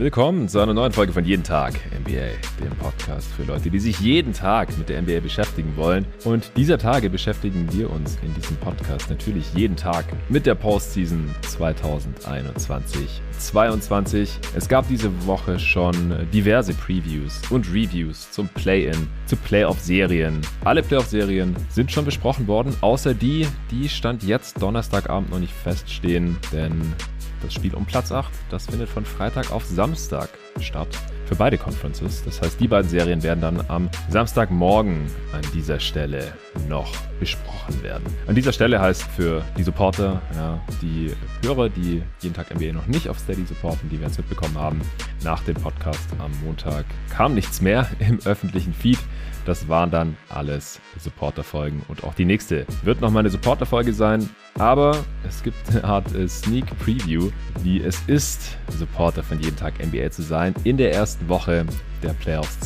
Willkommen 0.00 0.48
zu 0.48 0.58
einer 0.60 0.72
neuen 0.72 0.92
Folge 0.92 1.12
von 1.12 1.26
Jeden 1.26 1.44
Tag 1.44 1.74
NBA, 1.92 2.30
dem 2.64 2.74
Podcast 2.78 3.30
für 3.34 3.42
Leute, 3.42 3.70
die 3.70 3.78
sich 3.78 4.00
jeden 4.00 4.32
Tag 4.32 4.74
mit 4.78 4.88
der 4.88 5.02
NBA 5.02 5.20
beschäftigen 5.20 5.76
wollen. 5.76 6.06
Und 6.24 6.52
dieser 6.56 6.78
Tage 6.78 7.10
beschäftigen 7.10 7.68
wir 7.70 7.90
uns 7.90 8.16
in 8.22 8.32
diesem 8.32 8.56
Podcast 8.56 9.10
natürlich 9.10 9.52
jeden 9.52 9.76
Tag 9.76 10.06
mit 10.30 10.46
der 10.46 10.54
Postseason 10.54 11.28
2021-22. 11.42 14.28
Es 14.56 14.68
gab 14.70 14.88
diese 14.88 15.26
Woche 15.26 15.58
schon 15.58 16.26
diverse 16.32 16.72
Previews 16.72 17.42
und 17.50 17.70
Reviews 17.70 18.30
zum 18.30 18.48
Play-In, 18.48 19.06
zu 19.26 19.36
Playoff-Serien. 19.36 20.40
Alle 20.64 20.82
Playoff-Serien 20.82 21.54
sind 21.68 21.92
schon 21.92 22.06
besprochen 22.06 22.46
worden, 22.46 22.74
außer 22.80 23.12
die, 23.12 23.46
die 23.70 23.90
stand 23.90 24.22
jetzt 24.22 24.62
Donnerstagabend 24.62 25.30
noch 25.30 25.40
nicht 25.40 25.52
feststehen, 25.52 26.38
denn 26.54 26.94
das 27.42 27.54
Spiel 27.54 27.74
um 27.74 27.84
Platz 27.84 28.12
8, 28.12 28.30
das 28.50 28.66
findet 28.66 28.88
von 28.88 29.04
Freitag 29.04 29.50
auf 29.52 29.64
Samstag 29.64 30.28
statt 30.60 30.88
für 31.26 31.36
beide 31.36 31.56
Conferences. 31.58 32.24
Das 32.24 32.42
heißt, 32.42 32.58
die 32.58 32.66
beiden 32.66 32.90
Serien 32.90 33.22
werden 33.22 33.40
dann 33.40 33.64
am 33.68 33.88
Samstagmorgen 34.08 35.06
an 35.32 35.42
dieser 35.54 35.78
Stelle 35.78 36.32
noch 36.68 36.92
besprochen 37.20 37.80
werden. 37.84 38.04
An 38.26 38.34
dieser 38.34 38.52
Stelle 38.52 38.80
heißt 38.80 39.04
für 39.04 39.44
die 39.56 39.62
Supporter, 39.62 40.20
ja, 40.34 40.60
die 40.82 41.12
Hörer, 41.44 41.68
die 41.68 42.02
jeden 42.20 42.34
Tag 42.34 42.52
NBA 42.52 42.72
noch 42.72 42.88
nicht 42.88 43.08
auf 43.08 43.18
Steady 43.20 43.46
supporten, 43.46 43.88
die 43.90 44.00
werden 44.00 44.10
es 44.10 44.18
mitbekommen 44.18 44.58
haben, 44.58 44.80
nach 45.22 45.44
dem 45.44 45.54
Podcast 45.54 46.08
am 46.18 46.32
Montag 46.44 46.84
kam 47.10 47.34
nichts 47.34 47.60
mehr 47.60 47.88
im 48.00 48.18
öffentlichen 48.24 48.74
Feed. 48.74 48.98
Das 49.44 49.68
waren 49.68 49.90
dann 49.90 50.16
alles 50.28 50.80
Supporter-Folgen 50.98 51.82
und 51.88 52.04
auch 52.04 52.14
die 52.14 52.24
nächste 52.24 52.66
wird 52.82 53.00
nochmal 53.00 53.20
eine 53.20 53.30
Supporter-Folge 53.30 53.92
sein. 53.92 54.28
Aber 54.58 54.96
es 55.26 55.42
gibt 55.42 55.56
eine 55.70 55.82
Art 55.84 56.14
äh, 56.14 56.28
Sneak 56.28 56.66
Preview, 56.78 57.30
wie 57.62 57.80
es 57.80 58.00
ist, 58.06 58.58
Supporter 58.68 59.22
von 59.22 59.40
jeden 59.40 59.56
Tag 59.56 59.74
NBA 59.84 60.10
zu 60.10 60.22
sein. 60.22 60.54
In 60.64 60.76
der 60.76 60.92
ersten 60.92 61.28
Woche 61.28 61.64
der 62.02 62.14
Playoffs 62.14 62.58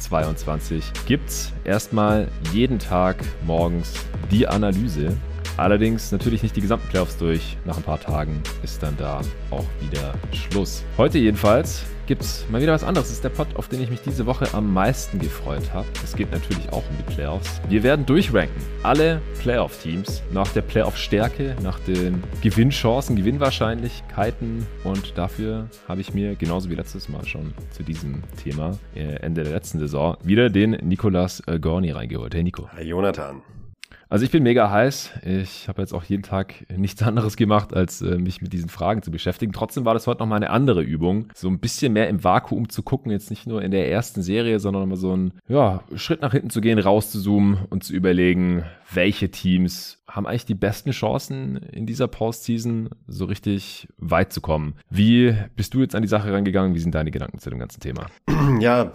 2021-22 0.00 0.82
gibt 1.06 1.28
es 1.28 1.52
erstmal 1.64 2.28
jeden 2.52 2.78
Tag 2.78 3.16
morgens 3.44 3.94
die 4.30 4.46
Analyse 4.48 5.16
Allerdings 5.56 6.12
natürlich 6.12 6.42
nicht 6.42 6.56
die 6.56 6.60
gesamten 6.60 6.88
Playoffs 6.88 7.18
durch. 7.18 7.56
Nach 7.64 7.76
ein 7.76 7.82
paar 7.82 8.00
Tagen 8.00 8.42
ist 8.62 8.82
dann 8.82 8.96
da 8.96 9.20
auch 9.50 9.66
wieder 9.80 10.14
Schluss. 10.32 10.82
Heute 10.96 11.18
jedenfalls 11.18 11.84
gibt 12.06 12.22
es 12.22 12.46
mal 12.50 12.60
wieder 12.60 12.72
was 12.72 12.84
anderes. 12.84 13.08
Das 13.08 13.16
ist 13.16 13.24
der 13.24 13.30
Pod, 13.30 13.48
auf 13.54 13.68
den 13.68 13.82
ich 13.82 13.90
mich 13.90 14.00
diese 14.02 14.26
Woche 14.26 14.46
am 14.52 14.72
meisten 14.72 15.18
gefreut 15.18 15.72
habe. 15.72 15.86
Es 16.02 16.14
geht 16.14 16.30
natürlich 16.32 16.68
auch 16.70 16.82
um 16.88 16.96
die 16.98 17.14
Playoffs. 17.14 17.60
Wir 17.68 17.82
werden 17.82 18.06
durchranken. 18.06 18.54
Alle 18.82 19.20
Playoff-Teams 19.40 20.22
nach 20.32 20.48
der 20.48 20.62
Playoff-Stärke, 20.62 21.56
nach 21.62 21.78
den 21.80 22.22
Gewinnchancen, 22.42 23.16
Gewinnwahrscheinlichkeiten. 23.16 24.66
Und 24.84 25.16
dafür 25.16 25.68
habe 25.88 26.00
ich 26.00 26.14
mir, 26.14 26.34
genauso 26.34 26.70
wie 26.70 26.74
letztes 26.74 27.08
Mal 27.08 27.24
schon 27.26 27.54
zu 27.70 27.82
diesem 27.82 28.22
Thema, 28.42 28.78
äh, 28.94 29.16
Ende 29.16 29.44
der 29.44 29.52
letzten 29.52 29.78
Saison, 29.78 30.16
wieder 30.22 30.50
den 30.50 30.72
Nicolas 30.82 31.40
äh, 31.46 31.58
Gorni 31.58 31.90
reingeholt. 31.90 32.34
Hey 32.34 32.42
Nico. 32.42 32.68
Hi 32.72 32.82
Jonathan. 32.82 33.42
Also 34.12 34.26
ich 34.26 34.30
bin 34.30 34.42
mega 34.42 34.70
heiß. 34.70 35.10
Ich 35.24 35.68
habe 35.68 35.80
jetzt 35.80 35.94
auch 35.94 36.04
jeden 36.04 36.22
Tag 36.22 36.66
nichts 36.70 37.02
anderes 37.02 37.34
gemacht, 37.38 37.72
als 37.72 38.02
äh, 38.02 38.18
mich 38.18 38.42
mit 38.42 38.52
diesen 38.52 38.68
Fragen 38.68 39.00
zu 39.00 39.10
beschäftigen. 39.10 39.54
Trotzdem 39.54 39.86
war 39.86 39.94
das 39.94 40.06
heute 40.06 40.20
nochmal 40.20 40.36
eine 40.36 40.50
andere 40.50 40.82
Übung. 40.82 41.28
So 41.34 41.48
ein 41.48 41.60
bisschen 41.60 41.94
mehr 41.94 42.10
im 42.10 42.22
Vakuum 42.22 42.68
zu 42.68 42.82
gucken, 42.82 43.10
jetzt 43.10 43.30
nicht 43.30 43.46
nur 43.46 43.62
in 43.62 43.70
der 43.70 43.90
ersten 43.90 44.20
Serie, 44.20 44.60
sondern 44.60 44.86
mal 44.86 44.96
so 44.96 45.14
einen 45.14 45.32
ja, 45.48 45.82
Schritt 45.94 46.20
nach 46.20 46.32
hinten 46.32 46.50
zu 46.50 46.60
gehen, 46.60 46.78
rauszuzoomen 46.78 47.60
und 47.70 47.84
zu 47.84 47.94
überlegen, 47.94 48.64
welche 48.92 49.30
Teams 49.30 50.01
haben 50.12 50.26
eigentlich 50.26 50.44
die 50.44 50.54
besten 50.54 50.90
Chancen 50.90 51.56
in 51.56 51.86
dieser 51.86 52.06
Postseason 52.06 52.90
so 53.06 53.24
richtig 53.24 53.88
weit 53.96 54.32
zu 54.32 54.42
kommen. 54.42 54.74
Wie 54.90 55.34
bist 55.56 55.72
du 55.72 55.80
jetzt 55.80 55.94
an 55.94 56.02
die 56.02 56.08
Sache 56.08 56.32
rangegangen? 56.32 56.74
Wie 56.74 56.80
sind 56.80 56.94
deine 56.94 57.10
Gedanken 57.10 57.38
zu 57.38 57.48
dem 57.48 57.58
ganzen 57.58 57.80
Thema? 57.80 58.06
Ja, 58.60 58.92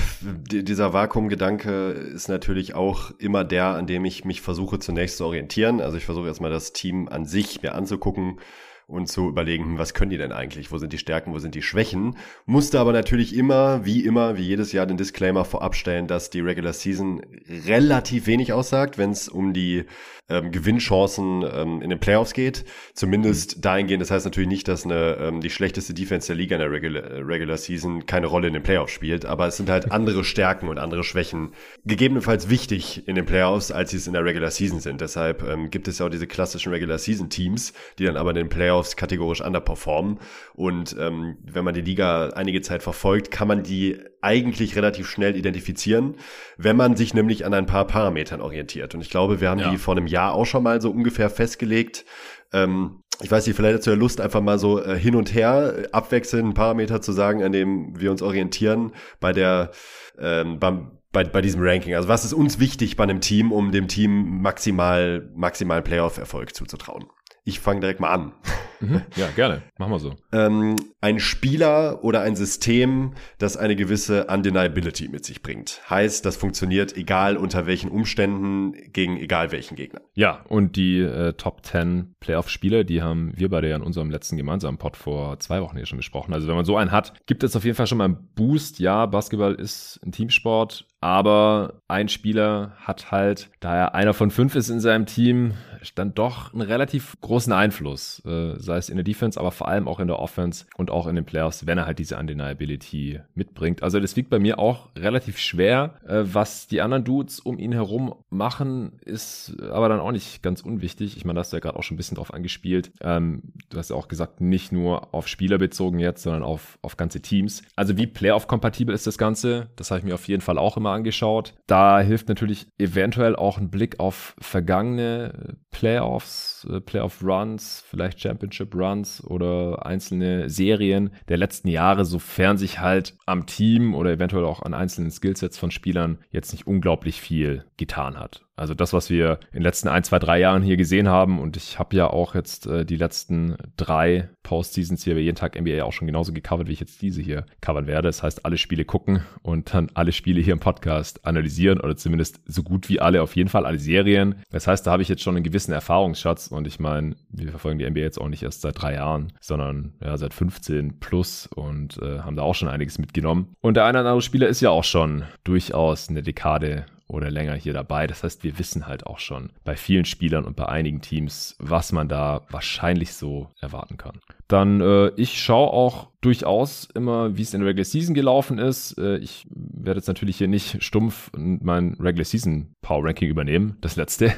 dieser 0.51 0.94
Vakuumgedanke 0.94 1.91
ist 1.91 2.28
natürlich 2.28 2.75
auch 2.75 3.11
immer 3.17 3.44
der, 3.44 3.75
an 3.75 3.88
dem 3.88 4.05
ich 4.05 4.23
mich 4.23 4.41
versuche 4.41 4.78
zunächst 4.78 5.17
zu 5.17 5.25
orientieren. 5.25 5.81
Also 5.81 5.97
ich 5.97 6.05
versuche 6.05 6.28
erstmal 6.28 6.51
das 6.51 6.73
Team 6.73 7.07
an 7.07 7.25
sich 7.25 7.61
mir 7.61 7.73
anzugucken 7.73 8.39
und 8.88 9.07
zu 9.07 9.28
überlegen, 9.28 9.66
hm, 9.66 9.78
was 9.78 9.94
können 9.94 10.11
die 10.11 10.17
denn 10.17 10.31
eigentlich? 10.31 10.72
Wo 10.72 10.78
sind 10.78 10.94
die 10.94 10.97
Stärken, 10.97 11.34
wo 11.34 11.39
sind 11.39 11.55
die 11.55 11.61
Schwächen? 11.61 12.16
Musste 12.45 12.79
aber 12.79 12.94
natürlich 12.94 13.35
immer, 13.35 13.85
wie 13.85 14.05
immer, 14.05 14.38
wie 14.38 14.44
jedes 14.44 14.72
Jahr 14.72 14.85
den 14.85 14.97
Disclaimer 14.97 15.44
vorab 15.44 15.75
stellen, 15.75 16.07
dass 16.07 16.29
die 16.29 16.39
Regular 16.39 16.73
Season 16.73 17.22
relativ 17.66 18.28
wenig 18.28 18.53
aussagt, 18.53 18.97
wenn 18.97 19.11
es 19.11 19.28
um 19.28 19.53
die 19.53 19.85
ähm, 20.30 20.52
Gewinnchancen 20.52 21.44
ähm, 21.44 21.82
in 21.82 21.90
den 21.90 22.00
Playoffs 22.00 22.34
geht. 22.34 22.66
Zumindest 22.94 23.58
mhm. 23.58 23.62
dahingehend, 23.62 24.02
das 24.02 24.12
heißt 24.12 24.26
natürlich 24.26 24.50
nicht, 24.50 24.68
dass 24.68 24.86
eine, 24.86 25.18
ähm, 25.20 25.42
die 25.42 25.50
schlechteste 25.50 25.94
Defense 25.94 26.28
der 26.28 26.36
Liga 26.36 26.56
in 26.56 26.62
der 26.62 26.72
Regular, 26.72 27.04
äh, 27.04 27.20
Regular 27.22 27.58
Season 27.58 28.06
keine 28.06 28.28
Rolle 28.28 28.48
in 28.48 28.54
den 28.54 28.64
Playoffs 28.64 28.92
spielt, 28.92 29.26
aber 29.26 29.48
es 29.48 29.58
sind 29.58 29.70
halt 29.70 29.92
andere 29.92 30.24
Stärken 30.24 30.68
und 30.68 30.78
andere 30.78 31.04
Schwächen 31.04 31.54
gegebenenfalls 31.86 32.50
wichtig 32.50 33.08
in 33.08 33.16
den 33.16 33.26
Playoffs, 33.26 33.72
als 33.72 33.92
sie 33.92 33.98
es 33.98 34.08
in 34.08 34.14
der 34.14 34.26
Regular 34.26 34.52
Season 34.52 34.80
sind. 34.80 35.02
Deshalb 35.02 35.44
ähm, 35.44 35.70
gibt 35.70 35.88
es 35.88 36.00
ja 36.00 36.06
auch 36.06 36.10
diese 36.10 36.28
klassischen 36.28 36.72
Regular 36.74 36.98
Season 36.98 37.30
Teams, 37.30 37.74
die 37.98 38.06
dann 38.06 38.18
aber 38.18 38.32
in 38.32 38.36
den 38.36 38.50
Playoffs 38.50 38.96
kategorisch 38.96 39.42
underperformen. 39.42 40.20
Und 40.54 40.96
ähm, 41.00 41.38
wenn 41.44 41.64
man 41.64 41.74
die 41.74 41.82
Liga 41.82 42.30
einige 42.30 42.62
Zeit 42.62 42.84
verfolgt, 42.84 43.32
kann 43.32 43.48
man 43.48 43.64
die 43.64 43.98
eigentlich 44.22 44.75
relativ 44.75 45.09
schnell 45.09 45.35
identifizieren, 45.35 46.16
wenn 46.57 46.75
man 46.75 46.95
sich 46.95 47.13
nämlich 47.13 47.45
an 47.45 47.53
ein 47.53 47.66
paar 47.66 47.85
Parametern 47.85 48.41
orientiert. 48.41 48.95
Und 48.95 49.01
ich 49.01 49.09
glaube, 49.09 49.41
wir 49.41 49.50
haben 49.50 49.59
ja. 49.59 49.69
die 49.69 49.78
vor 49.78 49.95
einem 49.95 50.07
Jahr 50.07 50.33
auch 50.33 50.45
schon 50.45 50.63
mal 50.63 50.81
so 50.81 50.91
ungefähr 50.91 51.29
festgelegt. 51.29 52.05
Ähm, 52.53 53.03
ich 53.22 53.31
weiß 53.31 53.47
nicht, 53.47 53.55
vielleicht 53.55 53.78
hast 53.78 53.88
du 53.88 53.91
ja 53.91 53.95
Lust, 53.95 54.22
einfach 54.22 54.41
mal 54.41 54.59
so 54.59 54.83
äh, 54.83 54.97
hin 54.97 55.16
und 55.16 55.33
her 55.33 55.73
äh, 55.78 55.88
abwechselnd 55.91 56.53
Parameter 56.53 57.01
zu 57.01 57.11
sagen, 57.11 57.44
an 57.44 57.51
dem 57.51 58.00
wir 58.00 58.11
uns 58.11 58.22
orientieren 58.22 58.94
bei 59.19 59.33
der 59.33 59.72
ähm, 60.19 60.59
beim, 60.59 60.91
bei, 61.11 61.23
bei 61.23 61.41
diesem 61.41 61.61
Ranking. 61.63 61.95
Also 61.95 62.07
was 62.07 62.25
ist 62.25 62.34
uns 62.34 62.59
wichtig 62.59 62.95
bei 62.95 63.03
einem 63.03 63.22
Team, 63.22 63.51
um 63.51 63.72
dem 63.72 63.88
Team 63.88 64.41
maximal 64.41 65.29
maximalen 65.35 65.84
Playoff-Erfolg 65.84 66.55
zuzutrauen? 66.55 67.05
Ich 67.44 67.59
fange 67.59 67.79
direkt 67.79 67.99
mal 67.99 68.09
an. 68.09 68.34
Mhm. 68.80 69.02
Ja, 69.16 69.28
gerne. 69.36 69.64
Machen 69.78 69.92
wir 69.92 70.00
so. 70.00 70.16
Ähm, 70.32 70.76
ein 71.02 71.20
Spieler 71.20 72.04
oder 72.04 72.22
ein 72.22 72.36
System, 72.36 73.14
das 73.38 73.58
eine 73.58 73.76
gewisse 73.76 74.26
Undeniability 74.26 75.08
mit 75.08 75.26
sich 75.26 75.42
bringt. 75.42 75.82
Heißt, 75.90 76.26
das 76.26 76.36
funktioniert 76.36 76.96
egal 76.96 77.38
unter 77.38 77.66
welchen 77.66 77.90
Umständen 77.90 78.74
gegen 78.92 79.18
egal 79.18 79.52
welchen 79.52 79.76
Gegner. 79.76 80.02
Ja, 80.14 80.44
und 80.48 80.76
die 80.76 81.00
äh, 81.00 81.34
Top 81.34 81.66
10 81.66 82.16
Playoff-Spieler, 82.20 82.84
die 82.84 83.02
haben 83.02 83.32
wir 83.36 83.50
beide 83.50 83.70
ja 83.70 83.76
in 83.76 83.84
unserem 83.84 84.10
letzten 84.10 84.38
gemeinsamen 84.38 84.78
Pod 84.78 84.98
vor 84.98 85.40
zwei 85.40 85.62
Wochen 85.62 85.78
hier 85.78 85.86
schon 85.86 85.98
besprochen. 85.98 86.34
Also 86.34 86.48
wenn 86.48 86.56
man 86.56 86.66
so 86.66 86.78
einen 86.78 86.92
hat, 86.92 87.14
gibt 87.26 87.44
es 87.44 87.56
auf 87.56 87.64
jeden 87.64 87.76
Fall 87.76 87.88
schon 87.88 87.98
mal 87.98 88.06
einen 88.06 88.30
Boost. 88.36 88.80
Ja, 88.80 89.06
Basketball 89.06 89.56
ist 89.56 90.00
ein 90.06 90.12
Teamsport, 90.12 90.88
aber 91.00 91.82
ein 91.88 92.09
Spieler 92.09 92.74
hat 92.80 93.12
halt, 93.12 93.50
da 93.59 93.76
er 93.76 93.96
einer 93.96 94.14
von 94.14 94.32
fünf 94.32 94.56
ist 94.56 94.70
in 94.70 94.80
seinem 94.80 95.06
Team, 95.06 95.54
dann 95.96 96.14
doch 96.14 96.54
einen 96.54 96.62
relativ 96.62 97.16
großen 97.22 97.54
Einfluss, 97.54 98.22
äh, 98.26 98.59
sei 98.67 98.78
es 98.78 98.89
in 98.89 98.97
der 98.97 99.03
Defense, 99.03 99.39
aber 99.39 99.51
vor 99.51 99.67
allem 99.67 99.88
auch 99.88 100.00
in 100.00 100.07
der 100.07 100.19
Offense 100.19 100.66
und 100.78 100.91
auch 100.91 101.07
in 101.07 101.16
den 101.16 101.25
Playoffs, 101.25 101.66
wenn 101.66 101.79
er 101.79 101.88
halt 101.88 101.97
diese 101.97 102.17
Undeniability 102.17 103.22
mitbringt. 103.33 103.81
Also 103.81 104.00
das 104.00 104.16
liegt 104.16 104.29
bei 104.29 104.38
mir 104.38 104.59
auch 104.59 104.89
relativ 104.95 105.39
schwer. 105.39 105.95
Äh, 106.05 106.23
was 106.23 106.67
die 106.67 106.81
anderen 106.81 107.03
Dudes 107.03 107.39
um 107.39 107.57
ihn 107.57 107.72
herum 107.72 108.13
machen, 108.29 109.00
ist 109.03 109.59
aber 109.72 109.89
dann 109.89 110.00
auch 110.00 110.11
nicht 110.11 110.44
ganz 110.44 110.61
unwichtig. 110.61 111.17
Ich 111.17 111.25
meine, 111.25 111.38
da 111.38 111.41
hast 111.41 111.53
du 111.53 111.57
ja 111.57 111.61
gerade 111.61 111.78
auch 111.78 111.83
schon 111.83 111.95
ein 111.95 111.97
bisschen 111.97 112.16
drauf 112.16 112.33
angespielt. 112.33 112.91
Ähm, 113.01 113.41
du 113.69 113.78
hast 113.78 113.89
ja 113.89 113.95
auch 113.95 114.07
gesagt, 114.07 114.41
nicht 114.41 114.72
nur 114.72 115.13
auf 115.13 115.28
Spieler 115.28 115.57
bezogen 115.57 115.99
jetzt, 115.99 116.23
sondern 116.23 116.44
auf, 116.44 116.78
auf 116.81 116.97
ganze 116.97 117.22
Teams. 117.22 117.63
Also 117.75 117.97
wie 117.97 118.05
Playoff-kompatibel 118.05 118.94
ist 118.94 119.08
das 119.08 119.17
Ganze? 119.17 119.70
Das 119.75 119.90
habe 119.90 119.99
ich 119.99 120.05
mir 120.05 120.13
auf 120.13 120.28
jeden 120.28 120.41
Fall 120.41 120.58
auch 120.58 120.78
immer 120.78 120.91
angeschaut. 120.91 121.53
Da 121.66 121.99
hilft 122.02 122.28
natürlich 122.28 122.67
eventuell 122.78 123.35
auch 123.35 123.58
ein 123.58 123.70
Blick 123.70 123.99
auf 123.99 124.35
vergangene 124.40 125.58
Playoffs, 125.72 126.57
äh, 126.66 126.80
Playoff-Runs, 126.80 127.84
vielleicht 127.88 128.20
Championship-Runs 128.20 129.24
oder 129.24 129.86
einzelne 129.86 130.50
Serien 130.50 131.12
der 131.28 131.38
letzten 131.38 131.68
Jahre, 131.68 132.06
sofern 132.06 132.58
sich 132.58 132.80
halt 132.80 133.16
am 133.26 133.46
Team 133.46 133.94
oder 133.94 134.12
eventuell 134.12 134.46
auch 134.46 134.62
an 134.62 134.74
einzelnen 134.74 135.12
Skillsets 135.12 135.58
von 135.58 135.72
Spielern 135.72 136.20
jetzt 136.32 136.52
nicht 136.52 136.68
unglaublich 136.68 137.22
viel 137.22 137.66
getan 137.78 138.18
hat. 138.20 138.47
Also 138.58 138.74
das, 138.74 138.92
was 138.92 139.09
wir 139.09 139.40
in 139.52 139.59
den 139.59 139.64
letzten 139.64 139.88
ein, 139.88 140.04
zwei, 140.04 140.18
drei 140.20 140.40
Jahren 140.40 140.64
hier 140.64 140.78
gesehen 140.78 141.08
haben 141.08 141.40
und 141.40 141.56
ich 141.56 141.78
habe 141.78 141.96
ja 141.96 142.08
auch 142.08 142.34
jetzt 142.34 142.66
äh, 142.66 142.86
die 142.86 142.98
letzten 142.98 143.56
drei 143.78 144.30
Postseasons 144.42 145.04
hier 145.04 145.22
jeden 145.22 145.36
Tag 145.36 145.59
NBA 145.59 145.84
auch 145.84 145.94
schon 145.94 146.08
genauso 146.08 146.34
gecovert, 146.34 146.68
wie 146.68 146.74
ich 146.74 146.80
jetzt 146.80 147.02
diese 147.02 147.22
hier 147.22 147.46
covern 147.62 147.86
werde. 147.86 148.08
Das 148.08 148.24
heißt, 148.24 148.46
alle 148.46 148.58
Spiele 148.58 148.84
gucken 148.84 149.22
und 149.44 149.74
dann 149.74 149.92
alle 149.94 150.12
Spiele 150.12 150.42
hier 150.42 150.54
im 150.54 150.59
Podcast 150.59 151.26
analysieren 151.26 151.80
oder 151.80 151.96
zumindest 151.96 152.40
so 152.46 152.64
gut 152.64 152.90
wie 152.90 153.00
alle, 153.00 153.22
auf 153.22 153.36
jeden 153.36 153.50
Fall 153.50 153.66
alle 153.66 153.78
Serien. 153.78 154.42
Das 154.50 154.66
heißt, 154.66 154.88
da 154.88 154.92
habe 154.92 155.04
ich 155.04 155.09
jetzt 155.09 155.22
schon 155.22 155.36
einen 155.36 155.44
gewissen 155.44 155.72
Erfahrungsschatz 155.72 156.48
und 156.48 156.66
ich 156.66 156.80
meine, 156.80 157.16
wir 157.30 157.52
verfolgen 157.52 157.78
die 157.78 157.88
NBA 157.88 158.00
jetzt 158.00 158.20
auch 158.20 158.30
nicht 158.30 158.42
erst 158.42 158.62
seit 158.62 158.82
drei 158.82 158.96
Jahren, 158.96 159.34
sondern 159.40 159.94
ja, 160.02 160.18
seit 160.18 160.34
15 160.34 161.00
plus 161.00 161.48
und 161.54 162.02
äh, 162.02 162.20
haben 162.20 162.36
da 162.36 162.42
auch 162.42 162.56
schon 162.56 162.70
einiges 162.70 162.98
mitgenommen. 162.98 163.54
Und 163.62 163.76
der 163.76 163.86
eine 163.86 164.00
oder 164.00 164.09
andere 164.09 164.22
Spieler 164.24 164.48
ist 164.48 164.62
ja 164.62 164.72
auch 164.72 164.84
schon 164.84 165.26
durchaus 165.44 166.09
eine 166.09 166.24
Dekade 166.24 166.86
oder 167.08 167.32
länger 167.32 167.56
hier 167.56 167.74
dabei. 167.74 168.08
Das 168.08 168.24
heißt, 168.24 168.44
wir 168.44 168.59
wissen 168.59 168.88
halt 168.88 169.06
auch 169.06 169.20
schon 169.20 169.52
bei 169.64 169.76
vielen 169.76 170.06
Spielern 170.06 170.46
und 170.46 170.56
bei 170.56 170.68
einigen 170.68 171.02
Teams, 171.02 171.56
was 171.59 171.92
man 171.92 172.08
da 172.09 172.42
wahrscheinlich 172.50 173.14
so 173.14 173.50
erwarten 173.59 173.98
kann. 173.98 174.20
Dann 174.47 174.82
äh, 174.82 175.09
ich 175.17 175.41
schaue 175.41 175.72
auch 175.72 176.09
durchaus 176.22 176.90
immer, 176.96 177.38
wie 177.38 177.44
es 177.44 177.53
in 177.53 177.61
der 177.61 177.70
Regular 177.70 177.85
Season 177.85 178.16
gelaufen 178.16 178.58
ist. 178.58 178.97
Äh, 178.97 179.17
ich 179.17 179.47
werde 179.49 179.99
jetzt 179.99 180.08
natürlich 180.08 180.38
hier 180.38 180.47
nicht 180.47 180.84
stumpf 180.84 181.32
mein 181.35 181.96
Regular 181.99 182.26
Season 182.26 182.73
Power 182.82 183.05
Ranking 183.05 183.29
übernehmen, 183.29 183.78
das 183.82 183.96
letzte. 183.96 184.34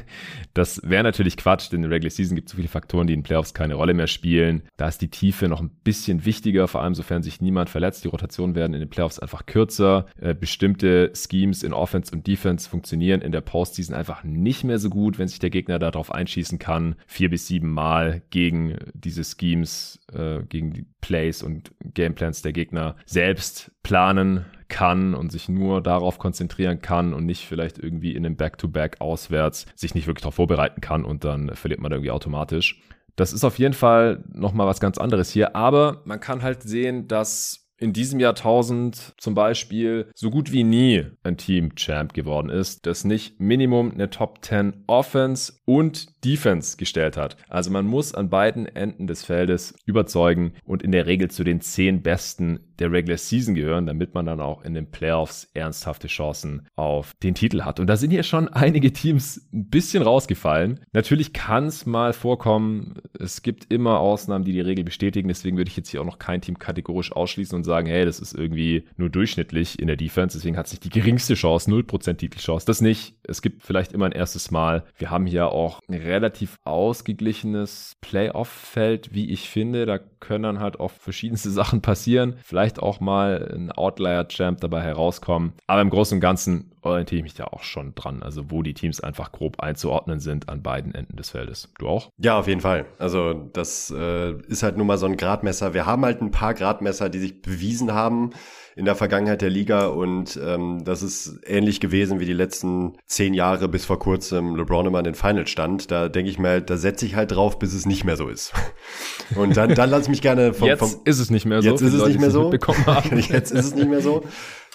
Das 0.53 0.81
wäre 0.83 1.03
natürlich 1.03 1.37
Quatsch, 1.37 1.71
denn 1.71 1.77
in 1.77 1.89
der 1.89 1.91
Regular 1.91 2.11
Season 2.11 2.35
gibt 2.35 2.47
es 2.47 2.51
so 2.51 2.57
viele 2.57 2.67
Faktoren, 2.67 3.07
die 3.07 3.13
in 3.13 3.23
Playoffs 3.23 3.53
keine 3.53 3.75
Rolle 3.75 3.93
mehr 3.93 4.07
spielen. 4.07 4.63
Da 4.77 4.87
ist 4.87 5.01
die 5.01 5.09
Tiefe 5.09 5.47
noch 5.47 5.61
ein 5.61 5.69
bisschen 5.83 6.25
wichtiger, 6.25 6.67
vor 6.67 6.81
allem 6.81 6.95
sofern 6.95 7.23
sich 7.23 7.39
niemand 7.39 7.69
verletzt. 7.69 8.03
Die 8.03 8.09
Rotationen 8.09 8.55
werden 8.55 8.73
in 8.73 8.79
den 8.79 8.89
Playoffs 8.89 9.19
einfach 9.19 9.45
kürzer. 9.45 10.05
Äh, 10.19 10.33
bestimmte 10.33 11.13
Schemes 11.15 11.63
in 11.63 11.71
Offense 11.71 12.11
und 12.11 12.27
Defense 12.27 12.69
funktionieren 12.69 13.21
in 13.21 13.31
der 13.31 13.41
Postseason 13.41 13.95
einfach 13.95 14.23
nicht 14.23 14.63
mehr 14.63 14.79
so 14.79 14.89
gut, 14.89 15.17
wenn 15.17 15.27
sich 15.27 15.39
der 15.39 15.49
Gegner 15.49 15.79
darauf 15.79 16.11
einschießen 16.11 16.59
kann, 16.59 16.95
vier 17.07 17.29
bis 17.29 17.47
sieben 17.47 17.71
Mal 17.71 18.21
gegen 18.31 18.77
diese 18.93 19.23
Schemes, 19.23 19.98
äh, 20.13 20.43
gegen 20.47 20.71
die 20.71 20.85
Plays 21.01 21.43
und 21.43 21.71
Gameplans 21.93 22.41
der 22.41 22.53
Gegner 22.53 22.95
selbst 23.05 23.71
planen 23.83 24.45
kann 24.67 25.15
und 25.15 25.31
sich 25.31 25.49
nur 25.49 25.81
darauf 25.81 26.19
konzentrieren 26.19 26.81
kann 26.81 27.13
und 27.13 27.25
nicht 27.25 27.45
vielleicht 27.45 27.79
irgendwie 27.79 28.15
in 28.15 28.25
einem 28.25 28.35
Back-to-Back 28.35 28.97
-Back 28.97 29.01
auswärts 29.01 29.65
sich 29.75 29.95
nicht 29.95 30.07
wirklich 30.07 30.21
darauf 30.21 30.35
vorbereiten 30.35 30.81
kann 30.81 31.03
und 31.03 31.23
dann 31.23 31.55
verliert 31.55 31.81
man 31.81 31.91
irgendwie 31.91 32.11
automatisch. 32.11 32.81
Das 33.15 33.33
ist 33.33 33.43
auf 33.43 33.59
jeden 33.59 33.73
Fall 33.73 34.23
nochmal 34.31 34.67
was 34.67 34.79
ganz 34.79 34.97
anderes 34.97 35.29
hier, 35.29 35.55
aber 35.55 36.01
man 36.05 36.19
kann 36.19 36.41
halt 36.41 36.63
sehen, 36.63 37.07
dass 37.07 37.68
in 37.79 37.93
diesem 37.93 38.19
Jahrtausend 38.19 39.13
zum 39.17 39.35
Beispiel 39.35 40.11
so 40.15 40.29
gut 40.29 40.51
wie 40.51 40.63
nie 40.63 41.05
ein 41.23 41.37
Team 41.37 41.75
Champ 41.75 42.13
geworden 42.13 42.49
ist, 42.49 42.85
das 42.85 43.03
nicht 43.03 43.39
Minimum 43.39 43.91
eine 43.91 44.09
Top 44.09 44.43
10 44.43 44.83
Offense 44.87 45.53
und 45.65 46.23
Defense 46.25 46.77
gestellt 46.77 47.15
hat. 47.17 47.37
Also 47.47 47.71
man 47.71 47.85
muss 47.85 48.13
an 48.13 48.29
beiden 48.29 48.65
Enden 48.65 49.07
des 49.07 49.23
Feldes 49.23 49.73
überzeugen 49.85 50.53
und 50.65 50.83
in 50.83 50.91
der 50.91 51.05
Regel 51.05 51.31
zu 51.31 51.43
den 51.43 51.61
zehn 51.61 52.01
besten 52.01 52.59
der 52.79 52.91
Regular 52.91 53.17
Season 53.17 53.55
gehören, 53.55 53.85
damit 53.85 54.13
man 54.13 54.25
dann 54.25 54.39
auch 54.39 54.63
in 54.63 54.73
den 54.73 54.89
Playoffs 54.89 55.49
ernsthafte 55.53 56.07
Chancen 56.07 56.67
auf 56.75 57.13
den 57.21 57.35
Titel 57.35 57.61
hat. 57.63 57.79
Und 57.79 57.87
da 57.87 57.97
sind 57.97 58.11
hier 58.11 58.23
schon 58.23 58.47
einige 58.47 58.91
Teams 58.93 59.47
ein 59.53 59.69
bisschen 59.69 60.01
rausgefallen. 60.01 60.79
Natürlich 60.93 61.33
kann 61.33 61.65
es 61.65 61.85
mal 61.85 62.13
vorkommen, 62.13 62.95
es 63.19 63.41
gibt 63.41 63.71
immer 63.71 63.99
Ausnahmen, 63.99 64.45
die 64.45 64.53
die 64.53 64.61
Regel 64.61 64.85
bestätigen. 64.85 65.27
Deswegen 65.27 65.57
würde 65.57 65.69
ich 65.69 65.77
jetzt 65.77 65.89
hier 65.89 66.01
auch 66.01 66.05
noch 66.05 66.19
kein 66.19 66.41
Team 66.41 66.57
kategorisch 66.57 67.11
ausschließen 67.11 67.55
und 67.55 67.63
sagen, 67.69 67.87
hey, 67.87 68.05
das 68.05 68.19
ist 68.19 68.33
irgendwie 68.33 68.83
nur 68.97 69.09
durchschnittlich 69.09 69.79
in 69.79 69.87
der 69.87 69.95
Defense. 69.95 70.37
Deswegen 70.37 70.57
hat 70.57 70.65
es 70.65 70.73
nicht 70.73 70.83
die 70.83 70.89
geringste 70.89 71.35
Chance, 71.35 71.71
0% 71.71 72.15
Titelchance. 72.15 72.65
Das 72.65 72.81
nicht. 72.81 73.15
Es 73.23 73.41
gibt 73.41 73.63
vielleicht 73.63 73.93
immer 73.93 74.05
ein 74.05 74.11
erstes 74.11 74.51
Mal. 74.51 74.83
Wir 74.97 75.11
haben 75.11 75.25
hier 75.25 75.49
auch 75.51 75.79
ein 75.87 75.93
relativ 75.93 76.57
ausgeglichenes 76.63 77.95
Playoff-Feld, 78.01 79.13
wie 79.13 79.29
ich 79.29 79.49
finde. 79.49 79.85
Da 79.85 79.99
können 79.99 80.43
dann 80.43 80.59
halt 80.59 80.79
auch 80.79 80.91
verschiedenste 80.91 81.51
Sachen 81.59 81.81
passieren. 81.81 82.35
Vielleicht 82.43 82.79
auch 82.79 82.99
mal 82.99 83.51
ein 83.53 83.71
Outlier-Champ 83.71 84.59
dabei 84.61 84.81
herauskommen. 84.81 85.53
Aber 85.67 85.81
im 85.81 85.89
Großen 85.89 86.17
und 86.17 86.21
Ganzen 86.21 86.71
orientiere 86.81 87.19
ich 87.19 87.23
mich 87.23 87.33
da 87.33 87.45
auch 87.45 87.63
schon 87.63 87.93
dran. 87.95 88.23
Also 88.23 88.51
wo 88.51 88.63
die 88.63 88.73
Teams 88.73 89.01
einfach 89.01 89.31
grob 89.31 89.59
einzuordnen 89.59 90.19
sind 90.19 90.49
an 90.49 90.61
beiden 90.61 90.93
Enden 90.93 91.17
des 91.17 91.31
Feldes. 91.31 91.69
Du 91.77 91.87
auch? 91.87 92.09
Ja, 92.17 92.39
auf 92.39 92.47
jeden 92.47 92.61
Fall. 92.61 92.85
Also 92.97 93.33
das 93.33 93.93
äh, 93.95 94.33
ist 94.47 94.63
halt 94.63 94.77
nun 94.77 94.87
mal 94.87 94.97
so 94.97 95.05
ein 95.05 95.17
Gradmesser. 95.17 95.73
Wir 95.73 95.85
haben 95.85 96.05
halt 96.05 96.21
ein 96.21 96.31
paar 96.31 96.53
Gradmesser, 96.53 97.09
die 97.09 97.19
sich 97.19 97.41
bewiesen 97.41 97.93
haben 97.93 98.31
in 98.79 98.85
der 98.85 98.95
Vergangenheit 98.95 99.41
der 99.41 99.49
Liga 99.49 99.87
und 99.87 100.39
ähm, 100.41 100.85
das 100.85 101.03
ist 101.03 101.41
ähnlich 101.45 101.81
gewesen 101.81 102.21
wie 102.21 102.25
die 102.25 102.33
letzten 102.33 102.93
zehn 103.07 103.33
Jahre 103.33 103.67
bis 103.67 103.83
vor 103.83 103.99
kurzem 103.99 104.55
LeBron 104.55 104.85
immer 104.85 104.99
in 104.99 105.03
den 105.03 105.15
Finals 105.15 105.49
stand. 105.49 105.91
Da 105.91 106.07
denke 106.07 106.31
ich 106.31 106.39
mir, 106.39 106.61
da 106.61 106.77
setze 106.77 107.05
ich 107.05 107.15
halt 107.15 107.31
drauf, 107.31 107.59
bis 107.59 107.73
es 107.73 107.85
nicht 107.85 108.05
mehr 108.05 108.15
so 108.15 108.29
ist. 108.29 108.53
Und 109.35 109.57
dann, 109.57 109.75
dann 109.75 109.89
lass 109.89 110.07
mich 110.07 110.21
gerne 110.21 110.53
vom, 110.53 110.69
Jetzt 110.69 110.79
vom, 110.79 111.01
ist 111.03 111.19
es 111.19 111.29
nicht 111.29 111.45
mehr 111.45 111.61
so. 111.61 111.69
Jetzt 111.69 111.81
ist 111.81 111.93
es 111.93 111.99
Leute, 111.99 112.11
nicht 112.11 112.21
mehr 112.21 112.31
so. 112.31 112.53
Jetzt 113.11 113.51
ist 113.51 113.65
es 113.65 113.75
nicht 113.75 113.89
mehr 113.89 114.01
so. 114.01 114.23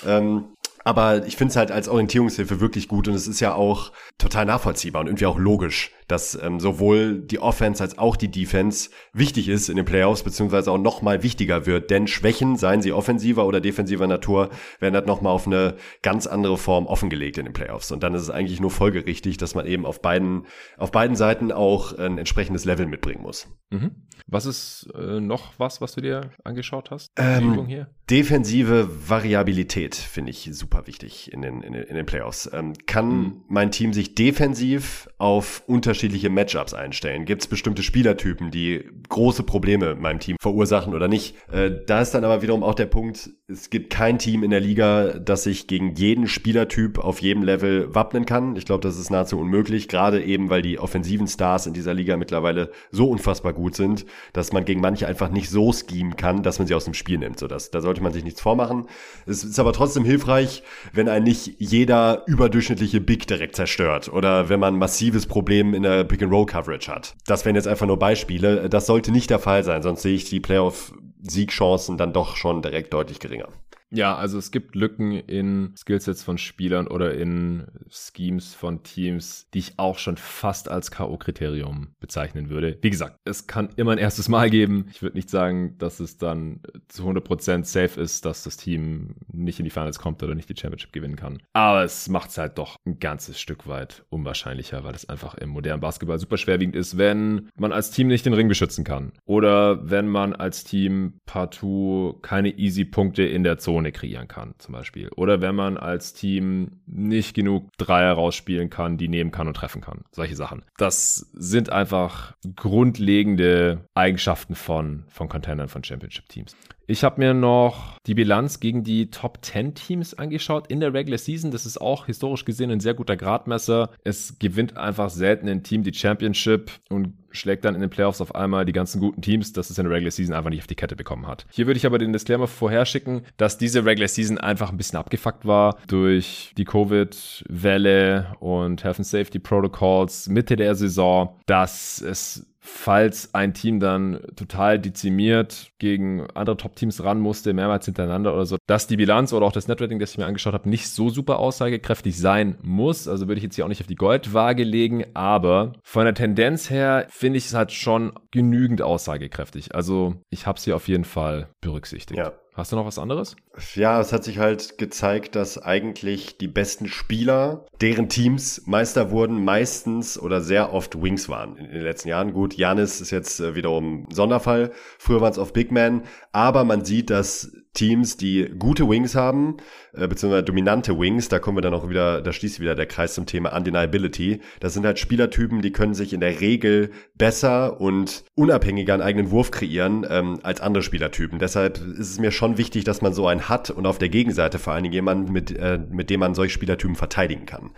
Ähm, 0.07 0.45
aber 0.85 1.27
ich 1.27 1.37
finde 1.37 1.51
es 1.51 1.57
halt 1.57 1.71
als 1.71 1.89
Orientierungshilfe 1.89 2.61
wirklich 2.61 2.89
gut 2.89 3.09
und 3.09 3.15
es 3.15 3.27
ist 3.27 3.41
ja 3.41 3.55
auch 3.55 3.93
total 4.19 4.45
nachvollziehbar 4.45 5.01
und 5.01 5.09
irgendwie 5.09 5.27
auch 5.27 5.39
logisch, 5.39 5.91
dass 6.09 6.39
ähm, 6.41 6.61
sowohl 6.61 7.21
die 7.21 7.39
Offense 7.39 7.83
als 7.83 7.99
auch 7.99 8.17
die 8.17 8.31
Defense 8.31 8.91
wichtig 9.13 9.49
ist 9.49 9.69
in 9.69 9.77
den 9.77 9.85
Playoffs, 9.85 10.23
beziehungsweise 10.23 10.71
auch 10.71 10.79
nochmal 10.79 11.23
wichtiger 11.23 11.67
wird. 11.67 11.91
Denn 11.91 12.07
Schwächen, 12.07 12.57
seien 12.57 12.83
sie 12.83 12.93
offensiver 12.93 13.47
oder 13.47 13.61
defensiver 13.61 14.07
Natur, 14.07 14.51
werden 14.81 14.95
halt 14.95 15.07
nochmal 15.07 15.33
auf 15.33 15.47
eine 15.47 15.77
ganz 16.03 16.27
andere 16.27 16.59
Form 16.59 16.87
offengelegt 16.87 17.39
in 17.39 17.45
den 17.45 17.55
Playoffs. 17.55 17.93
Und 17.93 18.03
dann 18.03 18.15
ist 18.15 18.23
es 18.23 18.31
eigentlich 18.31 18.61
nur 18.61 18.71
folgerichtig, 18.71 19.37
dass 19.37 19.55
man 19.55 19.67
eben 19.67 19.87
auf 19.87 20.03
beiden, 20.03 20.47
auf 20.77 20.93
beiden 20.93 21.17
Seiten 21.17 21.53
auch 21.53 21.97
ein 21.97 22.19
entsprechendes 22.19 22.65
Level 22.65 22.87
mitbringen 22.87 23.23
muss. 23.23 23.49
Mhm. 23.71 23.91
Was 24.27 24.47
ist 24.47 24.89
äh, 24.95 25.21
noch 25.21 25.53
was, 25.59 25.81
was 25.81 25.95
du 25.95 26.01
dir 26.01 26.31
angeschaut 26.45 26.91
hast? 26.91 27.13
Ähm, 27.17 27.87
defensive 28.09 28.89
Variabilität 29.09 29.95
finde 29.95 30.31
ich 30.31 30.49
super 30.53 30.87
wichtig 30.87 31.33
in 31.33 31.43
den, 31.43 31.61
in 31.61 31.73
den, 31.73 31.83
in 31.83 31.95
den 31.95 32.07
Playoffs. 32.07 32.49
Ähm, 32.53 32.73
kann 32.87 33.09
mhm. 33.09 33.45
mein 33.49 33.71
Team 33.71 33.93
sich 33.93 34.15
defensiv 34.15 35.09
auf 35.19 35.63
unterschiedliche 35.95 36.29
Matchups 36.29 36.75
einstellen? 36.75 37.25
Gibt 37.25 37.43
es 37.43 37.47
bestimmte 37.47 37.85
Spielertypen, 37.85 38.51
die 38.51 38.83
große 39.09 39.45
Probleme 39.45 39.95
meinem 39.95 40.19
Team 40.19 40.37
verursachen 40.41 40.93
oder 40.93 41.07
nicht? 41.07 41.37
Äh, 41.53 41.71
da 41.87 42.01
ist 42.01 42.11
dann 42.13 42.25
aber 42.25 42.43
wiederum 42.43 42.65
auch 42.65 42.75
der 42.75 42.87
Punkt, 42.87 43.31
es 43.47 43.71
gibt 43.71 43.91
kein 43.91 44.19
Team 44.19 44.43
in 44.43 44.51
der 44.51 44.59
Liga, 44.59 45.21
das 45.21 45.45
sich 45.45 45.69
gegen 45.69 45.95
jeden 45.95 46.27
Spielertyp 46.27 46.99
auf 46.99 47.23
jedem 47.23 47.45
Level 47.45 47.95
wappnen 47.95 48.27
kann. 48.27 48.57
Ich 48.57 48.65
glaube, 48.65 48.81
das 48.81 48.99
ist 48.99 49.11
nahezu 49.11 49.39
unmöglich, 49.39 49.87
gerade 49.87 50.25
eben, 50.25 50.51
weil 50.51 50.63
die 50.63 50.81
offensiven 50.81 51.29
Stars 51.29 51.67
in 51.67 51.75
dieser 51.75 51.95
Liga 51.95 52.17
mittlerweile 52.17 52.73
so 52.91 53.09
unfassbar 53.09 53.53
gut 53.53 53.77
sind, 53.77 54.05
dass 54.33 54.53
man 54.53 54.65
gegen 54.65 54.81
manche 54.81 55.07
einfach 55.07 55.31
nicht 55.31 55.49
so 55.49 55.73
schemen 55.73 56.17
kann, 56.17 56.43
dass 56.43 56.59
man 56.59 56.67
sie 56.67 56.75
aus 56.75 56.87
dem 56.87 56.95
Spiel 56.95 57.19
nimmt. 57.19 57.39
So, 57.39 57.47
das, 57.47 57.71
da 57.71 57.81
sollte 57.81 58.03
man 58.03 58.13
sich 58.13 58.25
nichts 58.25 58.41
vormachen. 58.41 58.87
Es 59.27 59.45
ist 59.45 59.61
aber 59.61 59.73
trotzdem 59.73 60.05
hilfreich, 60.05 60.65
wenn 60.93 61.09
ein 61.09 61.23
nicht 61.23 61.55
jeder 61.59 62.25
überdurchschnittliche 62.27 63.01
Big 63.01 63.29
direkt 63.29 63.55
zerstört 63.55 64.13
oder 64.13 64.49
wenn 64.49 64.59
man 64.59 64.77
massives 64.77 65.27
Problem 65.27 65.75
in 65.75 65.84
der 65.85 66.05
Pick-and-Roll-Coverage 66.05 66.91
hat. 66.91 67.15
Das 67.27 67.45
wären 67.45 67.55
jetzt 67.55 67.69
einfach 67.69 67.87
nur 67.87 67.99
Beispiele. 67.99 68.69
Das 68.69 68.87
sollte 68.87 69.13
nicht 69.13 69.31
der 69.31 69.39
Fall 69.39 69.63
sein, 69.63 69.83
sonst 69.83 70.03
sehe 70.03 70.15
ich 70.15 70.25
die 70.25 70.41
Playoff-Siegchancen 70.41 71.97
dann 71.97 72.13
doch 72.13 72.37
schon 72.37 72.63
direkt 72.63 72.93
deutlich 72.93 73.21
geringer. 73.21 73.49
Ja, 73.95 74.17
also 74.17 74.39
es 74.39 74.51
gibt 74.51 74.75
Lücken 74.75 75.13
in 75.13 75.73
Skillsets 75.77 76.25
von 76.25 76.37
Spielern 76.37 76.89
oder 76.89 77.15
in 77.15 77.67
Schemes 77.89 78.53
von 78.53 78.83
Teams, 78.83 79.49
die 79.55 79.61
ich 79.61 79.79
auch 79.79 79.99
schon 79.99 80.17
fast 80.17 80.69
als 80.69 80.91
K.O.-Kriterium 80.91 81.89
bezeichnen 82.01 82.51
würde. 82.51 82.77
Wie 82.83 82.91
gesagt, 82.91 83.21
es 83.25 83.47
kann 83.47 83.69
immer 83.77 83.93
ein 83.93 83.99
erstes 83.99 84.29
Mal 84.29 84.51
geben. 84.51 84.87
Ich 84.91 85.01
würde 85.01 85.17
nicht 85.17 85.31
sagen, 85.31 85.79
dass 85.79 86.01
es 86.01 86.19
dann 86.19 86.61
zu 86.89 87.05
100% 87.05 87.65
safe 87.65 88.01
ist, 88.01 88.25
dass 88.25 88.43
das 88.43 88.57
Team 88.57 89.15
nicht 89.33 89.61
in 89.61 89.65
die 89.65 89.71
Finals 89.71 90.01
kommt 90.01 90.21
oder 90.25 90.35
nicht 90.35 90.49
die 90.49 90.57
Championship 90.57 90.93
gewinnen 90.93 91.15
kann. 91.15 91.41
Aber 91.53 91.85
es 91.85 92.09
macht 92.09 92.31
es 92.31 92.39
halt 92.39 92.59
doch 92.59 92.77
ein 92.85 92.99
ganzes 92.99 93.41
Stück 93.41 93.69
weit 93.69 94.05
unwahrscheinlicher, 94.11 94.83
weil 94.83 94.97
es 94.97 95.09
einfach 95.09 95.37
im 95.37 95.51
modernen 95.51 95.81
Basketball 95.81 96.19
super 96.19 96.37
schwerwiegend 96.37 96.75
ist, 96.75 96.99
wenn 96.99 97.49
man 97.55 97.71
als 97.71 97.93
Team 97.93 98.09
nicht 98.09 98.27
den 98.27 98.35
Ring 98.35 98.49
beschützen 98.49 98.83
kann. 98.83 99.13
Oder 99.25 99.89
wenn 99.89 100.09
man 100.09 100.33
als 100.33 100.65
Team 100.65 101.21
partout 101.27 102.19
keine 102.23 102.59
easy 102.59 102.85
Punkte 102.85 103.23
in 103.23 103.45
der 103.45 103.59
Zone 103.59 103.84
Zone 103.85 103.93
kreieren 103.93 104.29
kann, 104.29 104.55
zum 104.59 104.73
Beispiel. 104.73 105.09
Oder 105.17 105.41
wenn 105.41 105.55
man 105.55 105.77
als 105.77 106.15
Team 106.15 106.81
nicht 106.87 107.35
genug 107.35 107.71
Dreier 107.77 108.15
rausspielen 108.15 108.71
kann, 108.71 108.97
die 108.97 109.09
nehmen 109.09 109.31
kann 109.31 109.47
und 109.47 109.55
treffen 109.55 109.81
kann. 109.81 110.05
Solche 110.13 110.37
Sachen. 110.37 110.63
Das 110.77 111.31
sind 111.35 111.71
einfach 111.71 112.35
grundlegende 112.57 113.87
Eigenschaften 113.95 114.55
von, 114.55 115.05
von 115.09 115.29
Contendern 115.29 115.69
von 115.69 115.85
Championship-Teams. 115.85 116.57
Ich 116.87 117.03
habe 117.03 117.19
mir 117.19 117.33
noch 117.33 117.99
die 118.07 118.15
Bilanz 118.15 118.61
gegen 118.61 118.85
die 118.85 119.11
Top 119.11 119.39
10 119.43 119.75
Teams 119.75 120.15
angeschaut 120.15 120.67
in 120.67 120.81
der 120.81 120.93
Regular 120.93 121.19
Season. 121.19 121.51
Das 121.51 121.65
ist 121.65 121.81
auch 121.81 122.07
historisch 122.07 122.45
gesehen 122.45 122.71
ein 122.71 122.81
sehr 122.81 122.93
guter 122.93 123.17
Gradmesser. 123.17 123.91
Es 124.05 124.39
gewinnt 124.39 124.77
einfach 124.77 125.09
selten 125.09 125.49
ein 125.49 125.63
Team 125.63 125.83
die 125.83 125.95
Championship 125.95 126.71
und 126.91 127.15
schlägt 127.35 127.65
dann 127.65 127.75
in 127.75 127.81
den 127.81 127.91
Playoffs 127.91 128.21
auf 128.21 128.35
einmal 128.35 128.65
die 128.65 128.73
ganzen 128.73 129.01
guten 129.01 129.21
Teams, 129.21 129.53
das 129.53 129.71
es 129.71 129.79
in 129.79 129.85
der 129.85 129.93
Regular 129.93 130.11
Season 130.11 130.35
einfach 130.35 130.51
nicht 130.51 130.61
auf 130.61 130.67
die 130.67 130.75
Kette 130.75 130.97
bekommen 130.97 131.27
hat. 131.27 131.47
Hier 131.51 131.67
würde 131.67 131.77
ich 131.77 131.87
aber 131.87 131.99
den 131.99 132.13
Disclaimer 132.13 132.47
vorherschicken, 132.47 133.23
dass 133.37 133.59
diese 133.59 133.85
Regular 133.85 134.09
Season 134.09 134.39
einfach 134.39 134.71
ein 134.71 134.77
bisschen 134.77 134.99
abgefuckt 134.99 135.47
war 135.47 135.77
durch 135.89 136.53
die 136.57 136.65
Covid-Welle 136.65 138.37
und 138.41 138.85
Health 138.85 138.99
and 138.99 139.07
Safety 139.07 139.39
Protocols 139.39 140.29
Mitte 140.29 140.57
der 140.57 140.75
Saison, 140.75 141.37
dass 141.47 142.01
es 142.01 142.47
falls 142.67 143.35
ein 143.35 143.53
Team 143.53 143.79
dann 143.79 144.21
total 144.37 144.79
dezimiert 144.79 145.71
gegen 145.79 146.27
andere 146.35 146.57
Top-Teams 146.57 147.05
ran 147.05 147.21
musste, 147.21 147.53
mehrmals 147.53 147.85
hintereinander 147.85 148.33
oder 148.33 148.47
so, 148.47 148.57
dass 148.67 148.87
die 148.87 148.97
Bilanz 148.97 149.35
oder 149.35 149.45
auch 149.45 149.53
das 149.53 149.69
Netrating, 149.69 149.99
das 149.99 150.13
ich 150.13 150.19
mir 150.19 150.25
angeschaut 150.25 150.55
habe, 150.55 150.69
nicht 150.69 150.89
so 150.89 151.11
super 151.11 151.39
aussagekräftig 151.39 152.19
sein 152.19 152.57
muss. 152.63 153.07
Also 153.07 153.29
würde 153.29 153.39
ich 153.39 153.45
jetzt 153.45 153.57
hier 153.57 153.67
auch 153.67 153.69
nicht 153.69 153.83
auf 153.83 153.87
die 153.87 153.97
Goldwaage 153.97 154.65
legen, 154.65 155.05
aber 155.13 155.75
von 155.83 156.05
der 156.07 156.15
Tendenz 156.15 156.71
her 156.71 157.07
finde 157.11 157.37
ich 157.37 157.47
es 157.47 157.55
halt 157.55 157.71
schon 157.71 158.13
genügend 158.31 158.81
aussagekräftig. 158.81 159.75
Also 159.75 160.15
ich 160.31 160.47
habe 160.47 160.57
es 160.57 160.65
hier 160.65 160.77
auf 160.77 160.89
jeden 160.89 161.05
Fall 161.05 161.49
berücksichtigt. 161.61 162.19
Ja, 162.19 162.33
Hast 162.57 162.71
du 162.71 162.77
noch 162.77 162.87
was 162.87 163.01
anderes? 163.01 163.35
Ja, 163.75 164.01
es 164.01 164.13
hat 164.13 164.23
sich 164.23 164.39
halt 164.39 164.79
gezeigt, 164.79 165.35
dass 165.35 165.59
eigentlich 165.59 166.39
die 166.39 166.47
besten 166.47 166.87
Spieler, 166.87 167.67
deren 167.81 168.09
Teams 168.09 168.63
Meister 168.65 169.11
wurden, 169.11 169.45
meistens 169.45 170.17
oder 170.17 170.41
sehr 170.41 170.73
oft 170.73 171.03
Wings 171.03 171.29
waren 171.29 171.57
in 171.57 171.73
den 171.73 171.83
letzten 171.83 172.11
Jahren. 172.11 172.33
Gut, 172.33 172.55
Janis 172.55 173.01
ist 173.01 173.11
jetzt 173.11 173.41
äh, 173.41 173.57
wiederum 173.57 174.07
Sonderfall. 174.13 174.71
Früher 174.99 175.21
waren 175.21 175.33
es 175.33 175.39
auf 175.39 175.53
Big 175.53 175.73
Man. 175.73 176.05
Aber 176.31 176.63
man 176.63 176.85
sieht, 176.85 177.11
dass 177.11 177.51
Teams, 177.75 178.17
die 178.17 178.49
gute 178.59 178.89
Wings 178.89 179.15
haben, 179.15 179.59
äh, 179.93 180.09
beziehungsweise 180.09 180.45
dominante 180.45 180.99
Wings, 180.99 181.29
da 181.29 181.39
kommen 181.39 181.59
wir 181.59 181.63
dann 181.63 181.75
auch 181.75 181.89
wieder, 181.89 182.23
da 182.23 182.33
schließt 182.33 182.61
wieder 182.61 182.75
der 182.75 182.87
Kreis 182.87 183.15
zum 183.15 183.27
Thema 183.27 183.55
Undeniability. 183.55 184.41
Das 184.61 184.75
sind 184.75 184.87
halt 184.87 184.99
Spielertypen, 184.99 185.61
die 185.61 185.73
können 185.73 185.95
sich 185.95 186.13
in 186.13 186.21
der 186.21 186.41
Regel 186.41 186.91
besser 187.17 187.81
und 187.81 188.25
unabhängiger 188.35 188.95
einen 188.95 189.03
eigenen 189.03 189.31
Wurf 189.31 189.51
kreieren 189.51 190.07
ähm, 190.09 190.39
als 190.43 190.61
andere 190.61 190.83
Spielertypen. 190.83 191.39
Deshalb 191.39 191.79
ist 191.79 192.11
es 192.11 192.19
mir 192.19 192.31
schon 192.31 192.59
wichtig, 192.59 192.85
dass 192.85 193.03
man 193.03 193.13
so 193.13 193.27
einen 193.27 193.49
hat 193.49 193.71
und 193.71 193.87
auf 193.87 193.99
der 193.99 194.09
Gegenseite 194.09 194.59
vor 194.59 194.73
allen 194.73 194.85
Dingen 194.85 194.95
jemanden, 194.95 195.33
mit, 195.33 195.51
äh, 195.51 195.79
mit 195.91 196.11
dem 196.11 196.21
man 196.21 196.35
solche 196.35 196.55
Spielertypen 196.55 196.97
verteidigen 196.97 197.45
kann. 197.45 197.73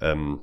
Ähm, 0.00 0.40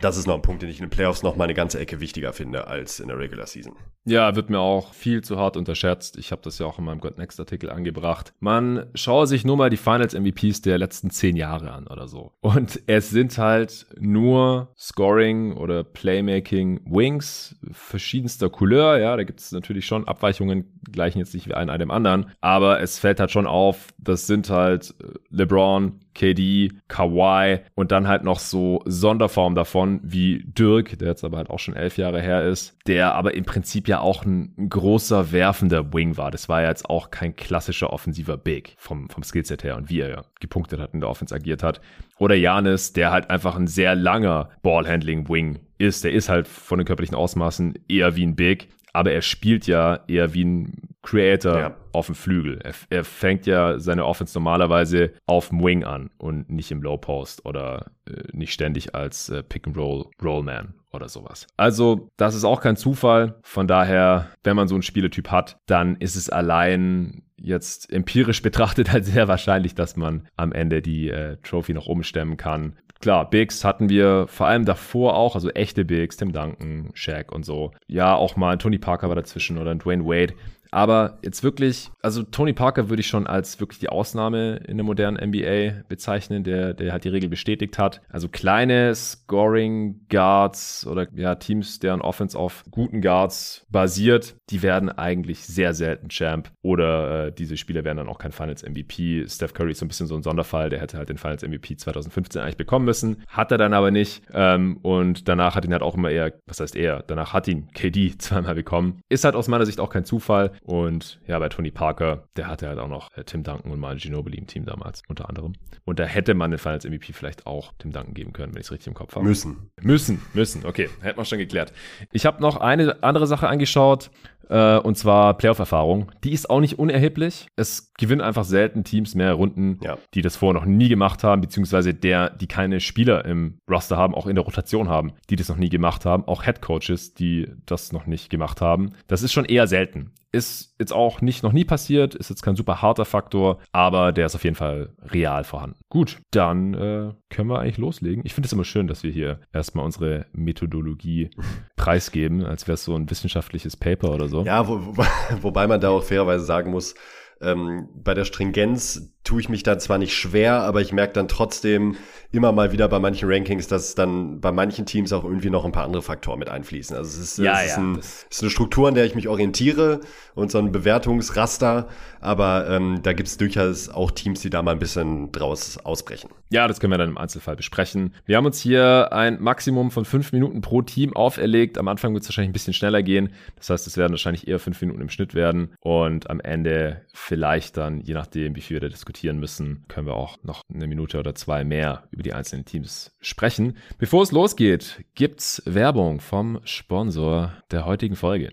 das 0.00 0.16
ist 0.16 0.26
noch 0.26 0.34
ein 0.34 0.42
Punkt, 0.42 0.62
den 0.62 0.70
ich 0.70 0.78
in 0.78 0.86
den 0.86 0.90
Playoffs 0.90 1.22
noch 1.22 1.36
mal 1.36 1.44
eine 1.44 1.54
ganze 1.54 1.78
Ecke 1.78 2.00
wichtiger 2.00 2.32
finde 2.32 2.66
als 2.66 3.00
in 3.00 3.08
der 3.08 3.18
Regular 3.18 3.46
Season. 3.46 3.74
Ja, 4.04 4.36
wird 4.36 4.50
mir 4.50 4.60
auch 4.60 4.94
viel 4.94 5.22
zu 5.22 5.36
hart 5.36 5.56
unterschätzt. 5.56 6.16
Ich 6.16 6.30
habe 6.30 6.42
das 6.42 6.58
ja 6.58 6.66
auch 6.66 6.78
in 6.78 6.84
meinem 6.84 7.00
God 7.00 7.18
Next 7.18 7.40
Artikel 7.40 7.70
angebracht. 7.70 8.32
Man 8.38 8.86
schaue 8.94 9.26
sich 9.26 9.44
nur 9.44 9.56
mal 9.56 9.68
die 9.68 9.76
Finals 9.76 10.14
MVPs 10.14 10.62
der 10.62 10.78
letzten 10.78 11.10
zehn 11.10 11.34
Jahre 11.34 11.72
an 11.72 11.88
oder 11.88 12.06
so. 12.06 12.32
Und 12.40 12.80
es 12.86 13.10
sind 13.10 13.36
halt 13.38 13.86
nur 13.98 14.72
Scoring 14.78 15.54
oder 15.54 15.82
Playmaking 15.82 16.80
Wings 16.84 17.56
verschiedenster 17.72 18.48
Couleur. 18.48 18.98
Ja, 18.98 19.16
da 19.16 19.24
gibt 19.24 19.40
es 19.40 19.50
natürlich 19.50 19.86
schon 19.86 20.06
Abweichungen, 20.06 20.78
gleichen 20.92 21.18
jetzt 21.18 21.34
nicht 21.34 21.48
wie 21.48 21.54
ein 21.54 21.68
einem 21.68 21.90
anderen. 21.90 22.30
Aber 22.40 22.80
es 22.80 22.98
fällt 22.98 23.18
halt 23.18 23.32
schon 23.32 23.46
auf, 23.46 23.88
das 23.98 24.28
sind 24.28 24.50
halt 24.50 24.94
LeBron, 25.30 26.00
KD, 26.16 26.72
Kawhi 26.88 27.60
und 27.74 27.92
dann 27.92 28.08
halt 28.08 28.24
noch 28.24 28.38
so 28.38 28.82
Sonderformen 28.86 29.54
davon 29.54 30.00
wie 30.02 30.42
Dirk, 30.46 30.98
der 30.98 31.08
jetzt 31.08 31.24
aber 31.24 31.36
halt 31.36 31.50
auch 31.50 31.58
schon 31.58 31.76
elf 31.76 31.98
Jahre 31.98 32.20
her 32.20 32.42
ist, 32.42 32.76
der 32.86 33.14
aber 33.14 33.34
im 33.34 33.44
Prinzip 33.44 33.86
ja 33.86 34.00
auch 34.00 34.24
ein, 34.24 34.54
großer 34.68 35.32
werfender 35.32 35.92
Wing 35.92 36.16
war. 36.16 36.30
Das 36.30 36.48
war 36.48 36.62
ja 36.62 36.68
jetzt 36.68 36.88
auch 36.88 37.10
kein 37.10 37.36
klassischer 37.36 37.92
offensiver 37.92 38.36
Big 38.36 38.74
vom, 38.78 39.08
vom 39.10 39.22
Skillset 39.22 39.62
her 39.62 39.76
und 39.76 39.90
wie 39.90 40.00
er 40.00 40.24
gepunktet 40.40 40.80
hat 40.80 40.94
in 40.94 41.00
der 41.00 41.10
Offense 41.10 41.34
agiert 41.34 41.62
hat. 41.62 41.80
Oder 42.18 42.34
Janis, 42.34 42.94
der 42.94 43.12
halt 43.12 43.30
einfach 43.30 43.56
ein 43.56 43.66
sehr 43.66 43.94
langer 43.94 44.48
Ballhandling-Wing 44.62 45.58
ist. 45.78 46.04
Der 46.04 46.12
ist 46.12 46.28
halt 46.28 46.48
von 46.48 46.78
den 46.78 46.86
körperlichen 46.86 47.16
Ausmaßen 47.16 47.74
eher 47.88 48.16
wie 48.16 48.26
ein 48.26 48.36
Big, 48.36 48.68
aber 48.92 49.12
er 49.12 49.22
spielt 49.22 49.66
ja 49.66 50.00
eher 50.08 50.32
wie 50.32 50.44
ein 50.44 50.95
Creator 51.06 51.58
ja. 51.58 51.76
auf 51.92 52.06
dem 52.06 52.14
Flügel. 52.14 52.58
Er, 52.62 52.74
er, 52.90 53.04
fängt 53.04 53.46
ja 53.46 53.78
seine 53.78 54.04
Offense 54.04 54.34
normalerweise 54.36 55.12
auf 55.26 55.50
dem 55.50 55.62
Wing 55.62 55.84
an 55.84 56.10
und 56.18 56.50
nicht 56.50 56.70
im 56.72 56.82
Low 56.82 56.96
Post 56.96 57.46
oder 57.46 57.92
äh, 58.06 58.24
nicht 58.32 58.52
ständig 58.52 58.94
als 58.94 59.28
äh, 59.28 59.42
Pick 59.42 59.68
and 59.68 59.76
Roll 59.76 60.06
Rollman 60.22 60.74
oder 60.92 61.08
sowas. 61.08 61.46
Also, 61.56 62.10
das 62.16 62.34
ist 62.34 62.44
auch 62.44 62.60
kein 62.60 62.76
Zufall. 62.76 63.38
Von 63.42 63.68
daher, 63.68 64.30
wenn 64.42 64.56
man 64.56 64.66
so 64.66 64.74
einen 64.74 64.82
Spieletyp 64.82 65.30
hat, 65.30 65.58
dann 65.66 65.96
ist 65.96 66.16
es 66.16 66.28
allein 66.28 67.22
jetzt 67.36 67.92
empirisch 67.92 68.42
betrachtet 68.42 68.90
halt 68.90 69.04
sehr 69.04 69.28
wahrscheinlich, 69.28 69.74
dass 69.76 69.96
man 69.96 70.26
am 70.36 70.52
Ende 70.52 70.82
die 70.82 71.08
äh, 71.08 71.36
Trophy 71.42 71.72
noch 71.72 71.86
umstemmen 71.86 72.36
kann. 72.36 72.76
Klar, 73.00 73.28
Bigs 73.28 73.62
hatten 73.62 73.88
wir 73.88 74.26
vor 74.26 74.46
allem 74.46 74.64
davor 74.64 75.16
auch, 75.16 75.34
also 75.34 75.50
echte 75.50 75.84
Bigs, 75.84 76.16
Tim 76.16 76.32
Duncan, 76.32 76.90
Shaq 76.94 77.30
und 77.30 77.44
so. 77.44 77.72
Ja, 77.86 78.14
auch 78.14 78.36
mal 78.36 78.56
Tony 78.56 78.78
Parker 78.78 79.08
war 79.08 79.16
dazwischen 79.16 79.58
oder 79.58 79.74
Dwayne 79.74 80.04
Wade. 80.04 80.34
Aber 80.76 81.16
jetzt 81.22 81.42
wirklich, 81.42 81.90
also 82.02 82.22
Tony 82.22 82.52
Parker 82.52 82.90
würde 82.90 83.00
ich 83.00 83.06
schon 83.06 83.26
als 83.26 83.58
wirklich 83.60 83.78
die 83.78 83.88
Ausnahme 83.88 84.56
in 84.68 84.76
der 84.76 84.84
modernen 84.84 85.16
NBA 85.30 85.84
bezeichnen, 85.88 86.44
der, 86.44 86.74
der 86.74 86.92
halt 86.92 87.04
die 87.04 87.08
Regel 87.08 87.30
bestätigt 87.30 87.78
hat. 87.78 88.02
Also 88.10 88.28
kleine 88.28 88.94
Scoring 88.94 90.02
Guards 90.10 90.86
oder 90.86 91.06
ja, 91.14 91.36
Teams, 91.36 91.78
deren 91.78 92.02
Offense 92.02 92.38
auf 92.38 92.62
guten 92.70 93.00
Guards 93.00 93.64
basiert, 93.70 94.36
die 94.50 94.60
werden 94.60 94.90
eigentlich 94.90 95.46
sehr 95.46 95.72
selten 95.72 96.10
Champ 96.10 96.50
oder 96.60 97.28
äh, 97.28 97.32
diese 97.32 97.56
Spieler 97.56 97.82
werden 97.84 97.96
dann 97.96 98.08
auch 98.08 98.18
kein 98.18 98.32
Finals 98.32 98.62
MVP. 98.62 99.26
Steph 99.28 99.54
Curry 99.54 99.70
ist 99.70 99.78
so 99.78 99.86
ein 99.86 99.88
bisschen 99.88 100.08
so 100.08 100.14
ein 100.14 100.22
Sonderfall, 100.22 100.68
der 100.68 100.82
hätte 100.82 100.98
halt 100.98 101.08
den 101.08 101.16
Finals 101.16 101.42
MVP 101.42 101.76
2015 101.76 102.42
eigentlich 102.42 102.58
bekommen 102.58 102.84
müssen, 102.84 103.22
hat 103.28 103.50
er 103.50 103.56
dann 103.56 103.72
aber 103.72 103.90
nicht 103.90 104.24
ähm, 104.34 104.76
und 104.82 105.26
danach 105.26 105.54
hat 105.54 105.64
ihn 105.64 105.72
halt 105.72 105.82
auch 105.82 105.94
immer 105.94 106.10
eher, 106.10 106.34
was 106.44 106.60
heißt 106.60 106.76
er, 106.76 107.02
danach 107.06 107.32
hat 107.32 107.48
ihn 107.48 107.68
KD 107.72 108.14
zweimal 108.18 108.56
bekommen. 108.56 109.00
Ist 109.08 109.24
halt 109.24 109.36
aus 109.36 109.48
meiner 109.48 109.64
Sicht 109.64 109.80
auch 109.80 109.88
kein 109.88 110.04
Zufall 110.04 110.52
und 110.66 111.20
ja, 111.28 111.38
bei 111.38 111.48
Tony 111.48 111.70
Parker, 111.70 112.24
der 112.34 112.48
hatte 112.48 112.66
halt 112.66 112.80
auch 112.80 112.88
noch 112.88 113.16
äh, 113.16 113.22
Tim 113.22 113.44
Duncan 113.44 113.70
und 113.70 113.78
Manu 113.78 114.00
Ginobili 114.00 114.36
im 114.36 114.48
Team 114.48 114.66
damals, 114.66 115.02
unter 115.06 115.28
anderem. 115.28 115.52
Und 115.84 116.00
da 116.00 116.04
hätte 116.04 116.34
man 116.34 116.50
den 116.50 116.58
Finals 116.58 116.84
MVP 116.84 117.12
vielleicht 117.12 117.46
auch 117.46 117.72
Tim 117.78 117.92
Duncan 117.92 118.14
geben 118.14 118.32
können, 118.32 118.52
wenn 118.52 118.60
ich 118.60 118.66
es 118.66 118.72
richtig 118.72 118.88
im 118.88 118.94
Kopf 118.94 119.14
habe. 119.14 119.24
Müssen. 119.24 119.70
Müssen, 119.80 120.20
müssen. 120.34 120.66
Okay, 120.66 120.90
hätten 121.02 121.18
wir 121.18 121.24
schon 121.24 121.38
geklärt. 121.38 121.72
Ich 122.10 122.26
habe 122.26 122.42
noch 122.42 122.56
eine 122.56 123.00
andere 123.04 123.28
Sache 123.28 123.46
angeschaut. 123.46 124.10
Äh, 124.48 124.78
und 124.78 124.96
zwar 124.96 125.34
Playoff-Erfahrung. 125.34 126.12
Die 126.24 126.32
ist 126.32 126.48
auch 126.50 126.60
nicht 126.60 126.78
unerheblich. 126.78 127.48
Es 127.56 127.92
gewinnen 127.98 128.20
einfach 128.20 128.44
selten 128.44 128.84
Teams 128.84 129.14
mehr 129.14 129.32
Runden, 129.34 129.78
ja. 129.82 129.98
die 130.14 130.22
das 130.22 130.36
vorher 130.36 130.60
noch 130.60 130.66
nie 130.66 130.88
gemacht 130.88 131.24
haben, 131.24 131.40
beziehungsweise 131.40 131.94
der, 131.94 132.30
die 132.30 132.46
keine 132.46 132.80
Spieler 132.80 133.24
im 133.24 133.58
Roster 133.70 133.96
haben, 133.96 134.14
auch 134.14 134.26
in 134.26 134.34
der 134.34 134.44
Rotation 134.44 134.88
haben, 134.88 135.12
die 135.30 135.36
das 135.36 135.48
noch 135.48 135.56
nie 135.56 135.68
gemacht 135.68 136.04
haben. 136.04 136.24
Auch 136.24 136.44
Head 136.44 136.62
Coaches, 136.62 137.14
die 137.14 137.48
das 137.66 137.92
noch 137.92 138.06
nicht 138.06 138.30
gemacht 138.30 138.60
haben. 138.60 138.92
Das 139.06 139.22
ist 139.22 139.32
schon 139.32 139.44
eher 139.44 139.66
selten. 139.66 140.12
Ist 140.32 140.75
jetzt 140.78 140.92
auch 140.92 141.20
nicht 141.20 141.42
noch 141.42 141.52
nie 141.52 141.64
passiert, 141.64 142.14
ist 142.14 142.30
jetzt 142.30 142.42
kein 142.42 142.56
super 142.56 142.82
harter 142.82 143.04
Faktor, 143.04 143.58
aber 143.72 144.12
der 144.12 144.26
ist 144.26 144.34
auf 144.34 144.44
jeden 144.44 144.56
Fall 144.56 144.90
real 145.12 145.44
vorhanden. 145.44 145.78
Gut, 145.88 146.18
dann 146.30 146.74
äh, 146.74 147.12
können 147.30 147.48
wir 147.48 147.60
eigentlich 147.60 147.78
loslegen. 147.78 148.22
Ich 148.24 148.34
finde 148.34 148.46
es 148.46 148.52
immer 148.52 148.64
schön, 148.64 148.86
dass 148.86 149.02
wir 149.02 149.10
hier 149.10 149.40
erstmal 149.52 149.84
unsere 149.84 150.26
Methodologie 150.32 151.30
preisgeben, 151.76 152.44
als 152.44 152.66
wäre 152.66 152.74
es 152.74 152.84
so 152.84 152.94
ein 152.94 153.08
wissenschaftliches 153.10 153.76
Paper 153.76 154.12
oder 154.12 154.28
so. 154.28 154.44
Ja, 154.44 154.66
wo, 154.68 154.80
wo, 154.96 155.04
wobei 155.42 155.66
man 155.66 155.80
da 155.80 155.90
auch 155.90 156.02
fairerweise 156.02 156.44
sagen 156.44 156.70
muss, 156.70 156.94
ähm, 157.40 157.88
bei 157.94 158.14
der 158.14 158.24
Stringenz 158.24 159.12
tue 159.22 159.40
ich 159.40 159.48
mich 159.48 159.62
da 159.62 159.78
zwar 159.78 159.98
nicht 159.98 160.14
schwer, 160.14 160.62
aber 160.62 160.80
ich 160.80 160.92
merke 160.92 161.12
dann 161.12 161.28
trotzdem 161.28 161.96
immer 162.32 162.52
mal 162.52 162.72
wieder 162.72 162.88
bei 162.88 162.98
manchen 162.98 163.28
Rankings, 163.30 163.66
dass 163.66 163.94
dann 163.94 164.40
bei 164.40 164.52
manchen 164.52 164.86
Teams 164.86 165.12
auch 165.12 165.24
irgendwie 165.24 165.50
noch 165.50 165.64
ein 165.64 165.72
paar 165.72 165.84
andere 165.84 166.02
Faktoren 166.02 166.38
mit 166.38 166.48
einfließen. 166.48 166.96
Also 166.96 167.20
es 167.20 167.32
ist, 167.32 167.38
ja, 167.38 167.52
es 167.52 167.58
ja, 167.58 167.64
ist, 167.66 167.78
ein, 167.78 167.98
ist 168.30 168.42
eine 168.42 168.50
Struktur, 168.50 168.88
an 168.88 168.94
der 168.94 169.04
ich 169.04 169.14
mich 169.14 169.28
orientiere 169.28 170.00
und 170.34 170.50
so 170.50 170.58
ein 170.58 170.72
Bewertungsraster, 170.72 171.88
aber 172.20 172.70
ähm, 172.70 173.00
da 173.02 173.12
gibt 173.12 173.28
es 173.28 173.36
durchaus 173.36 173.88
auch 173.88 174.12
Teams, 174.12 174.40
die 174.40 174.50
da 174.50 174.62
mal 174.62 174.72
ein 174.72 174.78
bisschen 174.78 175.32
draus 175.32 175.78
ausbrechen. 175.78 176.30
Ja, 176.48 176.68
das 176.68 176.78
können 176.78 176.92
wir 176.92 176.98
dann 176.98 177.10
im 177.10 177.18
Einzelfall 177.18 177.56
besprechen. 177.56 178.14
Wir 178.24 178.36
haben 178.36 178.46
uns 178.46 178.60
hier 178.60 179.12
ein 179.12 179.42
Maximum 179.42 179.90
von 179.90 180.04
fünf 180.04 180.32
Minuten 180.32 180.60
pro 180.60 180.80
Team 180.80 181.14
auferlegt. 181.14 181.76
Am 181.76 181.88
Anfang 181.88 182.14
wird 182.14 182.22
es 182.22 182.28
wahrscheinlich 182.28 182.50
ein 182.50 182.52
bisschen 182.52 182.72
schneller 182.72 183.02
gehen. 183.02 183.30
Das 183.56 183.70
heißt, 183.70 183.86
es 183.86 183.96
werden 183.96 184.12
wahrscheinlich 184.12 184.46
eher 184.46 184.60
fünf 184.60 184.80
Minuten 184.80 185.00
im 185.00 185.08
Schnitt 185.08 185.34
werden 185.34 185.74
und 185.80 186.30
am 186.30 186.38
Ende 186.38 187.02
vielleicht 187.12 187.76
dann, 187.76 188.00
je 188.00 188.14
nachdem, 188.14 188.54
wie 188.54 188.60
viel 188.60 188.76
wir 188.76 188.80
da 188.80 188.88
diskutieren 188.88 189.40
müssen, 189.40 189.84
können 189.88 190.06
wir 190.06 190.14
auch 190.14 190.36
noch 190.44 190.62
eine 190.72 190.86
Minute 190.86 191.18
oder 191.18 191.34
zwei 191.34 191.64
mehr 191.64 192.04
über 192.12 192.22
die 192.22 192.32
einzelnen 192.32 192.64
Teams 192.64 193.12
sprechen. 193.20 193.76
Bevor 193.98 194.22
es 194.22 194.30
losgeht, 194.30 195.04
gibt's 195.14 195.62
Werbung 195.66 196.20
vom 196.20 196.60
Sponsor 196.64 197.52
der 197.72 197.86
heutigen 197.86 198.14
Folge. 198.14 198.52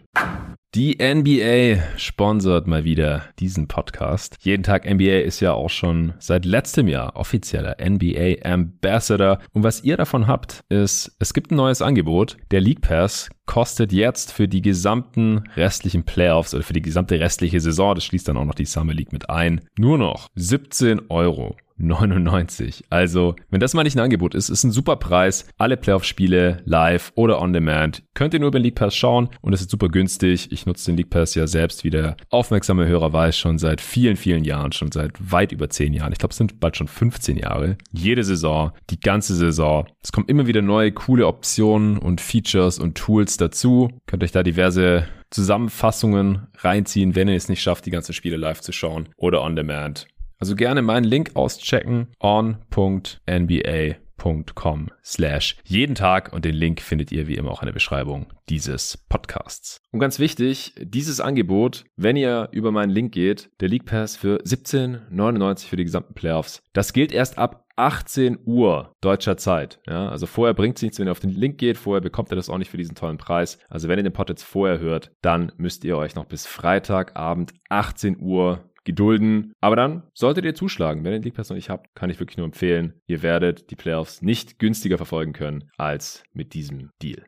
Die 0.75 0.97
NBA 0.99 1.83
sponsert 1.97 2.65
mal 2.65 2.83
wieder 2.83 3.25
diesen 3.37 3.67
Podcast. 3.67 4.37
Jeden 4.39 4.63
Tag 4.63 4.91
NBA 4.91 5.19
ist 5.19 5.39
ja 5.39 5.53
auch 5.53 5.69
schon 5.69 6.15
seit 6.17 6.45
letztem 6.45 6.87
Jahr 6.87 7.15
offizieller 7.15 7.77
NBA 7.79 8.43
Ambassador. 8.43 9.37
Und 9.51 9.61
was 9.61 9.83
ihr 9.83 9.97
davon 9.97 10.25
habt, 10.25 10.61
ist, 10.69 11.15
es 11.19 11.35
gibt 11.35 11.51
ein 11.51 11.57
neues 11.57 11.83
Angebot. 11.83 12.37
Der 12.49 12.59
League 12.59 12.81
Pass 12.81 13.29
kostet 13.45 13.93
jetzt 13.93 14.31
für 14.31 14.47
die 14.47 14.63
gesamten 14.63 15.43
restlichen 15.55 16.05
Playoffs 16.05 16.55
oder 16.55 16.63
für 16.63 16.73
die 16.73 16.81
gesamte 16.81 17.19
restliche 17.19 17.59
Saison, 17.59 17.93
das 17.93 18.05
schließt 18.05 18.27
dann 18.27 18.37
auch 18.37 18.45
noch 18.45 18.55
die 18.55 18.65
Summer 18.65 18.95
League 18.95 19.13
mit 19.13 19.29
ein, 19.29 19.61
nur 19.77 19.99
noch 19.99 20.29
17 20.33 21.09
Euro. 21.09 21.55
99. 21.77 22.83
Also, 22.89 23.35
wenn 23.49 23.59
das 23.59 23.73
mal 23.73 23.83
nicht 23.83 23.95
ein 23.95 24.03
Angebot 24.03 24.35
ist, 24.35 24.49
ist 24.49 24.63
ein 24.63 24.71
super 24.71 24.95
Preis. 24.95 25.47
Alle 25.57 25.77
Playoff-Spiele 25.77 26.61
live 26.65 27.11
oder 27.15 27.41
on 27.41 27.53
demand. 27.53 28.03
Könnt 28.13 28.33
ihr 28.33 28.39
nur 28.39 28.49
über 28.49 28.59
den 28.59 28.65
League 28.65 28.75
Pass 28.75 28.95
schauen 28.95 29.29
und 29.41 29.53
es 29.53 29.61
ist 29.61 29.71
super 29.71 29.89
günstig. 29.89 30.51
Ich 30.51 30.65
nutze 30.65 30.91
den 30.91 30.97
League 30.97 31.09
Pass 31.09 31.35
ja 31.35 31.47
selbst, 31.47 31.83
wie 31.83 31.89
der 31.89 32.17
aufmerksame 32.29 32.87
Hörer 32.87 33.13
weiß, 33.13 33.37
schon 33.37 33.57
seit 33.57 33.81
vielen, 33.81 34.15
vielen 34.15 34.43
Jahren, 34.43 34.71
schon 34.71 34.91
seit 34.91 35.13
weit 35.31 35.51
über 35.51 35.69
10 35.69 35.93
Jahren. 35.93 36.11
Ich 36.11 36.19
glaube, 36.19 36.31
es 36.31 36.37
sind 36.37 36.59
bald 36.59 36.77
schon 36.77 36.87
15 36.87 37.37
Jahre. 37.37 37.77
Jede 37.91 38.23
Saison, 38.23 38.71
die 38.89 38.99
ganze 38.99 39.35
Saison. 39.35 39.87
Es 40.01 40.11
kommen 40.11 40.27
immer 40.27 40.47
wieder 40.47 40.61
neue 40.61 40.91
coole 40.91 41.27
Optionen 41.27 41.97
und 41.97 42.21
Features 42.21 42.79
und 42.79 42.95
Tools 42.95 43.37
dazu. 43.37 43.89
Könnt 44.05 44.23
euch 44.23 44.31
da 44.31 44.43
diverse 44.43 45.07
Zusammenfassungen 45.33 46.47
reinziehen, 46.59 47.15
wenn 47.15 47.27
ihr 47.27 47.35
es 47.35 47.49
nicht 47.49 47.61
schafft, 47.61 47.85
die 47.85 47.91
ganzen 47.91 48.13
Spiele 48.13 48.37
live 48.37 48.61
zu 48.61 48.71
schauen 48.71 49.09
oder 49.17 49.41
on 49.41 49.55
demand. 49.55 50.07
Also 50.43 50.57
gerne 50.57 50.81
meinen 50.81 51.05
Link 51.05 51.37
auschecken 51.37 52.07
on.nba 52.19 53.95
patreon.com 54.23 54.89
slash 55.03 55.57
jeden 55.63 55.95
Tag 55.95 56.33
und 56.33 56.45
den 56.45 56.55
Link 56.55 56.81
findet 56.81 57.11
ihr 57.11 57.27
wie 57.27 57.35
immer 57.35 57.51
auch 57.51 57.61
in 57.61 57.67
der 57.67 57.73
Beschreibung 57.73 58.27
dieses 58.49 58.97
Podcasts. 59.09 59.79
Und 59.91 59.99
ganz 59.99 60.19
wichtig, 60.19 60.75
dieses 60.81 61.19
Angebot, 61.19 61.85
wenn 61.95 62.15
ihr 62.15 62.49
über 62.51 62.71
meinen 62.71 62.89
Link 62.89 63.13
geht, 63.13 63.49
der 63.59 63.69
League 63.69 63.85
Pass 63.85 64.15
für 64.15 64.41
17,99 64.41 65.67
für 65.67 65.75
die 65.75 65.85
gesamten 65.85 66.13
Playoffs, 66.13 66.61
das 66.73 66.93
gilt 66.93 67.11
erst 67.11 67.37
ab 67.37 67.65
18 67.75 68.39
Uhr 68.45 68.93
deutscher 69.01 69.35
Zeit. 69.37 69.79
Ja, 69.87 70.09
also 70.09 70.27
vorher 70.27 70.53
bringt 70.53 70.77
es 70.77 70.83
nichts, 70.83 70.99
wenn 70.99 71.07
ihr 71.07 71.11
auf 71.11 71.19
den 71.19 71.31
Link 71.31 71.57
geht. 71.57 71.77
Vorher 71.77 72.01
bekommt 72.01 72.31
ihr 72.31 72.35
das 72.35 72.49
auch 72.49 72.59
nicht 72.59 72.69
für 72.69 72.77
diesen 72.77 72.95
tollen 72.95 73.17
Preis. 73.17 73.57
Also 73.67 73.87
wenn 73.87 73.97
ihr 73.97 74.03
den 74.03 74.13
Pod 74.13 74.29
jetzt 74.29 74.43
vorher 74.43 74.79
hört, 74.79 75.11
dann 75.21 75.51
müsst 75.57 75.83
ihr 75.83 75.97
euch 75.97 76.15
noch 76.15 76.25
bis 76.25 76.45
Freitagabend 76.45 77.53
18 77.69 78.19
Uhr 78.19 78.69
gedulden. 78.85 79.53
Aber 79.61 79.75
dann 79.75 80.03
solltet 80.13 80.45
ihr 80.45 80.55
zuschlagen. 80.55 81.03
Wenn 81.03 81.13
ihr 81.13 81.19
den 81.19 81.23
League 81.23 81.35
Pass 81.35 81.49
noch 81.49 81.55
nicht 81.55 81.69
habt, 81.69 81.93
kann 81.95 82.09
ich 82.09 82.19
wirklich 82.19 82.37
nur 82.37 82.45
empfehlen. 82.45 82.93
Ihr 83.07 83.21
werdet 83.21 83.71
die 83.71 83.75
Playoffs 83.75 84.21
nicht 84.21 84.59
günstiger 84.59 84.97
verfolgen 84.97 85.33
können 85.33 85.69
als 85.77 86.23
mit 86.33 86.53
diesem 86.53 86.89
Deal. 87.01 87.23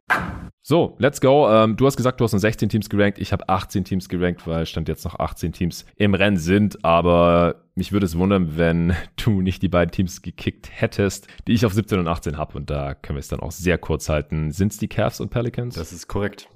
So, 0.61 0.95
let's 0.99 1.21
go. 1.21 1.47
Ähm, 1.49 1.77
du 1.77 1.85
hast 1.85 1.97
gesagt, 1.97 2.19
du 2.19 2.23
hast 2.23 2.31
nur 2.31 2.39
16 2.39 2.69
Teams 2.69 2.89
gerankt. 2.89 3.19
Ich 3.19 3.31
habe 3.31 3.47
18 3.49 3.83
Teams 3.83 4.09
gerankt, 4.09 4.47
weil 4.47 4.65
stand 4.65 4.87
jetzt 4.87 5.05
noch 5.05 5.19
18 5.19 5.53
Teams 5.53 5.85
im 5.95 6.13
Rennen 6.13 6.37
sind. 6.37 6.83
Aber 6.83 7.65
mich 7.75 7.91
würde 7.91 8.05
es 8.05 8.17
wundern, 8.17 8.57
wenn 8.57 8.93
du 9.23 9.41
nicht 9.41 9.61
die 9.61 9.69
beiden 9.69 9.91
Teams 9.91 10.21
gekickt 10.21 10.69
hättest, 10.73 11.27
die 11.47 11.53
ich 11.53 11.65
auf 11.65 11.73
17 11.73 11.99
und 11.99 12.07
18 12.07 12.37
habe. 12.37 12.57
Und 12.57 12.69
da 12.69 12.93
können 12.95 13.17
wir 13.17 13.21
es 13.21 13.27
dann 13.27 13.39
auch 13.39 13.51
sehr 13.51 13.77
kurz 13.77 14.09
halten. 14.09 14.51
Sind 14.51 14.71
es 14.71 14.77
die 14.77 14.87
Cavs 14.87 15.19
und 15.19 15.29
Pelicans? 15.29 15.75
Das 15.75 15.93
ist 15.93 16.07
korrekt. 16.07 16.49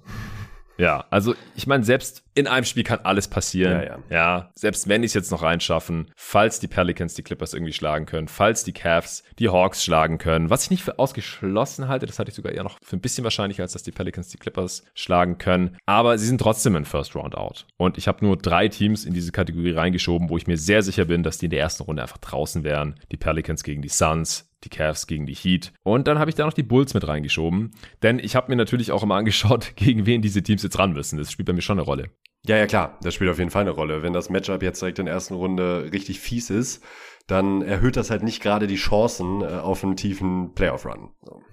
Ja, 0.80 1.06
also 1.10 1.36
ich 1.56 1.68
meine, 1.68 1.84
selbst 1.84 2.24
in 2.36 2.48
einem 2.48 2.64
Spiel 2.64 2.84
kann 2.84 3.00
alles 3.04 3.28
passieren. 3.28 3.82
Ja, 3.82 3.84
ja. 3.84 4.00
ja 4.10 4.52
selbst 4.56 4.88
wenn 4.88 5.02
die 5.02 5.08
es 5.08 5.14
jetzt 5.14 5.30
noch 5.30 5.42
reinschaffen, 5.42 6.10
falls 6.16 6.62
die 6.62 6.68
Pelicans 6.68 7.14
die 7.16 7.22
Clippers 7.22 7.54
irgendwie 7.54 7.74
schlagen 7.74 8.06
können, 8.06 8.30
falls 8.30 8.64
die 8.64 8.72
Cavs 8.72 9.24
die 9.40 9.50
Hawks 9.50 9.84
schlagen 9.84 10.18
können, 10.18 10.50
was 10.50 10.64
ich 10.64 10.72
nicht 10.72 10.84
für 10.84 10.98
ausgeschlossen 10.98 11.90
halte, 11.90 12.06
das 12.06 12.18
hatte 12.18 12.30
ich 12.30 12.36
sogar 12.36 12.54
eher 12.54 12.64
noch 12.64 12.78
für 12.82 12.96
ein 12.96 13.02
bisschen 13.02 13.26
wahrscheinlicher, 13.26 13.64
als 13.64 13.74
dass 13.74 13.84
die 13.84 13.92
Pelicans 13.92 14.30
die 14.30 14.38
Clippers 14.38 14.84
schlagen 14.96 15.38
können. 15.38 15.78
Aber 15.86 16.18
sie 16.18 16.28
sind 16.28 16.40
trotzdem 16.40 16.78
in 16.78 16.86
First 16.86 17.14
Round 17.14 17.36
out. 17.36 17.66
Und 17.78 17.98
ich 17.98 18.08
habe 18.08 18.24
nur 18.26 18.38
drei 18.38 18.70
Teams 18.70 19.04
in 19.04 19.14
diese 19.14 19.34
Kategorie 19.34 19.72
reingeschoben, 19.72 20.30
wo 20.30 20.38
ich 20.38 20.48
mir 20.48 20.58
sehr 20.58 20.82
sicher 20.82 21.06
bin, 21.06 21.24
dass 21.24 21.40
die 21.40 21.46
in 21.46 21.52
der 21.52 21.60
ersten 21.60 21.84
Runde 21.84 22.02
einfach 22.02 22.20
draußen 22.20 22.64
wären. 22.64 22.96
Die 23.12 23.18
Pelicans 23.18 23.64
gegen 23.64 23.82
die 23.82 23.90
Suns, 23.90 24.49
die 24.64 24.70
Cavs 24.70 25.08
gegen 25.08 25.26
die 25.26 25.34
Heat. 25.34 25.74
Und 25.84 26.08
dann 26.08 26.20
habe 26.20 26.30
ich 26.30 26.36
da 26.36 26.46
noch 26.46 26.54
die 26.54 26.64
Bulls 26.64 26.94
mit 26.94 27.08
reingeschoben. 27.08 27.72
Denn 28.04 28.20
ich 28.20 28.36
habe 28.36 28.50
mir 28.50 28.56
natürlich 28.56 28.92
auch 28.92 29.04
immer 29.04 29.16
angeschaut, 29.16 29.72
gegen 29.76 30.06
wen 30.06 30.22
diese 30.22 30.44
Teams 30.44 30.64
jetzt 30.64 30.80
ran 30.80 30.94
müssen. 30.94 31.18
Das 31.18 31.32
spielt 31.32 31.48
bei 31.48 31.54
mir 31.54 31.62
schon 31.62 31.80
eine 31.80 31.86
Rolle. 31.86 32.12
Ja, 32.46 32.58
ja, 32.58 32.68
klar. 32.68 32.98
Das 33.02 33.14
spielt 33.14 33.30
auf 33.30 33.40
jeden 33.40 33.52
Fall 33.52 33.62
eine 33.62 33.72
Rolle. 33.72 34.02
Wenn 34.04 34.14
das 34.14 34.30
Matchup 34.30 34.64
jetzt 34.64 34.82
direkt 34.82 35.00
in 35.00 35.06
der 35.06 35.14
ersten 35.14 35.34
Runde 35.34 35.90
richtig 35.92 36.20
fies 36.20 36.50
ist, 36.50 36.84
dann 37.28 37.62
erhöht 37.62 37.96
das 37.96 38.10
halt 38.10 38.24
nicht 38.24 38.42
gerade 38.42 38.68
die 38.68 38.76
Chancen 38.76 39.42
äh, 39.42 39.46
auf 39.46 39.84
einen 39.84 39.96
tiefen 39.96 40.54
Playoff-Run. 40.56 41.12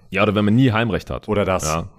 Ja, 0.09 0.23
oder 0.23 0.35
wenn 0.35 0.45
man 0.45 0.55
nie 0.55 0.71
Heimrecht 0.71 1.09
hat. 1.09 1.27
Oder 1.27 1.45
das. 1.45 1.65
Ja. 1.65 1.89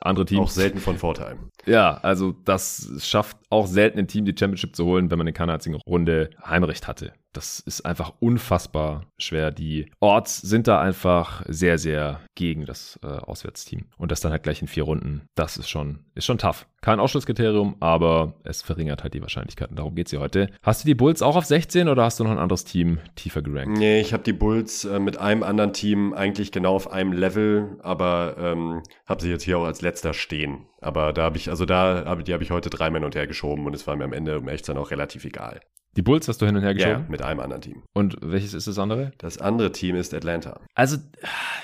Andere 0.00 0.26
Teams. 0.26 0.40
Auch 0.42 0.50
selten 0.50 0.78
von 0.78 0.98
Vorteil. 0.98 1.38
Ja, 1.64 1.96
also 1.96 2.32
das 2.32 2.90
schafft 3.00 3.38
auch 3.50 3.66
selten 3.66 3.98
ein 3.98 4.08
Team 4.08 4.24
die 4.24 4.34
Championship 4.38 4.76
zu 4.76 4.84
holen, 4.84 5.10
wenn 5.10 5.18
man 5.18 5.26
in 5.26 5.34
keiner 5.34 5.54
einzigen 5.54 5.76
Runde 5.86 6.30
Heimrecht 6.44 6.86
hatte. 6.86 7.14
Das 7.36 7.60
ist 7.60 7.84
einfach 7.84 8.14
unfassbar 8.18 9.04
schwer. 9.18 9.50
Die 9.50 9.90
Orts 10.00 10.40
sind 10.40 10.68
da 10.68 10.80
einfach 10.80 11.42
sehr, 11.46 11.76
sehr 11.76 12.20
gegen 12.34 12.64
das 12.64 12.98
äh, 13.02 13.08
Auswärtsteam. 13.08 13.84
Und 13.98 14.10
das 14.10 14.20
dann 14.20 14.32
halt 14.32 14.42
gleich 14.42 14.62
in 14.62 14.68
vier 14.68 14.84
Runden, 14.84 15.28
das 15.34 15.58
ist 15.58 15.68
schon, 15.68 16.06
ist 16.14 16.24
schon 16.24 16.38
tough. 16.38 16.66
Kein 16.80 16.98
Ausschlusskriterium, 16.98 17.76
aber 17.80 18.34
es 18.44 18.62
verringert 18.62 19.02
halt 19.02 19.12
die 19.12 19.20
Wahrscheinlichkeiten. 19.20 19.76
Darum 19.76 19.94
geht's 19.94 20.12
hier 20.12 20.20
heute. 20.20 20.48
Hast 20.62 20.84
du 20.84 20.86
die 20.86 20.94
Bulls 20.94 21.20
auch 21.20 21.36
auf 21.36 21.44
16 21.44 21.88
oder 21.88 22.04
hast 22.04 22.18
du 22.18 22.24
noch 22.24 22.30
ein 22.30 22.38
anderes 22.38 22.64
Team 22.64 23.00
tiefer 23.16 23.42
gerankt? 23.42 23.76
Nee, 23.76 24.00
ich 24.00 24.14
habe 24.14 24.22
die 24.22 24.32
Bulls 24.32 24.86
äh, 24.86 24.98
mit 24.98 25.18
einem 25.18 25.42
anderen 25.42 25.74
Team 25.74 26.14
eigentlich 26.14 26.52
genau 26.52 26.74
auf 26.74 26.90
einem 26.90 27.12
Level, 27.12 27.76
aber 27.82 28.36
ähm, 28.38 28.82
habe 29.06 29.20
sie 29.20 29.30
jetzt 29.30 29.42
hier 29.42 29.58
auch 29.58 29.64
als 29.64 29.82
letzter 29.82 30.14
stehen. 30.14 30.66
Aber 30.80 31.12
da 31.12 31.24
habe 31.24 31.36
ich, 31.36 31.50
also 31.50 31.66
da 31.66 32.04
habe 32.06 32.24
die 32.24 32.32
habe 32.32 32.44
ich 32.44 32.50
heute 32.50 32.70
drei 32.70 32.88
Männer 32.88 33.06
und 33.06 33.14
her 33.14 33.26
geschoben 33.26 33.66
und 33.66 33.74
es 33.74 33.86
war 33.86 33.96
mir 33.96 34.04
am 34.04 34.14
Ende, 34.14 34.38
um 34.38 34.48
echt 34.48 34.64
sein, 34.64 34.78
auch 34.78 34.90
relativ 34.90 35.24
egal. 35.26 35.60
Die 35.96 36.02
Bulls 36.02 36.28
hast 36.28 36.42
du 36.42 36.46
hin 36.46 36.54
und 36.56 36.62
her 36.62 36.74
geschoben? 36.74 37.04
Ja, 37.04 37.06
mit 37.08 37.22
einem 37.22 37.40
anderen 37.40 37.62
Team. 37.62 37.82
Und 37.94 38.18
welches 38.20 38.52
ist 38.52 38.66
das 38.66 38.78
andere? 38.78 39.12
Das 39.16 39.38
andere 39.38 39.72
Team 39.72 39.96
ist 39.96 40.12
Atlanta. 40.12 40.60
Also, 40.74 40.98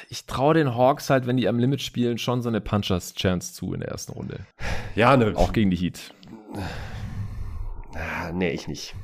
ich 0.09 0.25
traue 0.25 0.55
den 0.55 0.75
Hawks 0.75 1.11
halt, 1.11 1.27
wenn 1.27 1.37
die 1.37 1.49
am 1.49 1.59
Limit 1.59 1.83
spielen, 1.83 2.17
schon 2.17 2.41
so 2.41 2.49
eine 2.49 2.63
Punchers-Chance 2.63 3.53
zu 3.53 3.75
in 3.75 3.81
der 3.81 3.91
ersten 3.91 4.13
Runde. 4.13 4.41
Ja, 4.95 5.17
ne. 5.17 5.33
Auch 5.37 5.55
gegen 5.55 5.71
die 5.71 5.77
Heat. 5.79 6.13
Ah, 7.95 8.31
nee, 8.31 8.51
ich 8.51 8.69
nicht. 8.69 8.95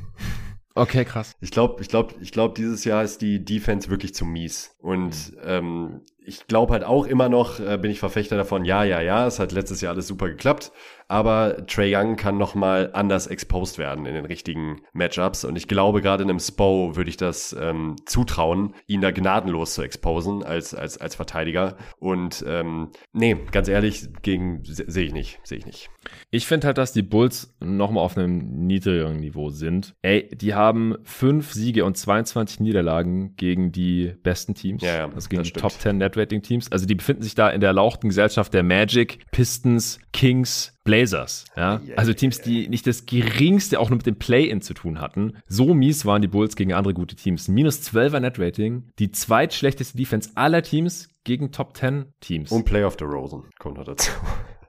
Okay, 0.74 1.06
krass. 1.06 1.32
Ich 1.40 1.50
glaube, 1.50 1.80
ich 1.80 1.88
glaube, 1.88 2.14
ich 2.20 2.30
glaube, 2.30 2.54
dieses 2.54 2.84
Jahr 2.84 3.02
ist 3.02 3.22
die 3.22 3.42
Defense 3.42 3.88
wirklich 3.88 4.14
zu 4.14 4.26
mies. 4.26 4.76
Und 4.80 5.32
ähm, 5.44 6.02
ich 6.28 6.46
glaube 6.46 6.74
halt 6.74 6.84
auch 6.84 7.06
immer 7.06 7.28
noch, 7.28 7.58
äh, 7.58 7.78
bin 7.78 7.90
ich 7.90 7.98
Verfechter 7.98 8.36
davon, 8.36 8.64
ja, 8.64 8.84
ja, 8.84 9.00
ja, 9.00 9.26
es 9.26 9.38
hat 9.38 9.52
letztes 9.52 9.80
Jahr 9.80 9.94
alles 9.94 10.06
super 10.06 10.28
geklappt, 10.28 10.72
aber 11.08 11.66
Trey 11.66 11.96
Young 11.96 12.16
kann 12.16 12.36
nochmal 12.36 12.90
anders 12.92 13.26
exposed 13.26 13.78
werden 13.78 14.04
in 14.04 14.14
den 14.14 14.26
richtigen 14.26 14.82
Matchups 14.92 15.44
und 15.44 15.56
ich 15.56 15.66
glaube, 15.66 16.02
gerade 16.02 16.22
in 16.22 16.30
einem 16.30 16.38
Spo 16.38 16.96
würde 16.96 17.08
ich 17.08 17.16
das 17.16 17.56
ähm, 17.58 17.96
zutrauen, 18.04 18.74
ihn 18.86 19.00
da 19.00 19.10
gnadenlos 19.10 19.72
zu 19.74 19.82
exposen 19.82 20.42
als, 20.42 20.74
als, 20.74 20.98
als 20.98 21.14
Verteidiger 21.14 21.78
und 21.98 22.44
ähm, 22.46 22.90
nee, 23.12 23.36
ganz 23.50 23.68
ehrlich, 23.68 24.08
gegen 24.20 24.60
sehe 24.64 25.06
ich 25.06 25.14
nicht, 25.14 25.40
sehe 25.44 25.58
ich 25.58 25.66
nicht. 25.66 25.88
Ich 26.30 26.46
finde 26.46 26.66
halt, 26.66 26.78
dass 26.78 26.92
die 26.92 27.02
Bulls 27.02 27.56
nochmal 27.60 28.04
auf 28.04 28.16
einem 28.16 28.66
niedrigeren 28.66 29.16
Niveau 29.16 29.48
sind. 29.48 29.94
Ey, 30.02 30.28
die 30.32 30.54
haben 30.54 30.96
fünf 31.04 31.52
Siege 31.52 31.84
und 31.84 31.96
22 31.96 32.60
Niederlagen 32.60 33.34
gegen 33.36 33.72
die 33.72 34.14
besten 34.22 34.54
Teams, 34.54 34.82
ja, 34.82 34.96
ja, 34.96 35.08
also 35.10 35.28
gegen 35.28 35.42
die 35.42 35.52
Top 35.52 35.72
10 35.72 35.96
Net 35.96 36.17
Rating 36.18 36.42
Teams. 36.42 36.70
Also 36.70 36.86
die 36.86 36.94
befinden 36.94 37.22
sich 37.22 37.34
da 37.34 37.48
in 37.48 37.60
der 37.60 37.72
lauchten 37.72 38.08
Gesellschaft 38.08 38.52
der 38.54 38.62
Magic, 38.62 39.20
Pistons, 39.30 39.98
Kings, 40.12 40.76
Blazers. 40.84 41.44
Ja? 41.56 41.80
Also 41.96 42.12
Teams, 42.12 42.40
die 42.40 42.68
nicht 42.68 42.86
das 42.86 43.06
geringste 43.06 43.80
auch 43.80 43.90
nur 43.90 43.96
mit 43.96 44.06
dem 44.06 44.16
Play-In 44.16 44.60
zu 44.60 44.74
tun 44.74 45.00
hatten. 45.00 45.34
So 45.46 45.74
mies 45.74 46.06
waren 46.06 46.22
die 46.22 46.28
Bulls 46.28 46.56
gegen 46.56 46.72
andere 46.72 46.94
gute 46.94 47.16
Teams. 47.16 47.48
Minus 47.48 47.80
12er 47.82 48.20
Net 48.20 48.38
Rating, 48.38 48.84
die 48.98 49.10
zweitschlechteste 49.10 49.96
Defense 49.96 50.30
aller 50.34 50.62
Teams 50.62 51.08
gegen 51.24 51.52
Top 51.52 51.76
10 51.76 52.06
Teams. 52.20 52.50
Und 52.50 52.64
Play 52.64 52.84
of 52.84 52.96
the 52.98 53.04
Rosen 53.04 53.44
kommt 53.58 53.78
noch 53.78 53.84
dazu. 53.84 54.10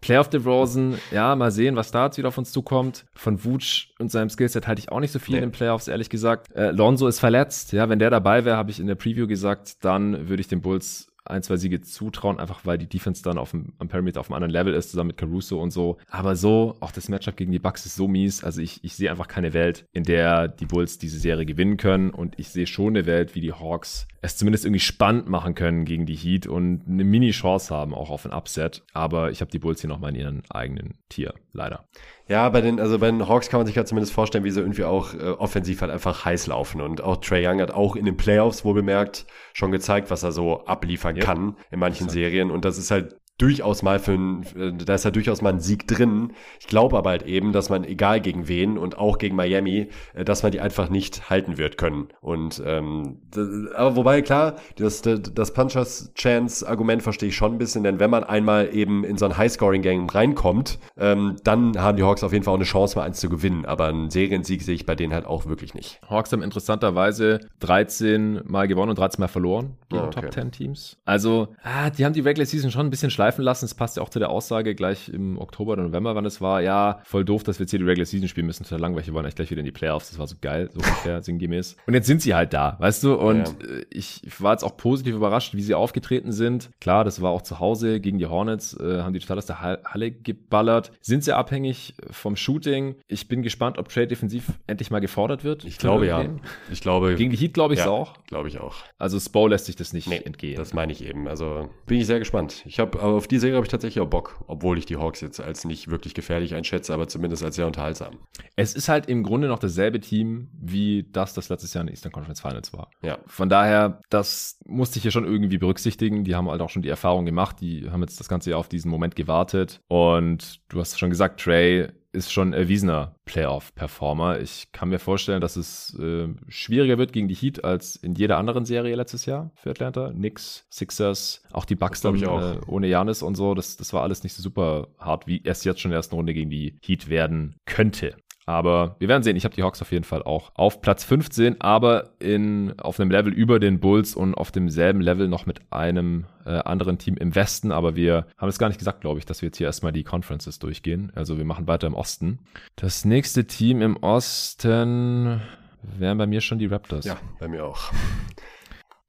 Playoff 0.02 0.30
DeRozan, 0.30 0.98
ja, 1.12 1.36
mal 1.36 1.52
sehen, 1.52 1.76
was 1.76 1.92
da 1.92 2.06
jetzt 2.06 2.18
wieder 2.18 2.30
auf 2.30 2.38
uns 2.38 2.52
zukommt. 2.52 3.06
Von 3.14 3.44
Vooch 3.44 3.94
und 4.00 4.12
seinem 4.12 4.30
Skillset 4.30 4.68
halte 4.68 4.80
ich 4.80 4.92
auch 4.92 5.00
nicht 5.00 5.12
so 5.12 5.20
viel 5.20 5.34
nee. 5.34 5.40
in 5.40 5.50
den 5.50 5.52
Playoffs, 5.52 5.88
ehrlich 5.88 6.10
gesagt. 6.10 6.52
Äh, 6.56 6.72
Lonzo 6.72 7.08
ist 7.08 7.20
verletzt. 7.20 7.74
Ja, 7.74 7.90
wenn 7.90 8.00
der 8.00 8.10
dabei 8.10 8.46
wäre, 8.46 8.58
habe 8.58 8.72
ich 8.72 8.80
in 8.80 8.88
der 8.88 8.96
Preview 8.96 9.28
gesagt, 9.28 9.84
dann 9.84 10.30
würde 10.30 10.42
ich 10.42 10.48
den 10.48 10.62
Bulls 10.62 11.09
ein, 11.26 11.44
zwei 11.44 11.58
Siege 11.58 11.82
zutrauen, 11.82 12.40
einfach 12.40 12.66
weil 12.66 12.78
die 12.78 12.88
Defense 12.88 13.24
dann 13.24 13.38
auf 13.38 13.52
dem, 13.52 13.74
am 13.80 13.88
Perimeter 13.88 14.20
auf 14.20 14.30
einem 14.30 14.36
anderen 14.36 14.54
Level 14.54 14.74
ist, 14.74 14.92
zusammen 14.92 15.10
mit 15.10 15.18
Caruso 15.18 15.62
und 15.62 15.72
so. 15.72 15.98
Aber 16.10 16.36
so, 16.36 16.76
auch 16.80 16.92
das 16.92 17.10
Matchup 17.10 17.38
gegen 17.38 17.52
die 17.52 17.60
Bucks 17.60 17.86
ist 17.86 17.96
so 17.96 18.08
mies. 18.08 18.44
Also 18.44 18.62
ich, 18.62 18.84
ich 18.84 18.96
sehe 18.96 19.12
einfach 19.12 19.28
keine 19.28 19.54
Welt, 19.54 19.86
in 19.92 20.04
der 20.04 20.48
die 20.48 20.66
Bulls 20.66 20.98
diese 20.98 21.20
Serie 21.20 21.46
gewinnen 21.46 21.78
können. 21.78 22.10
Und 22.10 22.38
ich 22.40 22.50
sehe 22.50 22.68
schon 22.68 22.96
eine 22.96 23.06
Welt, 23.06 23.36
wie 23.36 23.42
die 23.42 23.54
Hawks 23.54 24.08
es 24.22 24.36
zumindest 24.36 24.66
irgendwie 24.66 24.82
spannend 24.82 25.30
machen 25.30 25.56
können 25.56 25.86
gegen 25.86 26.06
die 26.06 26.16
Heat 26.16 26.46
und 26.48 26.84
eine 26.88 27.04
Mini-Chance 27.04 27.74
haben, 27.74 27.94
auch 27.94 28.10
auf 28.10 28.26
ein 28.26 28.34
Upset. 28.34 28.84
Aber 28.94 29.32
ich 29.32 29.42
habe 29.42 29.52
die 29.52 29.60
Bulls 29.60 29.82
hier 29.82 29.90
nochmal 29.90 30.10
in 30.12 30.20
ihren 30.20 30.44
eigenen 30.50 30.96
Tier, 31.10 31.34
leider. 31.54 31.86
Ja, 32.30 32.48
bei 32.50 32.62
den, 32.62 32.80
also 32.80 33.00
bei 33.00 33.08
den 33.08 33.28
Hawks 33.28 33.50
kann 33.50 33.60
man 33.60 33.66
sich 33.66 33.76
ja 33.76 33.86
zumindest 33.86 34.14
vorstellen, 34.14 34.44
wie 34.44 34.52
sie 34.52 34.60
irgendwie 34.60 34.84
auch 34.84 35.16
äh, 35.16 35.32
offensiv 35.32 35.82
halt 35.82 35.92
einfach 35.92 36.26
heiß 36.26 36.46
laufen. 36.46 36.80
Und 36.80 37.02
auch 37.02 37.18
Trey 37.18 37.46
Young 37.46 37.60
hat 37.60 37.72
auch 37.72 37.96
in 37.96 38.06
den 38.06 38.18
Playoffs 38.18 38.64
wohl 38.64 38.76
bemerkt 38.76 39.26
schon 39.54 39.72
gezeigt, 39.72 40.12
was 40.12 40.22
er 40.22 40.32
so 40.32 40.64
abliefern 40.66 41.16
yep. 41.16 41.26
kann 41.26 41.58
in 41.72 41.80
manchen 41.80 42.08
Serien. 42.08 42.52
Und 42.52 42.66
das 42.66 42.78
ist 42.78 42.92
halt 42.92 43.19
durchaus 43.40 43.82
mal 43.82 44.00
für 44.00 44.12
ein, 44.12 44.44
äh, 44.56 44.74
da 44.74 44.94
ist 44.94 45.06
ja 45.06 45.12
durchaus 45.12 45.42
mal 45.42 45.54
ein 45.54 45.60
Sieg 45.60 45.88
drin. 45.88 46.34
Ich 46.60 46.68
glaube 46.68 46.98
aber 46.98 47.10
halt 47.10 47.24
eben, 47.24 47.54
dass 47.54 47.70
man, 47.70 47.84
egal 47.84 48.22
gegen 48.22 48.48
wen 48.48 48.78
und 48.78 48.98
auch 48.98 49.18
gegen 49.18 49.36
Miami, 49.36 49.90
äh, 50.14 50.24
dass 50.24 50.44
man 50.44 50.52
die 50.52 50.60
einfach 50.60 50.90
nicht 50.90 51.30
halten 51.30 51.58
wird 51.58 51.78
können. 51.78 52.10
Und 52.22 52.62
ähm, 52.66 53.22
das, 53.32 53.48
aber 53.76 53.96
wobei, 53.96 54.22
klar, 54.22 54.58
das, 54.76 55.02
das 55.02 55.54
Punchers 55.54 56.12
Chance 56.16 56.68
Argument 56.68 57.02
verstehe 57.02 57.30
ich 57.30 57.36
schon 57.36 57.54
ein 57.54 57.58
bisschen, 57.58 57.84
denn 57.84 58.00
wenn 58.00 58.10
man 58.10 58.24
einmal 58.24 58.76
eben 58.76 59.04
in 59.04 59.18
so 59.18 59.26
ein 59.26 59.38
High-Scoring-Game 59.38 60.10
reinkommt, 60.10 60.78
ähm, 60.98 61.38
dann 61.44 61.82
haben 61.82 61.96
die 61.98 62.04
Hawks 62.04 62.24
auf 62.24 62.34
jeden 62.34 62.44
Fall 62.44 62.54
auch 62.54 62.58
eine 62.58 62.66
Chance, 62.66 62.98
mal 62.98 63.06
eins 63.06 63.20
zu 63.20 63.30
gewinnen. 63.30 63.66
Aber 63.66 63.88
einen 63.88 64.10
Seriensieg 64.10 64.62
sehe 64.62 64.76
ich 64.76 64.86
bei 64.86 64.96
denen 64.96 65.14
halt 65.14 65.26
auch 65.26 65.46
wirklich 65.46 65.74
nicht. 65.74 66.02
Hawks 66.10 66.32
haben 66.34 66.44
interessanterweise 66.44 67.40
13 67.62 68.42
Mal 68.46 68.68
gewonnen 68.68 68.90
und 68.90 69.00
13 69.00 69.22
Mal 69.22 69.28
verloren 69.30 69.78
gegen 69.88 70.04
oh, 70.04 70.08
okay. 70.08 70.22
Top 70.22 70.34
10 70.34 70.52
Teams. 70.52 70.98
Also, 71.06 71.48
ah, 71.64 71.90
die 71.90 72.06
haben 72.06 72.14
die 72.14 72.20
Regular 72.20 72.46
Season 72.46 72.70
schon 72.70 72.88
ein 72.88 72.90
bisschen 72.90 73.12
schleifen 73.12 73.29
schleifen 73.30 73.44
lassen. 73.44 73.66
Es 73.66 73.76
passt 73.76 73.98
ja 73.98 74.04
auch 74.04 74.10
zu 74.10 74.20
der 74.20 74.30
Aussage 74.30 74.76
gleich 74.76 75.10
im 75.10 75.38
Oktober 75.38 75.74
oder 75.74 75.84
November, 75.84 76.16
wann 76.16 76.26
es 76.26 76.42
war. 76.42 76.62
Ja, 76.62 77.00
voll 77.04 77.26
doof, 77.26 77.44
dass 77.44 77.60
wir 77.60 77.64
jetzt 77.64 77.72
hier 77.72 77.80
die 77.80 77.86
Regular 77.86 78.06
Season 78.06 78.28
spielen 78.28 78.48
müssen. 78.48 78.64
Total 78.64 78.80
langweilig. 78.80 79.08
Wir 79.08 79.14
wollen 79.14 79.26
eigentlich 79.26 79.36
gleich 79.36 79.52
wieder 79.52 79.60
in 79.60 79.66
die 79.66 79.72
Playoffs. 79.72 80.10
Das 80.10 80.20
war 80.20 80.28
so 80.28 80.36
geil, 80.42 80.70
so 80.74 80.80
ungefähr 80.80 81.22
sinngemäß. 81.30 81.78
Und 81.86 81.94
jetzt 81.94 82.08
sind 82.08 82.22
sie 82.22 82.34
halt 82.34 82.54
da, 82.54 82.76
weißt 82.80 83.04
du? 83.04 83.16
Und 83.16 83.56
ja. 83.62 83.68
Äh, 83.68 83.86
ich 83.92 84.22
war 84.40 84.54
jetzt 84.54 84.64
auch 84.64 84.78
positiv 84.78 85.16
überrascht, 85.16 85.54
wie 85.54 85.62
sie 85.62 85.76
aufgetreten 85.76 86.32
sind. 86.32 86.70
Klar, 86.82 87.04
das 87.04 87.22
war 87.22 87.32
auch 87.32 87.42
zu 87.42 87.60
Hause 87.60 88.00
gegen 88.00 88.18
die 88.18 88.26
Hornets, 88.26 88.76
äh, 88.80 89.02
haben 89.02 89.14
die 89.14 89.20
total 89.20 89.38
aus 89.38 89.46
der 89.46 89.62
Halle 89.62 90.12
geballert. 90.12 90.92
Sind 91.02 91.24
sehr 91.24 91.38
abhängig 91.38 91.94
vom 92.10 92.36
Shooting. 92.36 92.96
Ich 93.08 93.28
bin 93.28 93.44
gespannt, 93.44 93.78
ob 93.78 93.90
Trade 93.90 94.08
defensiv 94.08 94.46
endlich 94.68 94.92
mal 94.92 95.00
gefordert 95.00 95.44
wird. 95.44 95.66
Ich 95.66 95.78
glaube 95.78 96.08
ja. 96.08 96.26
Ich 96.72 96.82
glaube. 96.82 97.16
Gegen 97.16 97.32
die 97.32 97.38
Heat 97.38 97.54
glaube 97.54 97.74
ich 97.74 97.82
ja, 97.82 97.90
auch. 97.90 98.16
Glaube 98.28 98.48
ich 98.48 98.60
auch. 98.60 98.76
Also 98.98 99.20
Spo 99.20 99.48
lässt 99.48 99.66
sich 99.66 99.76
das 99.76 99.94
nicht 99.94 100.08
nee, 100.08 100.18
entgehen. 100.18 100.58
Das 100.58 100.74
meine 100.74 100.92
ich 100.92 101.04
eben. 101.04 101.28
Also 101.28 101.70
bin 101.86 102.00
ich 102.00 102.08
sehr 102.08 102.20
gespannt. 102.20 102.64
Ich 102.66 102.80
habe 102.80 103.00
auf 103.20 103.28
die 103.28 103.38
Serie 103.38 103.58
habe 103.58 103.66
ich 103.66 103.72
tatsächlich 103.72 104.02
auch 104.02 104.10
Bock, 104.10 104.44
obwohl 104.48 104.78
ich 104.78 104.86
die 104.86 104.96
Hawks 104.96 105.20
jetzt 105.20 105.42
als 105.42 105.66
nicht 105.66 105.90
wirklich 105.90 106.14
gefährlich 106.14 106.56
einschätze, 106.56 106.94
aber 106.94 107.08
zumindest 107.10 107.44
als 107.44 107.58
sehr 107.58 107.68
unterhaltsam. 107.68 108.18
Es 108.56 108.74
ist 108.74 108.88
halt 108.88 109.08
im 109.08 109.24
Grunde 109.24 109.50
noch 109.50 109.60
dasselbe 109.60 110.00
Team, 110.00 110.48
wie 110.54 111.06
das, 111.12 111.34
das 111.34 111.50
letztes 111.50 111.74
Jahr 111.74 111.82
in 111.82 111.88
der 111.88 111.94
Eastern 111.94 112.14
Conference 112.14 112.40
Finals 112.40 112.72
war. 112.72 112.90
Ja. 113.02 113.20
Von 113.28 113.50
daher, 113.50 114.00
das 114.10 114.60
musste 114.66 114.98
ich 114.98 115.04
hier 115.04 115.12
schon 115.12 115.26
irgendwie 115.26 115.58
berücksichtigen. 115.58 116.24
Die 116.24 116.36
haben 116.36 116.50
halt 116.50 116.62
auch 116.62 116.70
schon 116.70 116.82
die 116.82 116.90
Erfahrung 116.90 117.26
gemacht. 117.26 117.58
Die 117.60 117.90
haben 117.92 118.02
jetzt 118.02 118.20
das 118.20 118.30
ganze 118.30 118.52
Jahr 118.52 118.60
auf 118.60 118.70
diesen 118.70 118.90
Moment 118.90 119.16
gewartet. 119.18 119.82
Und 119.90 120.62
du 120.70 120.80
hast 120.80 120.98
schon 120.98 121.10
gesagt, 121.10 121.42
Trey 121.42 121.90
ist 122.12 122.32
schon 122.32 122.54
erwiesener 122.54 123.16
Playoff-Performer. 123.26 124.40
Ich 124.40 124.72
kann 124.72 124.90
mir 124.90 125.00
vorstellen, 125.00 125.42
dass 125.42 125.56
es 125.56 125.98
äh, 126.00 126.28
schwieriger 126.48 126.98
wird 126.98 127.14
gegen 127.14 127.28
die 127.28 127.36
Heat 127.36 127.64
als 127.64 127.96
in 127.96 128.16
jeder 128.16 128.38
anderen 128.38 128.66
Serie 128.66 128.96
letztes 128.96 129.26
Jahr 129.26 129.52
für 129.56 129.70
Atlanta. 129.70 130.12
Knicks, 130.12 130.66
Sixers, 130.70 131.44
auch 131.52 131.66
die 131.66 131.76
Bucks 131.76 132.02
dann 132.02 132.22
äh, 132.22 132.58
ohne 132.68 132.88
Janis 132.88 133.22
und 133.22 133.36
so. 133.36 133.54
Das, 133.54 133.78
das 133.78 133.94
war 133.94 134.04
alles 134.04 134.24
nicht 134.24 134.34
so 134.34 134.42
super 134.42 134.88
hart, 134.98 135.28
wie 135.28 135.42
erst 135.44 135.66
jetzt 135.66 135.82
schon 135.82 135.90
in 135.90 135.94
der 135.94 136.00
ersten 136.00 136.16
Runde 136.16 136.34
gegen 136.34 136.50
die 136.50 136.78
Heat 136.82 137.10
werden 137.10 137.56
könnte. 137.66 138.16
Aber 138.50 138.96
wir 138.98 139.08
werden 139.08 139.22
sehen. 139.22 139.36
Ich 139.36 139.46
habe 139.46 139.54
die 139.54 139.62
Hawks 139.62 139.80
auf 139.80 139.92
jeden 139.92 140.06
Fall 140.06 140.24
auch 140.24 140.50
auf 140.56 140.82
Platz 140.82 141.04
15, 141.04 141.62
aber 141.62 142.10
in, 142.18 142.74
auf 142.80 143.00
einem 143.00 143.12
Level 143.12 143.32
über 143.32 143.60
den 143.60 143.80
Bulls 143.80 144.16
und 144.16 144.34
auf 144.34 144.50
demselben 144.52 145.02
Level 145.02 145.28
noch 145.28 145.46
mit 145.46 145.60
einem 145.70 146.26
äh, 146.48 146.58
anderen 146.58 146.98
Team 146.98 147.16
im 147.16 147.36
Westen. 147.36 147.72
Aber 147.72 147.96
wir 147.96 148.26
haben 148.40 148.50
es 148.50 148.58
gar 148.58 148.70
nicht 148.70 148.80
gesagt, 148.80 149.02
glaube 149.02 149.20
ich, 149.20 149.28
dass 149.28 149.44
wir 149.44 149.50
jetzt 149.50 149.60
hier 149.60 149.68
erstmal 149.68 149.92
die 149.92 150.04
Conferences 150.04 150.58
durchgehen. 150.58 151.12
Also 151.14 151.38
wir 151.38 151.46
machen 151.46 151.68
weiter 151.68 151.86
im 151.86 151.94
Osten. 151.94 152.40
Das 152.76 153.06
nächste 153.06 153.46
Team 153.46 153.84
im 153.84 153.98
Osten 153.98 155.42
wären 155.84 156.18
bei 156.18 156.26
mir 156.26 156.42
schon 156.42 156.58
die 156.58 156.66
Raptors. 156.66 157.06
Ja, 157.06 157.18
bei 157.40 157.48
mir 157.48 157.64
auch. 157.64 157.92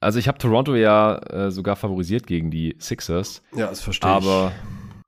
Also 0.00 0.18
ich 0.18 0.28
habe 0.28 0.36
Toronto 0.36 0.74
ja 0.74 1.16
äh, 1.16 1.50
sogar 1.50 1.76
favorisiert 1.76 2.26
gegen 2.26 2.50
die 2.50 2.76
Sixers. 2.78 3.42
Ja, 3.56 3.68
das 3.68 3.80
verstehe 3.80 4.10
ich. 4.10 4.16
Aber 4.16 4.52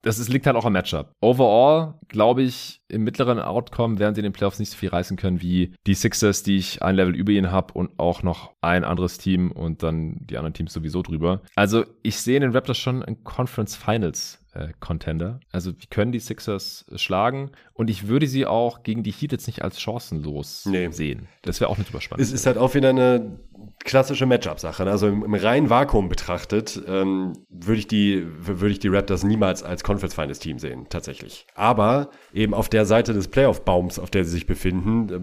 das 0.03 0.19
ist, 0.19 0.29
liegt 0.29 0.47
halt 0.47 0.57
auch 0.57 0.65
am 0.65 0.73
Matchup. 0.73 1.15
Overall, 1.21 1.95
glaube 2.09 2.43
ich, 2.43 2.83
im 2.89 3.05
mittleren 3.05 3.39
Outcome 3.39 3.99
werden 3.99 4.15
sie 4.15 4.21
in 4.21 4.25
den 4.25 4.33
Playoffs 4.33 4.59
nicht 4.59 4.71
so 4.71 4.77
viel 4.77 4.91
reißen 4.91 5.17
können 5.17 5.41
wie 5.41 5.75
die 5.87 5.95
Sixers, 5.95 6.43
die 6.43 6.57
ich 6.57 6.83
ein 6.83 6.97
Level 6.97 7.15
über 7.15 7.33
ihnen 7.33 7.51
habe 7.51 7.73
und 7.75 7.99
auch 7.99 8.23
noch 8.23 8.53
ein 8.61 8.85
anderes 8.85 9.19
Team 9.19 9.53
und 9.53 9.83
dann 9.83 10.19
die 10.27 10.37
anderen 10.37 10.55
Teams 10.55 10.73
sowieso 10.73 11.03
drüber. 11.03 11.43
Also 11.55 11.85
ich 12.03 12.17
sehe 12.17 12.37
in 12.37 12.43
den 12.43 12.53
Raptors 12.53 12.79
schon 12.79 13.03
ein 13.03 13.25
Conference 13.25 13.77
Finals 13.77 14.42
Contender. 14.81 15.41
Also 15.51 15.73
die 15.73 15.87
können 15.87 16.13
die 16.13 16.19
Sixers 16.19 16.85
schlagen 16.97 17.53
und 17.73 17.89
ich 17.89 18.09
würde 18.09 18.27
sie 18.27 18.47
auch 18.47 18.83
gegen 18.83 19.03
die 19.03 19.11
Heat 19.11 19.33
jetzt 19.33 19.47
nicht 19.47 19.63
als 19.63 19.81
chancenlos 19.81 20.67
nee. 20.67 20.91
sehen. 20.91 21.29
Das 21.43 21.61
wäre 21.61 21.71
auch 21.71 21.79
nicht 21.79 21.91
überspannend. 21.91 22.23
Es 22.23 22.33
ist 22.33 22.47
halt 22.47 22.59
auch 22.59 22.75
wieder 22.75 22.91
eine 22.91 23.39
klassische 23.85 24.27
Matchup-Sache. 24.27 24.85
Ne? 24.85 24.91
Also 24.91 25.09
im, 25.09 25.25
im, 25.25 25.35
reinen 25.35 25.71
Vakuum 25.71 26.09
betrachtet 26.09 26.81
ähm, 26.87 27.33
würde 27.49 27.79
ich 27.79 27.87
die 27.87 28.27
würde 28.39 28.71
ich 28.71 28.79
die 28.79 28.89
Raptors 28.89 29.25
niemals 29.25 29.63
als 29.63 29.85
Conference 29.85 30.39
Team 30.39 30.59
sehen, 30.59 30.87
tatsächlich. 30.89 31.47
Aber 31.55 32.11
eben 32.33 32.55
auf 32.55 32.69
der 32.69 32.85
Seite 32.85 33.15
des 33.15 33.29
Playoff-Baums, 33.29 33.99
auf 33.99 34.11
der 34.11 34.25
sie 34.25 34.33
sich 34.33 34.47
befinden, 34.47 35.09
äh, 35.09 35.21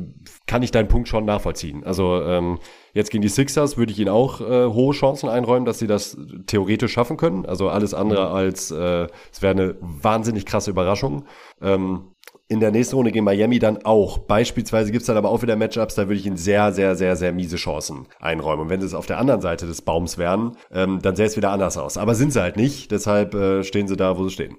kann 0.48 0.63
ich 0.63 0.72
deinen 0.72 0.88
Punkt 0.88 1.08
schon 1.08 1.26
nachvollziehen. 1.26 1.84
Also 1.84 2.22
ähm, 2.24 2.60
Jetzt 2.93 3.12
gegen 3.12 3.21
die 3.21 3.30
Sixers 3.30 3.78
würde 3.78 3.91
ich 3.91 3.99
ihnen 3.99 4.10
auch 4.10 4.41
äh, 4.41 4.65
hohe 4.65 4.93
Chancen 4.93 5.30
einräumen, 5.30 5.65
dass 5.65 5.80
sie 5.80 5.88
das 5.88 6.17
theoretisch 6.47 6.93
schaffen 6.93 7.17
können. 7.17 7.45
Also 7.45 7.69
alles 7.69 7.93
andere 7.93 8.30
mhm. 8.30 8.36
als, 8.36 8.71
äh, 8.71 9.08
es 9.32 9.41
wäre 9.41 9.52
eine 9.52 9.75
wahnsinnig 9.80 10.45
krasse 10.45 10.71
Überraschung. 10.71 11.25
Ähm, 11.62 12.12
in 12.47 12.60
der 12.60 12.71
nächsten 12.71 12.95
Runde 12.95 13.12
gegen 13.12 13.25
Miami 13.25 13.60
dann 13.60 13.86
auch. 13.86 14.17
Beispielsweise 14.17 14.91
gibt's 14.91 15.06
dann 15.06 15.17
aber 15.17 15.30
auch 15.30 15.43
wieder 15.43 15.56
Matchups, 15.56 15.93
da 15.93 16.08
würde 16.08 16.15
ich 16.15 16.25
ihnen 16.25 16.36
sehr, 16.36 16.71
sehr, 16.73 16.95
sehr, 16.95 17.15
sehr 17.15 17.32
miese 17.32 17.58
Chancen 17.58 18.08
einräumen. 18.19 18.63
Und 18.63 18.69
wenn 18.69 18.82
sie 18.82 18.88
es 18.88 18.95
auf 18.95 19.06
der 19.06 19.19
anderen 19.19 19.41
Seite 19.41 19.67
des 19.67 19.84
Baums 19.84 20.17
wären, 20.17 20.58
ähm, 20.71 20.99
dann 21.02 21.15
sähe 21.15 21.28
es 21.28 21.38
wieder 21.38 21.52
anders 21.52 21.78
aus. 21.78 21.97
Aber 21.97 22.15
sind 22.15 22.34
sie 22.34 22.41
halt 22.41 22.58
nicht, 22.58 22.91
deshalb 22.91 23.36
äh, 23.36 23.63
stehen 23.63 23.88
sie 23.88 23.95
da, 23.95 24.17
wo 24.17 24.23
sie 24.23 24.34
stehen. 24.34 24.58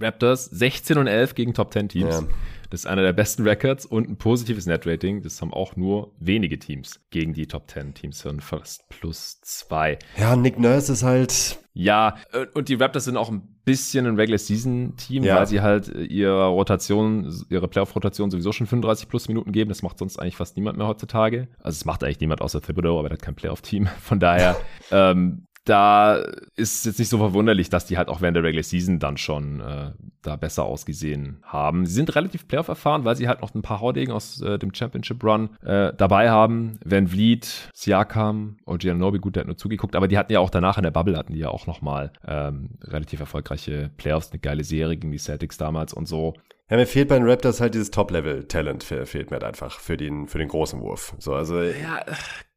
Raptors 0.00 0.44
16 0.46 0.96
und 0.96 1.06
11 1.08 1.34
gegen 1.34 1.54
Top 1.54 1.72
10 1.72 1.88
Teams. 1.88 2.20
Ja. 2.20 2.26
Das 2.70 2.80
ist 2.80 2.86
einer 2.86 3.02
der 3.02 3.12
besten 3.12 3.42
Records 3.42 3.86
und 3.86 4.08
ein 4.08 4.16
positives 4.16 4.66
Netrating. 4.66 5.22
Das 5.22 5.40
haben 5.40 5.52
auch 5.52 5.76
nur 5.76 6.12
wenige 6.18 6.58
Teams 6.58 7.00
gegen 7.10 7.32
die 7.32 7.46
Top 7.46 7.70
10 7.70 7.94
Teams 7.94 8.22
von 8.22 8.40
fast 8.40 8.88
plus 8.88 9.40
zwei. 9.42 9.98
Ja, 10.18 10.36
Nick 10.36 10.58
Nurse 10.58 10.92
ist 10.92 11.02
halt. 11.02 11.58
Ja, 11.72 12.16
äh, 12.32 12.46
und 12.54 12.68
die 12.68 12.74
Raptors 12.74 13.04
sind 13.04 13.16
auch 13.16 13.30
ein 13.30 13.54
bisschen 13.64 14.06
ein 14.06 14.16
Regular 14.16 14.38
Season 14.38 14.94
Team, 14.96 15.24
ja. 15.24 15.36
weil 15.36 15.46
sie 15.46 15.60
halt 15.60 15.88
ihre 15.88 16.46
Rotation, 16.48 17.32
ihre 17.50 17.66
Playoff-Rotation 17.66 18.30
sowieso 18.30 18.52
schon 18.52 18.66
35 18.66 19.08
plus 19.08 19.28
Minuten 19.28 19.52
geben. 19.52 19.70
Das 19.70 19.82
macht 19.82 19.98
sonst 19.98 20.18
eigentlich 20.18 20.36
fast 20.36 20.56
niemand 20.56 20.78
mehr 20.78 20.86
heutzutage. 20.86 21.48
Also 21.58 21.76
es 21.76 21.84
macht 21.84 22.04
eigentlich 22.04 22.20
niemand 22.20 22.42
außer 22.42 22.60
Thibodeau, 22.60 22.98
aber 22.98 23.08
er 23.08 23.14
hat 23.14 23.22
kein 23.22 23.34
Playoff-Team. 23.34 23.86
Von 24.00 24.20
daher, 24.20 24.56
ähm, 24.90 25.46
da 25.64 26.16
ist 26.56 26.84
jetzt 26.84 26.98
nicht 26.98 27.08
so 27.08 27.18
verwunderlich, 27.18 27.70
dass 27.70 27.86
die 27.86 27.96
halt 27.96 28.08
auch 28.08 28.20
während 28.20 28.36
der 28.36 28.44
Regular 28.44 28.62
Season 28.62 28.98
dann 28.98 29.16
schon 29.16 29.60
äh, 29.60 29.92
da 30.22 30.36
besser 30.36 30.64
ausgesehen 30.64 31.38
haben. 31.42 31.86
Sie 31.86 31.94
sind 31.94 32.14
relativ 32.14 32.46
Playoff 32.46 32.68
erfahren, 32.68 33.04
weil 33.04 33.16
sie 33.16 33.28
halt 33.28 33.40
noch 33.40 33.54
ein 33.54 33.62
paar 33.62 33.80
Haudegen 33.80 34.12
aus 34.12 34.42
äh, 34.42 34.58
dem 34.58 34.74
Championship 34.74 35.24
Run 35.24 35.56
äh, 35.62 35.92
dabei 35.96 36.30
haben. 36.30 36.78
Van 36.84 37.08
Vliet, 37.08 37.70
Siakam 37.72 38.58
und 38.64 38.82
Giannobi, 38.82 39.18
gut, 39.18 39.36
der 39.36 39.40
hat 39.42 39.46
nur 39.46 39.56
zugeguckt, 39.56 39.96
aber 39.96 40.06
die 40.06 40.18
hatten 40.18 40.32
ja 40.32 40.40
auch 40.40 40.50
danach 40.50 40.76
in 40.76 40.84
der 40.84 40.90
Bubble 40.90 41.16
hatten 41.16 41.32
die 41.32 41.40
ja 41.40 41.48
auch 41.48 41.66
nochmal 41.66 42.12
ähm, 42.26 42.70
relativ 42.82 43.20
erfolgreiche 43.20 43.90
Playoffs, 43.96 44.30
eine 44.32 44.40
geile 44.40 44.64
Serie 44.64 44.96
gegen 44.96 45.12
die 45.12 45.18
Celtics 45.18 45.56
damals 45.56 45.94
und 45.94 46.06
so. 46.06 46.34
Ja, 46.70 46.78
mir 46.78 46.86
fehlt 46.86 47.08
bei 47.08 47.18
den 47.18 47.28
Raptors 47.28 47.60
halt 47.60 47.74
dieses 47.74 47.90
Top-Level-Talent, 47.90 48.84
fehlt 48.84 49.30
mir 49.30 49.36
halt 49.36 49.44
einfach 49.44 49.78
für 49.80 49.98
den, 49.98 50.28
für 50.28 50.38
den 50.38 50.48
großen 50.48 50.80
Wurf. 50.80 51.14
So, 51.18 51.34
also. 51.34 51.60
Ja, 51.60 52.02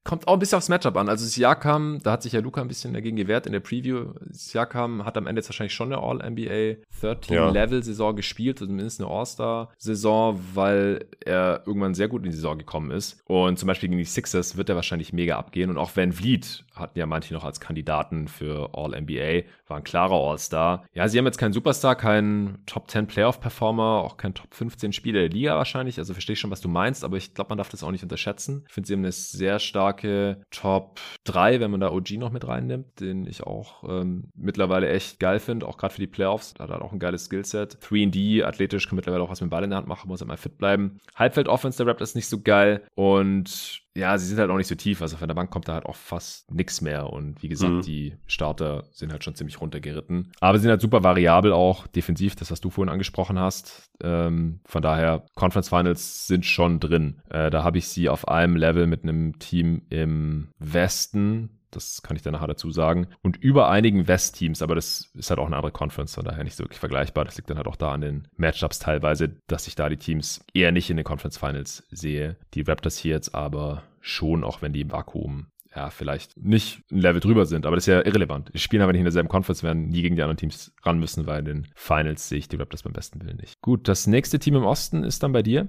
Kommt 0.08 0.26
auch 0.26 0.34
ein 0.34 0.39
bisschen 0.39 0.58
aufs 0.58 0.70
Matchup 0.70 0.96
an. 0.96 1.10
Also 1.10 1.26
Siakam, 1.26 2.00
da 2.02 2.13
hat 2.13 2.24
sich 2.24 2.32
ja 2.32 2.39
Luca 2.39 2.62
ein 2.62 2.70
bisschen 2.70 2.93
dagegen 2.93 3.17
gewehrt 3.17 3.46
in 3.46 3.52
der 3.52 3.60
Preview. 3.60 4.13
Siakam 4.30 5.04
hat 5.04 5.17
am 5.17 5.28
Ende 5.28 5.41
jetzt 5.41 5.50
wahrscheinlich 5.50 5.74
schon 5.74 5.91
eine 5.91 6.02
All-NBA 6.02 6.78
13-Level-Saison 7.02 8.15
gespielt, 8.15 8.62
also 8.62 8.72
zumindest 8.72 9.02
eine 9.02 9.10
All-Star-Saison, 9.10 10.39
weil 10.54 11.06
er 11.26 11.63
irgendwann 11.65 11.93
sehr 11.93 12.08
gut 12.08 12.24
in 12.24 12.32
die 12.32 12.36
Saison 12.38 12.58
gekommen 12.58 12.91
ist. 12.91 13.22
Und 13.26 13.60
zum 13.60 13.67
Beispiel 13.67 13.89
gegen 13.89 14.00
die 14.00 14.06
Sixers 14.06 14.56
wird 14.56 14.70
er 14.70 14.78
wahrscheinlich 14.78 15.12
mega 15.12 15.38
abgehen. 15.38 15.70
Und 15.70 15.78
auch 15.78 15.91
Van 15.93 16.13
Vliet 16.13 16.63
hatten 16.74 16.98
ja 16.98 17.06
manche 17.06 17.34
noch 17.34 17.43
als 17.43 17.60
Kandidaten 17.60 18.30
für 18.30 18.70
All-NBA, 18.74 19.43
war 19.67 19.78
ein 19.78 19.84
klarer 19.84 20.15
All-Star. 20.15 20.86
Ja, 20.93 21.10
sie 21.10 21.17
haben 21.17 21.26
jetzt 21.26 21.38
keinen 21.38 21.52
Superstar, 21.52 21.96
keinen 21.98 22.60
Top-10 22.65 23.08
Playoff-Performer, 23.08 24.04
auch 24.06 24.15
keinen 24.15 24.36
Top-15 24.36 24.93
Spieler 24.93 25.20
der 25.20 25.30
Liga 25.30 25.58
wahrscheinlich. 25.58 25.98
Also 25.98 26.13
verstehe 26.13 26.36
ich 26.36 26.39
schon, 26.39 26.52
was 26.52 26.62
du 26.62 26.70
meinst, 26.70 27.04
aber 27.04 27.17
ich 27.17 27.34
glaube, 27.34 27.50
man 27.50 27.58
darf 27.58 27.67
das 27.67 27.84
auch 27.84 27.91
nicht 27.91 28.04
unterschätzen. 28.04 28.63
Ich 28.67 28.74
finde, 28.74 28.88
sie 28.88 28.93
haben 28.93 29.02
eine 29.02 29.12
sehr 29.12 29.60
starke 29.97 30.41
Top 30.51 30.99
3, 31.25 31.60
wenn 31.60 31.71
man 31.71 31.79
da 31.79 31.91
OG 31.91 32.12
noch 32.12 32.31
mit 32.31 32.47
reinnimmt, 32.47 32.99
den 32.99 33.25
ich 33.25 33.43
auch 33.43 33.83
ähm, 33.88 34.29
mittlerweile 34.36 34.89
echt 34.89 35.19
geil 35.19 35.39
finde, 35.39 35.67
auch 35.67 35.77
gerade 35.77 35.93
für 35.93 36.01
die 36.01 36.07
Playoffs. 36.07 36.53
Da 36.53 36.63
hat 36.63 36.71
er 36.71 36.81
auch 36.81 36.93
ein 36.93 36.99
geiles 36.99 37.25
Skillset. 37.25 37.77
3D, 37.81 38.43
athletisch, 38.43 38.88
kann 38.88 38.95
mittlerweile 38.95 39.23
auch 39.23 39.29
was 39.29 39.41
mit 39.41 39.49
dem 39.49 39.51
Ball 39.51 39.63
in 39.63 39.71
der 39.71 39.77
Hand 39.77 39.88
machen, 39.88 40.07
muss 40.07 40.21
immer 40.21 40.38
fit 40.38 40.57
bleiben. 40.57 40.99
Halbfeld-Offense 41.15 41.77
der 41.77 41.88
Raptors 41.88 42.15
nicht 42.15 42.27
so 42.27 42.41
geil 42.41 42.83
und 42.95 43.81
ja, 43.97 44.15
sie 44.17 44.27
sind 44.27 44.38
halt 44.38 44.51
auch 44.51 44.57
nicht 44.57 44.67
so 44.67 44.75
tief. 44.75 45.01
Also 45.01 45.17
von 45.17 45.27
der 45.27 45.33
Bank 45.33 45.49
kommt 45.49 45.67
da 45.67 45.73
halt 45.73 45.88
auch 45.88 45.95
fast 45.95 46.51
nichts 46.51 46.81
mehr. 46.81 47.12
Und 47.12 47.41
wie 47.41 47.47
gesagt, 47.47 47.73
mhm. 47.73 47.81
die 47.81 48.13
Starter 48.27 48.83
sind 48.91 49.12
halt 49.12 49.23
schon 49.23 49.33
ziemlich 49.33 49.60
runtergeritten. 49.60 50.31
Aber 50.39 50.57
sie 50.57 50.63
sind 50.63 50.71
halt 50.71 50.81
super 50.81 51.03
variabel 51.03 51.51
auch 51.51 51.88
defensiv, 51.88 52.36
das, 52.36 52.51
was 52.51 52.62
du 52.62 52.69
vorhin 52.69 52.91
angesprochen 52.91 53.39
hast. 53.39 53.89
Ähm, 54.03 54.60
von 54.65 54.83
daher, 54.83 55.25
Conference 55.33 55.69
Finals 55.69 56.27
sind 56.27 56.45
schon 56.45 56.79
drin. 56.79 57.21
Äh, 57.29 57.49
da 57.49 57.63
habe 57.63 57.79
ich 57.79 57.88
sie 57.88 58.07
auf 58.07 58.27
einem 58.27 58.55
Level 58.55 58.86
mit 58.86 59.01
einem 59.01 59.39
Team 59.39 59.81
im 59.89 60.49
Westen, 60.60 61.57
das 61.71 62.01
kann 62.01 62.15
ich 62.15 62.21
dann 62.21 62.34
nachher 62.34 62.47
dazu 62.47 62.71
sagen. 62.71 63.08
Und 63.21 63.38
über 63.38 63.69
einigen 63.69 64.08
West-Teams, 64.08 64.62
aber 64.62 64.75
das 64.75 65.12
ist 65.13 65.30
halt 65.30 65.39
auch 65.39 65.47
eine 65.47 65.56
andere 65.56 65.71
Conference, 65.71 66.15
von 66.15 66.25
daher 66.25 66.43
nicht 66.43 66.56
so 66.56 66.63
wirklich 66.63 66.80
vergleichbar. 66.80 67.25
Das 67.25 67.38
liegt 67.38 67.49
dann 67.49 67.58
halt 67.58 67.67
auch 67.67 67.75
da 67.75 67.91
an 67.91 68.01
den 68.01 68.27
Matchups 68.38 68.80
teilweise, 68.80 69.30
dass 69.47 69.67
ich 69.67 69.75
da 69.75 69.89
die 69.89 69.97
Teams 69.97 70.45
eher 70.53 70.71
nicht 70.71 70.89
in 70.89 70.97
den 70.97 71.03
Conference 71.03 71.38
Finals 71.38 71.84
sehe. 71.89 72.38
Die 72.53 72.62
Raptors 72.62 72.97
hier 72.97 73.13
jetzt 73.13 73.36
aber 73.36 73.84
schon, 73.99 74.43
auch 74.43 74.62
wenn 74.62 74.73
die 74.73 74.82
im 74.82 74.91
Vakuum 74.91 75.47
ja, 75.75 75.91
vielleicht 75.91 76.36
nicht 76.38 76.82
ein 76.91 76.99
Level 76.99 77.21
drüber 77.21 77.45
sind, 77.45 77.67
aber 77.67 77.75
das 77.75 77.84
ist 77.84 77.93
ja 77.93 78.03
irrelevant. 78.03 78.49
Die 78.53 78.58
spielen 78.58 78.82
aber 78.82 78.93
nicht 78.93 79.01
in 79.01 79.06
derselben 79.06 79.30
Conference, 79.30 79.62
werden 79.62 79.89
nie 79.89 80.01
gegen 80.01 80.15
die 80.15 80.23
anderen 80.23 80.38
Teams 80.38 80.73
ran 80.82 80.99
müssen, 80.99 81.27
weil 81.27 81.39
in 81.39 81.45
den 81.45 81.67
Finals 81.75 82.30
sehe 82.30 82.39
ich 82.39 82.49
die 82.49 82.56
Raptors 82.56 82.82
beim 82.82 82.93
besten 82.93 83.21
Willen 83.21 83.38
nicht. 83.38 83.62
Gut, 83.62 83.88
das 83.88 84.08
nächste 84.08 84.39
Team 84.39 84.56
im 84.56 84.63
Osten 84.63 85.03
ist 85.03 85.21
dann 85.21 85.34
bei 85.34 85.43
dir. 85.43 85.67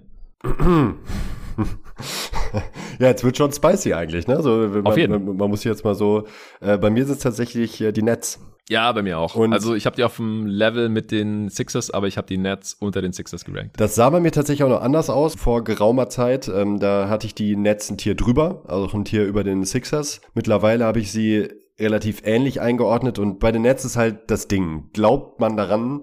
Ja, 2.99 3.09
jetzt 3.09 3.25
wird 3.25 3.37
schon 3.37 3.53
spicy 3.53 3.93
eigentlich, 3.93 4.27
ne? 4.27 4.43
So, 4.43 4.51
man, 4.57 4.87
Auf 4.87 4.97
jeden. 4.97 5.25
Man, 5.25 5.37
man 5.37 5.51
muss 5.51 5.65
jetzt 5.65 5.85
mal 5.85 5.95
so, 5.95 6.27
äh, 6.61 6.79
bei 6.79 6.91
mir 6.91 7.05
sind 7.05 7.17
es 7.17 7.23
tatsächlich 7.23 7.81
äh, 7.81 7.93
die 7.93 8.03
Nets. 8.03 8.41
Ja, 8.69 8.93
bei 8.93 9.03
mir 9.03 9.19
auch. 9.19 9.35
Und 9.35 9.55
also 9.55 9.75
ich 9.75 9.87
habe 9.87 9.97
die 9.97 10.05
auf 10.05 10.17
dem 10.17 10.47
Level 10.47 10.91
mit 10.91 11.11
den 11.11 11.49
Sixers, 11.49 11.91
aber 11.91 12.07
ich 12.07 12.19
habe 12.19 12.27
die 12.27 12.37
Nets 12.37 12.75
unter 12.79 13.01
den 13.01 13.15
Sixers 13.15 13.47
gerankt. 13.47 13.81
Das 13.81 13.95
sah 13.95 14.11
bei 14.11 14.21
mir 14.21 14.31
tatsächlich 14.31 14.63
auch 14.63 14.69
noch 14.69 14.83
anders 14.83 15.09
aus 15.09 15.35
vor 15.37 15.65
geraumer 15.65 16.11
Zeit. 16.11 16.49
Ähm, 16.49 16.79
da 16.79 17.09
hatte 17.09 17.27
ich 17.27 17.35
die 17.35 17.57
Nets 17.57 17.91
ein 17.91 17.97
Tier 17.97 18.15
drüber, 18.15 18.63
also 18.67 18.95
ein 18.95 19.07
Tier 19.07 19.25
über 19.25 19.43
den 19.43 19.65
Sixers. 19.65 20.21
Mittlerweile 20.35 20.85
habe 20.85 21.01
ich 21.01 21.11
sie 21.11 21.49
relativ 21.79 22.23
ähnlich 22.25 22.61
eingeordnet 22.61 23.19
und 23.19 23.39
bei 23.39 23.53
den 23.53 23.63
Nets 23.63 23.85
ist 23.85 23.97
halt 23.97 24.31
das 24.31 24.49
Ding. 24.49 24.91
Glaubt 24.93 25.41
man 25.41 25.57
daran, 25.57 26.03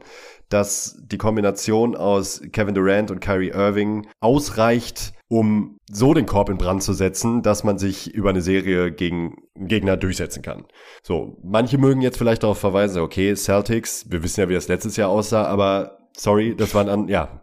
dass 0.55 0.97
die 1.03 1.17
Kombination 1.17 1.97
aus 1.97 2.41
Kevin 2.53 2.73
Durant 2.73 3.11
und 3.11 3.19
Kyrie 3.19 3.49
Irving 3.49 4.07
ausreicht, 4.21 5.11
um 5.27 5.77
so 5.91 6.13
den 6.13 6.25
Korb 6.25 6.49
in 6.49 6.57
Brand 6.57 6.81
zu 6.81 6.93
setzen, 6.93 7.41
dass 7.41 7.65
man 7.65 7.77
sich 7.77 8.13
über 8.13 8.29
eine 8.29 8.41
Serie 8.41 8.93
gegen 8.93 9.35
einen 9.57 9.67
Gegner 9.67 9.97
durchsetzen 9.97 10.41
kann. 10.41 10.65
So, 11.03 11.37
manche 11.43 11.77
mögen 11.77 12.01
jetzt 12.01 12.17
vielleicht 12.17 12.43
darauf 12.43 12.57
verweisen, 12.57 13.01
okay, 13.01 13.35
Celtics, 13.35 14.09
wir 14.09 14.23
wissen 14.23 14.39
ja, 14.39 14.47
wie 14.47 14.53
das 14.53 14.69
letztes 14.69 14.95
Jahr 14.95 15.09
aussah, 15.09 15.43
aber 15.43 16.04
Sorry, 16.17 16.55
das 16.55 16.73
waren 16.73 16.87
an, 16.87 17.07
ja, 17.09 17.41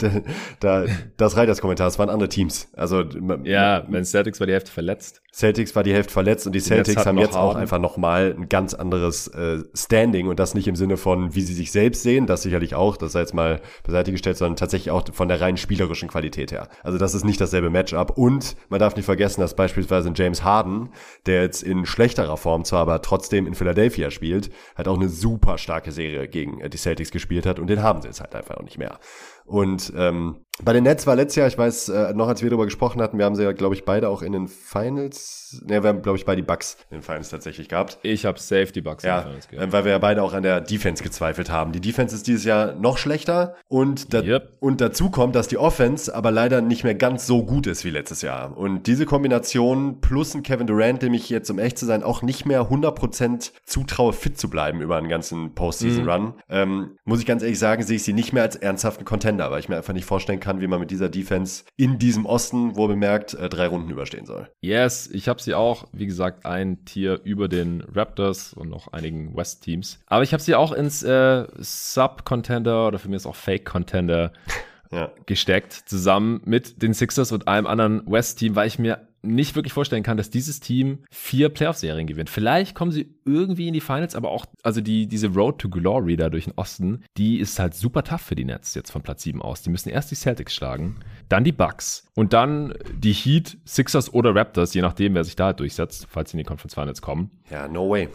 da, 0.60 0.84
das 1.16 1.36
reicht 1.36 1.48
das 1.48 1.60
Kommentar, 1.60 1.86
das 1.86 1.98
waren 1.98 2.10
andere 2.10 2.28
Teams. 2.28 2.68
Also 2.74 3.02
ja, 3.44 3.84
wenn 3.88 4.04
Celtics 4.04 4.38
war 4.38 4.46
die 4.46 4.52
Hälfte 4.52 4.70
verletzt. 4.70 5.22
Celtics 5.32 5.74
war 5.74 5.82
die 5.82 5.92
Hälfte 5.92 6.12
verletzt 6.12 6.46
und 6.46 6.52
die 6.52 6.60
Celtics 6.60 7.06
haben 7.06 7.18
jetzt 7.18 7.36
auch 7.36 7.56
einfach 7.56 7.80
nochmal 7.80 8.36
ein 8.38 8.48
ganz 8.48 8.72
anderes 8.72 9.26
äh, 9.28 9.64
Standing 9.74 10.28
und 10.28 10.38
das 10.38 10.54
nicht 10.54 10.68
im 10.68 10.76
Sinne 10.76 10.96
von, 10.96 11.34
wie 11.34 11.40
sie 11.40 11.54
sich 11.54 11.72
selbst 11.72 12.04
sehen, 12.04 12.26
das 12.26 12.42
sicherlich 12.42 12.76
auch, 12.76 12.96
das 12.96 13.12
sei 13.12 13.20
jetzt 13.20 13.34
mal 13.34 13.60
beiseite 13.82 14.12
gestellt, 14.12 14.36
sondern 14.36 14.54
tatsächlich 14.56 14.92
auch 14.92 15.02
von 15.12 15.26
der 15.26 15.40
rein 15.40 15.56
spielerischen 15.56 16.08
Qualität 16.08 16.52
her. 16.52 16.68
Also 16.84 16.98
das 16.98 17.14
ist 17.14 17.24
nicht 17.24 17.40
dasselbe 17.40 17.70
Matchup 17.70 18.16
und 18.16 18.54
man 18.68 18.78
darf 18.78 18.94
nicht 18.94 19.06
vergessen, 19.06 19.40
dass 19.40 19.56
beispielsweise 19.56 20.12
James 20.14 20.44
Harden, 20.44 20.90
der 21.26 21.42
jetzt 21.42 21.64
in 21.64 21.84
schlechterer 21.84 22.36
Form 22.36 22.64
zwar, 22.64 22.82
aber 22.82 23.02
trotzdem 23.02 23.48
in 23.48 23.54
Philadelphia 23.54 24.12
spielt, 24.12 24.50
halt 24.76 24.86
auch 24.86 24.96
eine 24.96 25.08
super 25.08 25.58
starke 25.58 25.90
Serie 25.90 26.28
gegen 26.28 26.60
äh, 26.60 26.68
die 26.68 26.78
Celtics 26.78 27.10
gespielt 27.10 27.44
hat 27.44 27.53
und 27.58 27.68
den 27.68 27.82
haben 27.82 28.00
sie 28.02 28.08
jetzt 28.08 28.20
halt 28.20 28.34
einfach 28.34 28.56
auch 28.56 28.62
nicht 28.62 28.78
mehr. 28.78 28.98
Und 29.44 29.92
ähm, 29.96 30.44
bei 30.62 30.72
den 30.72 30.84
Nets 30.84 31.04
war 31.06 31.16
letztes 31.16 31.36
Jahr, 31.36 31.48
ich 31.48 31.58
weiß 31.58 31.88
äh, 31.88 32.14
noch, 32.14 32.28
als 32.28 32.42
wir 32.42 32.48
darüber 32.48 32.64
gesprochen 32.64 33.02
hatten, 33.02 33.18
wir 33.18 33.24
haben 33.24 33.34
sie 33.34 33.42
ja, 33.42 33.50
glaube 33.50 33.74
ich, 33.74 33.84
beide 33.84 34.08
auch 34.08 34.22
in 34.22 34.30
den 34.30 34.46
Finals, 34.46 35.60
ne, 35.66 35.82
wir 35.82 35.88
haben, 35.88 36.00
glaube 36.00 36.16
ich, 36.16 36.24
beide 36.24 36.42
die 36.42 36.46
Bucks 36.46 36.76
in 36.90 36.98
den 36.98 37.02
Finals 37.02 37.30
tatsächlich 37.30 37.68
gehabt. 37.68 37.98
Ich 38.02 38.24
habe 38.24 38.38
safe 38.38 38.66
die 38.66 38.80
Bucks 38.80 39.02
ja, 39.02 39.18
in 39.18 39.22
den 39.22 39.28
Finals 39.30 39.48
gehabt. 39.48 39.72
weil 39.72 39.84
wir 39.84 39.92
ja 39.92 39.98
beide 39.98 40.22
auch 40.22 40.32
an 40.32 40.44
der 40.44 40.60
Defense 40.60 41.02
gezweifelt 41.02 41.50
haben. 41.50 41.72
Die 41.72 41.80
Defense 41.80 42.14
ist 42.14 42.28
dieses 42.28 42.44
Jahr 42.44 42.74
noch 42.74 42.98
schlechter 42.98 43.56
und, 43.66 44.14
da, 44.14 44.20
yep. 44.20 44.52
und 44.60 44.80
dazu 44.80 45.10
kommt, 45.10 45.34
dass 45.34 45.48
die 45.48 45.58
Offense 45.58 46.14
aber 46.14 46.30
leider 46.30 46.60
nicht 46.60 46.84
mehr 46.84 46.94
ganz 46.94 47.26
so 47.26 47.44
gut 47.44 47.66
ist 47.66 47.84
wie 47.84 47.90
letztes 47.90 48.22
Jahr. 48.22 48.56
Und 48.56 48.86
diese 48.86 49.06
Kombination 49.06 50.00
plus 50.00 50.36
ein 50.36 50.44
Kevin 50.44 50.68
Durant, 50.68 51.02
dem 51.02 51.14
ich 51.14 51.30
jetzt, 51.30 51.50
um 51.50 51.58
echt 51.58 51.78
zu 51.78 51.86
sein, 51.86 52.04
auch 52.04 52.22
nicht 52.22 52.46
mehr 52.46 52.70
100% 52.70 53.50
zutraue, 53.64 54.12
fit 54.12 54.38
zu 54.38 54.48
bleiben 54.48 54.80
über 54.80 54.98
einen 54.98 55.08
ganzen 55.08 55.52
Postseason-Run, 55.54 56.22
mhm. 56.22 56.34
ähm, 56.48 56.90
muss 57.04 57.18
ich 57.18 57.26
ganz 57.26 57.42
ehrlich 57.42 57.58
sagen, 57.58 57.82
sehe 57.82 57.96
ich 57.96 58.04
sie 58.04 58.12
nicht 58.12 58.32
mehr 58.32 58.44
als 58.44 58.54
ernsthaften 58.54 59.04
Contender, 59.04 59.50
weil 59.50 59.58
ich 59.58 59.68
mir 59.68 59.78
einfach 59.78 59.92
nicht 59.92 60.04
vorstellen 60.04 60.38
kann, 60.38 60.43
wie 60.60 60.66
man 60.66 60.80
mit 60.80 60.90
dieser 60.90 61.08
Defense 61.08 61.64
in 61.76 61.98
diesem 61.98 62.26
Osten, 62.26 62.76
wo 62.76 62.86
bemerkt, 62.86 63.34
äh, 63.34 63.48
drei 63.48 63.66
Runden 63.66 63.90
überstehen 63.90 64.26
soll. 64.26 64.48
Yes, 64.60 65.08
ich 65.12 65.28
habe 65.28 65.40
sie 65.40 65.54
auch, 65.54 65.86
wie 65.92 66.06
gesagt, 66.06 66.46
ein 66.46 66.84
Tier 66.84 67.20
über 67.24 67.48
den 67.48 67.82
Raptors 67.82 68.52
und 68.52 68.68
noch 68.68 68.92
einigen 68.92 69.36
West-Teams. 69.36 70.00
Aber 70.06 70.22
ich 70.22 70.32
habe 70.32 70.42
sie 70.42 70.54
auch 70.54 70.72
ins 70.72 71.02
äh, 71.02 71.46
Sub-Contender 71.58 72.88
oder 72.88 72.98
für 72.98 73.08
mich 73.08 73.16
ist 73.16 73.26
auch 73.26 73.36
Fake-Contender 73.36 74.32
ja. 74.90 75.10
gesteckt, 75.26 75.72
zusammen 75.72 76.40
mit 76.44 76.82
den 76.82 76.94
Sixers 76.94 77.32
und 77.32 77.48
einem 77.48 77.66
anderen 77.66 78.02
West-Team, 78.06 78.56
weil 78.56 78.68
ich 78.68 78.78
mir 78.78 79.08
nicht 79.24 79.54
wirklich 79.56 79.72
vorstellen 79.72 80.02
kann, 80.02 80.16
dass 80.16 80.30
dieses 80.30 80.60
Team 80.60 80.98
vier 81.10 81.48
Playoff-Serien 81.48 82.06
gewinnt. 82.06 82.30
Vielleicht 82.30 82.74
kommen 82.74 82.92
sie 82.92 83.14
irgendwie 83.24 83.68
in 83.68 83.74
die 83.74 83.80
Finals, 83.80 84.14
aber 84.14 84.30
auch, 84.30 84.46
also 84.62 84.80
die, 84.80 85.06
diese 85.06 85.28
Road 85.28 85.58
to 85.58 85.68
Glory 85.68 86.16
da 86.16 86.28
durch 86.28 86.44
den 86.44 86.54
Osten, 86.56 87.02
die 87.16 87.38
ist 87.38 87.58
halt 87.58 87.74
super 87.74 88.04
tough 88.04 88.20
für 88.20 88.34
die 88.34 88.44
Nets 88.44 88.74
jetzt 88.74 88.90
von 88.90 89.02
Platz 89.02 89.22
7 89.22 89.42
aus. 89.42 89.62
Die 89.62 89.70
müssen 89.70 89.88
erst 89.88 90.10
die 90.10 90.16
Celtics 90.16 90.54
schlagen, 90.54 90.96
dann 91.28 91.44
die 91.44 91.52
Bucks 91.52 92.06
und 92.14 92.32
dann 92.32 92.74
die 92.94 93.12
Heat, 93.12 93.56
Sixers 93.64 94.12
oder 94.12 94.34
Raptors, 94.34 94.74
je 94.74 94.82
nachdem, 94.82 95.14
wer 95.14 95.24
sich 95.24 95.36
da 95.36 95.46
halt 95.46 95.60
durchsetzt, 95.60 96.06
falls 96.08 96.30
sie 96.30 96.36
in 96.36 96.38
die 96.38 96.44
Conference 96.44 96.74
Finals 96.74 97.02
kommen. 97.02 97.30
Ja, 97.50 97.68
no 97.68 97.88
way. 97.88 98.08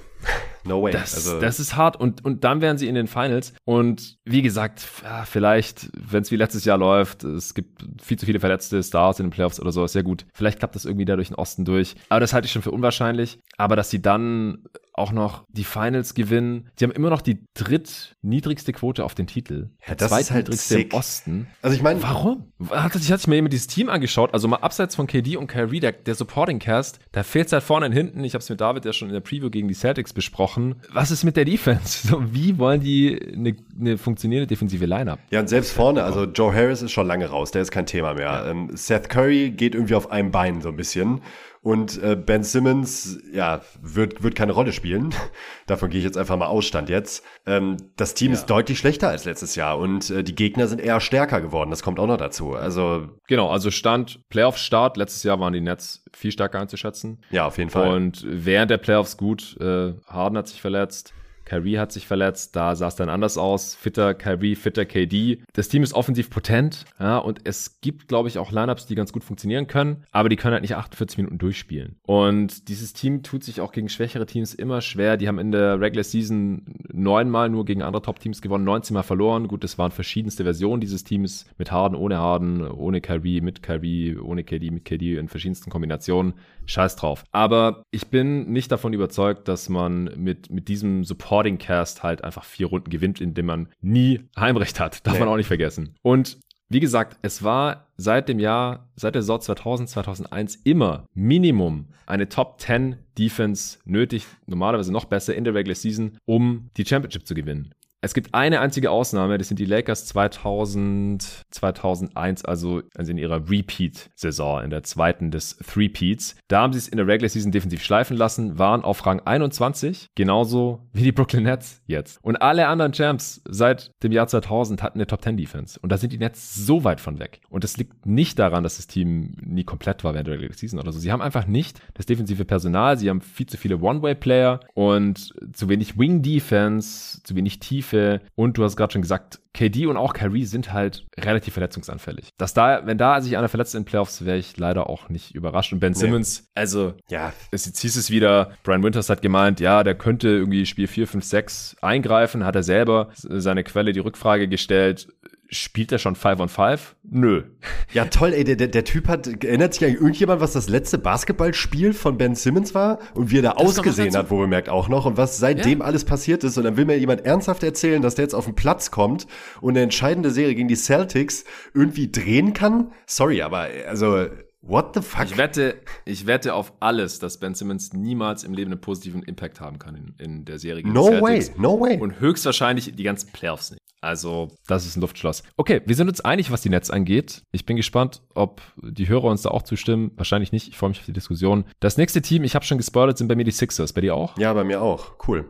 No 0.65 0.83
way. 0.83 0.91
Das, 0.91 1.15
also. 1.15 1.39
das 1.39 1.59
ist 1.59 1.75
hart 1.75 1.95
und, 1.95 2.23
und 2.25 2.43
dann 2.43 2.61
wären 2.61 2.77
sie 2.77 2.87
in 2.87 2.95
den 2.95 3.07
Finals. 3.07 3.53
Und 3.65 4.17
wie 4.25 4.41
gesagt, 4.41 4.85
ja, 5.03 5.25
vielleicht, 5.25 5.89
wenn 5.93 6.21
es 6.21 6.31
wie 6.31 6.35
letztes 6.35 6.65
Jahr 6.65 6.77
läuft, 6.77 7.23
es 7.23 7.53
gibt 7.53 7.83
viel 8.01 8.19
zu 8.19 8.25
viele 8.25 8.39
verletzte 8.39 8.81
Stars 8.83 9.19
in 9.19 9.27
den 9.27 9.31
Playoffs 9.31 9.59
oder 9.59 9.71
so, 9.71 9.83
ist 9.83 9.93
sehr 9.93 10.03
gut. 10.03 10.25
Vielleicht 10.33 10.59
klappt 10.59 10.75
das 10.75 10.85
irgendwie 10.85 11.05
da 11.05 11.15
durch 11.15 11.29
den 11.29 11.35
Osten 11.35 11.65
durch. 11.65 11.95
Aber 12.09 12.19
das 12.19 12.33
halte 12.33 12.45
ich 12.45 12.51
schon 12.51 12.61
für 12.61 12.71
unwahrscheinlich. 12.71 13.39
Aber 13.59 13.75
dass 13.75 13.89
sie 13.89 14.01
dann 14.01 14.63
auch 14.99 15.11
noch 15.11 15.45
die 15.49 15.63
Finals 15.63 16.13
gewinnen. 16.13 16.69
Die 16.77 16.83
haben 16.83 16.91
immer 16.91 17.09
noch 17.09 17.21
die 17.21 17.45
drittniedrigste 17.55 18.73
Quote 18.73 19.05
auf 19.05 19.15
den 19.15 19.25
Titel. 19.25 19.69
Ja, 19.87 19.95
das 19.95 20.11
ist 20.11 20.31
halt 20.31 20.49
im 20.49 20.91
Osten. 20.91 21.47
Also 21.61 21.75
ich 21.75 21.81
meine, 21.81 22.03
warum? 22.03 22.51
Hat 22.69 22.93
sich 22.93 23.11
hat 23.11 23.21
sich 23.21 23.27
mir 23.27 23.35
jemand 23.35 23.53
dieses 23.53 23.67
Team 23.67 23.89
angeschaut, 23.89 24.33
also 24.33 24.47
mal 24.47 24.57
abseits 24.57 24.95
von 24.95 25.07
KD 25.07 25.37
und 25.37 25.47
Kyrie, 25.47 25.79
der, 25.79 25.93
der 25.93 26.15
Supporting 26.15 26.59
Cast, 26.59 26.99
da 27.13 27.23
fehlt 27.23 27.47
es 27.47 27.53
halt 27.53 27.63
vorne 27.63 27.87
und 27.87 27.93
hinten. 27.93 28.23
Ich 28.25 28.33
habe 28.33 28.41
es 28.41 28.49
mit 28.49 28.59
David 28.59 28.83
ja 28.85 28.91
schon 28.91 29.07
in 29.07 29.13
der 29.13 29.21
Preview 29.21 29.49
gegen 29.49 29.69
die 29.69 29.73
Celtics 29.73 30.11
besprochen. 30.11 30.75
Was 30.91 31.11
ist 31.11 31.23
mit 31.23 31.37
der 31.37 31.45
Defense? 31.45 31.79
So, 32.09 32.33
wie 32.33 32.57
wollen 32.57 32.81
die 32.81 33.19
eine, 33.33 33.55
eine 33.79 33.97
funktionierende 33.97 34.47
defensive 34.47 34.85
Lineup? 34.85 35.19
Ja, 35.29 35.41
und 35.41 35.47
selbst 35.47 35.71
vorne, 35.71 36.03
also 36.03 36.23
Joe 36.23 36.53
Harris 36.53 36.81
ist 36.81 36.91
schon 36.91 37.05
lange 37.05 37.27
raus, 37.27 37.51
der 37.51 37.61
ist 37.61 37.71
kein 37.71 37.85
Thema 37.85 38.15
mehr. 38.15 38.25
Ja. 38.25 38.49
Ähm, 38.49 38.71
Seth 38.73 39.09
Curry 39.09 39.51
geht 39.51 39.75
irgendwie 39.75 39.93
auf 39.93 40.11
einem 40.11 40.31
Bein 40.31 40.61
so 40.61 40.69
ein 40.69 40.75
bisschen. 40.75 41.21
Und 41.61 42.01
äh, 42.01 42.15
Ben 42.15 42.43
Simmons, 42.43 43.19
ja, 43.33 43.61
wird, 43.81 44.23
wird 44.23 44.35
keine 44.35 44.53
Rolle 44.53 44.71
spielen. 44.71 45.13
Davon 45.67 45.89
gehe 45.89 45.99
ich 45.99 46.05
jetzt 46.05 46.17
einfach 46.17 46.37
mal 46.37 46.47
Ausstand 46.47 46.89
jetzt. 46.89 47.23
Ähm, 47.45 47.75
das 47.97 48.13
Team 48.13 48.29
ja. 48.29 48.35
ist 48.35 48.45
deutlich 48.45 48.79
schlechter 48.79 49.09
als 49.09 49.25
letztes 49.25 49.55
Jahr 49.55 49.77
und 49.77 50.09
äh, 50.09 50.23
die 50.23 50.35
Gegner 50.35 50.67
sind 50.67 50.79
eher 50.79 51.01
stärker 51.01 51.41
geworden. 51.41 51.69
Das 51.69 51.83
kommt 51.83 51.99
auch 51.99 52.07
noch 52.07 52.17
dazu. 52.17 52.53
Also 52.53 53.09
genau, 53.27 53.49
also 53.49 53.71
Stand 53.71 54.21
Playoff-Start. 54.29 54.95
Letztes 54.95 55.23
Jahr 55.23 55.39
waren 55.39 55.51
die 55.51 55.61
Nets 55.61 56.05
viel 56.13 56.31
stärker 56.31 56.61
einzuschätzen. 56.61 57.21
Ja, 57.29 57.47
auf 57.47 57.57
jeden 57.57 57.69
Fall. 57.69 57.93
Und 57.93 58.25
während 58.25 58.71
der 58.71 58.77
Playoffs 58.77 59.17
gut. 59.17 59.57
Äh, 59.59 59.95
Harden 60.07 60.37
hat 60.37 60.47
sich 60.47 60.61
verletzt. 60.61 61.13
Kyrie 61.49 61.79
hat 61.79 61.91
sich 61.91 62.05
verletzt, 62.05 62.55
da 62.55 62.75
sah 62.75 62.87
es 62.87 62.95
dann 62.95 63.09
anders 63.09 63.39
aus. 63.39 63.73
Fitter 63.73 64.13
Kyrie, 64.13 64.55
fitter 64.55 64.85
KD. 64.85 65.41
Das 65.53 65.67
Team 65.67 65.81
ist 65.81 65.93
offensiv 65.93 66.29
potent, 66.29 66.85
ja, 66.99 67.17
und 67.17 67.41
es 67.45 67.81
gibt, 67.81 68.07
glaube 68.07 68.29
ich, 68.29 68.37
auch 68.37 68.51
Lineups, 68.51 68.85
die 68.85 68.93
ganz 68.93 69.11
gut 69.11 69.23
funktionieren 69.23 69.65
können, 69.65 70.03
aber 70.11 70.29
die 70.29 70.35
können 70.35 70.53
halt 70.53 70.61
nicht 70.61 70.75
48 70.75 71.17
Minuten 71.17 71.39
durchspielen. 71.39 71.95
Und 72.03 72.67
dieses 72.69 72.93
Team 72.93 73.23
tut 73.23 73.43
sich 73.43 73.61
auch 73.61 73.71
gegen 73.71 73.89
schwächere 73.89 74.27
Teams 74.27 74.53
immer 74.53 74.81
schwer. 74.81 75.17
Die 75.17 75.27
haben 75.27 75.39
in 75.39 75.51
der 75.51 75.81
Regular 75.81 76.03
Season 76.03 76.65
neunmal 76.93 77.49
nur 77.49 77.65
gegen 77.65 77.81
andere 77.81 78.03
Top-Teams 78.03 78.43
gewonnen, 78.43 78.63
19 78.63 78.93
Mal 78.93 79.01
verloren. 79.01 79.47
Gut, 79.47 79.63
das 79.63 79.79
waren 79.79 79.91
verschiedenste 79.91 80.43
Versionen 80.43 80.81
dieses 80.81 81.03
Teams 81.03 81.47
mit 81.57 81.71
Harden, 81.71 81.97
ohne 81.97 82.19
Harden, 82.19 82.61
ohne 82.61 83.01
Kyrie, 83.01 83.41
mit 83.41 83.63
Kyrie, 83.63 84.17
ohne 84.17 84.43
KD, 84.43 84.69
mit 84.69 84.85
KD 84.85 85.17
in 85.17 85.27
verschiedensten 85.27 85.71
Kombinationen. 85.71 86.35
Scheiß 86.67 86.95
drauf. 86.97 87.23
Aber 87.31 87.83
ich 87.89 88.07
bin 88.09 88.51
nicht 88.51 88.71
davon 88.71 88.93
überzeugt, 88.93 89.47
dass 89.47 89.69
man 89.69 90.11
mit, 90.15 90.51
mit 90.51 90.67
diesem 90.67 91.03
Supporting 91.03 91.38
Cast 91.43 92.03
halt 92.03 92.23
einfach 92.23 92.43
vier 92.43 92.67
Runden 92.67 92.89
gewinnt, 92.89 93.21
indem 93.21 93.47
man 93.47 93.69
nie 93.81 94.21
Heimrecht 94.37 94.79
hat. 94.79 95.05
Darf 95.05 95.13
nee. 95.15 95.19
man 95.21 95.29
auch 95.29 95.37
nicht 95.37 95.47
vergessen. 95.47 95.95
Und 96.01 96.37
wie 96.71 96.79
gesagt, 96.79 97.17
es 97.23 97.43
war 97.43 97.87
seit 97.97 98.29
dem 98.29 98.37
Jahr, 98.37 98.89
seit 98.95 99.15
der 99.15 99.23
Saison 99.23 99.41
2000, 99.41 99.89
2001 99.89 100.55
immer 100.65 101.05
Minimum 101.15 101.87
eine 102.05 102.29
Top 102.29 102.61
10 102.61 102.95
Defense 103.17 103.79
nötig, 103.85 104.27
normalerweise 104.45 104.91
noch 104.91 105.05
besser 105.05 105.33
in 105.33 105.45
der 105.45 105.55
Regular 105.55 105.75
Season, 105.75 106.17
um 106.25 106.69
die 106.77 106.85
Championship 106.85 107.25
zu 107.25 107.33
gewinnen. 107.33 107.73
Es 108.01 108.13
gibt 108.13 108.33
eine 108.33 108.61
einzige 108.61 108.91
Ausnahme, 108.91 109.37
das 109.37 109.49
sind 109.49 109.59
die 109.59 109.65
Lakers 109.65 110.05
2000, 110.05 111.43
2001, 111.51 112.45
also, 112.45 112.81
also 112.95 113.11
in 113.11 113.17
ihrer 113.17 113.49
Repeat-Saison, 113.49 114.63
in 114.63 114.69
der 114.69 114.83
zweiten 114.83 115.31
des 115.31 115.57
Three-Peats. 115.57 116.37
Da 116.47 116.61
haben 116.61 116.71
sie 116.71 116.79
es 116.79 116.87
in 116.87 116.95
der 116.95 117.07
Regular 117.07 117.27
Season 117.27 117.51
defensiv 117.51 117.83
schleifen 117.83 118.15
lassen, 118.15 118.57
waren 118.57 118.85
auf 118.85 119.05
Rang 119.05 119.19
21, 119.19 120.07
genauso 120.15 120.87
wie 120.93 121.03
die 121.03 121.11
Brooklyn 121.11 121.43
Nets 121.43 121.81
jetzt. 121.87 122.19
Und 122.23 122.37
alle 122.37 122.67
anderen 122.67 122.93
Champs 122.93 123.41
seit 123.45 123.91
dem 124.01 124.13
Jahr 124.13 124.27
2000 124.27 124.81
hatten 124.81 124.97
eine 124.97 125.07
Top-10-Defense. 125.07 125.77
Und 125.81 125.91
da 125.91 125.97
sind 125.97 126.13
die 126.13 126.19
Nets 126.19 126.55
so 126.55 126.85
weit 126.85 127.01
von 127.01 127.19
weg. 127.19 127.41
Und 127.49 127.65
das 127.65 127.75
liegt 127.75 128.05
nicht 128.05 128.39
daran, 128.39 128.63
dass 128.63 128.77
das 128.77 128.87
Team 128.87 129.35
nie 129.41 129.65
komplett 129.65 130.05
war 130.05 130.13
während 130.13 130.27
der 130.27 130.35
Regular 130.35 130.55
Season 130.55 130.79
oder 130.79 130.93
so. 130.93 130.99
Sie 130.99 131.11
haben 131.11 131.21
einfach 131.21 131.47
nicht 131.47 131.81
das 131.95 132.05
defensive 132.05 132.45
Personal, 132.45 132.97
sie 132.97 133.09
haben 133.09 133.19
viel 133.19 133.47
zu 133.47 133.57
viele 133.57 133.79
One-Way-Player 133.79 134.61
und 134.73 135.33
zu 135.51 135.67
wenig 135.67 135.99
Wing-Defense, 135.99 137.21
zu 137.23 137.35
wenig 137.35 137.59
Tiefe 137.59 137.88
Tiefe 137.89 138.21
und 138.35 138.57
du 138.57 138.63
hast 138.63 138.75
gerade 138.75 138.93
schon 138.93 139.01
gesagt, 139.01 139.39
KD 139.53 139.87
und 139.87 139.97
auch 139.97 140.13
Kyrie 140.13 140.45
sind 140.45 140.73
halt 140.73 141.05
relativ 141.17 141.53
verletzungsanfällig. 141.53 142.29
Dass 142.37 142.53
da, 142.53 142.85
wenn 142.85 142.97
da 142.97 143.19
sich 143.19 143.37
einer 143.37 143.49
verletzt 143.49 143.75
in 143.75 143.85
Playoffs, 143.85 144.23
wäre 144.25 144.37
ich 144.37 144.57
leider 144.57 144.89
auch 144.89 145.09
nicht 145.09 145.33
überrascht. 145.33 145.73
Und 145.73 145.79
Ben 145.79 145.93
Simmons, 145.93 146.41
nee. 146.41 146.47
also, 146.61 146.93
ja, 147.09 147.33
es, 147.51 147.65
jetzt 147.65 147.79
hieß 147.81 147.95
es 147.95 148.11
wieder, 148.11 148.51
Brian 148.63 148.83
Winters 148.83 149.09
hat 149.09 149.21
gemeint, 149.21 149.59
ja, 149.59 149.83
der 149.83 149.95
könnte 149.95 150.29
irgendwie 150.29 150.65
Spiel 150.65 150.87
4, 150.87 151.07
5, 151.07 151.23
6 151.23 151.75
eingreifen, 151.81 152.45
hat 152.45 152.55
er 152.55 152.63
selber 152.63 153.09
seine 153.15 153.63
Quelle 153.63 153.91
die 153.91 153.99
Rückfrage 153.99 154.47
gestellt, 154.47 155.07
spielt 155.49 155.91
er 155.91 155.99
schon 155.99 156.15
5 156.15 156.39
on 156.39 156.49
5? 156.49 156.95
Nö. 157.09 157.43
Ja, 157.91 158.05
toll, 158.05 158.33
ey, 158.33 158.43
der, 158.43 158.55
der, 158.55 158.67
der 158.67 158.83
Typ 158.83 159.07
hat, 159.07 159.25
erinnert 159.43 159.73
sich 159.73 159.83
eigentlich 159.83 159.99
irgendjemand, 159.99 160.41
was 160.41 160.53
das 160.53 160.69
letzte 160.69 160.99
Basketballspiel 160.99 161.93
von 161.93 162.19
Ben 162.19 162.35
Simmons 162.35 162.75
war 162.75 162.99
und 163.15 163.31
wie 163.31 163.39
er 163.39 163.41
da 163.41 163.53
das 163.53 163.63
ausgesehen 163.63 164.15
hat, 164.15 164.29
wo 164.29 164.37
bemerkt 164.37 164.69
auch 164.69 164.89
noch 164.89 165.07
und 165.07 165.17
was 165.17 165.39
seitdem 165.39 165.79
ja. 165.79 165.85
alles 165.85 166.05
passiert 166.05 166.43
ist 166.43 166.57
und 166.59 166.65
dann 166.65 166.77
will 166.77 166.85
mir 166.85 166.99
jemand 166.99 167.25
ernsthaft 167.25 167.63
erzählen, 167.63 168.03
dass 168.03 168.13
der 168.13 168.25
jetzt 168.25 168.35
auf 168.35 168.45
den 168.45 168.53
Platz 168.53 168.91
kommt 168.91 169.25
und 169.59 169.71
eine 169.71 169.81
entscheidende 169.81 170.29
Serie 170.29 170.53
gegen 170.53 170.67
die 170.67 170.75
Celtics 170.75 171.45
irgendwie 171.73 172.11
drehen 172.11 172.53
kann? 172.53 172.91
Sorry, 173.07 173.41
aber 173.41 173.67
also 173.87 174.27
What 174.61 174.93
the 174.93 175.01
fuck? 175.01 175.25
Ich 175.25 175.37
wette, 175.37 175.81
ich 176.05 176.25
wette 176.25 176.53
auf 176.53 176.73
alles, 176.79 177.19
dass 177.19 177.39
Ben 177.39 177.55
Simmons 177.55 177.93
niemals 177.93 178.43
im 178.43 178.53
Leben 178.53 178.71
einen 178.71 178.81
positiven 178.81 179.23
Impact 179.23 179.61
haben 179.61 179.79
kann 179.79 179.95
in, 179.95 180.15
in 180.17 180.45
der 180.45 180.59
Serie. 180.59 180.83
Gegen 180.83 180.93
no 180.93 181.05
Celtics. 181.05 181.49
way, 181.49 181.61
no 181.61 181.79
way. 181.79 181.97
Und 181.97 182.19
höchstwahrscheinlich 182.19 182.93
die 182.93 183.03
ganzen 183.03 183.31
Playoffs 183.31 183.71
nicht. 183.71 183.79
Also, 184.01 184.49
das 184.67 184.85
ist 184.85 184.95
ein 184.95 185.01
Luftschloss. 185.01 185.43
Okay, 185.57 185.81
wir 185.85 185.95
sind 185.95 186.07
uns 186.07 186.21
einig, 186.21 186.51
was 186.51 186.61
die 186.61 186.69
Netz 186.69 186.89
angeht. 186.89 187.43
Ich 187.51 187.65
bin 187.65 187.75
gespannt, 187.75 188.21
ob 188.33 188.61
die 188.77 189.09
Hörer 189.09 189.25
uns 189.25 189.41
da 189.41 189.49
auch 189.49 189.63
zustimmen. 189.63 190.11
Wahrscheinlich 190.15 190.51
nicht. 190.51 190.69
Ich 190.69 190.77
freue 190.77 190.89
mich 190.89 190.99
auf 190.99 191.05
die 191.05 191.13
Diskussion. 191.13 191.65
Das 191.79 191.97
nächste 191.97 192.21
Team, 192.21 192.43
ich 192.43 192.55
habe 192.55 192.63
schon 192.63 192.77
gespoilert, 192.77 193.17
sind 193.17 193.27
bei 193.27 193.35
mir 193.35 193.43
die 193.43 193.51
Sixers. 193.51 193.91
Bei 193.91 194.01
dir 194.01 194.15
auch? 194.15 194.37
Ja, 194.37 194.53
bei 194.53 194.63
mir 194.63 194.81
auch. 194.81 195.27
Cool. 195.27 195.45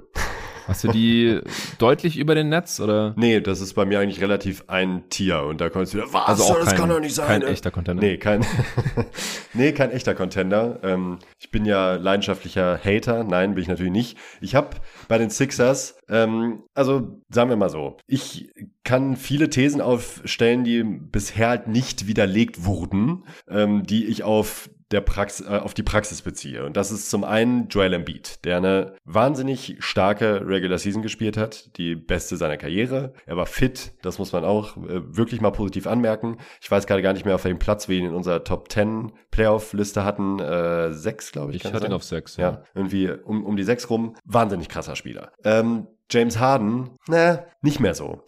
Hast 0.70 0.84
du 0.84 0.90
die 0.90 1.42
deutlich 1.80 2.18
über 2.18 2.36
den 2.36 2.50
Netz 2.50 2.80
oder? 2.80 3.14
Nee, 3.18 3.42
das 3.42 3.60
ist 3.60 3.74
bei 3.74 3.86
mir 3.86 4.00
eigentlich 4.00 4.22
relativ 4.22 4.64
ein 4.68 5.10
Tier 5.10 5.42
und 5.42 5.60
da 5.60 5.70
kommst 5.70 5.94
du 5.94 5.98
wieder, 5.98 6.14
was? 6.14 6.28
Also 6.28 6.44
auch 6.44 6.60
das 6.60 6.70
kein, 6.70 6.78
kann 6.78 6.90
doch 6.90 7.00
nicht 7.00 7.16
sein. 7.16 7.28
Kein 7.28 7.42
echter 7.42 7.72
Contender. 7.72 8.04
Nee, 8.04 8.18
kein, 8.18 8.46
nee, 9.54 9.72
kein 9.72 9.90
echter 9.90 10.14
Contender. 10.14 10.80
Ähm, 10.84 11.18
ich 11.40 11.50
bin 11.50 11.66
ja 11.66 11.96
leidenschaftlicher 11.96 12.80
Hater. 12.84 13.24
Nein, 13.24 13.56
bin 13.56 13.64
ich 13.64 13.68
natürlich 13.68 13.92
nicht. 13.92 14.18
Ich 14.42 14.54
habe 14.54 14.78
bei 15.08 15.18
den 15.18 15.32
Sixers, 15.32 15.98
ähm, 16.08 16.64
also 16.76 17.20
sagen 17.30 17.50
wir 17.50 17.58
mal 17.58 17.70
so, 17.70 17.98
ich 18.06 18.52
kann 18.84 19.16
viele 19.16 19.50
Thesen 19.50 19.82
aufstellen, 19.82 20.64
die 20.64 20.84
bisher 20.84 21.50
halt 21.50 21.68
nicht 21.68 22.06
widerlegt 22.06 22.64
wurden, 22.64 23.26
ähm, 23.50 23.84
die 23.84 24.06
ich 24.06 24.24
auf 24.24 24.70
der 24.92 25.02
Praxis, 25.02 25.46
äh, 25.48 25.58
auf 25.58 25.74
die 25.74 25.84
Praxis 25.84 26.22
beziehe. 26.22 26.66
Und 26.66 26.76
das 26.78 26.92
ist 26.92 27.10
zum 27.10 27.24
einen 27.24 27.68
Joel 27.68 27.94
Embiid, 27.94 28.44
der 28.46 28.58
eine 28.58 28.96
wahnsinnig 29.06 29.78
starke 29.80 30.48
Regular 30.48 30.78
Season 30.78 31.02
gespielt 31.02 31.38
hat, 31.38 31.78
die 31.78 31.96
beste 31.96 32.38
seiner 32.38 32.58
Karriere. 32.58 33.14
Er 33.26 33.38
war 33.38 33.46
fit, 33.46 33.92
das 34.02 34.20
muss 34.20 34.32
man 34.32 34.44
auch 34.44 34.78
äh, 34.78 35.16
wirklich 35.16 35.42
mal 35.42 35.52
positiv 35.52 35.88
anmerken. 35.88 36.38
Ich 36.62 36.70
weiß 36.70 36.88
gerade 36.88 37.02
gar 37.02 37.14
nicht 37.14 37.26
mehr, 37.26 37.36
auf 37.36 37.44
welchem 37.44 37.60
Platz 37.60 37.88
wir 37.88 37.98
ihn 37.98 38.06
in 38.06 38.14
unserer 38.14 38.44
Top 38.44 38.72
10 38.72 39.12
Playoff-Liste 39.32 40.04
hatten. 40.04 40.40
Äh, 40.40 40.94
sechs, 40.94 41.32
glaube 41.32 41.52
ich. 41.54 41.64
Ich 41.64 41.74
hatte 41.74 41.86
ihn 41.86 41.94
auf 41.94 42.04
sechs. 42.04 42.38
Ja, 42.38 42.50
ja 42.50 42.64
irgendwie 42.74 43.10
um, 43.10 43.46
um 43.46 43.56
die 43.56 43.64
sechs 43.64 43.90
rum. 43.90 44.16
Wahnsinnig 44.26 44.70
krasser 44.70 44.96
Spieler. 44.96 45.32
Ähm, 45.44 45.88
James 46.12 46.40
Harden, 46.40 46.98
ne, 47.08 47.46
nicht 47.62 47.80
mehr 47.80 47.94
so. 47.94 48.24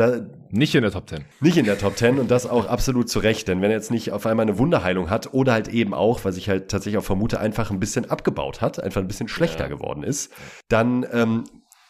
Da, 0.00 0.18
nicht 0.48 0.74
in 0.74 0.80
der 0.80 0.92
Top 0.92 1.10
10. 1.10 1.26
Nicht 1.40 1.58
in 1.58 1.66
der 1.66 1.76
Top 1.76 1.94
10 1.94 2.18
und 2.18 2.30
das 2.30 2.46
auch 2.46 2.64
absolut 2.64 3.10
zu 3.10 3.18
Recht, 3.18 3.48
denn 3.48 3.60
wenn 3.60 3.70
er 3.70 3.76
jetzt 3.76 3.90
nicht 3.90 4.12
auf 4.12 4.24
einmal 4.24 4.44
eine 4.44 4.56
Wunderheilung 4.56 5.10
hat 5.10 5.34
oder 5.34 5.52
halt 5.52 5.68
eben 5.68 5.92
auch, 5.92 6.24
was 6.24 6.38
ich 6.38 6.48
halt 6.48 6.70
tatsächlich 6.70 6.96
auch 6.96 7.04
vermute, 7.04 7.38
einfach 7.38 7.70
ein 7.70 7.80
bisschen 7.80 8.10
abgebaut 8.10 8.62
hat, 8.62 8.82
einfach 8.82 9.02
ein 9.02 9.08
bisschen 9.08 9.28
schlechter 9.28 9.64
ja. 9.64 9.68
geworden 9.68 10.02
ist, 10.02 10.32
dann 10.70 11.06
ähm, 11.12 11.44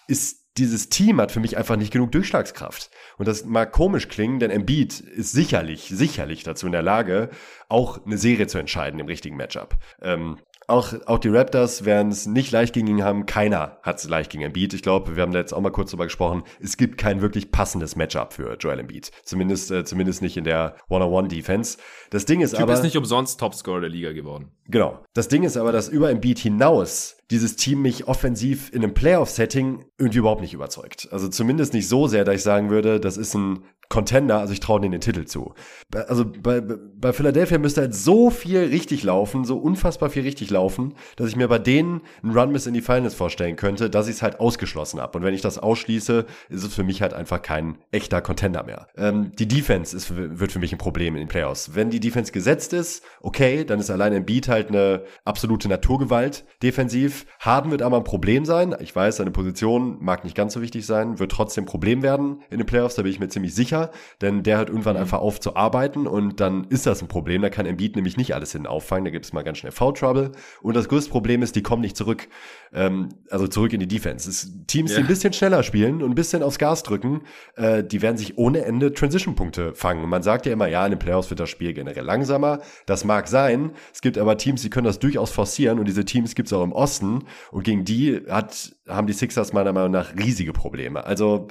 ist 0.09 0.41
dieses 0.59 0.89
Team 0.89 1.21
hat 1.21 1.31
für 1.31 1.39
mich 1.39 1.57
einfach 1.57 1.77
nicht 1.77 1.93
genug 1.93 2.11
Durchschlagskraft. 2.11 2.91
Und 3.17 3.29
das 3.29 3.45
mag 3.45 3.71
komisch 3.71 4.09
klingen, 4.09 4.41
denn 4.41 4.51
Embiid 4.51 4.99
ist 4.99 5.31
sicherlich, 5.31 5.89
sicherlich 5.95 6.43
dazu 6.43 6.67
in 6.67 6.73
der 6.73 6.83
Lage, 6.83 7.31
auch 7.69 8.05
eine 8.05 8.19
Serie 8.19 8.49
zu 8.49 8.59
entscheiden 8.59 8.99
im 8.99 9.07
richtigen 9.07 9.37
Matchup. 9.37 9.79
Ähm, 10.03 10.39
auch, 10.71 10.95
auch 11.07 11.19
die 11.19 11.29
Raptors 11.29 11.85
werden 11.85 12.11
es 12.11 12.27
nicht 12.27 12.51
leicht 12.53 12.73
gegen 12.73 12.87
ihn 12.87 13.05
haben. 13.05 13.27
Keiner 13.27 13.79
hat 13.83 13.99
es 13.99 14.09
leicht 14.09 14.31
gegen 14.31 14.45
Embiid. 14.45 14.73
Ich 14.75 14.83
glaube, 14.83 15.17
wir 15.17 15.23
haben 15.23 15.33
da 15.33 15.39
jetzt 15.39 15.53
auch 15.53 15.61
mal 15.61 15.71
kurz 15.71 15.91
drüber 15.91 16.05
gesprochen. 16.05 16.45
Es 16.61 16.77
gibt 16.77 16.99
kein 16.99 17.21
wirklich 17.21 17.51
passendes 17.51 17.97
Matchup 17.97 18.33
für 18.33 18.57
Joel 18.59 18.81
Embiid. 18.81 19.11
Zumindest, 19.25 19.71
äh, 19.71 19.85
zumindest 19.85 20.23
nicht 20.23 20.37
in 20.37 20.45
der 20.45 20.77
One-on-One-Defense. 20.89 21.79
Das 22.11 22.25
Ding 22.25 22.41
ist 22.41 22.53
typ 22.53 22.61
aber. 22.61 22.73
ist 22.73 22.83
nicht 22.83 22.97
umsonst 22.97 23.39
Topscorer 23.41 23.81
der 23.81 23.91
Liga 23.91 24.13
geworden. 24.13 24.53
Genau. 24.67 25.03
Das 25.15 25.29
Ding 25.29 25.43
ist 25.43 25.57
aber, 25.57 25.73
dass 25.73 25.89
über 25.89 26.11
Embiid 26.11 26.39
hinaus 26.39 27.17
dieses 27.31 27.57
Team 27.57 27.83
mich 27.83 28.09
offensiv 28.09 28.73
in 28.73 28.83
einem 28.83 28.95
Playoff-Setting 28.95 29.85
irgendwie 29.99 30.19
überhaupt 30.19 30.41
nicht 30.41 30.55
überzeugt. 30.55 31.09
Also 31.13 31.29
zumindest 31.29 31.75
nicht 31.75 31.89
so 31.89 32.07
sehr, 32.07 32.25
dass 32.25 32.37
ich 32.37 32.43
sagen 32.43 32.71
würde, 32.71 33.01
das 33.01 33.17
ist 33.17 33.35
ein 33.35 33.65
Contender, 33.91 34.39
also 34.39 34.53
ich 34.53 34.61
traue 34.61 34.81
denen 34.81 34.93
den 34.93 35.01
Titel 35.01 35.25
zu. 35.25 35.53
Also 35.93 36.25
bei, 36.25 36.61
bei 36.61 37.13
Philadelphia 37.13 37.59
müsste 37.59 37.81
halt 37.81 37.95
so 37.95 38.31
viel 38.31 38.61
richtig 38.61 39.03
laufen, 39.03 39.45
so 39.45 39.59
unfassbar 39.59 40.11
viel 40.11 40.23
richtig 40.23 40.49
laufen, 40.49 40.95
dass 41.17 41.29
ich 41.29 41.35
mir 41.35 41.49
bei 41.49 41.59
denen 41.59 42.03
einen 42.23 42.39
Run 42.39 42.53
bis 42.53 42.67
in 42.67 42.75
die 42.75 42.83
Finals 42.83 43.17
vorstellen 43.17 43.57
könnte, 43.57 43.91
dass 43.91 44.07
ich 44.07 44.15
es 44.15 44.23
halt 44.23 44.39
ausgeschlossen 44.39 45.01
habe. 45.01 45.19
Und 45.19 45.25
wenn 45.25 45.35
ich 45.35 45.41
das 45.41 45.59
ausschließe, 45.59 46.25
ist 46.49 46.63
es 46.63 46.73
für 46.73 46.85
mich 46.85 47.03
halt 47.03 47.15
einfach 47.15 47.43
kein 47.43 47.79
echter 47.91 48.23
Contender 48.23 48.63
mehr. 48.63 48.87
Ähm, 48.97 49.33
die 49.37 49.49
Defense 49.49 49.97
ist, 49.97 50.15
wird 50.15 50.53
für 50.53 50.61
mich 50.61 50.73
ein 50.73 50.79
Problem 50.79 51.17
in 51.17 51.23
den 51.23 51.29
Playoffs. 51.29 51.75
Wenn 51.75 51.91
die 51.91 51.99
Defense 51.99 52.31
gesetzt 52.31 52.73
ist, 52.73 53.03
okay, 53.21 53.65
dann 53.65 53.81
ist 53.81 53.91
allein 53.91 54.13
ein 54.13 54.25
Beat 54.25 54.47
halt 54.47 54.69
eine 54.69 55.03
absolute 55.25 55.69
Naturgewalt 55.69 56.45
defensiv. 56.63 57.27
Harden 57.41 57.73
wird 57.73 57.83
aber 57.83 57.97
ein 57.97 58.05
Problem 58.05 58.45
sein. 58.45 58.73
Ich 58.79 58.95
weiß, 58.95 59.17
seine 59.17 59.33
Position 59.33 59.97
mag 60.01 60.23
nicht 60.23 60.37
ganz 60.37 60.53
so 60.53 60.63
wichtig 60.63 60.87
sein, 60.87 61.19
wird 61.19 61.33
trotzdem 61.33 61.65
ein 61.65 61.67
Problem 61.67 62.03
werden 62.03 62.43
in 62.51 62.59
den 62.59 62.67
Playoffs, 62.67 62.95
da 62.95 63.03
bin 63.03 63.11
ich 63.11 63.19
mir 63.19 63.29
ziemlich 63.29 63.53
sicher 63.53 63.80
sicher, 63.81 63.91
denn 64.21 64.43
der 64.43 64.59
hört 64.59 64.69
irgendwann 64.69 64.97
mhm. 64.97 65.03
einfach 65.03 65.21
auf 65.21 65.41
zu 65.41 65.57
arbeiten 65.57 66.07
und 66.07 66.41
dann 66.41 66.65
ist 66.65 66.87
das 66.87 67.03
ein 67.03 67.09
Problem. 67.09 67.43
Da 67.43 67.51
kann 67.51 67.67
Embiid 67.67 67.97
nämlich 67.97 68.17
nicht 68.17 68.35
alles 68.35 68.53
hin 68.53 68.67
auffangen. 68.67 69.05
Da 69.05 69.11
gibt 69.11 69.25
es 69.25 69.33
mal 69.33 69.43
ganz 69.43 69.59
schnell 69.59 69.73
Foul 69.73 69.95
Trouble. 69.95 70.33
Und 70.63 70.77
das 70.77 70.89
größte 70.89 71.11
Problem 71.11 71.43
ist, 71.43 71.57
die 71.57 71.63
kommen 71.63 71.83
nicht 71.83 71.97
zurück, 71.97 72.29
ähm, 72.73 73.09
also 73.31 73.47
zurück 73.47 73.73
in 73.73 73.81
die 73.81 73.89
Defense. 73.89 74.29
Es 74.29 74.51
Teams, 74.67 74.91
ja. 74.91 74.99
die 74.99 75.05
ein 75.05 75.09
bisschen 75.09 75.33
schneller 75.33 75.63
spielen 75.63 76.03
und 76.03 76.11
ein 76.11 76.15
bisschen 76.15 76.43
aufs 76.43 76.59
Gas 76.59 76.83
drücken, 76.83 77.23
äh, 77.57 77.83
die 77.83 78.03
werden 78.03 78.17
sich 78.17 78.39
ohne 78.39 78.65
Ende 78.65 78.93
Transition-Punkte 78.93 79.75
fangen. 79.75 80.09
Man 80.09 80.23
sagt 80.23 80.47
ja 80.47 80.53
immer, 80.53 80.67
ja, 80.67 80.85
in 80.85 80.93
den 80.93 80.99
Playoffs 80.99 81.31
wird 81.31 81.41
das 81.41 81.51
Spiel 81.51 81.73
generell 81.73 82.05
langsamer. 82.05 82.61
Das 82.87 83.05
mag 83.05 83.29
sein. 83.29 83.73
Es 83.93 84.01
gibt 84.01 84.19
aber 84.19 84.37
Teams, 84.37 84.63
die 84.63 84.71
können 84.71 84.87
das 84.87 84.99
durchaus 84.99 85.31
forcieren 85.31 85.79
und 85.79 85.87
diese 85.87 86.05
Teams 86.05 86.35
gibt 86.35 86.49
es 86.49 86.53
auch 86.53 86.63
im 86.63 86.73
Osten 86.73 87.25
und 87.51 87.65
gegen 87.65 87.85
die 87.85 88.23
hat, 88.29 88.73
haben 88.89 89.07
die 89.07 89.13
Sixers 89.13 89.53
meiner 89.53 89.73
Meinung 89.73 89.93
nach 89.93 90.15
riesige 90.17 90.53
Probleme. 90.53 91.05
Also 91.05 91.49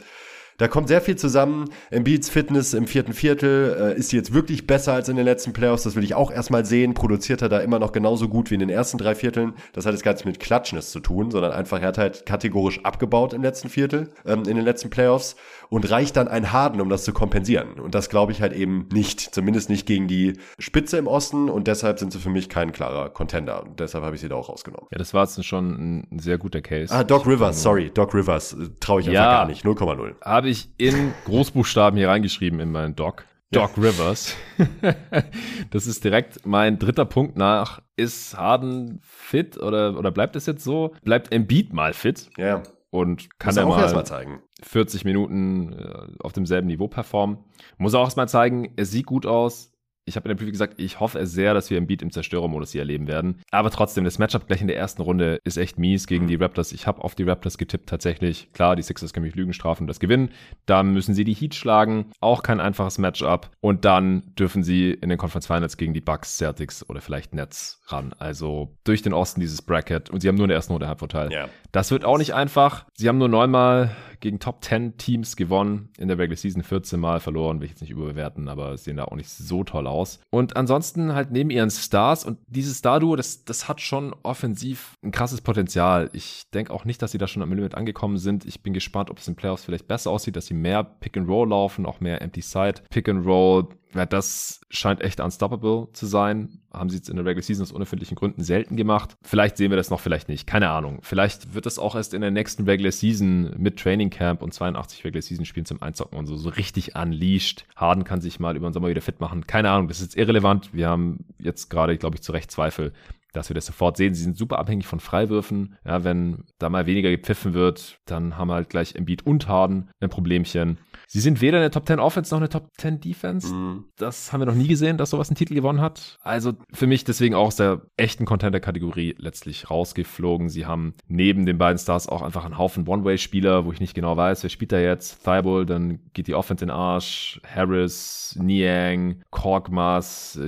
da 0.60 0.68
kommt 0.68 0.90
sehr 0.90 1.02
viel 1.02 1.16
zusammen. 1.16 1.70
Embiids 1.90 2.30
Fitness 2.30 2.74
im 2.74 2.86
vierten 2.86 3.14
Viertel, 3.14 3.96
äh, 3.96 3.98
ist 3.98 4.12
jetzt 4.12 4.34
wirklich 4.34 4.68
besser 4.68 4.94
als 4.94 5.10
in 5.10 5.16
den 5.16 5.26
letzten 5.26 5.54
Playoffs? 5.54 5.84
Das 5.84 5.96
will 5.96 6.04
ich 6.04 6.14
auch 6.14 6.32
erstmal 6.32 6.66
sehen. 6.66 6.94
Produziert 6.94 7.42
er 7.42 7.50
da 7.50 7.60
immer 7.60 7.80
noch 7.80 7.94
genauso 7.94 8.28
gut 8.28 8.52
wie 8.52 8.56
in 8.56 8.60
den 8.60 8.70
ersten 8.70 8.98
drei 8.98 9.16
Vierteln? 9.16 9.54
Das 9.74 9.86
hat 9.86 9.94
jetzt 9.94 10.04
gar 10.04 10.12
nichts 10.12 10.26
mit 10.26 10.40
Klatschnis 10.40 10.92
zu 10.92 11.00
tun, 11.00 11.32
sondern 11.32 11.54
einfach, 11.54 11.82
er 11.82 11.88
hat 11.88 11.98
halt 11.98 12.26
kategorisch 12.26 12.84
abgebaut 12.84 13.34
im 13.34 13.42
letzten 13.42 13.70
Viertel, 13.70 14.10
ähm, 14.26 14.40
in 14.40 14.58
den 14.58 14.66
letzten 14.66 14.90
Playoffs 14.90 15.38
und 15.70 15.90
reicht 15.90 16.18
dann 16.18 16.28
ein 16.28 16.52
Harden, 16.52 16.82
um 16.82 16.90
das 16.90 17.04
zu 17.04 17.14
kompensieren. 17.14 17.80
Und 17.80 17.96
das 17.96 18.10
glaube 18.10 18.32
ich 18.32 18.42
halt 18.42 18.54
eben 18.54 18.88
nicht. 18.92 19.22
Zumindest 19.22 19.70
nicht 19.70 19.86
gegen 19.86 20.08
die 20.08 20.34
Spitze 20.58 20.98
im 20.98 21.08
Osten 21.08 21.50
und 21.50 21.68
deshalb 21.68 22.00
sind 22.00 22.12
sie 22.12 22.20
für 22.20 22.30
mich 22.30 22.50
kein 22.50 22.72
klarer 22.72 23.10
Contender. 23.10 23.64
Und 23.64 23.80
deshalb 23.80 24.04
habe 24.04 24.16
ich 24.16 24.22
sie 24.22 24.30
da 24.30 24.36
auch 24.36 24.50
rausgenommen. 24.50 24.88
Ja, 24.92 24.98
das 24.98 25.14
war 25.14 25.24
jetzt 25.24 25.46
schon 25.46 26.08
ein 26.10 26.20
sehr 26.20 26.38
guter 26.38 26.62
Case. 26.62 26.94
Ah, 26.94 27.04
Doc 27.04 27.28
Rivers, 27.28 27.62
sorry, 27.62 27.92
Doc 27.94 28.14
Rivers. 28.14 28.54
Äh, 28.54 28.70
Traue 28.80 29.02
ich 29.02 29.08
einfach 29.08 29.22
ja, 29.22 29.32
gar 29.32 29.46
nicht. 29.46 29.64
0,0. 29.64 30.16
Habe 30.22 30.50
habe 30.50 30.50
ich 30.50 30.70
in 30.78 31.14
Großbuchstaben 31.26 31.98
hier 31.98 32.08
reingeschrieben 32.08 32.62
in 32.62 32.72
meinen 32.72 32.96
Doc. 32.96 33.26
Doc 33.52 33.76
ja. 33.76 33.84
Rivers. 33.84 34.36
das 35.70 35.86
ist 35.86 36.06
direkt 36.06 36.46
mein 36.46 36.80
dritter 36.80 37.04
Punkt 37.04 37.38
nach. 37.38 37.82
Ist 37.98 38.38
Harden 38.38 39.02
fit 39.04 39.58
oder, 39.58 39.98
oder 40.00 40.12
bleibt 40.12 40.38
es 40.38 40.46
jetzt 40.46 40.64
so? 40.64 40.96
Bleibt 41.04 41.34
Embiid 41.34 41.74
mal 41.74 41.94
fit? 41.94 42.30
Ja. 42.38 42.64
Und 42.92 43.40
kann 43.40 43.56
er 43.56 43.66
mal, 43.68 43.94
mal 43.94 44.06
zeigen. 44.06 44.42
40 44.64 45.06
Minuten 45.06 45.74
äh, 45.74 46.08
auf 46.22 46.34
demselben 46.34 46.68
Niveau 46.68 46.88
performen. 46.88 47.38
Muss 47.78 47.94
er 47.94 48.00
auch 48.00 48.06
erstmal 48.06 48.30
zeigen, 48.30 48.74
er 48.78 48.86
sieht 48.86 49.06
gut 49.06 49.26
aus, 49.26 49.69
ich 50.10 50.16
habe 50.16 50.28
in 50.28 50.36
der 50.36 50.36
Preview 50.36 50.52
gesagt, 50.52 50.74
ich 50.78 51.00
hoffe 51.00 51.26
sehr, 51.26 51.54
dass 51.54 51.70
wir 51.70 51.78
im 51.78 51.88
Beat 51.88 52.02
im 52.02 52.12
Zerstörermodus 52.12 52.72
hier 52.72 52.82
erleben 52.82 53.08
werden. 53.08 53.42
Aber 53.52 53.70
trotzdem, 53.70 54.04
das 54.04 54.20
Matchup 54.20 54.48
gleich 54.48 54.62
in 54.62 54.68
der 54.68 54.78
ersten 54.78 55.02
Runde 55.02 55.40
ist 55.44 55.58
echt 55.58 55.78
mies 55.78 56.08
gegen 56.08 56.28
die 56.28 56.36
Raptors. 56.36 56.72
Ich 56.72 56.88
habe 56.88 57.04
auf 57.04 57.16
die 57.16 57.24
Raptors 57.24 57.58
getippt 57.58 57.88
tatsächlich. 57.88 58.52
Klar, 58.54 58.76
die 58.76 58.82
Sixers 58.82 59.14
können 59.14 59.26
mich 59.26 59.36
Lügen 59.36 59.54
strafen 59.54 59.84
und 59.84 59.88
das 59.88 60.00
gewinnen. 60.00 60.32
Da 60.66 60.84
müssen 60.84 61.14
sie 61.14 61.24
die 61.24 61.34
Heat 61.34 61.56
schlagen. 61.56 62.12
Auch 62.20 62.44
kein 62.44 62.60
einfaches 62.60 62.98
Matchup. 62.98 63.52
Und 63.62 63.86
dann 63.86 64.34
dürfen 64.38 64.64
sie 64.64 64.92
in 64.92 65.10
den 65.10 65.18
Conference 65.18 65.48
Finals 65.48 65.78
gegen 65.78 65.94
die 65.94 66.02
Bucks, 66.02 66.38
Celtics 66.38 66.90
oder 66.90 67.02
vielleicht 67.02 67.34
Nets 67.34 67.82
ran. 67.88 68.14
Also 68.18 68.76
durch 68.84 69.04
den 69.04 69.14
Osten 69.14 69.40
dieses 69.40 69.62
Bracket. 69.62 70.10
Und 70.10 70.22
sie 70.22 70.28
haben 70.28 70.36
nur 70.36 70.46
in 70.46 70.50
der 70.50 70.58
ersten 70.58 70.74
Runde 70.74 70.88
Halbvorteil. 70.88 71.32
Ja. 71.32 71.48
Das 71.72 71.92
wird 71.92 72.04
auch 72.04 72.18
nicht 72.18 72.34
einfach. 72.34 72.86
Sie 72.96 73.08
haben 73.08 73.20
nur 73.20 73.30
neunmal 73.30 73.96
gegen 74.20 74.40
Top 74.40 74.64
10 74.64 74.98
Teams 74.98 75.36
gewonnen. 75.36 75.90
In 75.98 76.08
der 76.08 76.18
Regular 76.18 76.38
Season 76.38 76.64
14 76.64 77.00
Mal 77.00 77.20
verloren. 77.20 77.60
Will 77.60 77.66
ich 77.66 77.72
jetzt 77.72 77.82
nicht 77.82 77.92
überbewerten, 77.92 78.48
aber 78.48 78.78
sehen 78.78 78.98
da 78.98 79.06
auch 79.06 79.16
nicht 79.16 79.30
so 79.30 79.64
toll 79.64 79.88
aus. 79.88 80.20
Und 80.30 80.56
ansonsten 80.56 81.14
halt 81.14 81.32
neben 81.32 81.50
ihren 81.50 81.70
Stars 81.70 82.26
und 82.26 82.40
dieses 82.48 82.78
Star-Duo, 82.78 83.16
das, 83.16 83.46
das 83.46 83.68
hat 83.68 83.82
schon 83.82 84.16
offensiv 84.24 84.94
ein 85.04 85.12
krasses 85.12 85.42
Potenzial. 85.42 86.10
Ich 86.14 86.44
denke 86.54 86.74
auch 86.74 86.86
nicht, 86.86 87.02
dass 87.02 87.12
sie 87.12 87.18
da 87.18 87.28
schon 87.28 87.44
am 87.44 87.54
Limit 87.54 87.76
angekommen 87.76 88.18
sind. 88.18 88.46
Ich 88.46 88.62
bin 88.62 88.74
gespannt, 88.74 89.10
ob 89.10 89.20
es 89.20 89.28
in 89.28 89.36
Playoffs 89.36 89.66
vielleicht 89.66 89.88
besser 89.88 90.12
aussieht, 90.12 90.36
dass 90.36 90.48
sie 90.48 90.54
mehr 90.54 90.84
Pick 90.84 91.18
and 91.18 91.28
Roll 91.28 91.50
laufen, 91.50 91.86
auch 91.86 92.00
mehr 92.00 92.22
Empty 92.22 92.42
Side 92.42 92.82
Pick 92.90 93.10
and 93.10 93.26
Roll 93.26 93.68
ja, 93.96 94.06
das 94.06 94.62
scheint 94.70 95.02
echt 95.02 95.20
unstoppable 95.20 95.88
zu 95.94 96.06
sein. 96.06 96.60
Haben 96.72 96.90
sie 96.90 96.98
jetzt 96.98 97.10
in 97.10 97.16
der 97.16 97.26
Regular 97.26 97.42
Season 97.42 97.64
aus 97.64 97.72
unerfindlichen 97.72 98.16
Gründen 98.16 98.44
selten 98.44 98.78
gemacht. 98.78 99.18
Vielleicht 99.24 99.58
sehen 99.58 99.72
wir 99.72 99.78
das 99.78 99.90
noch, 99.90 100.00
vielleicht 100.00 100.30
nicht. 100.30 100.46
Keine 100.46 100.70
Ahnung. 100.70 101.00
Vielleicht 101.02 101.56
wird 101.56 101.66
das 101.66 101.80
auch 101.80 101.96
erst 101.96 102.14
in 102.14 102.22
der 102.22 102.30
nächsten 102.30 102.66
Regular 102.66 102.92
Season 102.92 103.56
mit 103.58 103.80
Training 103.80 104.12
Camp 104.12 104.44
und 104.44 104.54
82 104.54 105.04
Regular 105.04 105.24
Season 105.24 105.46
Spielen 105.46 105.66
zum 105.66 105.82
Einzocken 105.82 106.20
und 106.20 106.28
so, 106.28 106.38
so 106.38 106.50
richtig 106.50 106.96
unleashed. 106.96 107.66
Harden 107.76 108.04
kann 108.04 108.22
sich 108.22 108.40
mal 108.40 108.56
über 108.56 108.70
den 108.70 108.74
Sommer 108.74 108.90
wieder 108.90 109.02
fit 109.02 109.20
machen. 109.20 109.48
Keine 109.48 109.72
Ahnung, 109.72 109.88
das 109.88 110.02
ist 110.02 110.16
irrelevant. 110.16 110.70
Wir 110.72 110.88
haben 110.88 111.26
jetzt 111.40 111.70
gerade, 111.70 111.98
glaube 111.98 112.18
ich, 112.18 112.22
zu 112.22 112.32
Recht 112.32 112.52
Zweifel, 112.52 112.94
dass 113.34 113.50
wir 113.50 113.54
das 113.54 113.66
sofort 113.66 113.98
sehen. 113.98 114.14
Sie 114.14 114.24
sind 114.24 114.38
super 114.38 114.60
abhängig 114.60 114.88
von 114.88 115.00
Freiwürfen. 115.00 115.76
Ja, 115.86 116.04
wenn 116.04 116.46
da 116.58 116.70
mal 116.70 116.86
weniger 116.86 117.12
gepfiffen 117.12 117.54
wird, 117.54 118.00
dann 118.06 118.38
haben 118.38 118.48
wir 118.48 118.56
halt 118.56 118.70
gleich 118.70 118.96
Embiid 118.96 119.26
und 119.26 119.48
Harden 119.48 119.90
ein 120.00 120.10
Problemchen. 120.10 120.80
Sie 121.08 121.20
sind 121.20 121.42
weder 121.42 121.58
eine 121.58 121.72
Top 121.72 121.88
10 121.88 122.00
Offense 122.00 122.34
noch 122.34 122.40
eine 122.40 122.50
Top 122.50 122.70
10 122.78 123.00
Defense. 123.02 123.54
Mhm. 123.54 123.86
Das 123.98 124.32
haben 124.32 124.42
wir 124.42 124.46
noch 124.46 124.56
nie 124.56 124.68
gesehen, 124.68 124.98
dass 124.98 125.12
sowas 125.12 125.30
einen 125.30 125.38
Titel 125.38 125.56
gewonnen 125.56 125.82
hat. 125.82 126.18
Also 126.22 126.54
für 126.72 126.88
mich 126.88 127.04
deswegen 127.04 127.36
auch 127.36 127.48
aus 127.48 127.56
der 127.56 127.82
echten 127.98 128.26
Contender-Kategorie 128.26 129.16
letztlich 129.18 129.70
rausgeflogen. 129.70 130.50
Sie 130.50 130.66
haben 130.66 130.94
neben 131.08 131.46
den 131.46 131.58
beiden 131.58 131.78
Stars 131.78 132.08
auch 132.08 132.22
einfach 132.22 132.46
einen 132.46 132.58
Haufen 132.58 132.88
One-Way-Spieler, 132.88 133.66
wo 133.66 133.72
ich 133.72 133.80
nicht 133.80 133.96
genau 133.96 134.18
weiß, 134.18 134.44
wer 134.44 134.50
spielt 134.50 134.72
da 134.72 134.80
jetzt. 134.80 135.24
Thibault, 135.24 135.70
dann 135.70 136.00
geht 136.14 136.28
die 136.28 136.36
Offense 136.36 136.64
in 136.64 136.70
den 136.70 136.76
Arsch. 136.76 137.42
Harris, 137.44 138.38
Niang, 138.40 139.22
Korkmaz, 139.32 140.40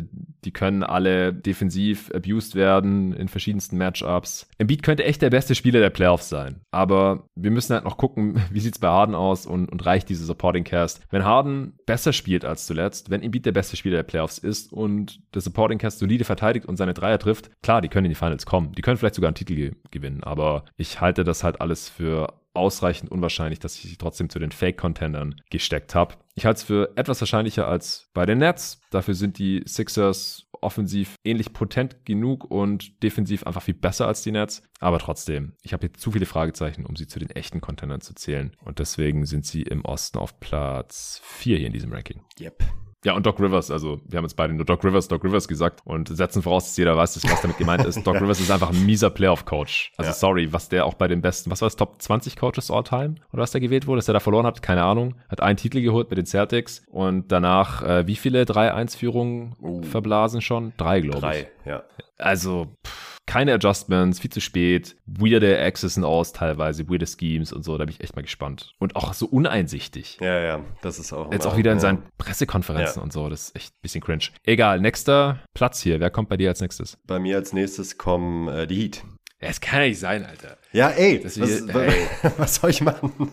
die 0.43 0.51
können 0.51 0.83
alle 0.83 1.33
defensiv 1.33 2.11
abused 2.13 2.55
werden 2.55 2.70
in 2.79 3.27
verschiedensten 3.27 3.77
Matchups. 3.77 4.47
Embiid 4.57 4.83
könnte 4.83 5.05
echt 5.05 5.21
der 5.21 5.29
beste 5.29 5.55
Spieler 5.55 5.79
der 5.79 5.89
Playoffs 5.89 6.29
sein. 6.29 6.61
Aber 6.71 7.29
wir 7.35 7.51
müssen 7.51 7.73
halt 7.73 7.85
noch 7.85 7.97
gucken, 7.97 8.41
wie 8.51 8.59
sieht's 8.59 8.79
bei 8.79 8.89
Harden 8.89 9.15
aus 9.15 9.45
und, 9.45 9.71
und 9.71 9.85
reicht 9.85 10.09
diese 10.09 10.25
Support 10.25 10.41
Supporting 10.41 10.63
Cast. 10.63 11.01
Wenn 11.11 11.23
Harden 11.23 11.77
besser 11.85 12.13
spielt 12.13 12.45
als 12.45 12.65
zuletzt, 12.65 13.11
wenn 13.11 13.21
Embiid 13.21 13.45
der 13.45 13.51
beste 13.51 13.77
Spieler 13.77 13.97
der 13.97 14.03
Playoffs 14.03 14.39
ist 14.39 14.73
und 14.73 15.21
der 15.35 15.41
Supporting 15.41 15.77
Cast 15.77 15.99
solide 15.99 16.23
verteidigt 16.23 16.65
und 16.65 16.77
seine 16.77 16.93
Dreier 16.95 17.19
trifft, 17.19 17.51
klar, 17.61 17.81
die 17.81 17.89
können 17.89 18.05
in 18.05 18.11
die 18.11 18.15
Finals 18.15 18.45
kommen. 18.45 18.73
Die 18.73 18.81
können 18.81 18.97
vielleicht 18.97 19.15
sogar 19.15 19.29
einen 19.29 19.35
Titel 19.35 19.55
ge 19.55 19.71
gewinnen, 19.91 20.23
aber 20.23 20.65
ich 20.77 20.99
halte 20.99 21.23
das 21.23 21.43
halt 21.43 21.61
alles 21.61 21.89
für 21.89 22.33
ausreichend 22.53 23.11
unwahrscheinlich, 23.11 23.59
dass 23.59 23.75
ich 23.75 23.83
sie 23.83 23.97
trotzdem 23.97 24.29
zu 24.29 24.39
den 24.39 24.51
Fake-Contendern 24.51 25.35
gesteckt 25.49 25.95
habe. 25.95 26.15
Ich 26.35 26.45
halte 26.45 26.57
es 26.57 26.63
für 26.63 26.91
etwas 26.95 27.21
wahrscheinlicher 27.21 27.67
als 27.67 28.09
bei 28.13 28.25
den 28.25 28.39
Nets. 28.39 28.81
Dafür 28.89 29.13
sind 29.13 29.37
die 29.37 29.63
Sixers 29.65 30.49
offensiv 30.61 31.15
ähnlich 31.23 31.53
potent 31.53 32.05
genug 32.05 32.49
und 32.49 33.03
defensiv 33.03 33.43
einfach 33.43 33.63
viel 33.63 33.73
besser 33.73 34.07
als 34.07 34.21
die 34.21 34.31
Nets. 34.31 34.63
Aber 34.79 34.99
trotzdem, 34.99 35.53
ich 35.61 35.73
habe 35.73 35.87
hier 35.87 35.93
zu 35.93 36.11
viele 36.11 36.25
Fragezeichen, 36.25 36.85
um 36.85 36.95
sie 36.95 37.07
zu 37.07 37.19
den 37.19 37.29
echten 37.29 37.61
Contendern 37.61 38.01
zu 38.01 38.13
zählen. 38.13 38.55
Und 38.63 38.79
deswegen 38.79 39.25
sind 39.25 39.45
sie 39.45 39.63
im 39.63 39.85
Osten 39.85 40.17
auf 40.17 40.39
Platz 40.39 41.21
4 41.23 41.57
hier 41.57 41.67
in 41.67 41.73
diesem 41.73 41.91
Ranking. 41.91 42.21
Yep. 42.39 42.63
Ja, 43.03 43.13
und 43.13 43.25
Doc 43.25 43.39
Rivers, 43.39 43.71
also 43.71 43.99
wir 44.07 44.17
haben 44.17 44.25
jetzt 44.25 44.35
beide 44.35 44.53
nur 44.53 44.63
Doc 44.63 44.83
Rivers, 44.83 45.07
Doc 45.07 45.23
Rivers 45.23 45.47
gesagt 45.47 45.81
und 45.85 46.07
setzen 46.15 46.43
voraus, 46.43 46.65
dass 46.65 46.77
jeder 46.77 46.95
weiß, 46.95 47.23
was 47.23 47.41
damit 47.41 47.57
gemeint 47.57 47.83
ist. 47.83 48.05
Doc 48.05 48.15
Rivers 48.21 48.39
ist 48.39 48.51
einfach 48.51 48.69
ein 48.69 48.85
mieser 48.85 49.09
Playoff-Coach. 49.09 49.93
Also 49.97 50.09
ja. 50.09 50.13
sorry, 50.13 50.53
was 50.53 50.69
der 50.69 50.85
auch 50.85 50.93
bei 50.93 51.07
den 51.07 51.21
besten, 51.21 51.49
was 51.49 51.61
war 51.61 51.65
das, 51.65 51.75
Top 51.75 51.99
20 51.99 52.35
Coaches 52.35 52.69
all 52.69 52.83
time? 52.83 53.15
Oder 53.33 53.41
was 53.41 53.51
der 53.51 53.61
gewählt 53.61 53.87
wurde, 53.87 53.97
dass 53.97 54.07
er 54.07 54.13
da 54.13 54.19
verloren 54.19 54.45
hat, 54.45 54.61
keine 54.61 54.83
Ahnung. 54.83 55.15
Hat 55.29 55.41
einen 55.41 55.57
Titel 55.57 55.81
geholt 55.81 56.11
mit 56.11 56.19
den 56.19 56.27
Celtics 56.27 56.85
und 56.91 57.31
danach, 57.31 57.81
äh, 57.81 58.05
wie 58.05 58.15
viele 58.15 58.43
3-1-Führungen 58.43 59.55
uh. 59.59 59.81
verblasen 59.81 60.41
schon? 60.41 60.73
Drei, 60.77 61.01
glaube 61.01 61.17
ich. 61.17 61.23
Drei, 61.23 61.47
ja. 61.65 61.83
Also, 62.19 62.67
pff 62.85 63.10
keine 63.31 63.53
Adjustments, 63.53 64.19
viel 64.19 64.29
zu 64.29 64.41
spät, 64.41 64.97
weirde 65.05 65.57
Access 65.57 65.95
and 65.95 66.05
Alls 66.05 66.33
teilweise, 66.33 66.89
weirde 66.89 67.07
Schemes 67.07 67.53
und 67.53 67.63
so, 67.63 67.77
da 67.77 67.85
bin 67.85 67.95
ich 67.97 68.01
echt 68.03 68.13
mal 68.13 68.23
gespannt. 68.23 68.75
Und 68.77 68.97
auch 68.97 69.13
so 69.13 69.25
uneinsichtig. 69.25 70.17
Ja, 70.19 70.37
ja, 70.41 70.59
das 70.81 70.99
ist 70.99 71.13
auch. 71.13 71.31
Jetzt 71.31 71.47
auch 71.47 71.55
wieder 71.55 71.71
in 71.71 71.77
ja. 71.77 71.81
seinen 71.81 72.03
Pressekonferenzen 72.17 72.97
ja. 72.97 73.03
und 73.03 73.13
so, 73.13 73.29
das 73.29 73.43
ist 73.43 73.55
echt 73.55 73.73
ein 73.73 73.81
bisschen 73.83 74.01
cringe. 74.01 74.25
Egal, 74.43 74.81
nächster 74.81 75.39
Platz 75.53 75.79
hier, 75.79 76.01
wer 76.01 76.09
kommt 76.09 76.27
bei 76.27 76.35
dir 76.35 76.49
als 76.49 76.59
nächstes? 76.59 76.97
Bei 77.07 77.19
mir 77.19 77.37
als 77.37 77.53
nächstes 77.53 77.97
kommen 77.97 78.49
äh, 78.49 78.67
die 78.67 78.75
Heat. 78.75 79.05
Es 79.39 79.61
kann 79.61 79.79
ja 79.79 79.87
nicht 79.87 79.99
sein, 79.99 80.25
Alter. 80.25 80.57
Ja, 80.73 80.89
ey, 80.89 81.23
was, 81.23 81.39
wir, 81.39 81.75
ey. 81.75 82.07
was 82.37 82.55
soll 82.55 82.71
ich 82.71 82.81
machen? 82.81 83.31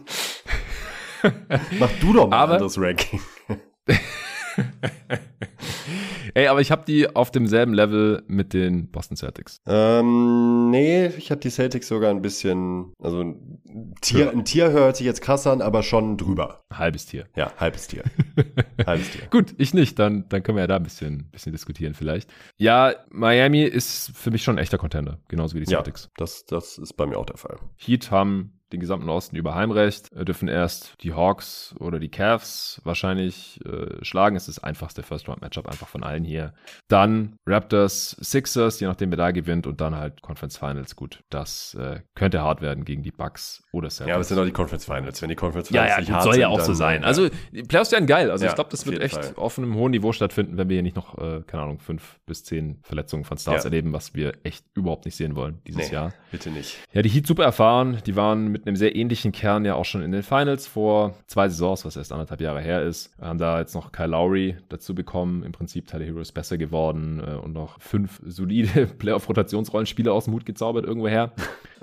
Mach 1.77 1.91
du 2.01 2.13
doch 2.13 2.29
mal 2.29 2.37
Aber, 2.37 2.53
anderes 2.53 2.81
Ranking. 2.81 3.21
Ey, 6.39 6.47
aber 6.47 6.61
ich 6.61 6.71
habe 6.71 6.85
die 6.87 7.17
auf 7.17 7.33
demselben 7.33 7.75
Level 7.75 8.23
mit 8.29 8.53
den 8.55 8.93
Boston 8.93 9.17
Celtics. 9.17 9.61
Ähm, 9.67 10.71
nee, 10.71 11.09
ich 11.09 11.33
habe 11.33 11.41
die 11.41 11.51
Celtics 11.51 11.89
sogar 11.89 12.11
ein 12.11 12.23
bisschen, 12.23 12.93
also 13.03 13.23
ein 13.23 13.95
Tier, 14.03 14.31
ein 14.31 14.45
Tier 14.45 14.71
hört 14.71 14.97
sich 14.97 15.05
jetzt 15.05 15.21
krass 15.21 15.49
an, 15.49 15.61
aber 15.61 15.83
schon 15.83 16.17
drüber. 16.17 16.63
Halbes 16.73 17.07
Tier. 17.07 17.27
Ja, 17.35 17.53
halbes 17.57 17.89
Tier. 17.89 18.05
halbes 18.87 19.11
Tier. 19.11 19.23
Gut, 19.31 19.53
ich 19.59 19.75
nicht, 19.75 19.99
dann, 19.99 20.29
dann 20.29 20.45
können 20.45 20.59
wir 20.59 20.63
ja 20.63 20.69
da 20.69 20.77
ein 20.77 20.85
bisschen, 20.85 21.29
bisschen 21.33 21.51
diskutieren 21.51 21.95
vielleicht. 21.95 22.31
Ja, 22.57 22.95
Miami 23.11 23.65
ist 23.65 24.13
für 24.15 24.31
mich 24.31 24.45
schon 24.45 24.59
ein 24.59 24.63
echter 24.63 24.79
Contender, 24.79 25.19
genauso 25.27 25.57
wie 25.57 25.61
die 25.61 25.67
Celtics. 25.67 26.05
Ja, 26.05 26.11
das, 26.19 26.47
das 26.47 26.79
ist 26.79 26.93
bei 26.93 27.05
mir 27.07 27.19
auch 27.19 27.27
der 27.27 27.39
Fall. 27.39 27.57
Heat 27.79 28.13
haben 28.13 28.58
den 28.73 28.81
gesamten 28.81 29.09
Osten 29.09 29.37
über 29.37 29.55
Heimrecht, 29.55 30.13
äh, 30.13 30.25
dürfen 30.25 30.49
erst 30.49 31.03
die 31.03 31.15
Hawks 31.15 31.75
oder 31.79 31.99
die 31.99 32.11
Cavs 32.11 32.81
wahrscheinlich 32.85 33.61
äh, 33.65 34.05
schlagen. 34.05 34.37
Es 34.37 34.49
ist 34.49 34.59
das 34.59 34.65
einfachste 34.65 35.03
First-Round-Matchup 35.03 35.67
einfach 35.69 35.89
von 35.89 36.03
allen 36.03 36.25
hier. 36.25 36.53
Dann 36.89 37.37
Raptors, 37.47 38.17
Sixers, 38.21 38.81
je 38.81 38.87
nachdem 38.87 39.11
wer 39.11 39.17
da 39.17 39.31
gewinnt 39.31 39.67
und 39.67 39.81
dann 39.81 39.97
halt 39.97 40.23
Conference 40.23 40.59
Finals. 40.59 40.97
Gut, 40.97 41.23
das 41.31 41.75
äh, 41.75 42.01
könnte 42.15 42.43
hart 42.43 42.61
werden 42.61 42.85
gegen 42.85 43.03
die 43.03 43.11
Bucks 43.11 43.65
oder 43.73 43.89
Celtics. 43.89 44.09
Ja, 44.09 44.15
aber 44.15 44.23
es 44.23 44.29
sind 44.29 44.39
auch 44.39 44.45
die 44.45 44.53
Conference 44.53 44.85
Finals. 44.85 45.23
Wenn 45.23 45.29
die 45.29 45.37
Conference 45.37 45.69
Finals 45.69 45.89
ja, 45.89 45.95
ja, 45.95 46.01
nicht 46.01 46.11
hart 46.11 46.23
soll 46.25 46.33
sind, 46.35 46.43
ja 46.43 46.49
auch 46.49 46.61
so 46.61 46.75
sein. 46.75 47.03
Ja. 47.03 47.07
Also 47.07 47.29
die 47.53 47.63
Playoffs 47.63 47.93
werden 47.93 48.07
geil. 48.07 48.31
Also 48.31 48.45
ja, 48.45 48.51
ich 48.51 48.55
glaube, 48.55 48.71
das 48.71 48.87
wird 48.87 49.01
echt 49.01 49.15
Fall. 49.15 49.35
auf 49.37 49.59
einem 49.59 49.75
hohen 49.75 49.93
Niveau 49.93 50.13
stattfinden, 50.13 50.57
wenn 50.57 50.69
wir 50.69 50.75
hier 50.75 50.83
nicht 50.83 50.97
noch, 50.97 51.17
äh, 51.19 51.43
keine 51.47 51.63
Ahnung, 51.63 51.81
fünf 51.81 52.19
bis 52.27 52.45
zehn 52.45 52.81
Verletzungen 52.83 53.25
von 53.25 53.39
Stars 53.39 53.65
ja. 53.65 53.71
erleben, 53.71 53.93
was 53.93 54.15
wir 54.15 54.35
echt 54.43 54.65
überhaupt 54.75 55.05
nicht 55.05 55.17
sehen 55.17 55.37
wollen 55.37 55.61
dieses 55.67 55.89
nee, 55.89 55.95
Jahr. 55.95 56.13
Bitte 56.31 56.51
nicht. 56.51 56.79
Ja, 56.93 57.03
die 57.03 57.09
Heat 57.09 57.27
super 57.27 57.45
erfahren. 57.45 57.99
Die 58.07 58.17
waren 58.17 58.49
mit 58.49 58.58
einem 58.67 58.77
sehr 58.77 58.97
ähnlichen 58.97 59.33
Kern 59.33 59.65
ja 59.65 59.75
auch 59.75 59.85
schon 59.85 60.03
in 60.03 60.13
den 60.13 60.23
Finals 60.23 60.67
vor 60.67 61.15
zwei 61.27 61.49
Saisons, 61.49 61.85
was 61.85 61.97
erst 61.97 62.13
anderthalb 62.13 62.41
Jahre 62.41 62.61
her 62.61 62.83
ist. 62.83 63.11
Wir 63.19 63.29
haben 63.29 63.39
da 63.39 63.59
jetzt 63.59 63.75
noch 63.75 63.93
Kyle 63.93 64.09
Lowry 64.09 64.57
dazu 64.69 64.95
bekommen. 64.95 65.43
Im 65.43 65.53
Prinzip 65.53 65.87
Tyler 65.87 66.05
Heroes 66.05 66.33
besser 66.33 66.59
geworden 66.59 67.23
äh, 67.27 67.35
und 67.35 67.53
noch 67.53 67.81
fünf 67.81 68.21
solide 68.25 68.87
Playoff-Rotationsrollenspieler 68.99 70.13
aus 70.13 70.25
dem 70.25 70.35
Hut 70.35 70.47
gezaubert 70.47 70.85
irgendwoher. 70.85 71.33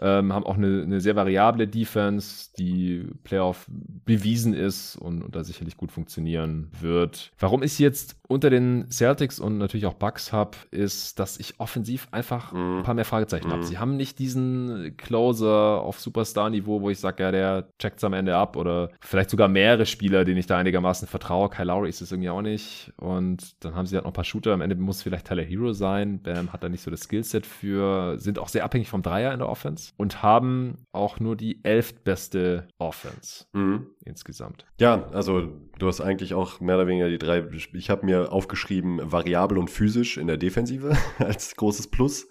Ähm, 0.01 0.33
haben 0.33 0.45
auch 0.45 0.55
eine, 0.55 0.83
eine, 0.83 1.01
sehr 1.01 1.15
variable 1.15 1.67
Defense, 1.67 2.49
die 2.57 3.07
Playoff 3.23 3.65
bewiesen 3.67 4.53
ist 4.53 4.95
und, 4.95 5.21
und 5.23 5.35
da 5.35 5.43
sicherlich 5.43 5.77
gut 5.77 5.91
funktionieren 5.91 6.69
wird. 6.79 7.31
Warum 7.39 7.63
ich 7.63 7.79
jetzt 7.79 8.17
unter 8.27 8.49
den 8.49 8.89
Celtics 8.89 9.39
und 9.39 9.57
natürlich 9.57 9.85
auch 9.85 9.93
Bucks 9.93 10.33
habe, 10.33 10.57
ist, 10.71 11.19
dass 11.19 11.39
ich 11.39 11.59
offensiv 11.59 12.07
einfach 12.11 12.51
mm. 12.51 12.77
ein 12.77 12.83
paar 12.83 12.95
mehr 12.95 13.05
Fragezeichen 13.05 13.47
mm. 13.47 13.51
habe. 13.51 13.61
Mhm. 13.61 13.67
Sie 13.67 13.77
haben 13.77 13.97
nicht 13.97 14.19
diesen 14.19 14.95
Closer 14.97 15.81
auf 15.81 15.99
Superstar-Niveau, 15.99 16.81
wo 16.81 16.89
ich 16.89 16.99
sage, 16.99 17.23
ja, 17.23 17.31
der 17.31 17.67
checkt 17.79 18.03
am 18.03 18.13
Ende 18.13 18.35
ab 18.35 18.57
oder 18.57 18.89
vielleicht 18.99 19.29
sogar 19.29 19.47
mehrere 19.47 19.85
Spieler, 19.85 20.25
denen 20.25 20.37
ich 20.37 20.47
da 20.47 20.57
einigermaßen 20.57 21.07
vertraue. 21.07 21.49
Kyle 21.49 21.65
Lowry 21.65 21.89
ist 21.89 22.01
es 22.01 22.11
irgendwie 22.11 22.29
auch 22.29 22.41
nicht. 22.41 22.91
Und 22.97 23.63
dann 23.63 23.75
haben 23.75 23.85
sie 23.85 23.95
halt 23.95 24.05
noch 24.05 24.11
ein 24.11 24.15
paar 24.15 24.23
Shooter. 24.23 24.53
Am 24.53 24.61
Ende 24.61 24.75
muss 24.75 25.03
vielleicht 25.03 25.27
Tyler 25.27 25.43
Hero 25.43 25.73
sein. 25.73 26.21
Bam 26.21 26.51
hat 26.51 26.63
da 26.63 26.69
nicht 26.69 26.81
so 26.81 26.91
das 26.91 27.01
Skillset 27.01 27.45
für, 27.45 28.19
sind 28.19 28.39
auch 28.39 28.49
sehr 28.49 28.63
abhängig 28.63 28.89
vom 28.89 29.01
Dreier 29.01 29.33
in 29.33 29.39
der 29.39 29.49
Offense 29.49 29.84
und 29.97 30.23
haben 30.23 30.85
auch 30.91 31.19
nur 31.19 31.35
die 31.35 31.63
elftbeste 31.63 32.67
Offense 32.77 33.45
mm. 33.53 33.87
insgesamt. 34.05 34.65
Ja, 34.79 35.07
also 35.11 35.51
du 35.79 35.87
hast 35.87 36.01
eigentlich 36.01 36.33
auch 36.33 36.59
mehr 36.59 36.75
oder 36.75 36.87
weniger 36.87 37.09
die 37.09 37.17
drei. 37.17 37.43
Ich 37.73 37.89
habe 37.89 38.05
mir 38.05 38.31
aufgeschrieben, 38.31 38.99
variabel 39.11 39.57
und 39.57 39.69
physisch 39.69 40.17
in 40.17 40.27
der 40.27 40.37
Defensive 40.37 40.95
als 41.19 41.55
großes 41.55 41.87
Plus. 41.87 42.27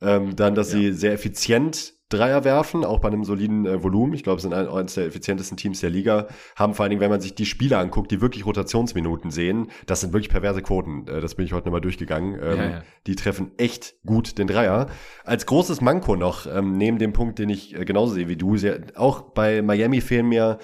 Ähm, 0.00 0.36
dann, 0.36 0.54
dass 0.54 0.72
ja. 0.72 0.78
sie 0.78 0.92
sehr 0.92 1.12
effizient 1.12 1.95
Dreier 2.08 2.44
werfen, 2.44 2.84
auch 2.84 3.00
bei 3.00 3.08
einem 3.08 3.24
soliden 3.24 3.66
äh, 3.66 3.82
Volumen. 3.82 4.12
Ich 4.12 4.22
glaube, 4.22 4.36
es 4.36 4.42
sind 4.42 4.54
eines 4.54 4.94
der 4.94 5.06
effizientesten 5.06 5.56
Teams 5.56 5.80
der 5.80 5.90
Liga. 5.90 6.28
Haben 6.54 6.74
vor 6.74 6.84
allen 6.84 6.90
Dingen, 6.90 7.00
wenn 7.00 7.10
man 7.10 7.20
sich 7.20 7.34
die 7.34 7.46
Spieler 7.46 7.78
anguckt, 7.78 8.12
die 8.12 8.20
wirklich 8.20 8.46
Rotationsminuten 8.46 9.32
sehen, 9.32 9.70
das 9.86 10.02
sind 10.02 10.12
wirklich 10.12 10.28
perverse 10.28 10.62
Quoten. 10.62 11.08
Äh, 11.08 11.20
das 11.20 11.34
bin 11.34 11.44
ich 11.44 11.52
heute 11.52 11.66
nochmal 11.66 11.80
durchgegangen. 11.80 12.34
Ähm, 12.34 12.58
ja, 12.58 12.70
ja. 12.70 12.82
Die 13.06 13.16
treffen 13.16 13.50
echt 13.56 13.96
gut 14.06 14.38
den 14.38 14.46
Dreier. 14.46 14.86
Als 15.24 15.46
großes 15.46 15.80
Manko 15.80 16.14
noch, 16.14 16.46
ähm, 16.46 16.78
neben 16.78 16.98
dem 16.98 17.12
Punkt, 17.12 17.38
den 17.40 17.48
ich 17.48 17.74
äh, 17.74 17.84
genauso 17.84 18.14
sehe 18.14 18.28
wie 18.28 18.36
du, 18.36 18.56
sehr, 18.56 18.80
auch 18.94 19.22
bei 19.22 19.62
Miami 19.62 20.00
fehlen 20.00 20.28
mir 20.28 20.58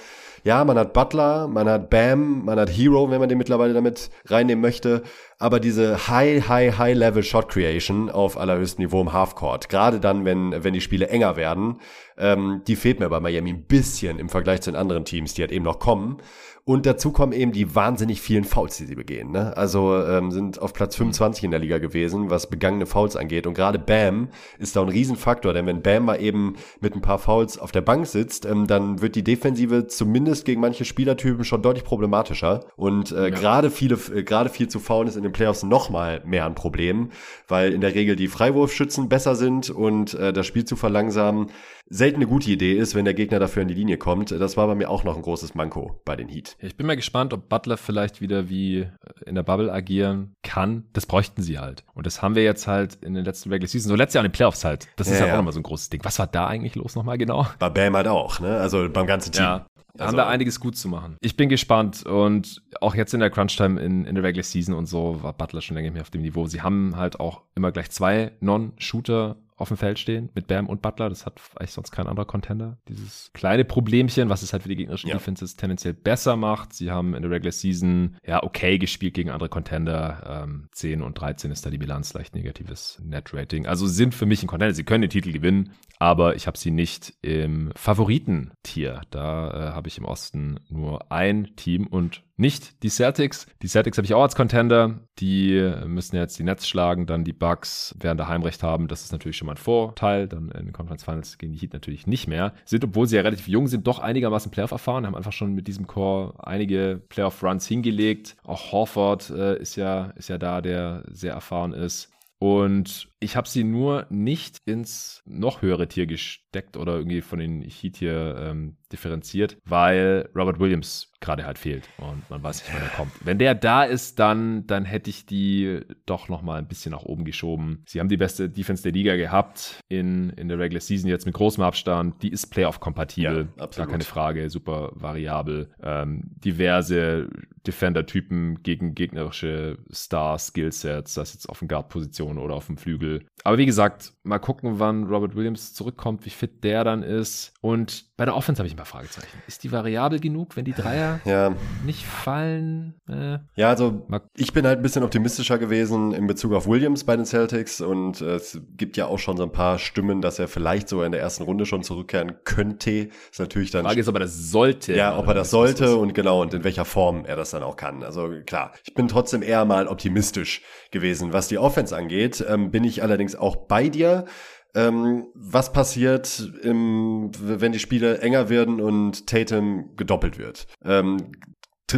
ja, 0.45 0.65
man 0.65 0.77
hat 0.77 0.93
Butler, 0.93 1.47
man 1.47 1.69
hat 1.69 1.89
Bam, 1.89 2.45
man 2.45 2.59
hat 2.59 2.69
Hero, 2.69 3.11
wenn 3.11 3.21
man 3.21 3.29
den 3.29 3.39
mittlerweile 3.39 3.75
damit 3.75 4.11
reinnehmen 4.27 4.61
möchte. 4.61 5.03
Aber 5.39 5.61
diese 5.61 6.09
High, 6.09 6.49
High, 6.49 6.79
High 6.79 6.97
Level 6.97 7.23
Shot 7.23 7.49
Creation 7.49 8.11
auf 8.11 8.37
allerhöchstem 8.37 8.85
Niveau 8.85 9.01
im 9.01 9.13
Halfcourt, 9.13 9.69
gerade 9.69 10.01
dann, 10.01 10.25
wenn, 10.25 10.65
wenn 10.65 10.73
die 10.73 10.81
Spiele 10.81 11.09
enger 11.09 11.37
werden, 11.37 11.81
ähm, 12.19 12.63
die 12.67 12.77
fehlt 12.77 13.01
mir 13.01 13.09
bei 13.09 13.21
Miami 13.21 13.51
ein 13.51 13.65
bisschen 13.65 14.19
im 14.19 14.29
Vergleich 14.29 14.63
zu 14.63 14.71
den 14.71 14.79
anderen 14.79 15.05
Teams, 15.05 15.35
die 15.35 15.43
halt 15.43 15.53
eben 15.53 15.65
noch 15.65 15.79
kommen. 15.79 16.19
Und 16.65 16.87
dazu 16.87 17.11
kommen 17.11 17.33
eben 17.33 17.51
die 17.51 17.75
wahnsinnig 17.75 18.21
vielen 18.21 18.45
Fouls, 18.45 18.77
die 18.77 18.87
sie 18.87 18.95
begehen. 18.95 19.33
Ne? 19.33 19.57
Also 19.57 19.97
ähm, 19.97 20.31
sind 20.31 20.63
auf 20.63 20.73
Platz 20.73 20.95
25 20.95 21.43
in 21.43 21.51
der 21.51 21.59
Liga 21.59 21.79
gewesen, 21.79 22.31
was 22.31 22.49
begangene 22.49 22.87
Fouls 22.87 23.17
angeht. 23.17 23.49
Und 23.49 23.55
gerade 23.55 23.81
Bam 23.81 24.29
ist 24.61 24.77
da 24.77 24.83
ein 24.83 24.89
Riesenfaktor, 24.89 25.53
denn 25.55 25.67
wenn 25.67 25.83
Bam 25.83 26.05
mal 26.05 26.21
eben 26.21 26.55
mit 26.81 26.95
ein 26.95 27.01
paar 27.01 27.19
Fouls 27.19 27.59
auf 27.59 27.73
der 27.73 27.81
Bank 27.81 28.07
sitzt, 28.07 28.47
ähm, 28.47 28.69
dann 28.69 29.03
wird 29.03 29.17
die 29.17 29.25
Defensive 29.25 29.89
zumindest 29.89 30.45
gegen 30.45 30.61
manche 30.61 30.85
Spielertypen 30.85 31.45
schon 31.45 31.63
deutlich 31.63 31.85
problematischer. 31.85 32.61
Und 32.77 33.11
äh, 33.11 33.23
ja. 33.23 33.29
gerade 33.31 33.69
viele, 33.73 33.99
äh, 34.15 34.23
gerade 34.23 34.49
viel 34.49 34.69
zu 34.69 34.79
faulen 34.79 35.09
ist 35.09 35.17
in 35.17 35.25
den 35.25 35.33
Playoffs 35.33 35.65
nochmal 35.65 36.23
mehr 36.25 36.47
ein 36.47 36.55
Problem, 36.55 37.11
weil 37.49 37.73
in 37.73 37.81
der 37.81 37.97
Regel 37.97 38.15
die 38.15 38.29
Freiwurfschützen 38.29 39.09
besser 39.09 39.35
sind 39.35 39.69
und 39.69 40.15
äh, 40.15 40.33
das 40.33 40.47
Spiel 40.47 40.65
zu 40.65 40.77
verlangsamen 40.77 41.49
selten 41.89 42.17
eine 42.17 42.27
gute 42.27 42.51
Idee 42.51 42.75
ist, 42.75 42.95
wenn 42.95 43.05
der 43.05 43.15
Gegner 43.15 43.39
dafür 43.39 43.63
in 43.63 43.69
die 43.69 43.75
Linie 43.75 43.99
kommt. 43.99 44.31
Das 44.31 44.57
war 44.57 44.67
bei 44.67 44.75
mir 44.75 44.89
auch 44.89 45.05
noch 45.05 45.17
ein 45.17 45.23
großes 45.23 45.55
Manko 45.55 46.01
bei 46.05 46.17
den 46.17 46.29
Heat. 46.29 46.57
Ich 46.61 46.77
bin 46.77 46.87
mal 46.87 46.97
gespannt, 46.97 47.33
ob 47.33 47.49
Butler 47.49 47.77
vielleicht 47.77 48.21
wieder 48.21 48.49
wie 48.49 48.89
in 49.27 49.35
der 49.35 49.43
Bubble 49.43 49.73
agieren 49.73 50.35
kann. 50.43 50.85
Das 50.93 51.07
bräuchten 51.07 51.43
sie 51.43 51.59
halt. 51.59 51.85
Und 51.95 52.07
das 52.07 52.23
haben 52.23 52.35
wir 52.35 52.43
jetzt 52.43 52.67
halt 52.67 52.97
in 53.03 53.15
den 53.15 53.25
letzten 53.25 53.51
Regular 53.51 53.69
Season, 53.69 53.89
so 53.89 53.97
letztes 53.97 54.15
Jahr 54.15 54.25
in 54.25 54.31
den 54.31 54.35
Playoffs 54.35 54.65
halt. 54.65 54.89
Das 54.97 55.09
ist 55.09 55.15
ja, 55.15 55.21
halt 55.21 55.33
auch 55.33 55.37
nochmal 55.39 55.53
so 55.53 55.61
ein 55.61 55.65
großes 55.65 55.91
Ding. 55.91 56.05
Was 56.05 56.19
war 56.19 56.27
da 56.27 56.47
eigentlich 56.47 56.75
los 56.75 56.95
nochmal 56.95 57.19
genau? 57.19 57.47
Bei 57.59 57.69
Bam 57.69 57.95
halt 57.97 58.09
auch, 58.09 58.41
ne? 58.41 58.57
Also 58.59 58.89
beim 58.89 59.07
ganzen 59.07 59.33
Team. 59.33 59.45
Ja. 59.45 59.67
Also, 59.95 60.07
haben 60.07 60.17
da 60.17 60.29
einiges 60.29 60.59
gut 60.59 60.75
zu 60.77 60.89
machen. 60.89 61.19
Ich 61.21 61.37
bin 61.37 61.51
gespannt 61.51 62.07
und 62.07 62.63
auch 62.81 62.95
jetzt 62.95 63.13
in 63.13 63.21
der 63.21 63.29
Crunch-Time 63.29 63.79
in, 63.79 64.07
in 64.07 64.15
der 64.15 64.25
Regular 64.25 64.43
Season 64.43 64.75
und 64.75 64.87
so 64.87 65.23
war 65.23 65.35
Butler 65.35 65.61
schon 65.61 65.77
länger 65.77 65.91
mehr 65.91 66.01
auf 66.01 66.11
dem 66.11 66.23
Niveau. 66.23 66.47
Sie 66.47 66.63
haben 66.63 66.97
halt 66.97 67.21
auch 67.21 67.43
immer 67.55 67.73
gleich 67.73 67.91
zwei 67.91 68.33
Non-Shooter 68.41 69.37
auf 69.63 69.69
dem 69.69 69.77
Feld 69.77 69.99
stehen 69.99 70.29
mit 70.35 70.49
Bam 70.49 70.67
und 70.67 70.83
Butler. 70.83 71.09
Das 71.09 71.25
hat 71.25 71.41
eigentlich 71.57 71.71
sonst 71.71 71.93
kein 71.93 72.09
anderer 72.09 72.27
Contender. 72.27 72.79
Dieses 72.89 73.31
kleine 73.33 73.65
Problemchen, 73.65 74.29
was 74.29 74.43
es 74.43 74.53
halt 74.53 74.65
für 74.65 74.69
die 74.69 74.77
gegnerischen 74.77 75.09
ja. 75.09 75.15
Defenses 75.15 75.57
tendenziell 75.57 75.95
besser 75.95 76.37
macht. 76.37 76.73
Sie 76.73 76.91
haben 76.91 77.15
in 77.15 77.23
der 77.23 77.31
Regular 77.31 77.53
Season 77.53 78.17
ja 78.27 78.43
okay 78.43 78.79
gespielt 78.79 79.15
gegen 79.15 79.31
andere 79.31 79.49
Contender. 79.49 80.43
Ähm, 80.45 80.69
10 80.73 81.01
und 81.01 81.15
13 81.15 81.53
ist 81.53 81.65
da 81.65 81.71
die 81.71 81.79
Bilanz, 81.79 82.13
leicht 82.13 82.35
negatives 82.35 83.01
Net-Rating. 83.05 83.67
Also 83.67 83.87
sind 83.87 84.15
für 84.15 84.27
mich 84.27 84.43
ein 84.43 84.49
Contender. 84.49 84.75
Sie 84.75 84.85
können 84.85 85.03
den 85.03 85.11
Titel 85.11 85.33
gewinnen, 85.33 85.73
aber 86.01 86.35
ich 86.35 86.49
habe 86.49 86.59
sie 86.59 86.73
nicht 86.73 87.15
im 87.23 87.71
Favoritentier. 87.77 89.03
Da 89.11 89.51
äh, 89.51 89.73
habe 89.73 89.87
ich 89.87 89.97
im 89.97 90.05
Osten 90.05 90.59
nur 90.69 91.13
ein 91.13 91.55
Team 91.55 91.87
und 91.87 92.25
nicht 92.37 92.83
die 92.83 92.89
Celtics. 92.89 93.47
Die 93.63 93.69
Celtics 93.69 93.99
habe 93.99 94.07
ich 94.07 94.15
auch 94.15 94.23
als 94.23 94.35
Contender. 94.35 95.01
Die 95.19 95.73
müssen 95.87 96.17
jetzt 96.17 96.39
die 96.39 96.45
Nets 96.45 96.67
schlagen, 96.67 97.07
dann 97.07 97.25
die 97.25 97.33
Bucks 97.33 97.95
werden 98.01 98.19
da 98.19 98.27
Heimrecht 98.27 98.63
haben. 98.63 98.89
Das 98.89 99.05
ist 99.05 99.13
natürlich 99.13 99.37
schon 99.37 99.47
mal 99.47 99.53
ein 99.53 99.59
Vorteil. 99.59 100.29
Dann 100.29 100.51
in 100.51 100.67
den 100.67 100.73
Conference 100.73 101.05
Finals 101.05 101.39
gegen 101.39 101.53
die 101.53 101.59
Heat 101.59 101.73
natürlich 101.73 102.07
nicht 102.07 102.29
mehr. 102.29 102.55
Sind, 102.65 102.85
obwohl 102.85 103.07
sie 103.07 103.17
ja 103.17 103.23
relativ 103.23 103.49
jung 103.49 103.67
sind, 103.67 103.87
doch 103.87 103.99
einigermaßen 103.99 104.51
Playoff 104.51 104.71
erfahren, 104.71 105.07
haben 105.07 105.15
einfach 105.15 105.33
schon 105.33 105.55
mit 105.55 105.69
diesem 105.69 105.87
Core 105.87 106.35
einige 106.45 107.03
Playoff 107.09 107.43
Runs 107.43 107.67
hingelegt. 107.67 108.37
Auch 108.45 108.73
Horford 108.73 109.31
äh, 109.31 109.59
ist 109.59 109.77
ja, 109.77 110.07
ist 110.17 110.29
ja 110.29 110.39
da, 110.39 110.61
der 110.61 111.05
sehr 111.11 111.35
erfahren 111.35 111.73
ist. 111.73 112.11
Und 112.39 113.12
ich 113.23 113.37
habe 113.37 113.49
sie 113.49 113.65
nur 113.65 114.07
nicht 114.11 114.59
ins 114.65 115.23
noch 115.25 115.63
höhere 115.63 115.89
Tier 115.89 116.07
gesteckt 116.07 116.77
oder 116.77 116.97
irgendwie 116.97 117.21
von 117.21 117.39
den 117.39 117.63
Heat 117.63 117.97
hier 117.97 118.37
ähm, 118.39 118.77
differenziert, 118.93 119.57
weil 119.65 120.29
Robert 120.35 120.59
Williams 120.59 121.13
gerade 121.21 121.47
halt 121.47 121.59
fehlt 121.59 121.89
und 121.99 122.29
man 122.29 122.43
weiß 122.43 122.63
nicht, 122.63 122.75
wann 122.75 122.83
er 122.83 122.89
kommt. 122.91 123.13
Wenn 123.25 123.39
der 123.39 123.55
da 123.55 123.85
ist, 123.85 124.19
dann, 124.19 124.67
dann 124.67 124.85
hätte 124.85 125.09
ich 125.09 125.25
die 125.25 125.81
doch 126.05 126.29
noch 126.29 126.43
mal 126.43 126.59
ein 126.59 126.67
bisschen 126.67 126.93
nach 126.93 127.05
oben 127.05 127.25
geschoben. 127.25 127.85
Sie 127.87 128.01
haben 128.01 128.09
die 128.09 128.17
beste 128.17 128.51
Defense 128.51 128.83
der 128.83 128.93
Liga 128.93 129.17
gehabt 129.17 129.81
in, 129.89 130.31
in 130.31 130.49
der 130.49 130.59
Regular 130.59 130.81
Season 130.81 131.09
jetzt 131.09 131.25
mit 131.25 131.35
großem 131.35 131.63
Abstand. 131.63 132.23
Die 132.23 132.31
ist 132.31 132.49
Playoff-kompatibel, 132.49 133.49
ja, 133.57 133.67
gar 133.67 133.87
keine 133.87 134.05
Frage, 134.05 134.51
super 134.51 134.91
variabel. 134.95 135.71
Ähm, 135.81 136.23
diverse 136.45 137.29
Defender-Typen 137.67 138.63
gegen 138.63 138.95
gegnerische 138.95 139.79
Star-Skillsets, 139.93 141.15
das 141.15 141.35
jetzt 141.35 141.49
auf 141.49 141.61
den 141.61 141.69
Guard-Position 141.69 142.39
oder 142.39 142.55
auf 142.55 142.67
dem 142.67 142.77
Flügel 142.77 143.12
aber 143.45 143.59
wie 143.59 143.67
gesagt, 143.67 144.13
mal 144.23 144.39
gucken, 144.39 144.79
wann 144.79 145.05
Robert 145.05 145.35
Williams 145.35 145.75
zurückkommt, 145.75 146.25
wie 146.25 146.31
fit 146.31 146.63
der 146.65 146.85
dann 146.85 147.03
ist. 147.03 147.55
Und 147.61 148.07
bei 148.23 148.27
der 148.27 148.37
Offense 148.37 148.61
habe 148.61 148.69
ich 148.69 148.75
ein 148.75 148.77
paar 148.77 148.87
Fragezeichen. 148.87 149.43
Ist 149.49 149.65
die 149.65 149.73
variabel 149.73 150.21
genug, 150.21 150.55
wenn 150.55 150.65
die 150.65 150.75
Dreier 150.75 151.19
ja. 151.25 151.57
nicht 151.85 152.07
fallen? 152.07 152.95
Äh, 153.09 153.39
ja, 153.57 153.69
also 153.69 154.07
ich 154.37 154.53
bin 154.53 154.65
halt 154.65 154.79
ein 154.79 154.83
bisschen 154.83 155.03
optimistischer 155.03 155.59
gewesen 155.59 156.13
in 156.13 156.29
Bezug 156.29 156.53
auf 156.53 156.69
Williams 156.69 157.03
bei 157.03 157.17
den 157.17 157.27
Celtics 157.27 157.81
und 157.81 158.21
äh, 158.21 158.37
es 158.37 158.61
gibt 158.77 158.97
ja 158.97 159.07
auch 159.07 159.19
schon 159.19 159.37
so 159.37 159.43
ein 159.43 159.51
paar 159.51 159.81
Stimmen, 159.81 160.23
dass 160.23 160.39
er 160.39 160.47
vielleicht 160.47 160.89
so 160.89 161.03
in 161.03 161.11
der 161.11 161.21
ersten 161.21 161.43
Runde 161.43 161.67
schon 161.67 161.83
zurückkehren 161.83 162.37
könnte. 162.45 163.09
Ist 163.33 163.41
natürlich 163.41 163.73
dann. 163.73 163.83
Die 163.83 163.89
Frage 163.89 164.01
ist, 164.03 164.09
ob 164.09 164.15
er 164.15 164.21
das 164.21 164.37
sollte. 164.53 164.95
Ja, 164.95 165.19
ob 165.19 165.27
er 165.27 165.35
das 165.35 165.51
sollte 165.51 165.97
und 165.97 166.15
genau 166.15 166.43
und 166.43 166.55
in 166.55 166.63
welcher 166.63 166.85
Form 166.85 167.25
er 167.25 167.35
das 167.35 167.51
dann 167.51 167.65
auch 167.65 167.75
kann. 167.75 168.05
Also 168.05 168.31
klar, 168.47 168.71
ich 168.85 168.95
bin 168.95 169.09
trotzdem 169.09 169.43
eher 169.43 169.65
mal 169.65 169.89
optimistisch 169.89 170.63
gewesen. 170.93 171.33
Was 171.33 171.49
die 171.49 171.59
Offense 171.59 171.97
angeht, 171.97 172.45
ähm, 172.49 172.71
bin 172.71 172.85
ich 172.85 173.03
allerdings 173.03 173.35
auch 173.35 173.57
bei 173.57 173.89
dir. 173.89 174.27
Ähm, 174.75 175.27
was 175.35 175.73
passiert, 175.73 176.51
im, 176.63 177.31
wenn 177.41 177.73
die 177.73 177.79
Spiele 177.79 178.19
enger 178.19 178.49
werden 178.49 178.81
und 178.81 179.27
Tatum 179.27 179.97
gedoppelt 179.97 180.39
wird? 180.39 180.67
Ähm, 180.85 181.33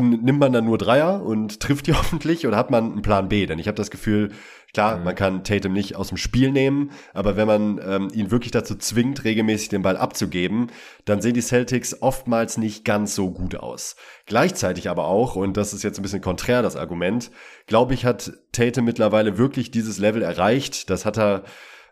nimmt 0.01 0.41
man 0.41 0.53
dann 0.53 0.65
nur 0.65 0.79
Dreier 0.79 1.23
und 1.23 1.61
trifft 1.61 1.87
die 1.87 1.95
hoffentlich 1.95 2.47
oder 2.47 2.57
hat 2.57 2.71
man 2.71 2.93
einen 2.93 3.03
Plan 3.03 3.29
B? 3.29 3.47
Denn 3.47 3.59
ich 3.59 3.69
habe 3.69 3.77
das 3.77 3.93
Gefühl, 3.93 4.33
klar, 4.73 4.99
mhm. 4.99 5.05
man 5.05 5.15
kann 5.15 5.45
Tatum 5.45 5.73
nicht 5.73 5.95
aus 5.95 6.09
dem 6.09 6.17
Spiel 6.17 6.51
nehmen, 6.51 6.91
aber 7.13 7.37
wenn 7.37 7.47
man 7.47 7.81
ähm, 7.85 8.09
ihn 8.13 8.31
wirklich 8.31 8.51
dazu 8.51 8.75
zwingt, 8.75 9.25
regelmäßig 9.25 9.69
den 9.69 9.83
Ball 9.83 9.97
abzugeben, 9.97 10.69
dann 11.05 11.23
sehen 11.23 11.35
die 11.35 11.43
Celtics 11.43 12.03
oftmals 12.03 12.59
nicht 12.59 12.85
ganz 12.85 13.15
so 13.15 13.31
gut 13.31 13.55
aus. 13.57 13.97
Gleichzeitig 14.27 14.91
aber 14.91 15.07
auch, 15.07 15.37
und 15.37 15.57
das 15.57 15.73
ist 15.73 15.85
jetzt 15.85 15.99
ein 15.99 16.03
bisschen 16.03 16.23
konträr 16.23 16.63
das 16.63 16.77
Argument, 16.77 17.31
glaube 17.67 17.95
ich, 17.95 18.05
hat 18.05 18.33
Tatum 18.53 18.85
mittlerweile 18.85 19.39
wirklich 19.39 19.71
dieses 19.71 19.99
Level 19.99 20.23
erreicht. 20.23 20.91
Das 20.91 21.05
hat 21.05 21.19
er 21.19 21.45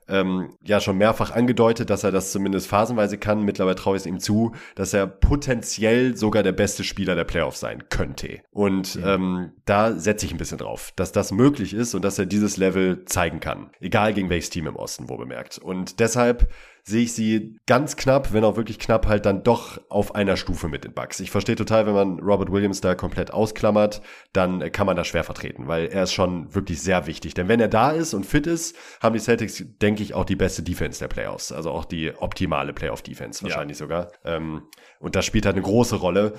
ähm, 0.08 0.56
ja 0.62 0.80
schon 0.80 0.98
mehrfach 0.98 1.30
angedeutet, 1.30 1.90
dass 1.90 2.04
er 2.04 2.12
das 2.12 2.32
zumindest 2.32 2.66
phasenweise 2.66 3.18
kann. 3.18 3.44
Mittlerweile 3.44 3.76
traue 3.76 3.96
ich 3.96 4.02
es 4.02 4.06
ihm 4.06 4.20
zu, 4.20 4.52
dass 4.74 4.94
er 4.94 5.06
potenziell 5.06 6.16
sogar 6.16 6.42
der 6.42 6.52
beste 6.52 6.84
Spieler 6.84 7.14
der 7.14 7.24
Playoffs 7.24 7.60
sein 7.60 7.88
könnte. 7.88 8.40
Und 8.50 8.96
ja. 8.96 9.14
ähm, 9.14 9.52
da 9.64 9.92
setze 9.92 10.26
ich 10.26 10.32
ein 10.32 10.38
bisschen 10.38 10.58
drauf, 10.58 10.92
dass 10.96 11.12
das 11.12 11.32
möglich 11.32 11.74
ist 11.74 11.94
und 11.94 12.04
dass 12.04 12.18
er 12.18 12.26
dieses 12.26 12.56
Level 12.56 13.04
zeigen 13.04 13.40
kann. 13.40 13.70
Egal 13.80 14.14
gegen 14.14 14.30
welches 14.30 14.50
Team 14.50 14.66
im 14.66 14.76
Osten, 14.76 15.08
wo 15.08 15.16
bemerkt. 15.16 15.58
Und 15.58 16.00
deshalb 16.00 16.48
sehe 16.84 17.04
ich 17.04 17.12
sie 17.12 17.58
ganz 17.66 17.96
knapp, 17.96 18.32
wenn 18.32 18.44
auch 18.44 18.56
wirklich 18.56 18.78
knapp, 18.78 19.06
halt 19.06 19.24
dann 19.24 19.44
doch 19.44 19.80
auf 19.88 20.14
einer 20.14 20.36
Stufe 20.36 20.68
mit 20.68 20.84
den 20.84 20.92
Bucks. 20.92 21.20
Ich 21.20 21.30
verstehe 21.30 21.54
total, 21.54 21.86
wenn 21.86 21.94
man 21.94 22.18
Robert 22.18 22.50
Williams 22.50 22.80
da 22.80 22.94
komplett 22.94 23.32
ausklammert, 23.32 24.02
dann 24.32 24.72
kann 24.72 24.86
man 24.86 24.96
das 24.96 25.06
schwer 25.06 25.22
vertreten, 25.22 25.68
weil 25.68 25.86
er 25.86 26.04
ist 26.04 26.12
schon 26.12 26.52
wirklich 26.54 26.82
sehr 26.82 27.06
wichtig. 27.06 27.34
Denn 27.34 27.48
wenn 27.48 27.60
er 27.60 27.68
da 27.68 27.90
ist 27.90 28.14
und 28.14 28.26
fit 28.26 28.46
ist, 28.46 28.76
haben 29.00 29.14
die 29.14 29.20
Celtics, 29.20 29.64
denke 29.80 30.02
ich, 30.02 30.14
auch 30.14 30.24
die 30.24 30.36
beste 30.36 30.62
Defense 30.62 30.98
der 30.98 31.08
Playoffs. 31.08 31.52
Also 31.52 31.70
auch 31.70 31.84
die 31.84 32.12
optimale 32.16 32.72
Playoff-Defense 32.72 33.44
wahrscheinlich 33.44 33.78
ja. 33.78 33.84
sogar. 33.84 34.12
Ähm, 34.24 34.62
und 34.98 35.14
das 35.14 35.24
spielt 35.24 35.46
halt 35.46 35.54
eine 35.54 35.64
große 35.64 35.96
Rolle. 35.96 36.34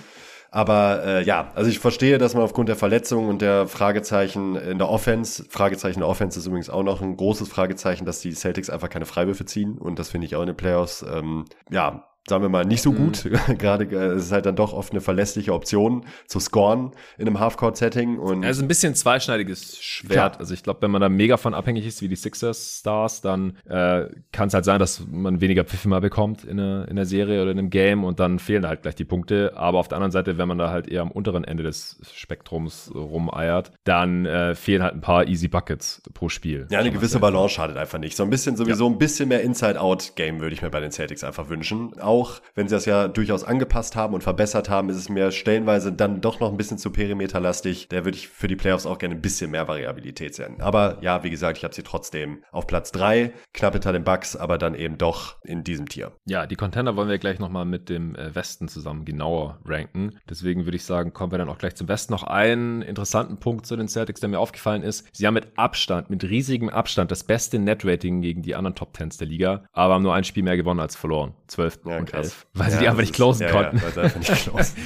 Aber 0.54 1.04
äh, 1.04 1.24
ja, 1.24 1.51
also 1.56 1.68
ich 1.68 1.80
verstehe, 1.80 2.20
dass 2.20 2.36
man 2.36 2.43
aufgrund 2.43 2.70
der 2.70 2.76
Verletzungen 2.76 3.28
und 3.28 3.41
der 3.41 3.68
Fragezeichen 3.68 4.56
in 4.56 4.78
der 4.78 4.88
Offense, 4.88 5.43
Fragezeichen 5.49 5.95
in 5.95 6.01
der 6.01 6.10
Offense 6.10 6.38
ist 6.38 6.45
übrigens 6.45 6.70
auch 6.70 6.84
noch 6.84 7.01
ein 7.01 7.18
großes 7.18 7.49
Fragezeichen, 7.49 8.06
dass 8.06 8.20
die 8.20 8.34
Celtics 8.34 8.70
einfach 8.70 8.91
keine 8.91 9.08
Freiwürfe 9.08 9.45
ziehen. 9.45 9.80
Und 9.80 9.97
das 9.97 10.10
finde 10.10 10.28
ich 10.28 10.36
auch 10.36 10.41
in 10.41 10.47
den 10.47 10.56
Playoffs, 10.56 11.04
ähm, 11.12 11.45
ja, 11.72 12.08
sagen 12.28 12.41
wir 12.41 12.49
mal, 12.49 12.65
nicht 12.65 12.82
so 12.82 12.91
mhm. 12.91 12.97
gut. 12.97 13.30
Gerade 13.57 13.86
äh, 13.86 14.13
es 14.13 14.26
ist 14.26 14.32
halt 14.32 14.45
dann 14.45 14.55
doch 14.55 14.74
oft 14.74 14.91
eine 14.91 15.01
verlässliche 15.01 15.53
Option 15.53 16.05
zu 16.26 16.39
scoren 16.39 16.91
in 17.17 17.28
einem 17.28 17.39
Halfcourt-Setting. 17.39 18.17
Und 18.17 18.43
ist 18.43 18.61
ein 18.61 18.67
bisschen 18.67 18.95
zweischneidiges 18.95 19.78
Schwert. 19.82 20.11
Klar. 20.11 20.39
Also 20.39 20.53
ich 20.53 20.63
glaube, 20.63 20.82
wenn 20.82 20.91
man 20.91 21.01
da 21.01 21.09
mega 21.09 21.38
von 21.38 21.53
abhängig 21.53 21.86
ist, 21.86 22.01
wie 22.01 22.07
die 22.07 22.15
Sixers 22.15 22.80
Stars, 22.80 23.21
dann 23.21 23.57
äh, 23.65 24.05
kann 24.32 24.47
es 24.47 24.53
halt 24.53 24.63
sein, 24.63 24.80
dass 24.80 25.03
man 25.11 25.41
weniger 25.41 25.65
Pfiffe 25.65 25.89
mal 25.89 25.99
bekommt 25.99 26.45
in 26.45 26.59
einer, 26.59 26.88
in 26.88 26.95
der 26.95 27.05
Serie 27.05 27.41
oder 27.41 27.51
in 27.51 27.59
einem 27.59 27.69
Game 27.69 28.03
und 28.05 28.19
dann 28.19 28.39
fehlen 28.39 28.65
halt 28.65 28.84
gleich 28.84 28.95
die 28.95 29.05
Punkte. 29.05 29.53
Aber 29.55 29.80
auf 29.80 29.89
der 29.89 29.97
anderen 29.97 30.11
Seite, 30.11 30.38
wenn 30.38 30.47
man 30.47 30.57
da 30.57 30.69
halt 30.69 30.88
eher 30.88 31.01
am 31.01 31.11
unteren 31.11 31.43
Ende 31.43 31.63
des 31.63 31.99
Spektrums 32.13 32.89
rumeiert, 32.95 33.71
dann 33.84 34.26
äh, 34.26 34.55
fehlen 34.55 34.82
halt 34.82 34.93
ein 34.93 35.01
paar 35.01 35.28
Easy 35.28 35.49
Buckets 35.49 36.01
pro 36.13 36.30
Spiel. 36.30 36.67
Ja, 36.71 36.80
eine 36.80 36.91
gewisse 36.91 37.19
Balance 37.19 37.55
schadet 37.55 37.76
einfach 37.76 37.99
nicht. 37.99 38.15
So 38.15 38.24
ein 38.24 38.30
bisschen 38.30 38.55
sowieso 38.55 38.86
ja. 38.86 38.91
ein 38.91 38.97
bisschen 38.97 39.28
mehr 39.28 39.41
Inside-Out-Game 39.41 40.39
würde 40.39 40.55
ich 40.55 40.61
mir 40.61 40.69
bei 40.69 40.80
den 40.80 40.91
Celtics 40.91 41.26
einfach 41.26 41.49
wünschen. 41.49 41.99
Auch 41.99 42.12
auch, 42.14 42.41
wenn 42.53 42.68
sie 42.68 42.76
das 42.76 42.86
ja 42.86 43.07
durchaus 43.07 43.43
angepasst 43.43 43.95
haben 43.95 44.14
und 44.14 44.22
verbessert 44.22 44.70
haben, 44.70 44.89
ist 44.89 44.97
es 44.97 45.09
mir 45.09 45.32
stellenweise 45.32 45.91
dann 45.91 46.22
doch 46.22 46.39
noch 46.39 46.51
ein 46.51 46.57
bisschen 46.57 46.78
zu 46.78 46.91
perimeterlastig. 46.91 47.88
Da 47.89 48.05
würde 48.05 48.18
ich 48.18 48.28
für 48.28 48.47
die 48.47 48.55
Playoffs 48.55 48.86
auch 48.86 48.99
gerne 48.99 49.16
ein 49.16 49.22
bisschen 49.22 49.51
mehr 49.51 49.68
Variabilität 49.68 50.36
sehen. 50.36 50.61
Aber 50.61 50.97
ja, 51.01 51.24
wie 51.24 51.32
gesagt, 51.32 51.57
ich 51.57 51.64
habe 51.64 51.74
sie 51.74 51.82
trotzdem 51.82 52.43
auf 52.51 52.68
Platz 52.68 52.91
drei, 52.91 53.34
knapp 53.53 53.74
hinter 53.74 53.93
den 53.93 54.03
Bucks, 54.03 54.36
aber 54.36 54.57
dann 54.57 54.76
eben 54.76 54.97
doch 54.97 55.38
in 55.43 55.64
diesem 55.64 55.89
Tier. 55.89 56.11
Ja, 56.26 56.45
die 56.45 56.55
Contender 56.55 56.95
wollen 56.95 57.09
wir 57.09 57.18
gleich 57.18 57.39
nochmal 57.39 57.66
mit 57.66 57.89
dem 57.89 58.16
äh, 58.16 58.36
Westen 58.36 58.68
zusammen 58.68 59.05
genauer 59.05 59.59
ranken. 59.66 60.20
Deswegen 60.30 60.66
würde 60.66 60.78
ich 60.78 60.86
sagen, 60.86 61.14
kommen 61.14 61.32
wir 61.32 61.39
dann 61.39 61.49
auch 61.49 61.57
gleich 61.57 61.76
zum 61.76 61.88
Westen. 61.88 62.14
Noch 62.14 62.24
einen 62.24 62.84
interessanten 62.84 63.38
Punkt 63.38 63.66
zu 63.66 63.76
den 63.76 63.88
Celtics, 63.88 64.20
der 64.20 64.30
mir 64.30 64.39
aufgefallen 64.39 64.84
ist. 64.84 65.07
Sie 65.14 65.26
haben 65.26 65.34
mit 65.34 65.57
Abstand, 65.57 66.11
mit 66.11 66.24
riesigem 66.24 66.70
Abstand 66.70 67.09
das 67.09 67.24
beste 67.24 67.57
Net-Rating 67.57 68.22
gegen 68.22 68.43
die 68.43 68.53
anderen 68.53 68.76
Top 68.76 68.93
Tens 68.93 69.18
der 69.18 69.28
Liga, 69.28 69.66
aber 69.72 69.95
haben 69.95 70.03
nur 70.03 70.14
ein 70.14 70.24
Spiel 70.24 70.43
mehr 70.43 70.57
gewonnen 70.57 70.80
als 70.80 70.95
verloren. 70.95 71.34
12 71.47 71.80
ja, 71.86 72.03
und 72.04 72.12
Krass. 72.12 72.45
weil 72.54 72.68
ja, 72.68 72.74
sie 72.74 72.80
die 72.80 72.88
einfach 72.88 73.01
nicht 73.01 73.14
closen 73.16 73.45
ist, 73.47 73.51
konnten. 73.51 73.78
Ja, 73.78 74.04
ja, 74.08 74.18
nicht 74.18 74.34
closen. 74.43 74.78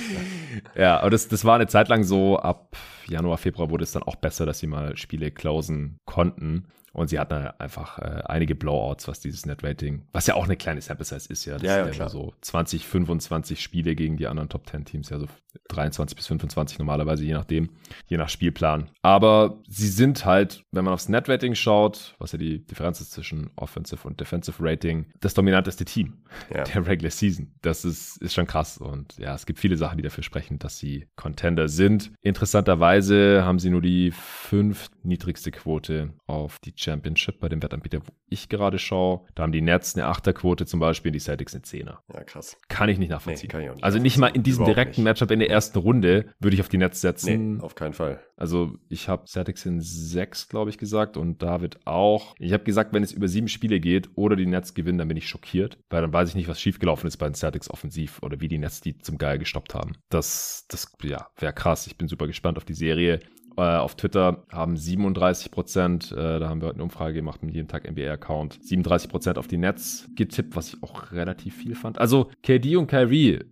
ja, 0.76 0.99
aber 0.99 1.09
das, 1.09 1.28
das 1.28 1.45
war 1.45 1.55
eine 1.55 1.68
Zeit 1.68 1.88
lang 1.88 2.03
so, 2.03 2.38
ab 2.38 2.76
Januar, 3.07 3.38
Februar 3.38 3.70
wurde 3.70 3.84
es 3.84 3.91
dann 3.91 4.03
auch 4.03 4.15
besser, 4.15 4.45
dass 4.45 4.59
sie 4.59 4.68
mal 4.68 4.95
Spiele 4.97 5.32
closen 5.32 5.99
konnten. 6.05 6.65
Und 6.97 7.09
sie 7.09 7.19
hatten 7.19 7.47
einfach 7.59 7.99
äh, 7.99 8.23
einige 8.25 8.55
Blowouts, 8.55 9.07
was 9.07 9.19
dieses 9.19 9.45
Net-Rating, 9.45 10.07
was 10.13 10.25
ja 10.25 10.33
auch 10.33 10.45
eine 10.45 10.57
kleine 10.57 10.81
Sample 10.81 11.05
Size 11.05 11.31
ist, 11.31 11.45
ja. 11.45 11.53
Das 11.53 11.61
ja, 11.61 11.77
ja, 11.85 11.89
klar. 11.89 12.09
so 12.09 12.33
20, 12.41 12.87
25 12.87 13.61
Spiele 13.61 13.95
gegen 13.95 14.17
die 14.17 14.25
anderen 14.25 14.49
Top 14.49 14.67
10 14.67 14.85
Teams, 14.85 15.09
ja 15.09 15.19
so 15.19 15.27
23 15.69 16.15
bis 16.15 16.25
25 16.27 16.79
normalerweise, 16.79 17.23
je 17.23 17.33
nachdem, 17.33 17.69
je 18.07 18.17
nach 18.17 18.29
Spielplan. 18.29 18.89
Aber 19.03 19.59
sie 19.67 19.89
sind 19.89 20.25
halt, 20.25 20.63
wenn 20.71 20.85
man 20.85 20.93
aufs 20.93 21.07
Net-Rating 21.07 21.53
schaut, 21.53 22.15
was 22.17 22.31
ja 22.31 22.39
die 22.39 22.65
Differenz 22.65 22.99
ist 22.99 23.11
zwischen 23.11 23.51
Offensive 23.55 24.07
und 24.07 24.19
Defensive 24.19 24.57
Rating, 24.59 25.05
das 25.19 25.35
dominanteste 25.35 25.85
Team 25.85 26.17
Ja. 26.53 26.63
der 26.63 26.87
Regular 26.87 27.11
Season. 27.11 27.53
Das 27.61 27.85
ist, 27.85 28.17
ist 28.21 28.33
schon 28.33 28.47
krass. 28.47 28.77
Und 28.77 29.17
ja, 29.17 29.35
es 29.35 29.45
gibt 29.45 29.59
viele 29.59 29.77
Sachen, 29.77 29.97
die 29.97 30.03
dafür 30.03 30.23
sprechen, 30.23 30.59
dass 30.59 30.79
sie 30.79 31.07
Contender 31.15 31.67
sind. 31.67 32.11
Interessanterweise 32.21 33.43
haben 33.43 33.59
sie 33.59 33.69
nur 33.69 33.81
die 33.81 34.11
fünf 34.11 34.89
niedrigste 35.03 35.51
Quote 35.51 36.13
auf 36.25 36.59
die 36.59 36.73
Championship 36.88 37.39
bei 37.39 37.49
dem 37.49 37.61
Wettanbieter, 37.61 37.99
wo 37.99 38.11
ich 38.29 38.47
gerade 38.47 38.79
schaue. 38.79 39.25
Da 39.35 39.43
haben 39.43 39.51
die 39.51 39.61
Nets 39.61 39.95
eine 39.95 40.07
Achterquote 40.07 40.65
zum 40.65 40.79
Beispiel, 40.79 41.11
die 41.11 41.19
Celtics 41.19 41.53
eine 41.53 41.63
Zehner. 41.63 42.01
Ja, 42.13 42.23
krass. 42.23 42.57
Kann 42.69 42.88
ich 42.88 42.97
nicht 42.97 43.09
nachvollziehen. 43.09 43.49
Nee, 43.53 43.65
ich 43.65 43.73
nicht 43.73 43.83
also 43.83 43.99
nicht 43.99 44.17
mal 44.17 44.27
in 44.27 44.43
diesem 44.43 44.63
Überhaupt 44.63 44.77
direkten 44.77 45.01
nicht. 45.01 45.03
Matchup 45.03 45.31
in 45.31 45.39
der 45.39 45.49
ersten 45.49 45.79
Runde 45.79 46.33
würde 46.39 46.55
ich 46.55 46.61
auf 46.61 46.69
die 46.69 46.77
Nets 46.77 47.01
setzen. 47.01 47.55
Nee, 47.55 47.61
auf 47.61 47.75
keinen 47.75 47.93
Fall. 47.93 48.21
Also 48.38 48.75
ich 48.88 49.09
habe 49.09 49.25
Celtics 49.27 49.65
in 49.65 49.81
sechs, 49.81 50.47
glaube 50.47 50.69
ich, 50.69 50.77
gesagt 50.77 51.17
und 51.17 51.41
David 51.41 51.79
auch. 51.85 52.35
Ich 52.39 52.53
habe 52.53 52.63
gesagt, 52.63 52.93
wenn 52.93 53.03
es 53.03 53.11
über 53.11 53.27
sieben 53.27 53.47
Spiele 53.47 53.79
geht 53.79 54.09
oder 54.15 54.35
die 54.35 54.45
Nets 54.45 54.73
gewinnen, 54.73 54.99
dann 54.99 55.07
bin 55.07 55.17
ich 55.17 55.27
schockiert, 55.27 55.79
weil 55.89 56.01
dann 56.01 56.13
weiß 56.13 56.29
ich 56.29 56.35
nicht, 56.35 56.47
was 56.47 56.61
schiefgelaufen 56.61 57.07
ist 57.07 57.17
bei 57.17 57.27
den 57.27 57.35
Celtics 57.35 57.69
offensiv 57.69 58.21
oder 58.21 58.39
wie 58.39 58.47
die 58.47 58.59
Nets 58.59 58.81
die 58.81 58.97
zum 58.97 59.17
Geil 59.17 59.39
gestoppt 59.39 59.73
haben. 59.73 59.93
Das, 60.09 60.65
das 60.69 60.91
ja, 61.03 61.27
wäre 61.38 61.53
krass. 61.53 61.88
Ich 61.88 61.97
bin 61.97 62.07
super 62.07 62.27
gespannt 62.27 62.57
auf 62.57 62.65
die 62.65 62.73
Serie. 62.73 63.19
Äh, 63.57 63.61
auf 63.77 63.95
Twitter 63.95 64.43
haben 64.51 64.77
37 64.77 65.49
Prozent, 65.49 66.11
äh, 66.11 66.39
da 66.39 66.47
haben 66.47 66.61
wir 66.61 66.67
heute 66.67 66.75
eine 66.75 66.83
Umfrage 66.83 67.15
gemacht 67.15 67.41
mit 67.41 67.55
jedem 67.55 67.67
Tag 67.67 67.89
NBA-Account, 67.89 68.59
37 68.63 69.09
Prozent 69.09 69.37
auf 69.39 69.47
die 69.47 69.57
Nets 69.57 70.07
getippt, 70.15 70.55
was 70.55 70.73
ich 70.73 70.83
auch 70.83 71.11
relativ 71.11 71.55
viel 71.55 71.73
fand. 71.73 71.97
Also 71.99 72.29
KD 72.43 72.75
und 72.75 72.87
Kyrie, 72.87 73.33
äh, 73.33 73.43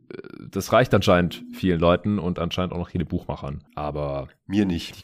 das 0.52 0.72
reicht 0.72 0.94
anscheinend 0.94 1.44
vielen 1.54 1.80
Leuten 1.80 2.20
und 2.20 2.38
anscheinend 2.38 2.74
auch 2.74 2.78
noch 2.78 2.90
viele 2.90 3.06
Buchmachern. 3.06 3.64
Aber 3.74 4.28
Mir 4.46 4.66
nicht. 4.66 5.04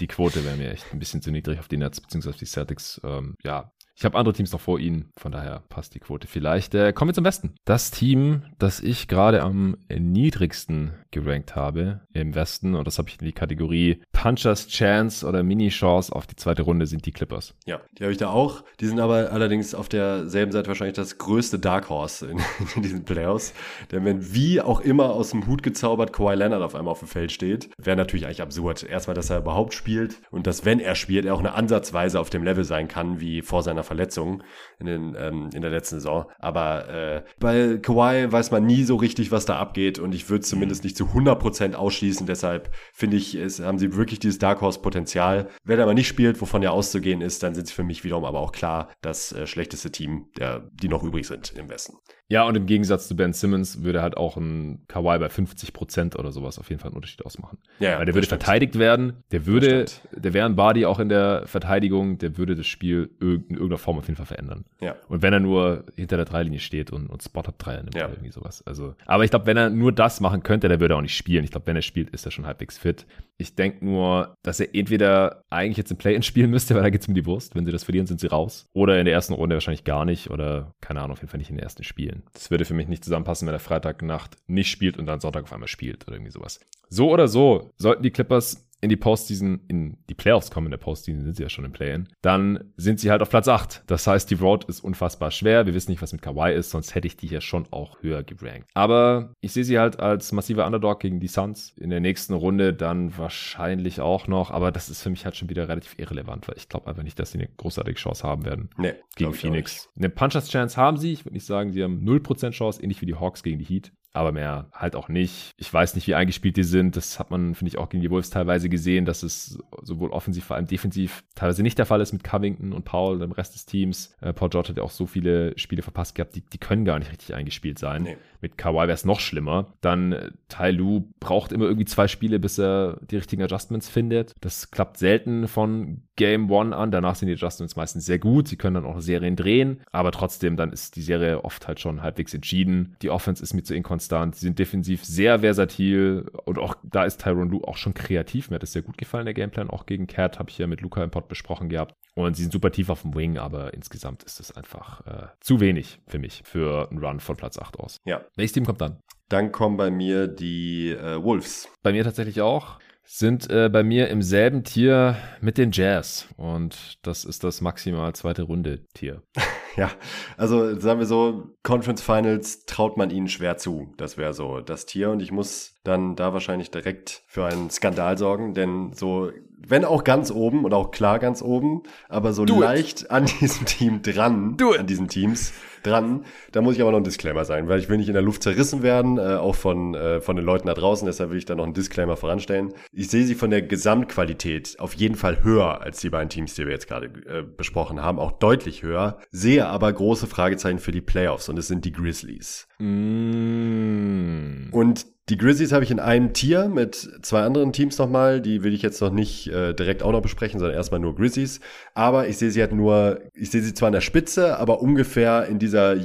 die 0.00 0.06
Quote 0.06 0.44
wäre 0.44 0.56
mir 0.56 0.70
echt 0.70 0.92
ein 0.92 0.98
bisschen 0.98 1.22
zu 1.22 1.30
niedrig 1.30 1.58
auf 1.58 1.68
die 1.68 1.78
Nets 1.78 2.00
beziehungsweise 2.00 2.38
die 2.38 2.46
Celtics. 2.46 3.00
Ähm, 3.04 3.36
ja, 3.42 3.72
ich 3.98 4.04
habe 4.04 4.18
andere 4.18 4.34
Teams 4.34 4.52
noch 4.52 4.60
vor 4.60 4.78
ihnen, 4.78 5.10
von 5.16 5.32
daher 5.32 5.62
passt 5.70 5.94
die 5.94 6.00
Quote 6.00 6.26
vielleicht. 6.26 6.74
Äh, 6.74 6.92
kommen 6.92 7.08
wir 7.08 7.14
zum 7.14 7.24
Westen. 7.24 7.54
Das 7.64 7.90
Team, 7.90 8.42
das 8.58 8.80
ich 8.80 9.08
gerade 9.08 9.42
am 9.42 9.78
niedrigsten 9.88 10.92
gerankt 11.10 11.56
habe 11.56 12.02
im 12.12 12.34
Westen, 12.34 12.74
und 12.74 12.86
das 12.86 12.98
habe 12.98 13.08
ich 13.08 13.18
in 13.18 13.24
die 13.24 13.32
Kategorie 13.32 14.02
Punchers 14.12 14.68
Chance 14.68 15.26
oder 15.26 15.42
Mini-Chance 15.42 16.14
auf 16.14 16.26
die 16.26 16.36
zweite 16.36 16.60
Runde, 16.62 16.86
sind 16.86 17.06
die 17.06 17.12
Clippers. 17.12 17.54
Ja, 17.64 17.80
die 17.98 18.02
habe 18.02 18.12
ich 18.12 18.18
da 18.18 18.28
auch. 18.28 18.64
Die 18.80 18.86
sind 18.86 19.00
aber 19.00 19.32
allerdings 19.32 19.74
auf 19.74 19.88
derselben 19.88 20.52
Seite 20.52 20.68
wahrscheinlich 20.68 20.96
das 20.96 21.16
größte 21.16 21.58
Dark 21.58 21.88
Horse 21.88 22.26
in, 22.26 22.38
in 22.76 22.82
diesen 22.82 23.04
Playoffs. 23.04 23.54
Denn 23.92 24.04
wenn 24.04 24.34
wie 24.34 24.60
auch 24.60 24.80
immer 24.80 25.14
aus 25.14 25.30
dem 25.30 25.46
Hut 25.46 25.62
gezaubert 25.62 26.12
Kawhi 26.12 26.34
Leonard 26.34 26.62
auf 26.62 26.74
einmal 26.74 26.92
auf 26.92 26.98
dem 26.98 27.08
Feld 27.08 27.32
steht, 27.32 27.70
wäre 27.78 27.96
natürlich 27.96 28.26
eigentlich 28.26 28.42
absurd. 28.42 28.82
Erstmal, 28.82 29.14
dass 29.14 29.30
er 29.30 29.38
überhaupt 29.38 29.72
spielt 29.72 30.16
und 30.30 30.46
dass, 30.46 30.66
wenn 30.66 30.80
er 30.80 30.96
spielt, 30.96 31.24
er 31.24 31.32
auch 31.32 31.40
eine 31.40 31.54
Ansatzweise 31.54 32.20
auf 32.20 32.28
dem 32.28 32.44
Level 32.44 32.64
sein 32.64 32.88
kann, 32.88 33.20
wie 33.20 33.40
vor 33.40 33.62
seiner 33.62 33.85
Verletzung 33.86 34.42
in, 34.78 34.86
den, 34.86 35.16
ähm, 35.18 35.50
in 35.54 35.62
der 35.62 35.70
letzten 35.70 35.96
Saison. 35.96 36.26
Aber 36.38 36.88
äh, 36.88 37.22
bei 37.38 37.78
Kawhi 37.78 38.30
weiß 38.30 38.50
man 38.50 38.66
nie 38.66 38.84
so 38.84 38.96
richtig, 38.96 39.32
was 39.32 39.46
da 39.46 39.56
abgeht 39.56 39.98
und 39.98 40.14
ich 40.14 40.28
würde 40.28 40.42
es 40.42 40.48
zumindest 40.48 40.84
nicht 40.84 40.96
zu 40.96 41.04
100% 41.04 41.74
ausschließen. 41.74 42.26
Deshalb 42.26 42.70
finde 42.92 43.16
ich, 43.16 43.34
es, 43.34 43.60
haben 43.60 43.78
sie 43.78 43.96
wirklich 43.96 44.18
dieses 44.18 44.38
Dark 44.38 44.60
Horse 44.60 44.80
Potenzial. 44.80 45.48
Wenn 45.64 45.78
er 45.78 45.84
aber 45.84 45.94
nicht 45.94 46.08
spielt, 46.08 46.40
wovon 46.40 46.62
ja 46.62 46.70
auszugehen 46.70 47.20
ist, 47.20 47.42
dann 47.42 47.54
sind 47.54 47.68
sie 47.68 47.74
für 47.74 47.84
mich 47.84 48.04
wiederum 48.04 48.24
aber 48.24 48.40
auch 48.40 48.52
klar 48.52 48.90
das 49.00 49.32
äh, 49.32 49.46
schlechteste 49.46 49.90
Team, 49.90 50.26
der, 50.38 50.68
die 50.72 50.88
noch 50.88 51.02
übrig 51.02 51.26
sind 51.26 51.52
im 51.56 51.68
Westen. 51.68 51.96
Ja, 52.28 52.44
und 52.44 52.56
im 52.56 52.66
Gegensatz 52.66 53.06
zu 53.06 53.14
Ben 53.14 53.32
Simmons 53.32 53.84
würde 53.84 54.02
halt 54.02 54.16
auch 54.16 54.36
ein 54.36 54.84
Kawhi 54.88 55.18
bei 55.18 55.28
50 55.28 55.72
Prozent 55.72 56.18
oder 56.18 56.32
sowas 56.32 56.58
auf 56.58 56.68
jeden 56.70 56.80
Fall 56.80 56.88
einen 56.88 56.96
Unterschied 56.96 57.24
ausmachen. 57.24 57.58
Ja, 57.78 57.98
Weil 57.98 58.06
der 58.06 58.14
würde 58.14 58.26
stimmt. 58.26 58.42
verteidigt 58.42 58.78
werden, 58.78 59.22
der 59.30 59.46
würde, 59.46 59.84
der 60.10 60.34
wäre 60.34 60.46
ein 60.46 60.56
Body 60.56 60.86
auch 60.86 60.98
in 60.98 61.08
der 61.08 61.46
Verteidigung, 61.46 62.18
der 62.18 62.36
würde 62.36 62.56
das 62.56 62.66
Spiel 62.66 63.10
in 63.20 63.44
irgendeiner 63.50 63.75
Form 63.78 63.98
auf 63.98 64.06
jeden 64.06 64.16
Fall 64.16 64.26
verändern. 64.26 64.64
Ja. 64.80 64.96
Und 65.08 65.22
wenn 65.22 65.32
er 65.32 65.40
nur 65.40 65.84
hinter 65.94 66.16
der 66.16 66.24
Dreilinie 66.26 66.58
steht 66.60 66.90
und, 66.92 67.06
und 67.08 67.22
Spot-Up-Dreier 67.22 67.82
nimmt 67.82 67.94
Ja. 67.94 68.06
oder 68.06 68.14
irgendwie 68.14 68.32
sowas. 68.32 68.62
Also, 68.66 68.94
aber 69.06 69.24
ich 69.24 69.30
glaube, 69.30 69.46
wenn 69.46 69.56
er 69.56 69.70
nur 69.70 69.92
das 69.92 70.20
machen 70.20 70.42
könnte, 70.42 70.68
dann 70.68 70.80
würde 70.80 70.94
er 70.94 70.98
auch 70.98 71.02
nicht 71.02 71.16
spielen. 71.16 71.44
Ich 71.44 71.50
glaube, 71.50 71.66
wenn 71.66 71.76
er 71.76 71.82
spielt, 71.82 72.10
ist 72.10 72.24
er 72.24 72.30
schon 72.30 72.46
halbwegs 72.46 72.78
fit. 72.78 73.06
Ich 73.38 73.54
denke 73.54 73.84
nur, 73.84 74.34
dass 74.42 74.60
er 74.60 74.74
entweder 74.74 75.42
eigentlich 75.50 75.76
jetzt 75.76 75.90
im 75.90 75.98
Play-In 75.98 76.22
spielen 76.22 76.50
müsste, 76.50 76.74
weil 76.76 76.82
da 76.82 76.90
geht's 76.90 77.08
um 77.08 77.14
die 77.14 77.26
Wurst. 77.26 77.54
Wenn 77.54 77.66
sie 77.66 77.72
das 77.72 77.84
verlieren, 77.84 78.06
sind 78.06 78.20
sie 78.20 78.26
raus. 78.28 78.66
Oder 78.72 78.98
in 78.98 79.04
der 79.04 79.14
ersten 79.14 79.34
Runde 79.34 79.56
wahrscheinlich 79.56 79.84
gar 79.84 80.04
nicht. 80.04 80.30
Oder 80.30 80.72
keine 80.80 81.00
Ahnung, 81.00 81.12
auf 81.12 81.18
jeden 81.20 81.30
Fall 81.30 81.38
nicht 81.38 81.50
in 81.50 81.56
den 81.56 81.62
ersten 81.62 81.84
Spielen. 81.84 82.22
Das 82.32 82.50
würde 82.50 82.64
für 82.64 82.74
mich 82.74 82.88
nicht 82.88 83.04
zusammenpassen, 83.04 83.46
wenn 83.46 83.54
er 83.54 83.58
Freitagnacht 83.60 84.36
nicht 84.46 84.70
spielt 84.70 84.98
und 84.98 85.06
dann 85.06 85.20
Sonntag 85.20 85.44
auf 85.44 85.52
einmal 85.52 85.68
spielt 85.68 86.06
oder 86.06 86.16
irgendwie 86.16 86.32
sowas. 86.32 86.60
So 86.88 87.10
oder 87.10 87.26
so, 87.28 87.70
sollten 87.76 88.02
die 88.04 88.10
Clippers 88.12 88.65
in 88.80 88.88
die 88.90 88.96
Postseason, 88.96 89.60
in 89.68 89.96
die 90.08 90.14
Playoffs 90.14 90.50
kommen 90.50 90.66
in 90.66 90.70
der 90.70 90.78
Postseason, 90.78 91.24
sind 91.24 91.36
sie 91.36 91.42
ja 91.42 91.48
schon 91.48 91.64
im 91.64 91.72
Play-In, 91.72 92.08
dann 92.22 92.72
sind 92.76 93.00
sie 93.00 93.10
halt 93.10 93.22
auf 93.22 93.30
Platz 93.30 93.48
8. 93.48 93.84
Das 93.86 94.06
heißt, 94.06 94.30
die 94.30 94.34
Road 94.34 94.64
ist 94.64 94.80
unfassbar 94.80 95.30
schwer. 95.30 95.66
Wir 95.66 95.74
wissen 95.74 95.90
nicht, 95.90 96.02
was 96.02 96.12
mit 96.12 96.22
Kawhi 96.22 96.52
ist, 96.52 96.70
sonst 96.70 96.94
hätte 96.94 97.06
ich 97.06 97.16
die 97.16 97.26
hier 97.26 97.40
schon 97.40 97.66
auch 97.70 98.02
höher 98.02 98.22
gerankt. 98.22 98.68
Aber 98.74 99.32
ich 99.40 99.52
sehe 99.52 99.64
sie 99.64 99.78
halt 99.78 100.00
als 100.00 100.32
massiver 100.32 100.66
Underdog 100.66 101.00
gegen 101.00 101.20
die 101.20 101.28
Suns. 101.28 101.72
In 101.78 101.90
der 101.90 102.00
nächsten 102.00 102.34
Runde 102.34 102.74
dann 102.74 103.16
wahrscheinlich 103.16 104.00
auch 104.00 104.28
noch, 104.28 104.50
aber 104.50 104.70
das 104.70 104.88
ist 104.90 105.02
für 105.02 105.10
mich 105.10 105.24
halt 105.24 105.36
schon 105.36 105.48
wieder 105.48 105.68
relativ 105.68 105.98
irrelevant, 105.98 106.48
weil 106.48 106.56
ich 106.56 106.68
glaube 106.68 106.86
einfach 106.86 107.02
nicht, 107.02 107.18
dass 107.18 107.32
sie 107.32 107.38
eine 107.38 107.48
großartige 107.56 107.98
Chance 107.98 108.24
haben 108.24 108.44
werden 108.44 108.70
Nee, 108.76 108.94
gegen 109.16 109.32
Phoenix. 109.32 109.88
Eine 109.96 110.10
Punchers 110.10 110.48
Chance 110.48 110.76
haben 110.76 110.96
sie. 110.98 111.12
Ich 111.12 111.24
würde 111.24 111.34
nicht 111.34 111.46
sagen, 111.46 111.72
sie 111.72 111.82
haben 111.82 112.04
0% 112.04 112.50
Chance, 112.50 112.82
ähnlich 112.82 113.00
wie 113.00 113.06
die 113.06 113.14
Hawks 113.14 113.42
gegen 113.42 113.58
die 113.58 113.64
Heat. 113.64 113.92
Aber 114.16 114.32
mehr 114.32 114.70
halt 114.72 114.96
auch 114.96 115.10
nicht. 115.10 115.52
Ich 115.58 115.70
weiß 115.70 115.94
nicht, 115.94 116.06
wie 116.06 116.14
eingespielt 116.14 116.56
die 116.56 116.62
sind. 116.62 116.96
Das 116.96 117.18
hat 117.18 117.30
man, 117.30 117.54
finde 117.54 117.68
ich, 117.68 117.76
auch 117.76 117.90
gegen 117.90 118.00
die 118.00 118.10
Wolves 118.10 118.30
teilweise 118.30 118.70
gesehen, 118.70 119.04
dass 119.04 119.22
es 119.22 119.58
sowohl 119.82 120.08
offensiv, 120.08 120.46
vor 120.46 120.56
allem 120.56 120.66
defensiv 120.66 121.22
teilweise 121.34 121.62
nicht 121.62 121.76
der 121.76 121.84
Fall 121.84 122.00
ist 122.00 122.14
mit 122.14 122.24
Covington 122.24 122.72
und 122.72 122.86
Paul 122.86 123.16
und 123.16 123.20
dem 123.20 123.32
Rest 123.32 123.54
des 123.54 123.66
Teams. 123.66 124.16
Äh, 124.22 124.32
Paul 124.32 124.48
George 124.48 124.70
hat 124.70 124.78
ja 124.78 124.82
auch 124.82 124.90
so 124.90 125.04
viele 125.04 125.52
Spiele 125.58 125.82
verpasst 125.82 126.14
gehabt, 126.14 126.34
die, 126.34 126.40
die 126.40 126.56
können 126.56 126.86
gar 126.86 126.98
nicht 126.98 127.10
richtig 127.10 127.34
eingespielt 127.34 127.78
sein. 127.78 128.04
Nee. 128.04 128.16
Mit 128.40 128.56
Kawhi 128.56 128.82
wäre 128.82 128.92
es 128.92 129.04
noch 129.04 129.20
schlimmer. 129.20 129.74
Dann 129.82 130.12
äh, 130.12 130.30
Tai 130.48 130.70
Lu 130.70 131.12
braucht 131.20 131.52
immer 131.52 131.66
irgendwie 131.66 131.84
zwei 131.84 132.08
Spiele, 132.08 132.38
bis 132.38 132.58
er 132.58 132.98
die 133.10 133.16
richtigen 133.16 133.42
Adjustments 133.42 133.90
findet. 133.90 134.34
Das 134.40 134.70
klappt 134.70 134.96
selten 134.96 135.46
von 135.46 136.00
Game 136.16 136.50
One 136.50 136.74
an. 136.74 136.90
Danach 136.90 137.16
sind 137.16 137.28
die 137.28 137.34
Adjustments 137.34 137.76
meistens 137.76 138.06
sehr 138.06 138.18
gut. 138.18 138.48
Sie 138.48 138.56
können 138.56 138.76
dann 138.76 138.86
auch 138.86 139.00
Serien 139.00 139.36
drehen. 139.36 139.82
Aber 139.92 140.10
trotzdem, 140.10 140.56
dann 140.56 140.72
ist 140.72 140.96
die 140.96 141.02
Serie 141.02 141.44
oft 141.44 141.68
halt 141.68 141.80
schon 141.80 142.02
halbwegs 142.02 142.32
entschieden. 142.32 142.96
Die 143.02 143.10
Offense 143.10 143.42
ist 143.42 143.52
mir 143.52 143.62
zu 143.62 143.74
inkonstant. 143.74 144.05
Sie 144.08 144.40
sind 144.40 144.58
defensiv 144.58 145.04
sehr 145.04 145.40
versatil. 145.40 146.30
Und 146.44 146.58
auch 146.58 146.74
da 146.82 147.04
ist 147.04 147.20
Tyron 147.20 147.48
Lu 147.48 147.62
auch 147.62 147.76
schon 147.76 147.94
kreativ. 147.94 148.50
Mir 148.50 148.56
hat 148.56 148.62
das 148.62 148.72
sehr 148.72 148.82
gut 148.82 148.98
gefallen, 148.98 149.24
der 149.24 149.34
Gameplan. 149.34 149.70
Auch 149.70 149.86
gegen 149.86 150.06
Cat 150.06 150.38
habe 150.38 150.50
ich 150.50 150.58
ja 150.58 150.66
mit 150.66 150.80
Luca 150.80 151.02
im 151.02 151.10
Pod 151.10 151.28
besprochen 151.28 151.68
gehabt. 151.68 151.94
Und 152.14 152.34
sie 152.36 152.42
sind 152.42 152.52
super 152.52 152.70
tief 152.70 152.88
auf 152.88 153.02
dem 153.02 153.14
Wing, 153.14 153.38
aber 153.38 153.74
insgesamt 153.74 154.22
ist 154.22 154.40
es 154.40 154.50
einfach 154.56 155.06
äh, 155.06 155.26
zu 155.40 155.60
wenig 155.60 156.00
für 156.06 156.18
mich, 156.18 156.42
für 156.44 156.88
einen 156.90 157.04
Run 157.04 157.20
von 157.20 157.36
Platz 157.36 157.58
8 157.58 157.78
aus. 157.78 157.98
Ja. 158.04 158.24
Welches 158.36 158.52
Team 158.52 158.64
kommt 158.64 158.80
dann? 158.80 159.00
Dann 159.28 159.52
kommen 159.52 159.76
bei 159.76 159.90
mir 159.90 160.28
die 160.28 160.90
äh, 160.90 161.22
Wolves. 161.22 161.68
Bei 161.82 161.92
mir 161.92 162.04
tatsächlich 162.04 162.40
auch. 162.40 162.78
Sind 163.08 163.48
äh, 163.50 163.68
bei 163.68 163.84
mir 163.84 164.08
im 164.08 164.22
selben 164.22 164.64
Tier 164.64 165.16
mit 165.40 165.58
den 165.58 165.70
Jazz. 165.72 166.28
Und 166.36 166.98
das 167.02 167.24
ist 167.24 167.44
das 167.44 167.60
maximal 167.60 168.14
zweite 168.14 168.42
Runde 168.42 168.84
Tier. 168.94 169.22
Ja, 169.80 169.90
also 170.38 170.78
sagen 170.80 171.00
wir 171.00 171.06
so, 171.06 171.54
Conference 171.62 172.00
Finals 172.00 172.64
traut 172.64 172.96
man 172.96 173.10
ihnen 173.10 173.28
schwer 173.28 173.58
zu. 173.58 173.92
Das 173.98 174.16
wäre 174.16 174.32
so 174.32 174.60
das 174.60 174.86
Tier. 174.86 175.10
Und 175.10 175.20
ich 175.20 175.32
muss 175.32 175.76
dann 175.84 176.16
da 176.16 176.32
wahrscheinlich 176.32 176.70
direkt 176.70 177.22
für 177.26 177.44
einen 177.44 177.68
Skandal 177.68 178.16
sorgen, 178.16 178.54
denn 178.54 178.92
so, 178.94 179.30
wenn 179.56 179.84
auch 179.84 180.04
ganz 180.04 180.30
oben 180.30 180.64
und 180.64 180.74
auch 180.74 180.90
klar 180.90 181.18
ganz 181.18 181.42
oben, 181.42 181.82
aber 182.08 182.32
so 182.32 182.44
Do 182.44 182.56
it. 182.56 182.60
leicht 182.60 183.10
an 183.10 183.26
diesem 183.40 183.66
Team 183.66 184.02
dran, 184.02 184.56
Do 184.56 184.72
it. 184.72 184.80
an 184.80 184.86
diesen 184.86 185.08
Teams 185.08 185.52
dran, 185.82 186.24
da 186.52 186.60
muss 186.60 186.74
ich 186.74 186.82
aber 186.82 186.90
noch 186.90 186.98
ein 186.98 187.04
Disclaimer 187.04 187.44
sein, 187.44 187.68
weil 187.68 187.78
ich 187.78 187.88
will 187.88 187.96
nicht 187.96 188.08
in 188.08 188.14
der 188.14 188.22
Luft 188.22 188.42
zerrissen 188.42 188.82
werden, 188.82 189.18
äh, 189.18 189.36
auch 189.36 189.54
von, 189.54 189.94
äh, 189.94 190.20
von 190.20 190.36
den 190.36 190.44
Leuten 190.44 190.66
da 190.66 190.74
draußen, 190.74 191.06
deshalb 191.06 191.30
will 191.30 191.38
ich 191.38 191.44
da 191.44 191.54
noch 191.54 191.64
einen 191.64 191.74
Disclaimer 191.74 192.16
voranstellen. 192.16 192.74
Ich 192.92 193.08
sehe 193.08 193.24
sie 193.24 193.34
von 193.34 193.50
der 193.50 193.62
Gesamtqualität 193.62 194.76
auf 194.78 194.94
jeden 194.94 195.16
Fall 195.16 195.42
höher 195.42 195.80
als 195.80 196.00
die 196.00 196.10
beiden 196.10 196.28
Teams, 196.28 196.54
die 196.54 196.64
wir 196.64 196.72
jetzt 196.72 196.88
gerade 196.88 197.06
äh, 197.06 197.42
besprochen 197.42 198.02
haben, 198.02 198.18
auch 198.18 198.32
deutlich 198.32 198.82
höher, 198.82 199.18
sehe 199.30 199.66
aber 199.66 199.92
große 199.92 200.26
Fragezeichen 200.26 200.78
für 200.78 200.92
die 200.92 201.00
Playoffs 201.00 201.48
und 201.48 201.58
es 201.58 201.68
sind 201.68 201.84
die 201.84 201.92
Grizzlies. 201.92 202.68
Mm. 202.78 204.68
Und 204.72 205.06
die 205.28 205.36
Grizzlies 205.36 205.72
habe 205.72 205.82
ich 205.82 205.90
in 205.90 205.98
einem 205.98 206.32
Tier 206.34 206.68
mit 206.68 206.94
zwei 207.22 207.42
anderen 207.42 207.72
Teams 207.72 207.98
nochmal. 207.98 208.40
Die 208.40 208.62
will 208.62 208.72
ich 208.72 208.82
jetzt 208.82 209.00
noch 209.00 209.10
nicht 209.10 209.48
äh, 209.48 209.74
direkt 209.74 210.04
auch 210.04 210.12
noch 210.12 210.22
besprechen, 210.22 210.60
sondern 210.60 210.76
erstmal 210.76 211.00
nur 211.00 211.16
Grizzlies. 211.16 211.60
Aber 211.94 212.28
ich 212.28 212.38
sehe 212.38 212.52
sie 212.52 212.60
halt 212.60 212.72
nur, 212.72 213.20
ich 213.34 213.50
sehe 213.50 213.60
sie 213.60 213.74
zwar 213.74 213.88
an 213.88 213.92
der 213.92 214.02
Spitze, 214.02 214.56
aber 214.56 214.80
ungefähr 214.80 215.46
in 215.46 215.58
dieser 215.58 215.96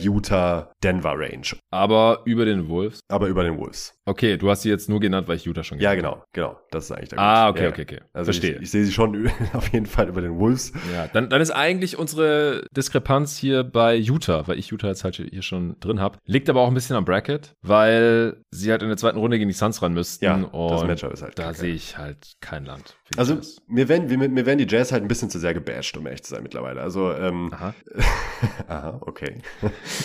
Denver 0.84 1.14
Range. 1.16 1.46
Aber 1.70 2.22
über 2.26 2.46
den 2.46 2.68
Wolves? 2.68 3.02
Aber 3.10 3.28
über 3.28 3.44
den 3.44 3.60
Wolves. 3.60 3.94
Okay, 4.12 4.36
du 4.36 4.50
hast 4.50 4.64
sie 4.64 4.70
jetzt 4.70 4.90
nur 4.90 5.00
genannt, 5.00 5.30
weil 5.30 5.38
ich 5.38 5.46
Utah 5.46 5.64
schon 5.64 5.78
genannt 5.78 5.98
habe. 5.98 6.08
Ja, 6.08 6.16
genau, 6.16 6.24
genau. 6.34 6.60
Das 6.70 6.84
ist 6.84 6.92
eigentlich 6.92 7.10
der 7.10 7.18
Grund. 7.18 7.30
Ah, 7.30 7.50
okay, 7.50 7.64
ja, 7.64 7.70
okay, 7.70 7.82
okay. 7.84 8.00
Also 8.12 8.26
Verstehe. 8.26 8.56
Ich, 8.56 8.64
ich 8.64 8.72
sehe 8.72 8.84
sie 8.84 8.92
schon 8.92 9.32
auf 9.54 9.70
jeden 9.70 9.86
Fall 9.86 10.10
über 10.10 10.20
den 10.20 10.38
Wolves. 10.38 10.74
Ja, 10.94 11.08
dann, 11.08 11.30
dann 11.30 11.42
ist 11.42 11.52
eigentlich 11.52 11.98
unsere 11.98 12.66
Diskrepanz 12.76 13.38
hier 13.38 13.64
bei 13.64 13.96
Utah, 13.96 14.46
weil 14.50 14.60
ich 14.60 14.68
Utah 14.68 14.88
jetzt 14.88 15.06
halt 15.06 15.16
hier 15.16 15.42
schon 15.42 15.80
drin 15.80 16.02
habe. 16.02 16.18
Liegt 16.26 16.50
aber 16.50 16.60
auch 16.60 16.68
ein 16.68 16.74
bisschen 16.74 16.98
am 16.98 17.06
Bracket, 17.06 17.56
weil 17.62 18.44
sie 18.52 18.70
halt 18.70 18.82
in 18.82 18.90
der 18.90 18.98
zweiten 18.98 19.18
Runde 19.18 19.38
gegen 19.38 19.48
die 19.48 19.56
Suns 19.56 19.82
ran 19.82 19.94
müssten. 19.94 20.26
Ja, 20.26 20.36
und 20.36 20.72
das 20.72 20.84
Matchup 20.84 21.14
ist 21.14 21.22
halt 21.22 21.40
Da 21.40 21.54
sehe 21.54 21.74
ich 21.74 21.98
halt 21.98 22.34
kein 22.42 22.66
Land. 22.66 22.98
Also 23.18 23.38
mir 23.68 23.90
werden, 23.90 24.08
mir 24.08 24.46
werden 24.46 24.58
die 24.58 24.68
Jazz 24.68 24.92
halt 24.92 25.04
ein 25.04 25.08
bisschen 25.08 25.30
zu 25.30 25.40
sehr 25.40 25.54
gebasht, 25.54 25.96
um 25.98 26.06
ehrlich 26.06 26.24
zu 26.24 26.34
sein 26.34 26.44
mittlerweile. 26.44 26.82
Also, 26.82 27.14
ähm, 27.14 27.52
Aha. 27.54 27.74
Aha, 28.68 28.98
okay. 29.02 29.36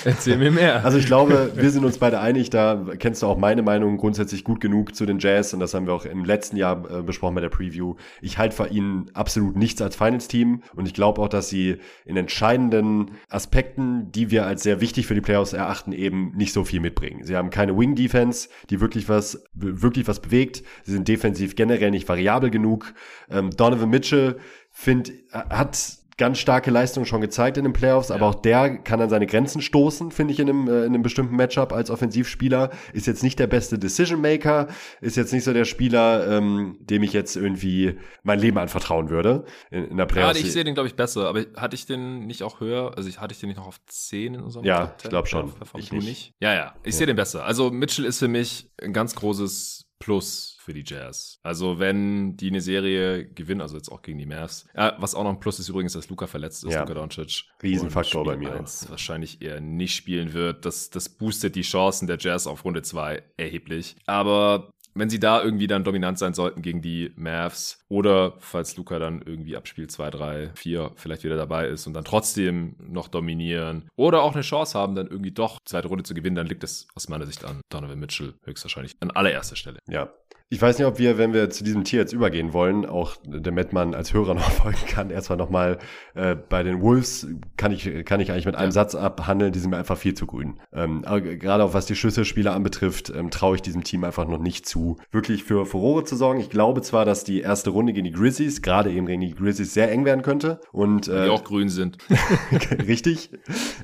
Erzähl 0.05 0.39
mir 0.39 0.51
mehr. 0.51 0.85
Also 0.85 0.99
ich 0.99 1.07
glaube, 1.07 1.53
wir 1.55 1.71
sind 1.71 1.85
uns 1.85 1.99
beide 1.99 2.21
einig, 2.21 2.51
da 2.51 2.85
kennst 2.99 3.23
du 3.23 3.27
auch 3.27 3.39
meine 3.39 3.63
Meinung 3.63 3.96
grundsätzlich 3.97 4.45
gut 4.45 4.61
genug 4.61 4.95
zu 4.95 5.07
den 5.07 5.19
Jazz 5.19 5.53
und 5.53 5.61
das 5.61 5.75
haben 5.75 5.87
wir 5.87 5.95
auch 5.95 6.05
im 6.05 6.25
letzten 6.25 6.57
Jahr 6.57 6.91
äh, 6.91 7.03
besprochen 7.03 7.35
bei 7.35 7.41
der 7.41 7.49
Preview. 7.49 7.97
Ich 8.21 8.39
halte 8.39 8.57
für 8.57 8.69
ihnen 8.69 9.11
absolut 9.15 9.57
nichts 9.57 9.81
als 9.83 9.97
Finals-Team 9.97 10.63
und 10.75 10.87
ich 10.87 10.95
glaube 10.95 11.21
auch, 11.21 11.29
dass 11.29 11.49
sie 11.49 11.77
in 12.05 12.17
entscheidenden 12.17 13.13
Aspekten, 13.29 14.11
die 14.13 14.31
wir 14.31 14.47
als 14.47 14.63
sehr 14.63 14.81
wichtig 14.81 15.07
für 15.07 15.15
die 15.15 15.21
Playoffs 15.21 15.53
erachten, 15.53 15.93
eben 15.93 16.33
nicht 16.37 16.53
so 16.53 16.65
viel 16.65 16.81
mitbringen. 16.81 17.25
Sie 17.25 17.37
haben 17.37 17.51
keine 17.51 17.77
Wing-Defense, 17.77 18.49
die 18.71 18.81
wirklich 18.81 19.09
was, 19.09 19.45
wirklich 19.55 20.09
was 20.09 20.21
bewegt. 20.21 20.63
Sie 20.85 20.93
sind 20.93 21.09
defensiv 21.09 21.57
generell 21.57 21.91
nicht 21.91 22.09
variabel 22.09 22.51
genug. 22.51 22.95
Ähm, 23.31 23.51
Donovan 23.51 23.91
Mitchell 23.91 24.39
find, 24.71 25.13
hat 25.33 25.96
ganz 26.19 26.39
starke 26.39 26.71
Leistung 26.71 27.05
schon 27.05 27.21
gezeigt 27.21 27.59
in 27.59 27.65
den 27.65 27.73
Playoffs, 27.75 28.09
ja. 28.09 28.15
aber 28.15 28.27
auch 28.27 28.35
der 28.35 28.79
kann 28.79 29.01
an 29.01 29.11
seine 29.11 29.27
Grenzen 29.27 29.61
stoßen, 29.61 30.11
finde 30.11 30.33
ich, 30.33 30.41
in 30.41 30.49
einem, 30.49 30.69
äh, 30.69 30.85
in 30.85 30.95
einem 30.95 31.03
bestimmten 31.03 31.37
Matchup 31.37 31.73
als 31.73 31.91
Offensivspieler. 31.91 32.71
Ist 32.95 33.07
jetzt 33.07 33.23
nicht 33.23 33.39
der 33.39 33.47
beste 33.47 33.79
Decision 33.79 34.21
Maker, 34.23 34.69
ist 35.01 35.17
jetzt 35.17 35.33
nicht 35.33 35.45
so 35.45 35.53
der 35.53 35.67
Spieler, 35.67 36.27
ähm, 36.27 36.79
dem 36.81 37.03
ich 37.03 37.13
jetzt 37.13 37.37
irgendwie 37.37 37.99
mein 38.23 38.39
Leben 38.39 38.57
anvertrauen 38.57 39.11
würde 39.11 39.45
in, 39.71 39.85
in 39.85 39.97
der 39.99 40.07
Playoffs. 40.07 40.41
Ja, 40.41 40.47
ich 40.47 40.53
sehe 40.53 40.65
den, 40.65 40.75
glaube 40.75 40.89
ich, 40.89 40.97
besser, 40.97 41.29
aber 41.29 41.45
hatte 41.57 41.75
ich 41.75 41.85
den 41.85 42.27
nicht 42.27 42.43
auch 42.43 42.61
höher? 42.61 42.97
Also 42.97 43.09
ich, 43.09 43.21
hatte 43.21 43.35
ich 43.35 43.41
den 43.41 43.49
nicht 43.49 43.59
noch 43.59 43.67
auf 43.67 43.81
10 43.85 44.35
in 44.35 44.41
unserem 44.41 44.65
Ja, 44.65 44.95
ich 45.03 45.11
glaube 45.11 45.29
schon. 45.29 45.53
Ich 45.77 45.93
nicht. 45.93 46.07
nicht. 46.07 46.35
Ja, 46.41 46.55
ja, 46.55 46.75
ich 46.83 46.95
ja. 46.95 46.99
sehe 46.99 47.07
den 47.07 47.17
besser. 47.17 47.45
Also 47.45 47.71
Mitchell 47.71 48.07
ist 48.07 48.21
für 48.21 48.29
mich 48.29 48.71
ein 48.83 48.95
ganz 48.95 49.15
großes 49.15 49.87
Plus 49.99 50.56
für 50.67 50.75
die 50.75 50.85
Jazz. 50.85 51.39
Also 51.45 51.79
wenn 51.79 52.37
die 52.37 52.49
eine 52.49 52.61
Serie 52.61 53.25
gewinnen, 53.25 53.61
also 53.61 53.77
jetzt 53.77 53.89
auch 53.89 54.03
gegen 54.03 54.19
die 54.19 54.27
Mavs. 54.27 54.67
Ja, 54.77 54.97
was 54.99 55.15
auch 55.15 55.23
noch 55.23 55.31
ein 55.31 55.39
Plus 55.39 55.61
ist 55.61 55.69
übrigens, 55.69 55.93
dass 55.93 56.09
Luca 56.09 56.27
verletzt 56.27 56.65
ist, 56.65 56.73
ja. 56.73 56.81
Luka 56.81 56.95
Doncic. 56.95 57.45
Riesenfaktor 57.63 58.25
bei 58.25 58.37
mir. 58.37 58.65
wahrscheinlich 58.89 59.41
eher 59.41 59.61
nicht 59.61 59.95
spielen 59.95 60.33
wird. 60.33 60.65
Das, 60.65 60.91
das 60.91 61.09
boostet 61.09 61.55
die 61.55 61.63
Chancen 61.63 62.09
der 62.09 62.19
Jazz 62.19 62.49
auf 62.49 62.65
Runde 62.65 62.83
2 62.83 63.23
erheblich. 63.37 63.95
Aber 64.07 64.73
wenn 64.95 65.09
sie 65.09 65.21
da 65.21 65.41
irgendwie 65.41 65.69
dann 65.69 65.85
dominant 65.85 66.19
sein 66.19 66.35
sollten 66.35 66.63
gegen 66.63 66.83
die 66.83 67.13
Mavs 67.15 67.86
oder 67.89 68.35
falls 68.39 68.77
Luca 68.77 68.99
dann 68.99 69.23
irgendwie 69.23 69.57
ab 69.57 69.69
Spiel 69.69 69.89
2, 69.89 70.11
3, 70.11 70.51
4 70.55 70.93
vielleicht 70.97 71.25
wieder 71.25 71.37
dabei 71.37 71.69
ist 71.69 71.87
und 71.87 71.95
dann 71.95 72.05
trotzdem 72.05 72.77
noch 72.79 73.09
dominieren 73.09 73.89
oder 73.97 74.23
auch 74.23 74.35
eine 74.35 74.43
Chance 74.43 74.79
haben, 74.79 74.95
dann 74.95 75.07
irgendwie 75.07 75.31
doch 75.31 75.59
zweite 75.65 75.89
Runde 75.89 76.05
zu 76.05 76.15
gewinnen, 76.15 76.37
dann 76.37 76.47
liegt 76.47 76.65
es 76.65 76.89
aus 76.95 77.09
meiner 77.09 77.27
Sicht 77.27 77.45
an 77.45 77.61
Donovan 77.69 77.99
Mitchell 77.99 78.35
höchstwahrscheinlich 78.45 78.97
an 79.01 79.11
allererster 79.11 79.57
Stelle. 79.57 79.79
Ja, 79.89 80.13
ich 80.49 80.63
weiß 80.63 80.79
nicht, 80.79 80.87
ob 80.87 81.01
wir, 81.01 81.19
wenn 81.19 81.33
wir 81.33 81.51
zu 81.51 81.65
diesem 81.65 81.83
Tier 81.83 81.99
jetzt 81.99 82.13
übergehen 82.13 82.53
wollen, 82.53 82.87
auch 82.87 83.17
der 83.25 83.51
Mettmann 83.53 83.95
als 83.95 84.15
Hörer 84.15 84.35
noch 84.37 84.49
folgen 84.49 84.87
kann. 84.87 85.11
Erstmal 85.11 85.37
nochmal 85.37 85.79
äh, 86.15 86.37
bei 86.37 86.63
den 86.63 86.81
Wolves 86.81 87.27
kann 87.57 87.73
ich, 87.73 88.05
kann 88.05 88.21
ich 88.21 88.31
eigentlich 88.31 88.47
mit 88.47 88.55
einem 88.55 88.69
ja. 88.69 88.73
Satz 88.73 88.95
abhandeln, 88.95 89.53
die 89.53 89.59
sind 89.59 89.71
mir 89.71 89.77
einfach 89.77 89.99
viel 89.99 90.15
zu 90.15 90.25
grün. 90.27 90.61
Ähm, 90.73 91.05
aber 91.05 91.21
gerade 91.21 91.65
auch 91.65 91.75
was 91.75 91.87
die 91.87 91.97
Schlüsselspieler 91.97 92.55
anbetrifft, 92.55 93.11
ähm, 93.11 93.31
traue 93.33 93.57
ich 93.57 93.63
diesem 93.63 93.83
Team 93.83 94.05
einfach 94.05 94.29
noch 94.29 94.39
nicht 94.39 94.67
zu, 94.67 94.99
wirklich 95.11 95.43
für 95.43 95.67
Furore 95.67 96.05
zu 96.05 96.15
sorgen. 96.15 96.39
Ich 96.39 96.51
glaube 96.51 96.81
zwar, 96.81 97.05
dass 97.05 97.25
die 97.25 97.41
erste 97.41 97.71
Runde 97.77 97.93
gegen 97.93 98.05
die 98.05 98.13
Grizzlies, 98.13 98.63
gerade 98.63 98.91
eben 98.91 99.07
gegen 99.07 99.21
die 99.21 99.35
Grizzlies, 99.35 99.75
sehr 99.75 99.91
eng 99.91 100.05
werden 100.05 100.23
könnte. 100.23 100.61
Und, 100.73 101.09
äh, 101.09 101.25
die 101.25 101.31
auch 101.31 101.45
grün 101.45 101.69
sind. 101.69 101.99
richtig, 102.87 103.31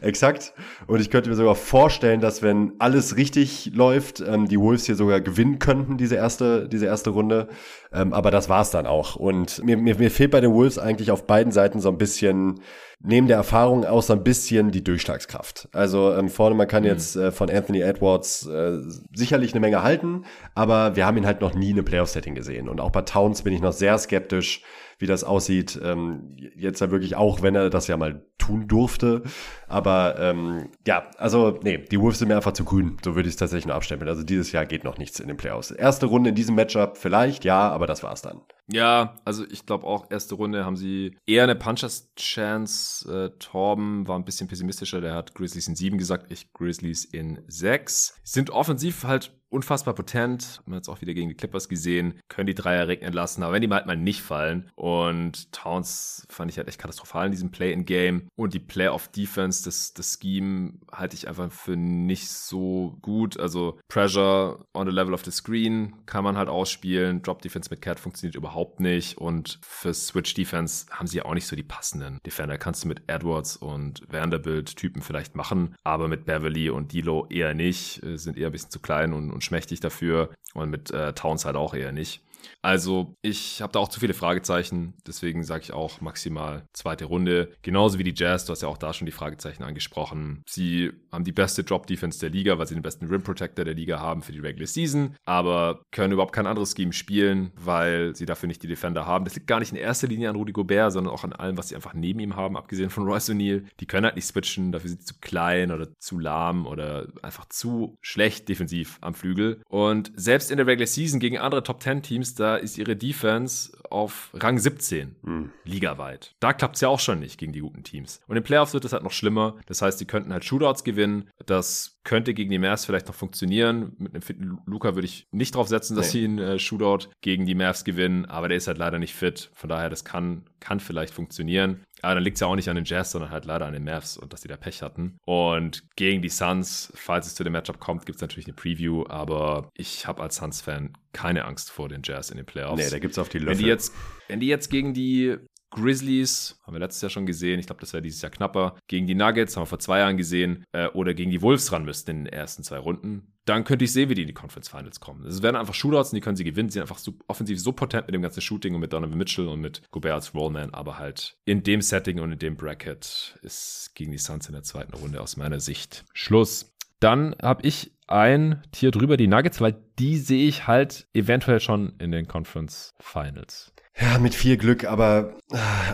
exakt. 0.00 0.54
Und 0.86 1.00
ich 1.00 1.10
könnte 1.10 1.30
mir 1.30 1.36
sogar 1.36 1.54
vorstellen, 1.54 2.20
dass 2.20 2.42
wenn 2.42 2.72
alles 2.78 3.16
richtig 3.16 3.72
läuft, 3.74 4.20
ähm, 4.20 4.48
die 4.48 4.58
Wolves 4.58 4.86
hier 4.86 4.96
sogar 4.96 5.20
gewinnen 5.20 5.58
könnten, 5.58 5.96
diese 5.96 6.16
erste 6.16 6.68
diese 6.68 6.86
erste 6.86 7.10
Runde. 7.10 7.48
Ähm, 7.94 8.12
aber 8.12 8.30
das 8.30 8.48
war's 8.48 8.70
dann 8.70 8.86
auch. 8.86 9.16
Und 9.16 9.62
mir, 9.64 9.76
mir, 9.76 9.96
mir 9.96 10.10
fehlt 10.10 10.30
bei 10.30 10.40
den 10.40 10.52
Wolves 10.52 10.78
eigentlich 10.78 11.10
auf 11.10 11.26
beiden 11.26 11.52
Seiten 11.52 11.80
so 11.80 11.88
ein 11.88 11.98
bisschen, 11.98 12.60
neben 13.00 13.26
der 13.26 13.36
Erfahrung 13.36 13.84
auch 13.84 14.02
so 14.02 14.12
ein 14.12 14.24
bisschen 14.24 14.70
die 14.70 14.82
Durchschlagskraft. 14.82 15.68
Also 15.72 16.12
ähm, 16.14 16.28
vorne, 16.28 16.54
man 16.54 16.68
kann 16.68 16.84
mhm. 16.84 16.88
jetzt 16.88 17.16
äh, 17.16 17.30
von 17.30 17.50
Anthony 17.50 17.80
Edwards 17.80 18.46
äh, 18.46 18.78
sicherlich 19.14 19.52
eine 19.52 19.60
Menge 19.60 19.82
halten, 19.82 20.24
aber 20.54 20.96
wir 20.96 21.06
haben 21.06 21.16
ihn 21.16 21.26
halt 21.26 21.40
noch 21.40 21.54
nie 21.54 21.70
in 21.70 21.76
einem 21.76 21.84
Playoff-Setting 21.84 22.34
gesehen. 22.34 22.68
Und 22.68 22.80
auch 22.80 22.90
bei 22.90 23.02
Towns 23.02 23.42
bin 23.42 23.52
ich 23.52 23.60
noch 23.60 23.72
sehr 23.72 23.98
skeptisch, 23.98 24.62
wie 25.02 25.06
das 25.06 25.24
aussieht. 25.24 25.78
Ähm, 25.82 26.36
jetzt 26.56 26.80
ja 26.80 26.92
wirklich 26.92 27.16
auch, 27.16 27.42
wenn 27.42 27.56
er 27.56 27.68
das 27.70 27.88
ja 27.88 27.96
mal 27.96 28.24
tun 28.38 28.68
durfte. 28.68 29.22
Aber 29.66 30.16
ähm, 30.18 30.70
ja, 30.86 31.10
also 31.18 31.58
nee, 31.62 31.78
die 31.78 32.00
Wolves 32.00 32.20
sind 32.20 32.28
mir 32.28 32.36
einfach 32.36 32.52
zu 32.52 32.64
grün. 32.64 32.96
So 33.04 33.16
würde 33.16 33.28
ich 33.28 33.34
es 33.34 33.38
tatsächlich 33.38 33.66
nur 33.66 33.74
abstempeln. 33.74 34.08
Also 34.08 34.22
dieses 34.22 34.52
Jahr 34.52 34.64
geht 34.64 34.84
noch 34.84 34.98
nichts 34.98 35.18
in 35.18 35.26
den 35.26 35.36
Playoffs. 35.36 35.72
Erste 35.72 36.06
Runde 36.06 36.30
in 36.30 36.36
diesem 36.36 36.54
Matchup 36.54 36.96
vielleicht, 36.96 37.44
ja, 37.44 37.68
aber 37.68 37.88
das 37.88 38.04
war's 38.04 38.22
dann. 38.22 38.42
Ja, 38.68 39.16
also 39.24 39.44
ich 39.50 39.66
glaube 39.66 39.86
auch, 39.86 40.08
erste 40.10 40.36
Runde 40.36 40.64
haben 40.64 40.76
sie 40.76 41.18
eher 41.26 41.42
eine 41.42 41.56
Punchers-Chance. 41.56 43.32
Äh, 43.34 43.38
Torben 43.40 44.06
war 44.06 44.16
ein 44.16 44.24
bisschen 44.24 44.46
pessimistischer, 44.46 45.00
der 45.00 45.14
hat 45.14 45.34
Grizzlies 45.34 45.66
in 45.66 45.74
sieben 45.74 45.98
gesagt, 45.98 46.30
ich 46.30 46.52
Grizzlies 46.52 47.04
in 47.04 47.42
sechs. 47.48 48.14
Sind 48.22 48.50
offensiv 48.50 49.02
halt 49.02 49.32
unfassbar 49.52 49.94
potent. 49.94 50.58
Haben 50.58 50.72
wir 50.72 50.76
jetzt 50.76 50.88
auch 50.88 51.00
wieder 51.00 51.14
gegen 51.14 51.28
die 51.28 51.34
Clippers 51.34 51.68
gesehen. 51.68 52.20
Können 52.28 52.46
die 52.46 52.54
Dreier 52.54 52.88
regnen 52.88 53.12
lassen, 53.12 53.42
aber 53.42 53.52
wenn 53.52 53.62
die 53.62 53.68
halt 53.68 53.86
mal 53.86 53.96
nicht 53.96 54.22
fallen. 54.22 54.70
Und 54.74 55.52
Towns 55.52 56.26
fand 56.28 56.50
ich 56.50 56.58
halt 56.58 56.68
echt 56.68 56.78
katastrophal 56.78 57.26
in 57.26 57.32
diesem 57.32 57.50
Play-in-Game. 57.50 58.28
Und 58.36 58.54
die 58.54 58.58
Play-off-Defense, 58.58 59.64
das, 59.64 59.92
das 59.92 60.18
Scheme 60.20 60.74
halte 60.90 61.16
ich 61.16 61.28
einfach 61.28 61.52
für 61.52 61.76
nicht 61.76 62.28
so 62.28 62.96
gut. 63.02 63.38
Also 63.38 63.78
Pressure 63.88 64.64
on 64.74 64.86
the 64.86 64.92
level 64.92 65.14
of 65.14 65.24
the 65.24 65.30
screen 65.30 65.94
kann 66.06 66.24
man 66.24 66.36
halt 66.36 66.48
ausspielen. 66.48 67.22
Drop-Defense 67.22 67.70
mit 67.70 67.82
Cat 67.82 68.00
funktioniert 68.00 68.36
überhaupt 68.36 68.80
nicht. 68.80 69.18
Und 69.18 69.58
für 69.62 69.92
Switch-Defense 69.92 70.86
haben 70.90 71.06
sie 71.06 71.22
auch 71.22 71.34
nicht 71.34 71.46
so 71.46 71.56
die 71.56 71.62
passenden 71.62 72.18
Defender. 72.24 72.56
Kannst 72.56 72.84
du 72.84 72.88
mit 72.88 73.02
Edwards 73.06 73.56
und 73.56 74.02
Vanderbilt-Typen 74.10 75.02
vielleicht 75.02 75.34
machen, 75.34 75.74
aber 75.84 76.08
mit 76.08 76.24
Beverly 76.24 76.70
und 76.70 76.92
Dilo 76.92 77.26
eher 77.28 77.54
nicht. 77.54 78.02
Äh, 78.02 78.16
sind 78.16 78.38
eher 78.38 78.46
ein 78.48 78.52
bisschen 78.52 78.70
zu 78.70 78.80
klein 78.80 79.12
und, 79.12 79.30
und 79.30 79.41
schmächtig 79.42 79.80
dafür 79.80 80.30
und 80.54 80.70
mit 80.70 80.90
äh, 80.90 81.12
Towns 81.12 81.44
halt 81.44 81.56
auch 81.56 81.74
eher 81.74 81.92
nicht. 81.92 82.22
Also 82.62 83.16
ich 83.22 83.62
habe 83.62 83.72
da 83.72 83.78
auch 83.78 83.88
zu 83.88 84.00
viele 84.00 84.14
Fragezeichen, 84.14 84.94
deswegen 85.06 85.44
sage 85.44 85.64
ich 85.64 85.72
auch 85.72 86.00
maximal 86.00 86.66
zweite 86.72 87.06
Runde. 87.06 87.52
Genauso 87.62 87.98
wie 87.98 88.04
die 88.04 88.14
Jazz, 88.14 88.44
du 88.44 88.52
hast 88.52 88.62
ja 88.62 88.68
auch 88.68 88.78
da 88.78 88.92
schon 88.92 89.06
die 89.06 89.12
Fragezeichen 89.12 89.62
angesprochen. 89.62 90.42
Sie 90.48 90.92
haben 91.10 91.24
die 91.24 91.32
beste 91.32 91.64
Drop-Defense 91.64 92.20
der 92.20 92.30
Liga, 92.30 92.58
weil 92.58 92.66
sie 92.66 92.74
den 92.74 92.82
besten 92.82 93.06
Rim 93.06 93.22
Protector 93.22 93.64
der 93.64 93.74
Liga 93.74 94.00
haben 94.00 94.22
für 94.22 94.32
die 94.32 94.40
Regular 94.40 94.66
Season, 94.66 95.16
aber 95.24 95.82
können 95.90 96.12
überhaupt 96.12 96.34
kein 96.34 96.46
anderes 96.46 96.74
Scheme 96.76 96.92
spielen, 96.92 97.52
weil 97.56 98.14
sie 98.14 98.26
dafür 98.26 98.46
nicht 98.46 98.62
die 98.62 98.68
Defender 98.68 99.06
haben. 99.06 99.24
Das 99.24 99.34
liegt 99.34 99.46
gar 99.46 99.60
nicht 99.60 99.72
in 99.72 99.78
erster 99.78 100.06
Linie 100.06 100.30
an 100.30 100.36
Rudy 100.36 100.52
Gobert, 100.52 100.92
sondern 100.92 101.12
auch 101.12 101.24
an 101.24 101.32
allem, 101.32 101.58
was 101.58 101.68
sie 101.68 101.76
einfach 101.76 101.94
neben 101.94 102.20
ihm 102.20 102.36
haben, 102.36 102.56
abgesehen 102.56 102.90
von 102.90 103.04
Royce 103.04 103.30
O'Neal. 103.30 103.64
Die 103.80 103.86
können 103.86 104.06
halt 104.06 104.16
nicht 104.16 104.26
switchen, 104.26 104.72
dafür 104.72 104.90
sind 104.90 105.00
sie 105.00 105.06
zu 105.06 105.20
klein 105.20 105.70
oder 105.70 105.88
zu 105.98 106.18
lahm 106.18 106.66
oder 106.66 107.08
einfach 107.22 107.46
zu 107.46 107.98
schlecht 108.00 108.48
defensiv 108.48 108.98
am 109.00 109.14
Flügel. 109.14 109.60
Und 109.68 110.12
selbst 110.14 110.50
in 110.50 110.56
der 110.56 110.66
Regular 110.66 110.86
Season 110.86 111.20
gegen 111.20 111.38
andere 111.38 111.62
Top-10-Teams, 111.62 112.31
da 112.34 112.56
ist 112.56 112.78
ihre 112.78 112.96
Defense 112.96 113.72
auf 113.90 114.30
Rang 114.34 114.58
17 114.58 115.16
mhm. 115.22 115.50
ligaweit. 115.64 116.34
Da 116.40 116.52
klappt 116.52 116.76
es 116.76 116.80
ja 116.80 116.88
auch 116.88 117.00
schon 117.00 117.20
nicht 117.20 117.38
gegen 117.38 117.52
die 117.52 117.60
guten 117.60 117.82
Teams. 117.82 118.20
Und 118.26 118.36
in 118.36 118.42
Playoffs 118.42 118.74
wird 118.74 118.84
es 118.84 118.92
halt 118.92 119.02
noch 119.02 119.12
schlimmer. 119.12 119.56
Das 119.66 119.82
heißt, 119.82 119.98
sie 119.98 120.06
könnten 120.06 120.32
halt 120.32 120.44
Shootouts 120.44 120.84
gewinnen. 120.84 121.28
Das 121.46 121.98
könnte 122.04 122.34
gegen 122.34 122.50
die 122.50 122.58
Mavs 122.58 122.84
vielleicht 122.84 123.08
noch 123.08 123.14
funktionieren. 123.14 123.92
Mit 123.98 124.14
einem 124.14 124.22
fitten 124.22 124.58
Luca 124.66 124.94
würde 124.94 125.06
ich 125.06 125.26
nicht 125.30 125.54
drauf 125.54 125.68
setzen, 125.68 125.94
dass 125.96 126.06
nee. 126.06 126.20
sie 126.20 126.24
einen 126.24 126.38
äh, 126.38 126.58
Shootout 126.58 127.08
gegen 127.20 127.46
die 127.46 127.54
Mavs 127.54 127.84
gewinnen, 127.84 128.24
aber 128.26 128.48
der 128.48 128.56
ist 128.56 128.66
halt 128.66 128.78
leider 128.78 128.98
nicht 128.98 129.14
fit. 129.14 129.50
Von 129.54 129.68
daher, 129.68 129.90
das 129.90 130.04
kann, 130.04 130.44
kann 130.60 130.80
vielleicht 130.80 131.14
funktionieren. 131.14 131.84
Aber 132.02 132.14
dann 132.16 132.24
liegt 132.24 132.36
es 132.36 132.40
ja 132.40 132.48
auch 132.48 132.56
nicht 132.56 132.68
an 132.68 132.74
den 132.76 132.84
Jazz, 132.84 133.12
sondern 133.12 133.30
halt 133.30 133.44
leider 133.44 133.64
an 133.64 133.72
den 133.72 133.84
Mavs 133.84 134.16
und 134.16 134.32
dass 134.32 134.40
die 134.40 134.48
da 134.48 134.56
Pech 134.56 134.82
hatten. 134.82 135.18
Und 135.24 135.84
gegen 135.96 136.20
die 136.20 136.28
Suns, 136.28 136.92
falls 136.96 137.28
es 137.28 137.36
zu 137.36 137.44
dem 137.44 137.52
Matchup 137.52 137.78
kommt, 137.78 138.06
gibt 138.06 138.16
es 138.16 138.22
natürlich 138.22 138.46
eine 138.46 138.54
Preview, 138.54 139.04
aber 139.08 139.70
ich 139.74 140.06
habe 140.06 140.20
als 140.20 140.36
Suns-Fan 140.36 140.96
keine 141.12 141.44
Angst 141.44 141.70
vor 141.70 141.88
den 141.88 142.02
Jazz 142.04 142.30
in 142.30 142.38
den 142.38 142.46
Playoffs. 142.46 142.82
Nee, 142.82 142.90
da 142.90 142.98
gibt 142.98 143.12
es 143.12 143.18
auf 143.18 143.28
die 143.28 143.38
Löffel. 143.38 143.58
Wenn 143.58 143.64
die, 143.64 143.68
jetzt, 143.68 143.94
wenn 144.28 144.40
die 144.40 144.48
jetzt 144.48 144.68
gegen 144.68 144.94
die 144.94 145.36
Grizzlies, 145.72 146.60
haben 146.62 146.74
wir 146.74 146.80
letztes 146.80 147.02
Jahr 147.02 147.10
schon 147.10 147.26
gesehen, 147.26 147.58
ich 147.58 147.66
glaube, 147.66 147.80
das 147.80 147.92
wäre 147.92 148.02
dieses 148.02 148.22
Jahr 148.22 148.30
knapper, 148.30 148.76
gegen 148.86 149.06
die 149.06 149.14
Nuggets, 149.14 149.56
haben 149.56 149.62
wir 149.62 149.66
vor 149.66 149.78
zwei 149.78 149.98
Jahren 149.98 150.16
gesehen, 150.16 150.64
äh, 150.72 150.86
oder 150.88 151.14
gegen 151.14 151.30
die 151.30 151.42
Wolves 151.42 151.72
ran 151.72 151.84
müssten 151.84 152.10
in 152.10 152.24
den 152.24 152.32
ersten 152.32 152.62
zwei 152.62 152.78
Runden, 152.78 153.32
dann 153.44 153.64
könnte 153.64 153.84
ich 153.84 153.92
sehen, 153.92 154.08
wie 154.08 154.14
die 154.14 154.22
in 154.22 154.28
die 154.28 154.34
Conference 154.34 154.68
Finals 154.68 155.00
kommen. 155.00 155.26
Es 155.26 155.42
werden 155.42 155.56
einfach 155.56 155.74
Shootouts 155.74 156.12
und 156.12 156.16
die 156.16 156.20
können 156.20 156.36
sie 156.36 156.44
gewinnen. 156.44 156.68
Sie 156.68 156.74
sind 156.74 156.82
einfach 156.82 156.98
so, 156.98 157.14
offensiv 157.26 157.60
so 157.60 157.72
potent 157.72 158.06
mit 158.06 158.14
dem 158.14 158.22
ganzen 158.22 158.40
Shooting 158.40 158.74
und 158.74 158.80
mit 158.80 158.92
Donovan 158.92 159.18
Mitchell 159.18 159.48
und 159.48 159.60
mit 159.60 159.82
Gobert 159.90 160.14
als 160.14 160.34
Rollman, 160.34 160.72
aber 160.72 160.98
halt 160.98 161.36
in 161.44 161.62
dem 161.62 161.80
Setting 161.80 162.20
und 162.20 162.32
in 162.32 162.38
dem 162.38 162.56
Bracket 162.56 163.38
ist 163.42 163.90
gegen 163.94 164.12
die 164.12 164.18
Suns 164.18 164.46
in 164.46 164.52
der 164.52 164.62
zweiten 164.62 164.94
Runde 164.94 165.20
aus 165.20 165.36
meiner 165.36 165.58
Sicht 165.58 166.04
Schluss. 166.12 166.72
Dann 167.00 167.34
habe 167.42 167.66
ich 167.66 167.92
ein 168.06 168.62
Tier 168.70 168.92
drüber, 168.92 169.16
die 169.16 169.26
Nuggets, 169.26 169.60
weil 169.60 169.82
die 169.98 170.18
sehe 170.18 170.46
ich 170.46 170.68
halt 170.68 171.08
eventuell 171.14 171.58
schon 171.58 171.94
in 171.98 172.12
den 172.12 172.28
Conference 172.28 172.94
Finals. 173.00 173.71
Ja, 174.00 174.18
mit 174.18 174.34
viel 174.34 174.56
Glück, 174.56 174.84
aber 174.84 175.34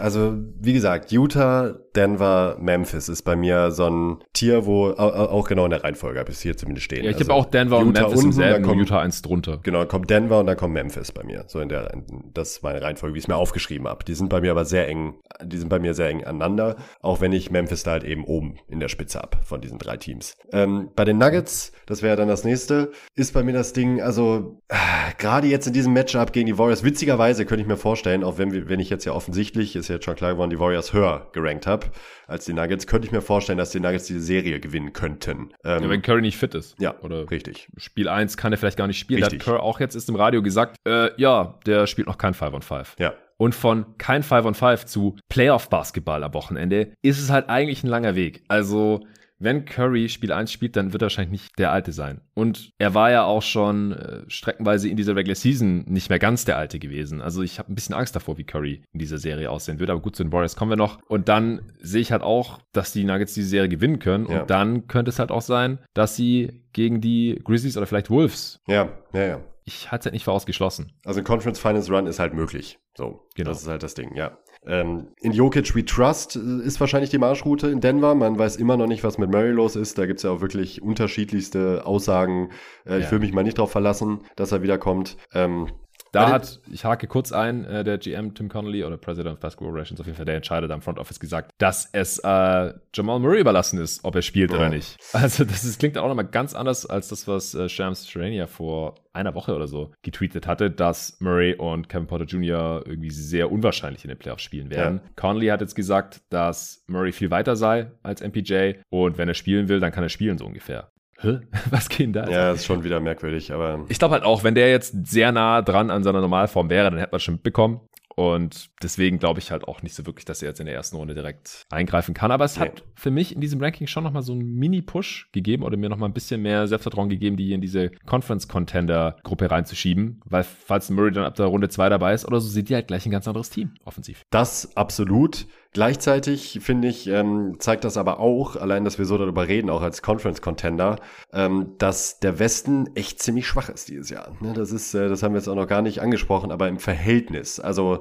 also 0.00 0.38
wie 0.60 0.72
gesagt, 0.72 1.10
Utah, 1.10 1.78
Denver, 1.98 2.56
Memphis 2.60 3.08
ist 3.08 3.22
bei 3.22 3.34
mir 3.34 3.72
so 3.72 3.90
ein 3.90 4.18
Tier, 4.32 4.66
wo 4.66 4.90
auch 4.90 5.48
genau 5.48 5.64
in 5.64 5.72
der 5.72 5.82
Reihenfolge 5.82 6.24
es 6.28 6.40
hier 6.40 6.56
zumindest 6.56 6.84
stehen. 6.84 7.02
Ja, 7.02 7.10
ich 7.10 7.16
also, 7.16 7.32
habe 7.32 7.40
auch 7.40 7.46
Denver 7.46 7.80
Utah 7.80 7.86
und 7.86 7.92
Memphis 7.92 8.18
unten, 8.20 8.32
selben, 8.32 8.64
kommt, 8.64 8.78
Utah 8.78 9.00
eins 9.00 9.20
drunter. 9.20 9.58
Genau, 9.64 9.84
kommt 9.84 10.08
Denver 10.08 10.38
und 10.38 10.46
dann 10.46 10.56
kommt 10.56 10.74
Memphis 10.74 11.10
bei 11.10 11.24
mir. 11.24 11.44
So 11.48 11.58
in 11.58 11.68
der 11.68 11.90
das 12.34 12.50
ist 12.50 12.62
meine 12.62 12.82
Reihenfolge, 12.82 13.14
wie 13.14 13.18
ich 13.18 13.24
es 13.24 13.28
mir 13.28 13.34
aufgeschrieben 13.34 13.88
habe. 13.88 14.04
Die 14.04 14.14
sind 14.14 14.28
bei 14.28 14.40
mir 14.40 14.52
aber 14.52 14.64
sehr 14.64 14.86
eng, 14.86 15.14
die 15.42 15.58
sind 15.58 15.70
bei 15.70 15.80
mir 15.80 15.92
sehr 15.94 16.08
eng 16.08 16.22
aneinander, 16.22 16.76
auch 17.02 17.20
wenn 17.20 17.32
ich 17.32 17.50
Memphis 17.50 17.82
da 17.82 17.92
halt 17.92 18.04
eben 18.04 18.24
oben 18.24 18.58
in 18.68 18.78
der 18.78 18.88
Spitze 18.88 19.18
habe 19.18 19.38
von 19.44 19.60
diesen 19.60 19.78
drei 19.78 19.96
Teams. 19.96 20.36
Ähm, 20.52 20.90
bei 20.94 21.04
den 21.04 21.18
Nuggets, 21.18 21.72
das 21.86 22.02
wäre 22.02 22.14
dann 22.14 22.28
das 22.28 22.44
nächste, 22.44 22.92
ist 23.16 23.34
bei 23.34 23.42
mir 23.42 23.54
das 23.54 23.72
Ding, 23.72 24.00
also 24.00 24.62
äh, 24.68 24.76
gerade 25.18 25.48
jetzt 25.48 25.66
in 25.66 25.72
diesem 25.72 25.94
Matchup 25.94 26.32
gegen 26.32 26.46
die 26.46 26.58
Warriors, 26.58 26.84
witzigerweise 26.84 27.44
könnte 27.44 27.62
ich 27.62 27.68
mir 27.68 27.76
vorstellen, 27.76 28.22
auch 28.22 28.38
wenn, 28.38 28.68
wenn 28.68 28.78
ich 28.78 28.88
jetzt 28.88 29.04
ja 29.04 29.12
offensichtlich, 29.12 29.74
ist 29.74 29.88
jetzt 29.88 30.04
schon 30.04 30.14
klar 30.14 30.34
geworden, 30.34 30.50
die 30.50 30.60
Warriors 30.60 30.92
höher 30.92 31.26
gerankt 31.32 31.66
habe 31.66 31.87
als 32.26 32.44
die 32.44 32.52
Nuggets, 32.52 32.86
könnte 32.86 33.06
ich 33.06 33.12
mir 33.12 33.20
vorstellen, 33.20 33.58
dass 33.58 33.70
die 33.70 33.80
Nuggets 33.80 34.06
diese 34.06 34.20
Serie 34.20 34.60
gewinnen 34.60 34.92
könnten. 34.92 35.52
Ähm, 35.64 35.82
ja, 35.82 35.88
wenn 35.88 36.02
Curry 36.02 36.20
nicht 36.20 36.36
fit 36.36 36.54
ist. 36.54 36.76
Ja, 36.80 36.98
oder 37.00 37.30
richtig. 37.30 37.68
Spiel 37.76 38.08
1 38.08 38.36
kann 38.36 38.52
er 38.52 38.58
vielleicht 38.58 38.78
gar 38.78 38.86
nicht 38.86 38.98
spielen. 38.98 39.22
Richtig. 39.22 39.40
Da 39.40 39.46
hat 39.46 39.58
Curry 39.58 39.66
auch 39.66 39.80
jetzt 39.80 39.94
ist 39.94 40.08
im 40.08 40.16
Radio 40.16 40.42
gesagt, 40.42 40.76
äh, 40.86 41.10
ja, 41.20 41.58
der 41.66 41.86
spielt 41.86 42.06
noch 42.06 42.18
kein 42.18 42.34
5 42.34 42.54
on 42.54 42.62
5. 42.62 42.96
Ja. 42.98 43.14
Und 43.36 43.54
von 43.54 43.96
kein 43.98 44.22
5 44.22 44.44
on 44.46 44.54
5 44.54 44.84
zu 44.86 45.16
Playoff-Basketball 45.28 46.24
am 46.24 46.34
Wochenende 46.34 46.92
ist 47.02 47.20
es 47.20 47.30
halt 47.30 47.48
eigentlich 47.48 47.84
ein 47.84 47.88
langer 47.88 48.16
Weg. 48.16 48.42
Also 48.48 49.06
wenn 49.38 49.64
Curry 49.64 50.08
Spiel 50.08 50.32
1 50.32 50.50
spielt, 50.52 50.76
dann 50.76 50.92
wird 50.92 51.02
er 51.02 51.06
wahrscheinlich 51.06 51.42
nicht 51.42 51.58
der 51.58 51.72
Alte 51.72 51.92
sein. 51.92 52.20
Und 52.34 52.72
er 52.78 52.94
war 52.94 53.10
ja 53.10 53.24
auch 53.24 53.42
schon 53.42 53.92
äh, 53.92 54.22
streckenweise 54.28 54.88
in 54.88 54.96
dieser 54.96 55.14
Regular 55.16 55.36
Season 55.36 55.84
nicht 55.86 56.10
mehr 56.10 56.18
ganz 56.18 56.44
der 56.44 56.56
Alte 56.56 56.78
gewesen. 56.78 57.20
Also 57.20 57.42
ich 57.42 57.58
habe 57.58 57.72
ein 57.72 57.74
bisschen 57.74 57.94
Angst 57.94 58.16
davor, 58.16 58.38
wie 58.38 58.44
Curry 58.44 58.82
in 58.92 58.98
dieser 58.98 59.18
Serie 59.18 59.50
aussehen 59.50 59.78
wird. 59.78 59.90
Aber 59.90 60.00
gut, 60.00 60.16
zu 60.16 60.24
den 60.24 60.32
Warriors 60.32 60.56
kommen 60.56 60.72
wir 60.72 60.76
noch. 60.76 61.00
Und 61.08 61.28
dann 61.28 61.72
sehe 61.80 62.00
ich 62.00 62.12
halt 62.12 62.22
auch, 62.22 62.60
dass 62.72 62.92
die 62.92 63.04
Nuggets 63.04 63.34
diese 63.34 63.48
Serie 63.48 63.68
gewinnen 63.68 63.98
können. 63.98 64.26
Ja. 64.28 64.40
Und 64.40 64.50
dann 64.50 64.86
könnte 64.88 65.10
es 65.10 65.18
halt 65.18 65.30
auch 65.30 65.42
sein, 65.42 65.78
dass 65.94 66.16
sie 66.16 66.64
gegen 66.72 67.00
die 67.00 67.40
Grizzlies 67.44 67.76
oder 67.76 67.86
vielleicht 67.86 68.10
Wolves. 68.10 68.60
Ja, 68.66 68.88
ja, 69.12 69.24
ja. 69.24 69.40
Ich 69.64 69.92
halte 69.92 70.02
es 70.02 70.06
halt 70.06 70.14
nicht 70.14 70.24
für 70.24 70.32
ausgeschlossen. 70.32 70.92
Also 71.04 71.20
ein 71.20 71.24
Conference 71.24 71.58
Finals 71.58 71.90
Run 71.90 72.06
ist 72.06 72.18
halt 72.18 72.32
möglich. 72.32 72.78
So, 72.96 73.26
genau. 73.34 73.50
Das 73.50 73.62
ist 73.62 73.68
halt 73.68 73.82
das 73.82 73.94
Ding, 73.94 74.14
ja. 74.16 74.38
Ähm, 74.66 75.08
in 75.20 75.32
Jokic 75.32 75.74
We 75.74 75.84
Trust 75.84 76.36
äh, 76.36 76.64
ist 76.64 76.80
wahrscheinlich 76.80 77.10
die 77.10 77.18
Marschroute 77.18 77.68
in 77.68 77.80
Denver. 77.80 78.14
Man 78.14 78.38
weiß 78.38 78.56
immer 78.56 78.76
noch 78.76 78.86
nicht, 78.86 79.04
was 79.04 79.18
mit 79.18 79.30
Murray 79.30 79.50
los 79.50 79.76
ist. 79.76 79.98
Da 79.98 80.06
gibt's 80.06 80.22
ja 80.22 80.30
auch 80.30 80.40
wirklich 80.40 80.82
unterschiedlichste 80.82 81.86
Aussagen. 81.86 82.50
Äh, 82.84 82.92
ja. 82.92 82.98
Ich 82.98 83.10
will 83.10 83.18
mich 83.20 83.32
mal 83.32 83.44
nicht 83.44 83.58
darauf 83.58 83.72
verlassen, 83.72 84.20
dass 84.36 84.52
er 84.52 84.62
wiederkommt. 84.62 85.16
Ähm, 85.32 85.68
da 86.12 86.30
hat, 86.30 86.60
ich 86.70 86.84
hake 86.84 87.06
kurz 87.06 87.32
ein, 87.32 87.64
äh, 87.64 87.84
der 87.84 87.98
GM 87.98 88.34
Tim 88.34 88.48
Connolly 88.48 88.84
oder 88.84 88.96
President 88.96 89.34
of 89.34 89.40
Basketball 89.40 89.72
Relations, 89.72 90.00
auf 90.00 90.06
jeden 90.06 90.16
Fall 90.16 90.26
der 90.26 90.36
Entscheider 90.36 90.68
da 90.68 90.74
im 90.74 90.82
Front 90.82 90.98
Office 90.98 91.20
gesagt, 91.20 91.52
dass 91.58 91.88
es 91.92 92.18
äh, 92.18 92.72
Jamal 92.94 93.20
Murray 93.20 93.40
überlassen 93.40 93.80
ist, 93.80 94.04
ob 94.04 94.14
er 94.14 94.22
spielt 94.22 94.50
ja. 94.50 94.56
oder 94.56 94.68
nicht. 94.68 94.96
Also 95.12 95.44
das 95.44 95.64
ist, 95.64 95.78
klingt 95.78 95.98
auch 95.98 96.08
nochmal 96.08 96.26
ganz 96.26 96.54
anders 96.54 96.86
als 96.86 97.08
das, 97.08 97.26
was 97.26 97.54
äh, 97.54 97.68
Shams 97.68 98.08
Sharania 98.08 98.46
vor 98.46 98.96
einer 99.12 99.34
Woche 99.34 99.54
oder 99.54 99.66
so 99.66 99.92
getweetet 100.02 100.46
hatte, 100.46 100.70
dass 100.70 101.20
Murray 101.20 101.54
und 101.54 101.88
Kevin 101.88 102.06
Porter 102.06 102.24
Jr. 102.24 102.82
irgendwie 102.86 103.10
sehr 103.10 103.50
unwahrscheinlich 103.50 104.04
in 104.04 104.08
den 104.08 104.18
Playoffs 104.18 104.42
spielen 104.42 104.70
werden. 104.70 105.00
Ja. 105.02 105.10
Conley 105.16 105.48
hat 105.48 105.60
jetzt 105.60 105.74
gesagt, 105.74 106.22
dass 106.30 106.84
Murray 106.86 107.12
viel 107.12 107.30
weiter 107.30 107.56
sei 107.56 107.90
als 108.02 108.22
MPJ 108.22 108.74
und 108.90 109.18
wenn 109.18 109.28
er 109.28 109.34
spielen 109.34 109.68
will, 109.68 109.80
dann 109.80 109.92
kann 109.92 110.04
er 110.04 110.08
spielen 110.08 110.38
so 110.38 110.46
ungefähr. 110.46 110.90
Hä? 111.20 111.40
Was 111.70 111.88
geht 111.88 112.00
denn 112.00 112.12
da? 112.12 112.28
Ja, 112.28 112.52
ist 112.52 112.64
schon 112.64 112.84
wieder 112.84 113.00
merkwürdig, 113.00 113.52
aber. 113.52 113.84
Ich 113.88 113.98
glaube 113.98 114.14
halt 114.14 114.24
auch, 114.24 114.44
wenn 114.44 114.54
der 114.54 114.70
jetzt 114.70 114.94
sehr 115.08 115.32
nah 115.32 115.62
dran 115.62 115.90
an 115.90 116.02
seiner 116.02 116.20
Normalform 116.20 116.70
wäre, 116.70 116.90
dann 116.90 116.98
hätte 116.98 117.12
man 117.12 117.20
schon 117.20 117.34
mitbekommen. 117.34 117.80
Und 118.18 118.70
deswegen 118.82 119.20
glaube 119.20 119.38
ich 119.38 119.52
halt 119.52 119.68
auch 119.68 119.80
nicht 119.82 119.94
so 119.94 120.04
wirklich, 120.04 120.24
dass 120.24 120.42
er 120.42 120.48
jetzt 120.48 120.58
in 120.58 120.66
der 120.66 120.74
ersten 120.74 120.96
Runde 120.96 121.14
direkt 121.14 121.66
eingreifen 121.70 122.14
kann. 122.14 122.32
Aber 122.32 122.44
es 122.44 122.56
nee. 122.56 122.64
hat 122.64 122.82
für 122.96 123.12
mich 123.12 123.32
in 123.32 123.40
diesem 123.40 123.62
Ranking 123.62 123.86
schon 123.86 124.02
nochmal 124.02 124.22
so 124.22 124.32
einen 124.32 124.56
Mini-Push 124.56 125.28
gegeben 125.30 125.62
oder 125.62 125.76
mir 125.76 125.88
nochmal 125.88 126.08
ein 126.08 126.14
bisschen 126.14 126.42
mehr 126.42 126.66
Selbstvertrauen 126.66 127.10
gegeben, 127.10 127.36
die 127.36 127.44
hier 127.44 127.54
in 127.54 127.60
diese 127.60 127.92
Conference-Contender-Gruppe 128.06 129.52
reinzuschieben. 129.52 130.20
Weil 130.24 130.42
falls 130.42 130.90
Murray 130.90 131.12
dann 131.12 131.26
ab 131.26 131.36
der 131.36 131.46
Runde 131.46 131.68
2 131.68 131.90
dabei 131.90 132.12
ist 132.12 132.26
oder 132.26 132.40
so, 132.40 132.48
sind 132.48 132.68
die 132.68 132.74
halt 132.74 132.88
gleich 132.88 133.06
ein 133.06 133.12
ganz 133.12 133.28
anderes 133.28 133.50
Team, 133.50 133.74
offensiv. 133.84 134.24
Das 134.30 134.76
absolut. 134.76 135.46
Gleichzeitig 135.74 136.58
finde 136.62 136.88
ich, 136.88 137.06
ähm, 137.06 137.56
zeigt 137.58 137.84
das 137.84 137.98
aber 137.98 138.18
auch, 138.18 138.56
allein, 138.56 138.84
dass 138.84 138.98
wir 138.98 139.04
so 139.04 139.18
darüber 139.18 139.46
reden, 139.46 139.68
auch 139.70 139.82
als 139.82 140.02
Conference-Contender, 140.02 140.96
ähm, 141.32 141.74
dass 141.78 142.18
der 142.18 142.38
Westen 142.38 142.88
echt 142.96 143.22
ziemlich 143.22 143.46
schwach 143.46 143.68
ist 143.68 143.88
dieses 143.88 144.08
Jahr. 144.08 144.34
Ne? 144.40 144.54
Das 144.54 144.72
ist, 144.72 144.94
äh, 144.94 145.08
das 145.08 145.22
haben 145.22 145.34
wir 145.34 145.38
jetzt 145.38 145.48
auch 145.48 145.54
noch 145.54 145.68
gar 145.68 145.82
nicht 145.82 146.00
angesprochen, 146.00 146.50
aber 146.50 146.66
im 146.68 146.78
Verhältnis. 146.78 147.60
Also 147.60 148.00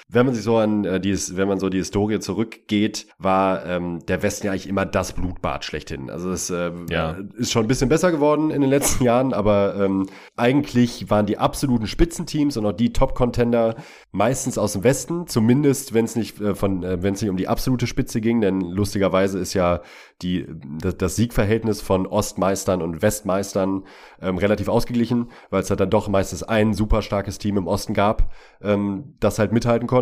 wenn 0.13 0.25
man 0.25 0.35
sich 0.35 0.43
so 0.43 0.57
an 0.57 0.83
äh, 0.83 0.99
dieses, 0.99 1.37
wenn 1.37 1.47
man 1.47 1.59
so 1.59 1.69
die 1.69 1.77
Historie 1.77 2.19
zurückgeht, 2.19 3.07
war 3.17 3.65
ähm, 3.65 4.05
der 4.07 4.21
Westen 4.21 4.47
ja 4.47 4.51
eigentlich 4.51 4.67
immer 4.67 4.85
das 4.85 5.13
Blutbad 5.13 5.63
schlechthin. 5.63 6.09
Also 6.09 6.31
es 6.31 6.49
äh, 6.49 6.71
ja. 6.89 7.15
ist 7.37 7.51
schon 7.51 7.63
ein 7.63 7.67
bisschen 7.69 7.87
besser 7.87 8.11
geworden 8.11 8.51
in 8.51 8.59
den 8.59 8.69
letzten 8.69 9.05
Jahren, 9.05 9.33
aber 9.33 9.75
ähm, 9.77 10.07
eigentlich 10.35 11.09
waren 11.09 11.25
die 11.25 11.37
absoluten 11.37 11.87
Spitzenteams 11.87 12.57
und 12.57 12.65
auch 12.65 12.73
die 12.73 12.91
Top-Contender 12.91 13.75
meistens 14.11 14.57
aus 14.57 14.73
dem 14.73 14.83
Westen, 14.83 15.27
zumindest 15.27 15.93
wenn 15.93 16.03
es 16.03 16.17
nicht 16.17 16.41
äh, 16.41 16.55
von, 16.55 16.83
äh, 16.83 17.01
wenn 17.01 17.13
es 17.13 17.21
nicht 17.21 17.29
um 17.29 17.37
die 17.37 17.47
absolute 17.47 17.87
Spitze 17.87 18.19
ging, 18.19 18.41
denn 18.41 18.59
lustigerweise 18.59 19.39
ist 19.39 19.53
ja 19.53 19.79
die, 20.21 20.45
das, 20.79 20.97
das 20.97 21.15
Siegverhältnis 21.15 21.81
von 21.81 22.05
Ostmeistern 22.05 22.81
und 22.81 23.01
Westmeistern 23.01 23.85
ähm, 24.21 24.37
relativ 24.37 24.67
ausgeglichen, 24.67 25.29
weil 25.49 25.61
es 25.61 25.69
halt 25.69 25.79
dann 25.79 25.89
doch 25.89 26.09
meistens 26.09 26.43
ein 26.43 26.73
super 26.73 27.01
starkes 27.01 27.37
Team 27.37 27.57
im 27.57 27.67
Osten 27.67 27.93
gab, 27.93 28.31
ähm, 28.61 29.15
das 29.21 29.39
halt 29.39 29.53
mithalten 29.53 29.87
konnte. 29.87 30.00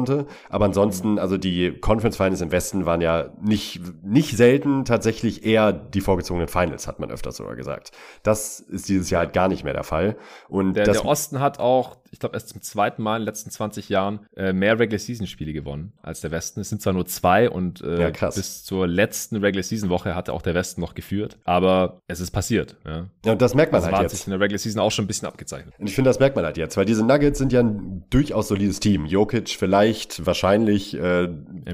Aber 0.49 0.65
ansonsten, 0.65 1.19
also 1.19 1.37
die 1.37 1.71
Conference 1.71 2.17
Finals 2.17 2.41
im 2.41 2.51
Westen 2.51 2.85
waren 2.85 3.01
ja 3.01 3.29
nicht, 3.41 3.81
nicht 4.03 4.35
selten 4.37 4.85
tatsächlich 4.85 5.45
eher 5.45 5.73
die 5.73 6.01
vorgezogenen 6.01 6.47
Finals, 6.47 6.87
hat 6.87 6.99
man 6.99 7.11
öfters 7.11 7.37
sogar 7.37 7.55
gesagt. 7.55 7.91
Das 8.23 8.59
ist 8.59 8.89
dieses 8.89 9.09
Jahr 9.09 9.21
halt 9.21 9.33
gar 9.33 9.47
nicht 9.47 9.63
mehr 9.63 9.73
der 9.73 9.83
Fall. 9.83 10.17
Und 10.47 10.73
der, 10.73 10.85
das, 10.85 11.01
der 11.01 11.05
Osten 11.05 11.39
hat 11.39 11.59
auch 11.59 11.97
ich 12.11 12.19
glaube, 12.19 12.35
erst 12.35 12.49
zum 12.49 12.61
zweiten 12.61 13.01
Mal 13.01 13.17
in 13.17 13.21
den 13.21 13.25
letzten 13.25 13.51
20 13.51 13.89
Jahren 13.89 14.25
äh, 14.35 14.53
mehr 14.53 14.79
Regular 14.79 14.99
Season 14.99 15.27
Spiele 15.27 15.53
gewonnen 15.53 15.93
als 16.01 16.21
der 16.21 16.31
Westen. 16.31 16.59
Es 16.59 16.69
sind 16.69 16.81
zwar 16.81 16.93
nur 16.93 17.05
zwei 17.05 17.49
und 17.49 17.81
äh, 17.81 18.11
ja, 18.11 18.29
bis 18.29 18.63
zur 18.63 18.87
letzten 18.87 19.37
Regular 19.37 19.63
Season 19.63 19.89
Woche 19.89 20.15
hatte 20.15 20.33
auch 20.33 20.41
der 20.41 20.55
Westen 20.55 20.81
noch 20.81 20.95
geführt, 20.95 21.37
aber 21.43 22.01
es 22.07 22.19
ist 22.19 22.31
passiert. 22.31 22.77
Ja, 22.85 23.07
ja 23.25 23.31
und 23.31 23.41
das 23.41 23.55
merkt 23.55 23.71
man 23.71 23.81
das 23.81 23.85
halt 23.85 23.95
hat 23.95 24.03
jetzt. 24.03 24.17
sich 24.17 24.27
in 24.27 24.31
der 24.31 24.39
Regular 24.39 24.59
Season 24.59 24.81
auch 24.81 24.91
schon 24.91 25.05
ein 25.05 25.07
bisschen 25.07 25.27
abgezeichnet. 25.27 25.75
Und 25.77 25.87
ich 25.87 25.95
finde, 25.95 26.09
das 26.09 26.19
merkt 26.19 26.35
man 26.35 26.45
halt 26.45 26.57
jetzt, 26.57 26.77
weil 26.77 26.85
diese 26.85 27.05
Nuggets 27.05 27.37
sind 27.37 27.53
ja 27.53 27.61
ein 27.61 28.05
durchaus 28.09 28.47
solides 28.47 28.79
Team. 28.79 29.05
Jokic 29.05 29.49
vielleicht, 29.49 29.88
wahrscheinlich 30.25 30.95
äh, 30.95 31.27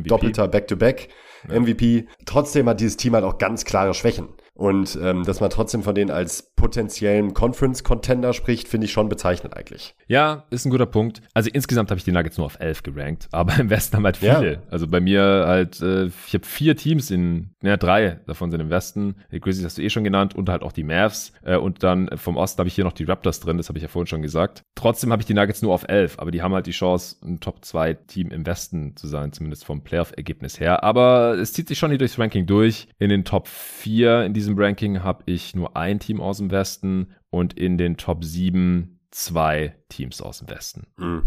doppelter 0.03 0.47
Back-to-Back. 0.47 1.09
-Back, 1.47 1.59
MVP. 1.59 2.07
Trotzdem 2.25 2.67
hat 2.67 2.79
dieses 2.79 2.97
Team 2.97 3.13
halt 3.13 3.23
auch 3.23 3.37
ganz 3.37 3.65
klare 3.65 3.93
Schwächen. 3.93 4.29
Und 4.55 4.97
ähm, 5.01 5.23
dass 5.25 5.41
man 5.41 5.49
trotzdem 5.49 5.83
von 5.83 5.93
denen 5.93 6.09
als 6.09 6.53
potenziellen 6.55 7.33
Conference-Contender 7.33 8.31
spricht, 8.31 8.69
finde 8.69 8.85
ich 8.85 8.93
schon 8.93 9.09
bezeichnend 9.09 9.55
eigentlich. 9.55 9.95
Ja, 10.07 10.45
ist 10.49 10.65
ein 10.65 10.69
guter 10.69 10.85
Punkt. 10.85 11.21
Also 11.33 11.49
insgesamt 11.51 11.91
habe 11.91 11.97
ich 11.97 12.05
die 12.05 12.13
Nuggets 12.13 12.37
nur 12.37 12.45
auf 12.45 12.59
11 12.59 12.83
gerankt, 12.83 13.27
aber 13.31 13.59
im 13.59 13.69
Westen 13.69 13.97
haben 13.97 14.05
halt 14.05 14.17
viele. 14.17 14.53
Ja. 14.53 14.59
Also 14.71 14.87
bei 14.87 15.01
mir 15.01 15.21
halt, 15.45 15.81
äh, 15.81 16.05
ich 16.05 16.33
habe 16.33 16.45
vier 16.45 16.77
Teams 16.77 17.11
in, 17.11 17.51
ja 17.61 17.75
drei 17.75 18.21
davon 18.27 18.49
sind 18.49 18.61
im 18.61 18.69
Westen. 18.69 19.15
Die 19.31 19.41
Grizzlies 19.41 19.65
hast 19.65 19.77
du 19.77 19.81
eh 19.81 19.89
schon 19.89 20.05
genannt 20.05 20.35
und 20.35 20.47
halt 20.47 20.63
auch 20.63 20.71
die 20.71 20.83
Mavs. 20.83 21.33
Äh, 21.43 21.57
und 21.57 21.83
dann 21.83 22.09
vom 22.15 22.37
Osten 22.37 22.59
habe 22.59 22.69
ich 22.69 22.75
hier 22.75 22.85
noch 22.85 22.93
die 22.93 23.03
Raptors 23.03 23.41
drin, 23.41 23.57
das 23.57 23.67
habe 23.67 23.77
ich 23.77 23.83
ja 23.83 23.89
vorhin 23.89 24.07
schon 24.07 24.21
gesagt. 24.21 24.63
Trotzdem 24.75 25.11
habe 25.11 25.21
ich 25.21 25.25
die 25.25 25.33
Nuggets 25.33 25.61
nur 25.61 25.73
auf 25.73 25.85
11, 25.87 26.17
aber 26.17 26.31
die 26.31 26.41
haben 26.41 26.53
halt 26.53 26.65
die 26.65 26.71
Chance, 26.71 27.17
ein 27.23 27.41
Top-2-Team 27.41 28.31
im 28.31 28.45
Westen 28.45 28.95
zu 28.95 29.07
sein, 29.07 29.33
zumindest 29.33 29.65
vom 29.65 29.83
Playoff-Ergebnis 29.83 30.59
her. 30.61 30.83
Aber 30.83 31.37
es 31.37 31.51
zieht 31.51 31.67
sich 31.67 31.77
schon 31.77 31.91
hier 31.91 31.97
durchs 31.97 32.17
Ranking 32.17 32.45
durch. 32.45 32.87
In 32.99 33.09
den 33.09 33.25
Top 33.25 33.47
4 33.47 34.23
in 34.23 34.33
diesem 34.33 34.44
diesem 34.45 34.59
Ranking 34.59 35.03
habe 35.03 35.23
ich 35.25 35.55
nur 35.55 35.75
ein 35.75 35.99
Team 35.99 36.21
aus 36.21 36.37
dem 36.37 36.51
Westen 36.51 37.15
und 37.29 37.53
in 37.53 37.77
den 37.77 37.97
Top 37.97 38.23
7 38.23 38.99
zwei 39.09 39.75
Teams 39.89 40.21
aus 40.21 40.39
dem 40.39 40.49
Westen. 40.49 40.87
Mhm. 40.97 41.23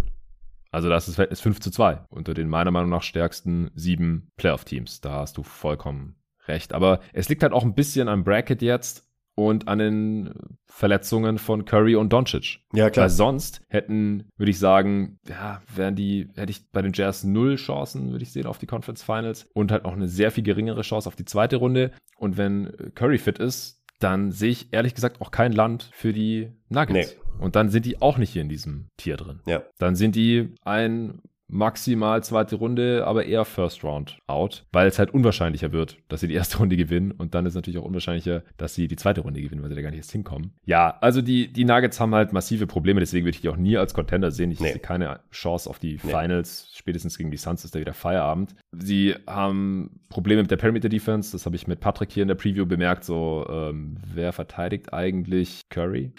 Also 0.71 0.89
das 0.89 1.09
ist 1.09 1.17
Verhältnis 1.17 1.41
5 1.41 1.61
zu 1.61 1.71
2 1.71 2.05
unter 2.11 2.35
den 2.35 2.49
meiner 2.49 2.71
Meinung 2.71 2.91
nach 2.91 3.03
stärksten 3.03 3.71
sieben 3.75 4.31
Playoff-Teams. 4.37 5.01
Da 5.01 5.13
hast 5.15 5.37
du 5.37 5.43
vollkommen 5.43 6.17
recht. 6.47 6.73
Aber 6.73 7.01
es 7.13 7.29
liegt 7.29 7.43
halt 7.43 7.53
auch 7.53 7.65
ein 7.65 7.75
bisschen 7.75 8.09
am 8.09 8.23
Bracket 8.23 8.63
jetzt 8.63 9.08
und 9.39 9.69
an 9.69 9.79
den 9.79 10.35
Verletzungen 10.67 11.39
von 11.39 11.65
Curry 11.65 11.95
und 11.95 12.13
Doncic. 12.13 12.59
Ja, 12.73 12.91
klar. 12.91 13.05
Weil 13.05 13.11
sonst 13.11 13.63
hätten, 13.69 14.25
würde 14.37 14.51
ich 14.51 14.59
sagen, 14.59 15.21
ja, 15.29 15.63
wären 15.73 15.95
die, 15.95 16.29
hätte 16.35 16.51
ich 16.51 16.69
bei 16.73 16.83
den 16.83 16.93
Jazz 16.93 17.23
null 17.23 17.55
Chancen, 17.55 18.11
würde 18.11 18.25
ich 18.25 18.33
sehen, 18.33 18.47
auf 18.47 18.59
die 18.59 18.67
Conference 18.67 19.05
Finals 19.05 19.49
und 19.55 19.71
halt 19.71 19.85
auch 19.85 19.93
eine 19.93 20.09
sehr 20.09 20.33
viel 20.33 20.43
geringere 20.43 20.83
Chance 20.83 21.07
auf 21.09 21.15
die 21.15 21.25
zweite 21.25 21.55
Runde. 21.55 21.93
Und 22.17 22.37
wenn 22.37 22.73
Curry 22.97 23.19
fit 23.19 23.39
ist, 23.39 23.81
dann 24.01 24.33
sehe 24.33 24.51
ich 24.51 24.73
ehrlich 24.73 24.97
gesagt 24.97 25.21
auch 25.21 25.31
kein 25.31 25.53
Land 25.53 25.89
für 25.93 26.13
die 26.13 26.51
Nuggets. 26.69 27.17
Nee. 27.17 27.41
Und 27.41 27.55
dann 27.55 27.69
sind 27.69 27.87
die 27.87 28.03
auch 28.03 28.19
nicht 28.19 28.33
hier 28.33 28.43
in 28.43 28.49
diesem 28.49 28.89
Tier 28.97 29.17
drin. 29.17 29.39
Ja. 29.47 29.63
Dann 29.79 29.95
sind 29.95 30.17
die 30.17 30.53
ein 30.65 31.23
maximal 31.49 32.23
zweite 32.23 32.57
Runde, 32.57 33.07
aber 33.07 33.25
eher 33.25 33.45
First 33.45 33.83
Round 33.83 34.19
out, 34.27 34.67
weil 34.73 34.87
es 34.87 34.99
halt 34.99 35.13
unwahrscheinlicher 35.13 35.73
wird, 35.73 35.97
dass 36.09 36.21
sie 36.21 36.29
die 36.29 36.35
erste 36.35 36.59
Runde 36.59 36.77
gewinnen 36.77 37.11
und 37.13 37.35
dann 37.35 37.47
ist 37.47 37.55
natürlich 37.55 37.79
auch 37.79 37.85
unwahrscheinlicher, 37.85 38.43
dass 38.57 38.75
sie 38.75 38.87
die 38.87 38.97
zweite 38.97 39.23
Runde 39.23 39.41
gewinnen, 39.41 39.63
weil 39.63 39.71
sie 39.71 39.75
da 39.75 39.83
gar 39.83 39.91
nicht 39.91 39.99
erst 39.99 40.13
hinkommen. 40.13 40.53
Ja, 40.67 40.99
also 41.01 41.23
die, 41.23 41.53
die 41.53 41.65
Nuggets 41.65 41.99
haben 42.01 42.15
halt 42.15 42.33
massive 42.33 42.67
Probleme, 42.67 43.01
deswegen 43.01 43.25
würde 43.25 43.37
ich 43.37 43.41
die 43.41 43.49
auch 43.49 43.57
nie 43.57 43.77
als 43.77 43.95
Contender 43.95 44.31
sehen. 44.31 44.51
Ich 44.51 44.61
nee. 44.61 44.73
sehe 44.73 44.81
keine 44.81 45.21
Chance 45.31 45.69
auf 45.69 45.79
die 45.79 45.95
nee. 46.03 46.11
Finals. 46.11 46.71
Spätestens 46.75 47.17
gegen 47.17 47.31
die 47.31 47.37
Suns 47.37 47.65
ist 47.65 47.75
da 47.75 47.81
wieder 47.81 47.95
Feierabend. 47.95 48.55
Sie 48.73 49.15
haben 49.27 50.01
Probleme 50.11 50.43
mit 50.43 50.51
der 50.51 50.57
Perimeter 50.57 50.89
Defense, 50.89 51.33
das 51.33 51.47
habe 51.47 51.57
ich 51.57 51.67
mit 51.67 51.81
Patrick 51.81 52.13
hier 52.13 52.23
in 52.23 52.29
der 52.29 52.35
Preview 52.35 52.67
bemerkt, 52.67 53.05
so 53.05 53.47
ähm, 53.49 53.97
wer 54.15 54.33
verteidigt 54.33 54.93
eigentlich 54.93 55.63
Curry? 55.71 56.13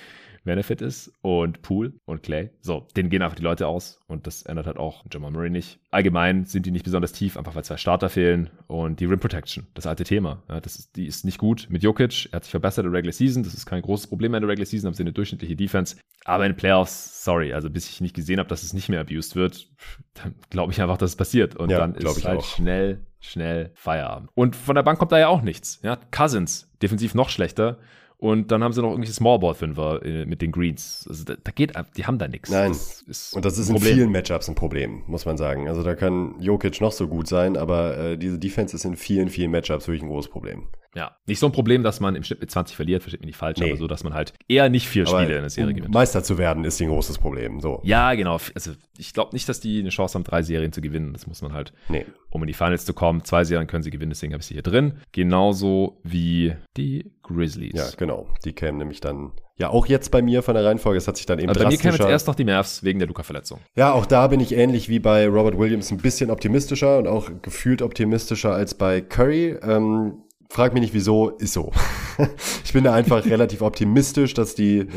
Benefit 0.43 0.81
ist 0.81 1.11
und 1.21 1.61
Pool 1.61 1.93
und 2.05 2.23
Clay. 2.23 2.51
So, 2.61 2.87
denen 2.95 3.09
gehen 3.09 3.21
einfach 3.21 3.35
die 3.35 3.43
Leute 3.43 3.67
aus 3.67 3.99
und 4.07 4.27
das 4.27 4.43
ändert 4.43 4.67
halt 4.67 4.77
auch 4.77 5.05
Jamal 5.11 5.31
Murray 5.31 5.49
nicht. 5.49 5.79
Allgemein 5.91 6.45
sind 6.45 6.65
die 6.65 6.71
nicht 6.71 6.85
besonders 6.85 7.11
tief, 7.11 7.37
einfach 7.37 7.55
weil 7.55 7.63
zwei 7.63 7.77
Starter 7.77 8.09
fehlen 8.09 8.49
und 8.67 8.99
die 8.99 9.05
Rim 9.05 9.19
Protection, 9.19 9.67
das 9.73 9.87
alte 9.87 10.03
Thema. 10.03 10.43
Ja, 10.49 10.59
das 10.59 10.77
ist, 10.77 10.95
die 10.95 11.05
ist 11.05 11.25
nicht 11.25 11.37
gut 11.37 11.67
mit 11.69 11.83
Jokic. 11.83 12.29
Er 12.31 12.37
hat 12.37 12.43
sich 12.43 12.51
verbessert 12.51 12.85
in 12.85 12.91
der 12.91 12.97
Regular 12.97 13.13
Season. 13.13 13.43
Das 13.43 13.53
ist 13.53 13.65
kein 13.65 13.81
großes 13.81 14.07
Problem 14.07 14.33
in 14.33 14.41
der 14.41 14.49
Regular 14.49 14.65
Season, 14.65 14.87
haben 14.87 14.93
sie 14.95 15.03
eine 15.03 15.13
durchschnittliche 15.13 15.55
Defense. 15.55 15.97
Aber 16.25 16.45
in 16.45 16.53
den 16.53 16.57
Playoffs, 16.57 17.23
sorry, 17.23 17.53
also 17.53 17.69
bis 17.69 17.89
ich 17.89 18.01
nicht 18.01 18.15
gesehen 18.15 18.39
habe, 18.39 18.49
dass 18.49 18.63
es 18.63 18.73
nicht 18.73 18.89
mehr 18.89 19.01
abused 19.01 19.35
wird, 19.35 19.69
dann 20.15 20.35
glaube 20.49 20.73
ich 20.73 20.81
einfach, 20.81 20.97
dass 20.97 21.11
es 21.11 21.15
passiert. 21.15 21.55
Und 21.55 21.69
ja, 21.69 21.79
dann 21.79 21.95
ist 21.95 22.25
halt 22.25 22.39
auch. 22.39 22.45
schnell 22.45 23.05
schnell 23.19 23.71
Feierabend. 23.75 24.29
Und 24.33 24.55
von 24.55 24.75
der 24.75 24.83
Bank 24.83 24.99
kommt 24.99 25.11
da 25.11 25.19
ja 25.19 25.27
auch 25.27 25.41
nichts. 25.41 25.79
Ja, 25.83 25.97
Cousins, 26.11 26.71
defensiv 26.81 27.15
noch 27.15 27.29
schlechter. 27.29 27.79
Und 28.19 28.51
dann 28.51 28.61
haben 28.65 28.73
sie 28.73 28.81
noch 28.81 28.89
irgendwelche 28.89 29.13
Smallboard-Fünfer 29.13 30.05
äh, 30.05 30.25
mit 30.25 30.41
den 30.41 30.51
Greens. 30.51 31.05
Also 31.07 31.23
da, 31.23 31.35
da, 31.41 31.51
geht, 31.51 31.71
die 31.95 32.05
haben 32.05 32.17
da 32.17 32.27
nichts. 32.27 32.49
Nein. 32.49 32.75
Das 33.07 33.31
und 33.31 33.45
das 33.45 33.57
ist 33.57 33.69
in 33.69 33.79
vielen 33.79 34.11
Matchups 34.11 34.49
ein 34.49 34.55
Problem, 34.55 35.03
muss 35.07 35.25
man 35.25 35.37
sagen. 35.37 35.69
Also 35.69 35.83
da 35.83 35.95
kann 35.95 36.35
Jokic 36.41 36.81
noch 36.81 36.91
so 36.91 37.07
gut 37.07 37.29
sein, 37.29 37.55
aber 37.55 37.97
äh, 37.97 38.17
diese 38.17 38.37
Defense 38.37 38.75
ist 38.75 38.83
in 38.83 38.97
vielen, 38.97 39.29
vielen 39.29 39.51
Matchups 39.51 39.87
wirklich 39.87 40.03
ein 40.03 40.09
großes 40.09 40.29
Problem. 40.29 40.67
Ja, 40.95 41.15
nicht 41.27 41.39
so 41.39 41.45
ein 41.45 41.51
Problem, 41.51 41.83
dass 41.83 41.99
man 41.99 42.15
im 42.15 42.23
Schnitt 42.23 42.41
mit 42.41 42.49
20 42.49 42.75
verliert, 42.75 43.03
versteht 43.03 43.21
mich 43.21 43.27
nicht 43.27 43.37
falsch, 43.37 43.59
nee. 43.59 43.69
aber 43.69 43.77
so, 43.77 43.87
dass 43.87 44.03
man 44.03 44.13
halt 44.13 44.33
eher 44.47 44.69
nicht 44.69 44.87
vier 44.87 45.05
Spiele 45.05 45.35
in 45.35 45.41
der 45.41 45.49
Serie 45.49 45.69
um 45.69 45.75
gewinnt. 45.75 45.93
Meister 45.93 46.23
zu 46.23 46.39
werden 46.39 46.65
ist 46.65 46.81
ein 46.81 46.89
großes 46.89 47.19
Problem. 47.19 47.59
So. 47.61 47.79
Ja, 47.83 48.15
genau. 48.15 48.39
Also 48.55 48.71
ich 48.97 49.13
glaube 49.13 49.33
nicht, 49.33 49.47
dass 49.47 49.59
die 49.59 49.79
eine 49.79 49.89
Chance 49.89 50.15
haben, 50.15 50.23
drei 50.23 50.41
Serien 50.41 50.73
zu 50.73 50.81
gewinnen. 50.81 51.13
Das 51.13 51.27
muss 51.27 51.43
man 51.43 51.53
halt, 51.53 51.73
nee. 51.89 52.05
um 52.31 52.41
in 52.41 52.47
die 52.47 52.53
Finals 52.53 52.85
zu 52.85 52.93
kommen. 52.93 53.23
Zwei 53.23 53.43
Serien 53.43 53.67
können 53.67 53.83
sie 53.83 53.91
gewinnen, 53.91 54.09
deswegen 54.09 54.33
habe 54.33 54.41
ich 54.41 54.47
sie 54.47 54.55
hier 54.55 54.63
drin. 54.63 54.95
Genauso 55.11 56.01
wie 56.03 56.55
die 56.75 57.11
Grizzlies. 57.35 57.73
Ja, 57.73 57.85
genau. 57.97 58.27
Die 58.45 58.53
kämen 58.53 58.77
nämlich 58.77 59.01
dann 59.01 59.31
ja, 59.59 59.69
auch 59.69 59.87
jetzt 59.87 60.09
bei 60.11 60.21
mir 60.21 60.41
von 60.41 60.55
der 60.55 60.63
Reihenfolge, 60.63 60.97
es 60.97 61.07
hat 61.07 61.17
sich 61.17 61.25
dann 61.25 61.37
eben 61.37 61.49
also 61.49 61.61
Bei 61.61 61.69
mir 61.69 61.77
kämen 61.77 61.95
jetzt 61.95 62.07
erst 62.07 62.27
noch 62.27 62.35
die 62.35 62.45
Mavs 62.45 62.81
wegen 62.83 62.97
der 62.97 63.09
Luca-Verletzung. 63.09 63.59
Ja, 63.75 63.91
auch 63.91 64.05
da 64.05 64.27
bin 64.27 64.39
ich 64.39 64.55
ähnlich 64.55 64.87
wie 64.87 64.99
bei 64.99 65.27
Robert 65.27 65.57
Williams 65.59 65.91
ein 65.91 65.97
bisschen 65.97 66.31
optimistischer 66.31 66.97
und 66.97 67.07
auch 67.07 67.29
gefühlt 67.41 67.81
optimistischer 67.81 68.53
als 68.53 68.73
bei 68.73 69.01
Curry. 69.01 69.57
Ähm, 69.61 70.23
Frag 70.51 70.73
mich 70.73 70.81
nicht 70.81 70.95
wieso, 70.95 71.29
ist 71.29 71.53
so. 71.53 71.71
ich 72.65 72.73
bin 72.73 72.83
da 72.83 72.93
einfach 72.93 73.23
relativ 73.23 73.61
optimistisch, 73.61 74.33
dass 74.33 74.55
die, 74.55 74.87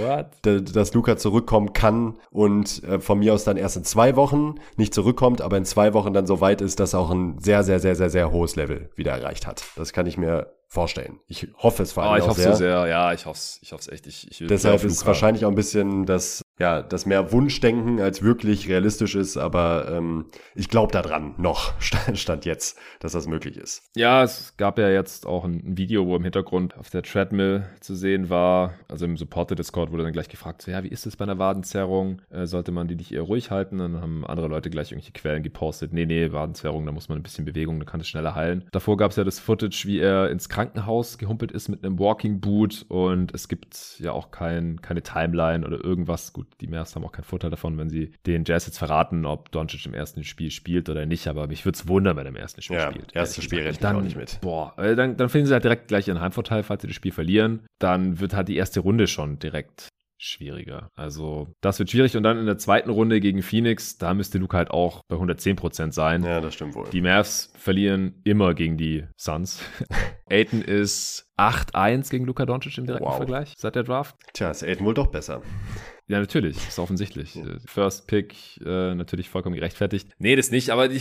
dass 0.43 0.95
Luca 0.95 1.19
zurückkommen 1.19 1.75
kann 1.75 2.19
und 2.31 2.83
äh, 2.85 3.01
von 3.01 3.19
mir 3.19 3.35
aus 3.35 3.45
dann 3.45 3.59
erst 3.59 3.77
in 3.77 3.85
zwei 3.85 4.17
Wochen 4.17 4.55
nicht 4.77 4.95
zurückkommt, 4.95 5.43
aber 5.43 5.59
in 5.59 5.67
zwei 5.67 5.93
Wochen 5.93 6.15
dann 6.15 6.27
so 6.27 6.41
weit 6.41 6.63
ist, 6.63 6.81
dass 6.81 6.95
er 6.95 7.01
auch 7.01 7.11
ein 7.11 7.39
sehr, 7.39 7.65
sehr, 7.65 7.81
sehr, 7.81 7.95
sehr, 7.97 8.09
sehr 8.09 8.33
hohes 8.33 8.57
Level 8.57 8.89
wieder 8.97 9.13
erreicht 9.13 9.47
hat. 9.47 9.63
Das 9.77 9.93
kann 9.93 10.07
ich 10.07 10.17
mir 10.17 10.55
vorstellen. 10.69 11.21
Ich 11.27 11.47
hoffe 11.59 11.83
es 11.83 11.93
vor 11.93 12.05
allem 12.05 12.15
oh, 12.15 12.17
ich 12.17 12.31
hoffe 12.31 12.41
sehr. 12.41 12.53
so 12.53 12.59
sehr. 12.59 12.87
Ja, 12.87 13.13
ich 13.13 13.27
hoffe 13.27 13.37
es, 13.37 13.59
ich 13.61 13.73
hoffe 13.73 13.83
es 13.83 13.89
echt. 13.89 14.07
Ich, 14.07 14.31
ich 14.31 14.49
Deshalb 14.49 14.83
ist 14.83 14.93
es 14.93 15.07
wahrscheinlich 15.07 15.45
auch 15.45 15.51
ein 15.51 15.55
bisschen 15.55 16.07
das 16.07 16.41
ja, 16.59 16.83
das 16.83 17.07
mehr 17.07 17.33
Wunschdenken 17.33 18.01
als 18.01 18.23
wirklich 18.23 18.69
realistisch 18.69 19.15
ist, 19.15 19.37
aber 19.37 19.89
ähm, 19.91 20.27
ich 20.55 20.69
glaube 20.69 20.93
daran 20.93 21.35
noch, 21.39 21.73
stand 22.15 22.45
jetzt, 22.45 22.79
dass 23.01 23.13
das 23.13 23.27
möglich 23.27 23.57
ist. 23.57 23.83
Ja, 23.97 24.23
es 24.23 24.57
gab 24.57 24.79
ja 24.79 24.91
jetzt 24.91 25.27
auch 25.27 25.45
ein 25.45 25.77
Video, 25.77 26.07
wo 26.07 26.15
im 26.15 26.23
Hintergrund 26.23 26.77
auf 26.77 26.91
der 26.91 27.03
Treadmill 27.03 27.65
zu 27.81 27.95
sehen 27.95 28.31
war, 28.31 28.75
also 28.89 29.07
im 29.07 29.17
Supporter-Discord 29.17 29.91
wurde 29.91 30.05
dann 30.05 30.13
gleich 30.13 30.29
gefragt, 30.29 30.63
so, 30.63 30.71
ja, 30.71 30.85
wie 30.85 30.89
ist 30.89 31.07
es 31.07 31.17
bei 31.17 31.25
einer 31.25 31.39
Wadenzerrung? 31.39 32.21
Äh, 32.31 32.47
sollte 32.47 32.71
man 32.71 32.87
die 32.87 32.97
nicht 32.97 33.13
eher 33.13 33.23
ruhig 33.23 33.51
halten? 33.51 33.79
Dann 33.79 34.01
haben 34.01 34.27
andere 34.27 34.49
Leute 34.49 34.71
gleich 34.71 34.93
irgendwelche 34.93 35.13
Quellen 35.13 35.43
gepostet, 35.43 35.93
nee, 35.93 36.07
nee, 36.07 36.33
Wadenzerrung, 36.33 36.87
da 36.87 36.93
muss 36.93 37.09
man 37.09 37.19
ein 37.19 37.23
bisschen 37.23 37.45
Bewegung, 37.45 37.81
da 37.81 37.87
kann 37.87 38.01
es 38.01 38.09
schneller 38.09 38.35
heilen. 38.35 38.69
Davor 38.73 38.97
gab 38.97 39.11
es 39.11 39.17
ja 39.17 39.25
das 39.25 39.41
Footage, 39.41 39.85
wie 39.87 39.99
er 39.99 40.31
ins 40.31 40.49
Krankenhaus 40.49 41.19
gehumpelt 41.19 41.51
ist 41.51 41.69
mit 41.69 41.85
einem 41.85 41.99
Walking 41.99 42.41
Boot 42.41 42.85
und 42.89 43.35
es 43.35 43.49
gibt 43.49 43.99
ja 43.99 44.13
auch 44.13 44.31
kein, 44.31 44.81
keine 44.81 45.03
Timeline 45.03 45.67
oder 45.67 45.83
irgendwas, 45.83 46.33
gut, 46.33 46.47
die 46.61 46.67
Mavs 46.67 46.95
haben 46.95 47.05
auch 47.05 47.13
keinen 47.13 47.25
Vorteil 47.25 47.51
davon, 47.51 47.79
wenn 47.79 47.91
sie 47.91 48.13
den 48.27 48.45
Jazz 48.45 48.67
jetzt 48.67 48.79
verraten, 48.79 49.25
ob 49.25 49.51
Doncic 49.53 49.87
im 49.87 49.95
ersten 49.95 50.25
Spiel 50.25 50.51
spielt 50.51 50.89
oder 50.89 51.07
nicht. 51.07 51.27
Aber 51.29 51.47
mich 51.47 51.65
würde 51.65 51.77
es 51.77 51.89
wundern, 51.89 52.17
wenn 52.17 52.27
er 52.27 52.31
im 52.31 52.37
ersten 52.37 52.63
Spiel 52.63 52.77
ja, 52.77 52.91
spielt. 52.91 53.15
Erstes 53.15 53.45
Spiel 53.45 53.61
rechne 53.61 53.89
ich 53.89 53.97
auch 53.97 54.03
nicht 54.03 54.17
mit. 54.17 54.41
Boah, 54.41 54.75
äh, 54.79 54.95
dann, 54.95 55.17
dann 55.17 55.29
finden 55.29 55.47
sie 55.47 55.53
halt 55.53 55.65
direkt 55.65 55.89
gleich 55.89 56.09
ihren 56.09 56.21
Heimvorteil, 56.21 56.63
falls 56.63 56.83
sie 56.83 56.89
das 56.89 56.97
Spiel 56.97 57.13
verlieren. 57.13 57.67
Dann 57.79 58.21
wird 58.21 58.35
halt 58.35 58.49
die 58.49 58.57
erste 58.57 58.81
Runde 58.81 59.07
schon 59.07 59.39
direkt 59.39 59.89
schwieriger. 60.23 60.89
Also 60.95 61.49
das 61.61 61.79
wird 61.79 61.91
schwierig 61.91 62.17
und 62.17 62.23
dann 62.23 62.39
in 62.39 62.47
der 62.47 62.57
zweiten 62.57 62.91
Runde 62.91 63.21
gegen 63.21 63.43
Phoenix, 63.43 63.99
da 63.99 64.15
müsste 64.15 64.39
Luca 64.39 64.59
halt 64.59 64.71
auch 64.71 65.03
bei 65.09 65.17
110% 65.17 65.93
sein. 65.93 66.23
Ja, 66.23 66.41
das 66.41 66.55
stimmt 66.55 66.75
wohl. 66.75 66.89
Die 66.93 67.01
Mavs 67.01 67.53
verlieren 67.57 68.21
immer 68.23 68.55
gegen 68.55 68.77
die 68.77 69.05
Suns. 69.17 69.61
Aiton 70.31 70.63
ist 70.63 71.27
8-1 71.39 72.11
gegen 72.11 72.25
Luka 72.25 72.47
Doncic 72.47 72.79
im 72.79 72.87
direkten 72.87 73.07
wow. 73.07 73.17
Vergleich 73.17 73.55
seit 73.57 73.75
der 73.75 73.83
Draft. 73.83 74.17
Tja, 74.33 74.51
ist 74.51 74.63
Aiden 74.63 74.87
wohl 74.87 74.95
doch 74.95 75.09
besser. 75.09 75.43
Ja, 76.09 76.19
natürlich, 76.19 76.57
ist 76.57 76.79
offensichtlich. 76.79 77.37
Ja. 77.37 77.45
First 77.65 78.07
Pick 78.07 78.61
äh, 78.65 78.95
natürlich 78.95 79.29
vollkommen 79.29 79.55
gerechtfertigt. 79.55 80.09
Nee, 80.19 80.37
das 80.37 80.51
nicht, 80.51 80.71
aber 80.71 80.89
die, 80.89 81.01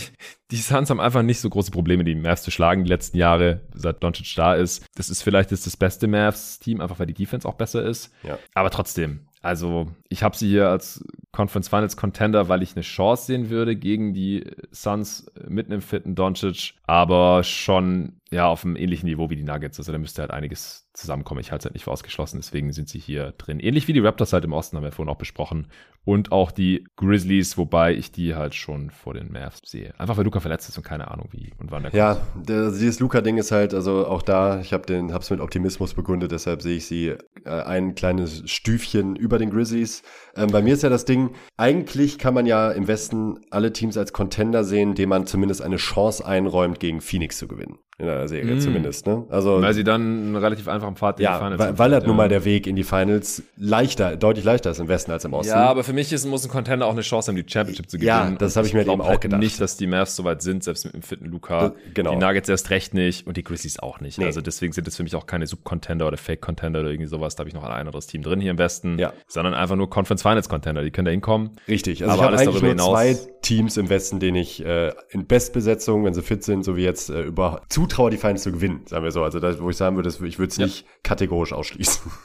die 0.50 0.56
Suns 0.56 0.90
haben 0.90 1.00
einfach 1.00 1.22
nicht 1.22 1.40
so 1.40 1.50
große 1.50 1.70
Probleme, 1.70 2.04
die 2.04 2.14
Mavs 2.14 2.42
zu 2.42 2.50
schlagen 2.50 2.84
die 2.84 2.90
letzten 2.90 3.16
Jahre, 3.16 3.60
seit 3.74 4.02
Doncic 4.02 4.34
da 4.36 4.54
ist. 4.54 4.86
Das 4.94 5.10
ist 5.10 5.22
vielleicht 5.22 5.52
das, 5.52 5.62
das 5.62 5.76
beste 5.76 6.06
Mavs-Team, 6.06 6.80
einfach 6.80 6.98
weil 6.98 7.06
die 7.06 7.14
Defense 7.14 7.46
auch 7.48 7.54
besser 7.54 7.82
ist. 7.84 8.12
Ja. 8.22 8.38
Aber 8.54 8.70
trotzdem, 8.70 9.26
also 9.42 9.90
ich 10.08 10.22
habe 10.22 10.36
sie 10.36 10.48
hier 10.48 10.68
als 10.68 11.04
Conference 11.32 11.68
Finals 11.68 11.96
Contender, 11.96 12.48
weil 12.48 12.62
ich 12.62 12.76
eine 12.76 12.82
Chance 12.82 13.26
sehen 13.26 13.48
würde 13.48 13.74
gegen 13.74 14.12
die 14.12 14.44
Suns 14.70 15.26
mit 15.48 15.66
einem 15.66 15.80
fitten 15.80 16.14
Doncic, 16.14 16.74
aber 16.86 17.42
schon 17.42 18.20
ja 18.32 18.46
auf 18.46 18.64
einem 18.64 18.76
ähnlichen 18.76 19.08
Niveau 19.08 19.30
wie 19.30 19.36
die 19.36 19.44
Nuggets. 19.44 19.78
Also 19.78 19.92
da 19.92 19.98
müsste 19.98 20.22
halt 20.22 20.30
einiges 20.30 20.88
zusammenkommen. 20.94 21.40
Ich 21.40 21.52
halte 21.52 21.62
es 21.62 21.64
halt 21.66 21.74
nicht 21.74 21.84
für 21.84 21.90
ausgeschlossen, 21.90 22.38
deswegen 22.38 22.72
sind 22.72 22.88
sie 22.88 22.98
hier 22.98 23.32
drin. 23.38 23.60
Ähnlich 23.60 23.88
wie 23.88 23.92
die 23.92 24.00
Raptors 24.00 24.32
halt 24.32 24.44
im 24.44 24.52
Osten, 24.52 24.76
haben 24.76 24.84
wir 24.84 24.92
vorhin 24.92 25.12
auch 25.12 25.18
besprochen. 25.18 25.68
Und 26.04 26.32
auch 26.32 26.50
die 26.50 26.84
Grizzlies, 26.96 27.56
wobei 27.56 27.94
ich 27.94 28.10
die 28.10 28.34
halt 28.34 28.54
schon 28.54 28.90
vor 28.90 29.14
den 29.14 29.30
Mavs 29.30 29.60
sehe. 29.64 29.94
Einfach 29.98 30.16
weil 30.16 30.24
Luca 30.24 30.40
verletzt 30.40 30.68
ist 30.68 30.76
und 30.76 30.82
keine 30.82 31.10
Ahnung 31.10 31.28
wie 31.30 31.52
und 31.58 31.70
wann 31.70 31.84
der 31.84 31.92
ja, 31.92 32.14
kommt. 32.14 32.50
Ja, 32.50 32.70
dieses 32.70 32.98
Luca-Ding 33.00 33.38
ist 33.38 33.52
halt, 33.52 33.72
also 33.72 34.06
auch 34.06 34.22
da, 34.22 34.60
ich 34.60 34.72
habe 34.72 34.84
den, 34.84 35.12
hab's 35.12 35.30
mit 35.30 35.40
Optimismus 35.40 35.94
begründet, 35.94 36.32
deshalb 36.32 36.60
sehe 36.62 36.76
ich 36.76 36.86
sie 36.86 37.14
äh, 37.44 37.50
ein 37.50 37.94
kleines 37.94 38.42
Stüfchen 38.50 39.14
über 39.14 39.38
den 39.38 39.50
Grizzlies. 39.50 40.02
Ähm, 40.36 40.50
bei 40.50 40.62
mir 40.62 40.74
ist 40.74 40.82
ja 40.82 40.88
das 40.88 41.04
Ding, 41.04 41.21
eigentlich 41.56 42.18
kann 42.18 42.34
man 42.34 42.46
ja 42.46 42.70
im 42.70 42.88
Westen 42.88 43.40
alle 43.50 43.72
Teams 43.72 43.96
als 43.96 44.12
Contender 44.12 44.64
sehen, 44.64 44.94
dem 44.94 45.08
man 45.08 45.26
zumindest 45.26 45.62
eine 45.62 45.76
Chance 45.76 46.24
einräumt, 46.24 46.80
gegen 46.80 47.00
Phoenix 47.00 47.38
zu 47.38 47.48
gewinnen 47.48 47.78
in 47.98 48.06
der 48.06 48.26
Serie 48.26 48.54
mm. 48.54 48.60
zumindest. 48.60 49.06
Ne? 49.06 49.24
Also, 49.28 49.60
weil 49.60 49.74
sie 49.74 49.84
dann 49.84 50.00
einen 50.00 50.36
relativ 50.36 50.66
einfachen 50.66 50.96
Pfad 50.96 51.20
in 51.20 51.24
ja, 51.24 51.34
die 51.34 51.44
Finals 51.44 51.60
weil, 51.60 51.78
weil 51.78 51.92
halt 51.92 52.02
ja. 52.02 52.08
nun 52.08 52.16
mal 52.16 52.28
der 52.28 52.44
Weg 52.44 52.66
in 52.66 52.74
die 52.74 52.84
Finals 52.84 53.42
leichter, 53.56 54.16
deutlich 54.16 54.44
leichter 54.44 54.70
ist 54.70 54.80
im 54.80 54.88
Westen 54.88 55.12
als 55.12 55.24
im 55.24 55.32
Osten. 55.34 55.52
Ja, 55.52 55.68
aber 55.68 55.84
für 55.84 55.92
mich 55.92 56.12
ist, 56.12 56.26
muss 56.26 56.44
ein 56.44 56.50
Contender 56.50 56.86
auch 56.86 56.92
eine 56.92 57.02
Chance 57.02 57.30
haben, 57.30 57.36
die 57.36 57.44
Championship 57.46 57.88
zu 57.88 57.98
gewinnen. 57.98 58.32
Ja, 58.32 58.36
das 58.38 58.56
habe 58.56 58.66
ich 58.66 58.74
mir 58.74 58.82
eben 58.82 59.00
auch 59.00 59.06
halt 59.06 59.20
gedacht. 59.20 59.40
nicht, 59.40 59.60
dass 59.60 59.76
die 59.76 59.86
Mavs 59.86 60.16
so 60.16 60.24
weit 60.24 60.42
sind, 60.42 60.64
selbst 60.64 60.84
mit 60.84 60.94
dem 60.94 61.02
fitten 61.02 61.26
Luca. 61.26 61.68
Das, 61.68 61.72
genau. 61.94 62.12
Die 62.12 62.16
Nuggets 62.16 62.48
erst 62.48 62.70
recht 62.70 62.94
nicht 62.94 63.26
und 63.26 63.36
die 63.36 63.44
Grizzlies 63.44 63.78
auch 63.78 64.00
nicht. 64.00 64.18
Nee. 64.18 64.24
Also 64.24 64.40
deswegen 64.40 64.72
sind 64.72 64.88
es 64.88 64.96
für 64.96 65.02
mich 65.02 65.14
auch 65.14 65.26
keine 65.26 65.46
Sub-Contender 65.46 66.06
oder 66.06 66.16
Fake-Contender 66.16 66.80
oder 66.80 66.90
irgendwie 66.90 67.08
sowas. 67.08 67.36
Da 67.36 67.40
habe 67.40 67.48
ich 67.48 67.54
noch 67.54 67.64
ein 67.64 67.70
anderes 67.70 68.06
Team 68.06 68.22
drin 68.22 68.40
hier 68.40 68.50
im 68.50 68.58
Westen. 68.58 68.98
Ja. 68.98 69.12
Sondern 69.28 69.54
einfach 69.54 69.76
nur 69.76 69.90
Conference 69.90 70.22
Finals 70.22 70.48
Contender. 70.48 70.82
Die 70.82 70.90
können 70.90 71.04
da 71.04 71.10
hinkommen. 71.10 71.50
Richtig. 71.68 72.02
Also 72.02 72.14
aber 72.14 72.22
ich 72.22 72.40
habe 72.40 72.50
eigentlich 72.50 72.62
nur 72.62 72.70
hinaus, 72.70 72.90
zwei 72.90 73.16
Teams 73.42 73.76
im 73.76 73.88
Westen, 73.90 74.18
denen 74.18 74.36
ich 74.36 74.64
äh, 74.64 74.92
in 75.10 75.26
Bestbesetzung, 75.26 76.04
wenn 76.04 76.14
sie 76.14 76.22
fit 76.22 76.42
sind, 76.42 76.64
so 76.64 76.76
wie 76.76 76.82
jetzt, 76.82 77.10
äh, 77.10 77.22
über 77.22 77.62
zutraue, 77.82 78.10
die 78.10 78.16
Finals 78.16 78.42
zu 78.42 78.52
gewinnen 78.52 78.82
sagen 78.86 79.04
wir 79.04 79.10
so. 79.10 79.22
Also 79.22 79.40
das, 79.40 79.60
wo 79.60 79.70
ich 79.70 79.76
sagen 79.76 79.96
würde, 79.96 80.08
ich 80.08 80.38
würde 80.38 80.50
es 80.50 80.56
ja. 80.56 80.66
nicht 80.66 80.86
kategorisch 81.02 81.52
ausschließen. 81.52 82.10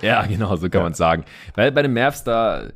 Ja, 0.00 0.26
genau, 0.26 0.56
so 0.56 0.68
kann 0.68 0.80
ja. 0.80 0.82
man 0.82 0.94
sagen. 0.94 1.24
Weil 1.54 1.70
bei 1.70 1.82
den 1.82 1.92
Mavs 1.92 2.24
da, 2.24 2.70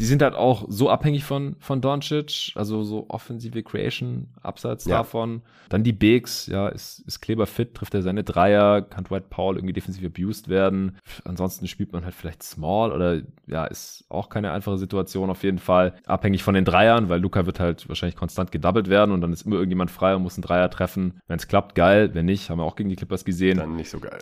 die 0.00 0.06
sind 0.06 0.22
halt 0.22 0.34
auch 0.34 0.64
so 0.68 0.88
abhängig 0.88 1.24
von, 1.24 1.56
von 1.60 1.82
Doncic, 1.82 2.52
also 2.54 2.82
so 2.82 3.04
offensive 3.08 3.62
Creation, 3.62 4.28
abseits 4.42 4.86
ja. 4.86 4.98
davon. 4.98 5.42
Dann 5.68 5.84
die 5.84 5.92
Bigs, 5.92 6.46
ja, 6.46 6.68
ist, 6.68 7.00
ist 7.00 7.20
Kleber 7.20 7.46
fit, 7.46 7.74
trifft 7.74 7.94
er 7.94 8.00
seine 8.00 8.24
Dreier, 8.24 8.80
kann 8.80 9.04
Dwight 9.04 9.28
Powell 9.28 9.56
irgendwie 9.56 9.74
defensiv 9.74 10.04
abused 10.06 10.48
werden. 10.48 10.96
Ansonsten 11.24 11.68
spielt 11.68 11.92
man 11.92 12.04
halt 12.04 12.14
vielleicht 12.14 12.42
Small 12.42 12.92
oder 12.92 13.20
ja, 13.46 13.66
ist 13.66 14.04
auch 14.08 14.30
keine 14.30 14.52
einfache 14.52 14.78
Situation 14.78 15.28
auf 15.28 15.42
jeden 15.42 15.58
Fall. 15.58 15.94
Abhängig 16.06 16.42
von 16.42 16.54
den 16.54 16.64
Dreiern, 16.64 17.10
weil 17.10 17.20
Luca 17.20 17.44
wird 17.44 17.60
halt 17.60 17.86
wahrscheinlich 17.88 18.16
konstant 18.16 18.52
gedoubled 18.52 18.88
werden 18.88 19.12
und 19.12 19.20
dann 19.20 19.34
ist 19.34 19.42
immer 19.42 19.56
irgendjemand 19.56 19.90
frei 19.90 20.16
und 20.16 20.22
muss 20.22 20.36
einen 20.36 20.42
Dreier 20.42 20.70
treffen. 20.70 21.20
Wenn 21.28 21.36
es 21.36 21.46
klappt, 21.46 21.74
geil. 21.74 22.14
Wenn 22.14 22.24
nicht, 22.24 22.48
haben 22.48 22.58
wir 22.58 22.64
auch 22.64 22.76
gegen 22.76 22.88
die 22.88 22.96
Clippers 22.96 23.26
gesehen. 23.26 23.58
Dann 23.58 23.76
nicht 23.76 23.90
so 23.90 24.00
geil. 24.00 24.18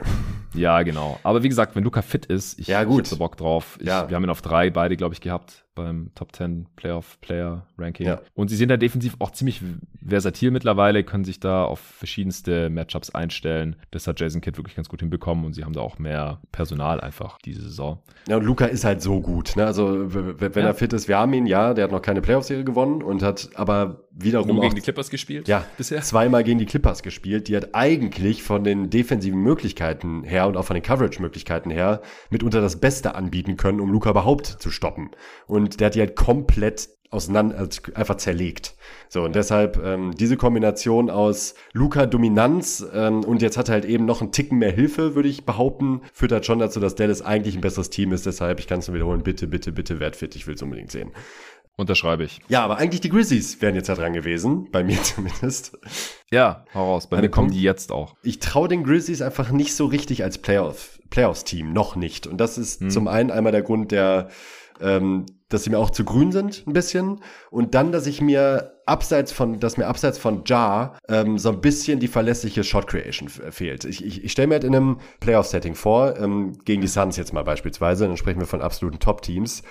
Ja, 0.55 0.83
genau. 0.83 1.21
Aber 1.23 1.45
wie 1.45 1.49
gesagt, 1.49 1.77
wenn 1.77 1.85
Luca 1.85 2.03
fit 2.03 2.27
ist, 2.27 2.59
ich, 2.59 2.67
ja, 2.67 2.83
gut. 2.83 3.07
so 3.07 3.17
Bock 3.17 3.37
drauf. 3.37 3.79
Ich, 3.81 3.87
ja. 3.87 4.09
Wir 4.09 4.17
haben 4.17 4.25
ihn 4.25 4.31
auf 4.31 4.43
drei 4.43 4.71
beide, 4.71 4.97
glaube 4.97 5.15
ich, 5.15 5.21
gehabt 5.21 5.65
beim 5.79 6.11
Top 6.15 6.35
10 6.35 6.67
Playoff 6.77 7.21
Player 7.21 7.67
Ranking. 7.79 8.07
Ja. 8.07 8.21
Und 8.35 8.49
sie 8.49 8.57
sind 8.57 8.69
da 8.69 8.77
defensiv 8.77 9.17
auch 9.19 9.31
ziemlich 9.31 9.63
versatil 10.07 10.51
mittlerweile, 10.51 11.05
können 11.05 11.25
sich 11.25 11.41
da 11.41 11.65
auf 11.65 11.81
verschiedenste 11.81 12.71
Matchups 12.71 13.11
einstellen. 13.11 13.77
Das 13.91 14.07
hat 14.07 14.21
Jason 14.21 14.41
Kidd 14.41 14.57
wirklich 14.59 14.77
ganz 14.77 14.89
gut 14.89 15.01
hinbekommen 15.01 15.45
und 15.45 15.55
sie 15.55 15.65
haben 15.65 15.73
da 15.73 15.81
auch 15.81 15.99
mehr 15.99 16.41
Personal 16.53 17.01
einfach 17.01 17.39
diese 17.45 17.63
Saison. 17.63 18.03
Ja, 18.29 18.37
und 18.37 18.45
Luca 18.45 18.67
ist 18.67 18.85
halt 18.85 19.03
so 19.03 19.21
gut. 19.21 19.57
Ne? 19.57 19.65
Also, 19.65 20.13
wenn 20.15 20.53
ja. 20.53 20.69
er 20.69 20.75
fit 20.75 20.93
ist, 20.93 21.09
wir 21.09 21.19
haben 21.19 21.33
ihn, 21.33 21.47
ja, 21.47 21.75
der 21.75 21.85
hat 21.85 21.93
noch 21.93 22.03
keine 22.03 22.21
Playoff-Serie 22.21 22.65
gewonnen 22.65 23.03
und 23.03 23.23
hat 23.23 23.51
aber 23.55 24.05
wiederum. 24.11 24.49
Nur 24.49 24.63
gegen 24.63 24.75
die 24.75 24.81
Clippers 24.81 25.11
gespielt? 25.11 25.49
Ja, 25.49 25.65
bisher. 25.77 26.03
Zweimal 26.03 26.45
gegen 26.45 26.59
die 26.59 26.67
Clippers 26.67 27.03
gespielt. 27.03 27.49
Die 27.49 27.57
hat 27.57 27.75
eigentlich 27.75 28.43
von 28.43 28.65
den 28.65 28.91
defensiven 28.91 29.41
Möglichkeiten 29.41 30.25
her 30.25 30.47
und 30.49 30.57
auch 30.57 30.65
von 30.65 30.75
den 30.75 30.83
Coverage-Möglichkeiten 30.83 31.71
her 31.71 32.03
mitunter 32.31 32.61
das 32.61 32.81
Beste 32.81 33.15
anbieten 33.15 33.57
können, 33.57 33.81
um 33.81 33.91
Luca 33.91 34.11
überhaupt 34.11 34.47
zu 34.47 34.71
stoppen. 34.71 35.11
Und 35.47 35.68
der 35.69 35.87
hat 35.87 35.95
die 35.95 36.01
halt 36.01 36.17
komplett 36.17 36.89
auseinander, 37.11 37.59
also 37.59 37.81
einfach 37.95 38.17
zerlegt. 38.17 38.75
So, 39.09 39.23
und 39.23 39.35
deshalb 39.35 39.83
ähm, 39.83 40.15
diese 40.15 40.37
Kombination 40.37 41.09
aus 41.09 41.55
Luca-Dominanz 41.73 42.87
ähm, 42.93 43.25
und 43.25 43.41
jetzt 43.41 43.57
hat 43.57 43.69
er 43.69 43.75
halt 43.75 43.85
eben 43.87 44.05
noch 44.05 44.21
einen 44.21 44.33
Ticken 44.33 44.59
mehr 44.59 44.73
Hilfe, 44.73 45.15
würde 45.15 45.29
ich 45.29 45.47
behaupten, 45.47 46.03
führt 46.13 46.33
halt 46.33 46.45
schon 46.45 46.59
dazu, 46.59 46.81
dass 46.81 46.97
Dallas 46.97 47.23
eigentlich 47.23 47.55
ein 47.55 47.63
besseres 47.63 47.89
Team 47.89 48.13
ist. 48.13 48.27
Deshalb, 48.27 48.61
ich 48.61 48.67
kann 48.67 48.81
es 48.81 48.89
nur 48.89 48.95
wiederholen, 48.95 49.23
bitte, 49.23 49.47
bitte, 49.47 49.73
bitte 49.73 50.01
wertfit, 50.01 50.37
ich 50.37 50.47
will 50.47 50.55
es 50.55 50.63
unbedingt 50.63 50.91
sehen. 50.91 51.13
Unterschreibe 51.77 52.25
ich. 52.25 52.41
Ja, 52.49 52.65
aber 52.65 52.77
eigentlich 52.79 53.01
die 53.01 53.09
Grizzlies 53.09 53.63
wären 53.63 53.77
jetzt 53.77 53.89
da 53.89 53.95
dran 53.95 54.13
gewesen, 54.13 54.69
bei 54.73 54.83
mir 54.83 55.01
zumindest. 55.03 55.79
Ja, 56.31 56.65
hau 56.75 56.93
raus. 56.93 57.09
Bei 57.09 57.21
mir 57.21 57.31
kommen 57.31 57.53
die 57.53 57.63
jetzt 57.63 57.93
auch. 57.93 58.17
Ich 58.23 58.41
traue 58.41 58.69
den 58.69 58.83
Grizzlies 58.83 59.23
einfach 59.23 59.53
nicht 59.53 59.75
so 59.75 59.87
richtig 59.87 60.25
als 60.25 60.39
Playoff, 60.39 60.99
Playoffs-Team, 61.11 61.73
noch 61.73 61.95
nicht. 61.95 62.27
Und 62.27 62.39
das 62.39 62.59
ist 62.59 62.81
hm. 62.81 62.91
zum 62.91 63.07
einen 63.07 63.31
einmal 63.31 63.53
der 63.53 63.63
Grund 63.63 63.93
der 63.93 64.29
ähm, 64.81 65.27
dass 65.49 65.65
sie 65.65 65.71
mir 65.71 65.79
auch 65.79 65.91
zu 65.91 66.05
grün 66.05 66.31
sind, 66.33 66.67
ein 66.67 66.73
bisschen. 66.73 67.21
Und 67.51 67.75
dann, 67.75 67.93
dass 67.93 68.07
ich 68.07 68.21
mir 68.21 68.81
abseits 68.87 69.33
von, 69.33 69.61
dass 69.61 69.77
mir 69.77 69.87
abseits 69.87 70.19
von 70.19 70.43
Jar 70.45 70.99
ähm, 71.09 71.39
so 71.39 71.51
ein 71.51 71.61
bisschen 71.61 72.01
die 72.01 72.09
verlässliche 72.09 72.65
Shot 72.65 72.87
Creation 72.87 73.29
fehlt. 73.29 73.85
Ich, 73.85 74.05
ich, 74.05 74.25
ich 74.25 74.33
stelle 74.33 74.49
mir 74.49 74.55
halt 74.55 74.65
in 74.65 74.75
einem 74.75 74.99
Playoff-Setting 75.21 75.75
vor, 75.75 76.19
ähm, 76.19 76.59
gegen 76.65 76.83
die 76.83 76.89
Suns 76.89 77.17
jetzt 77.17 77.33
mal 77.33 77.45
beispielsweise, 77.45 78.07
dann 78.07 78.17
sprechen 78.17 78.41
wir 78.41 78.47
von 78.47 78.63
absoluten 78.63 78.99
Top-Teams. 78.99 79.63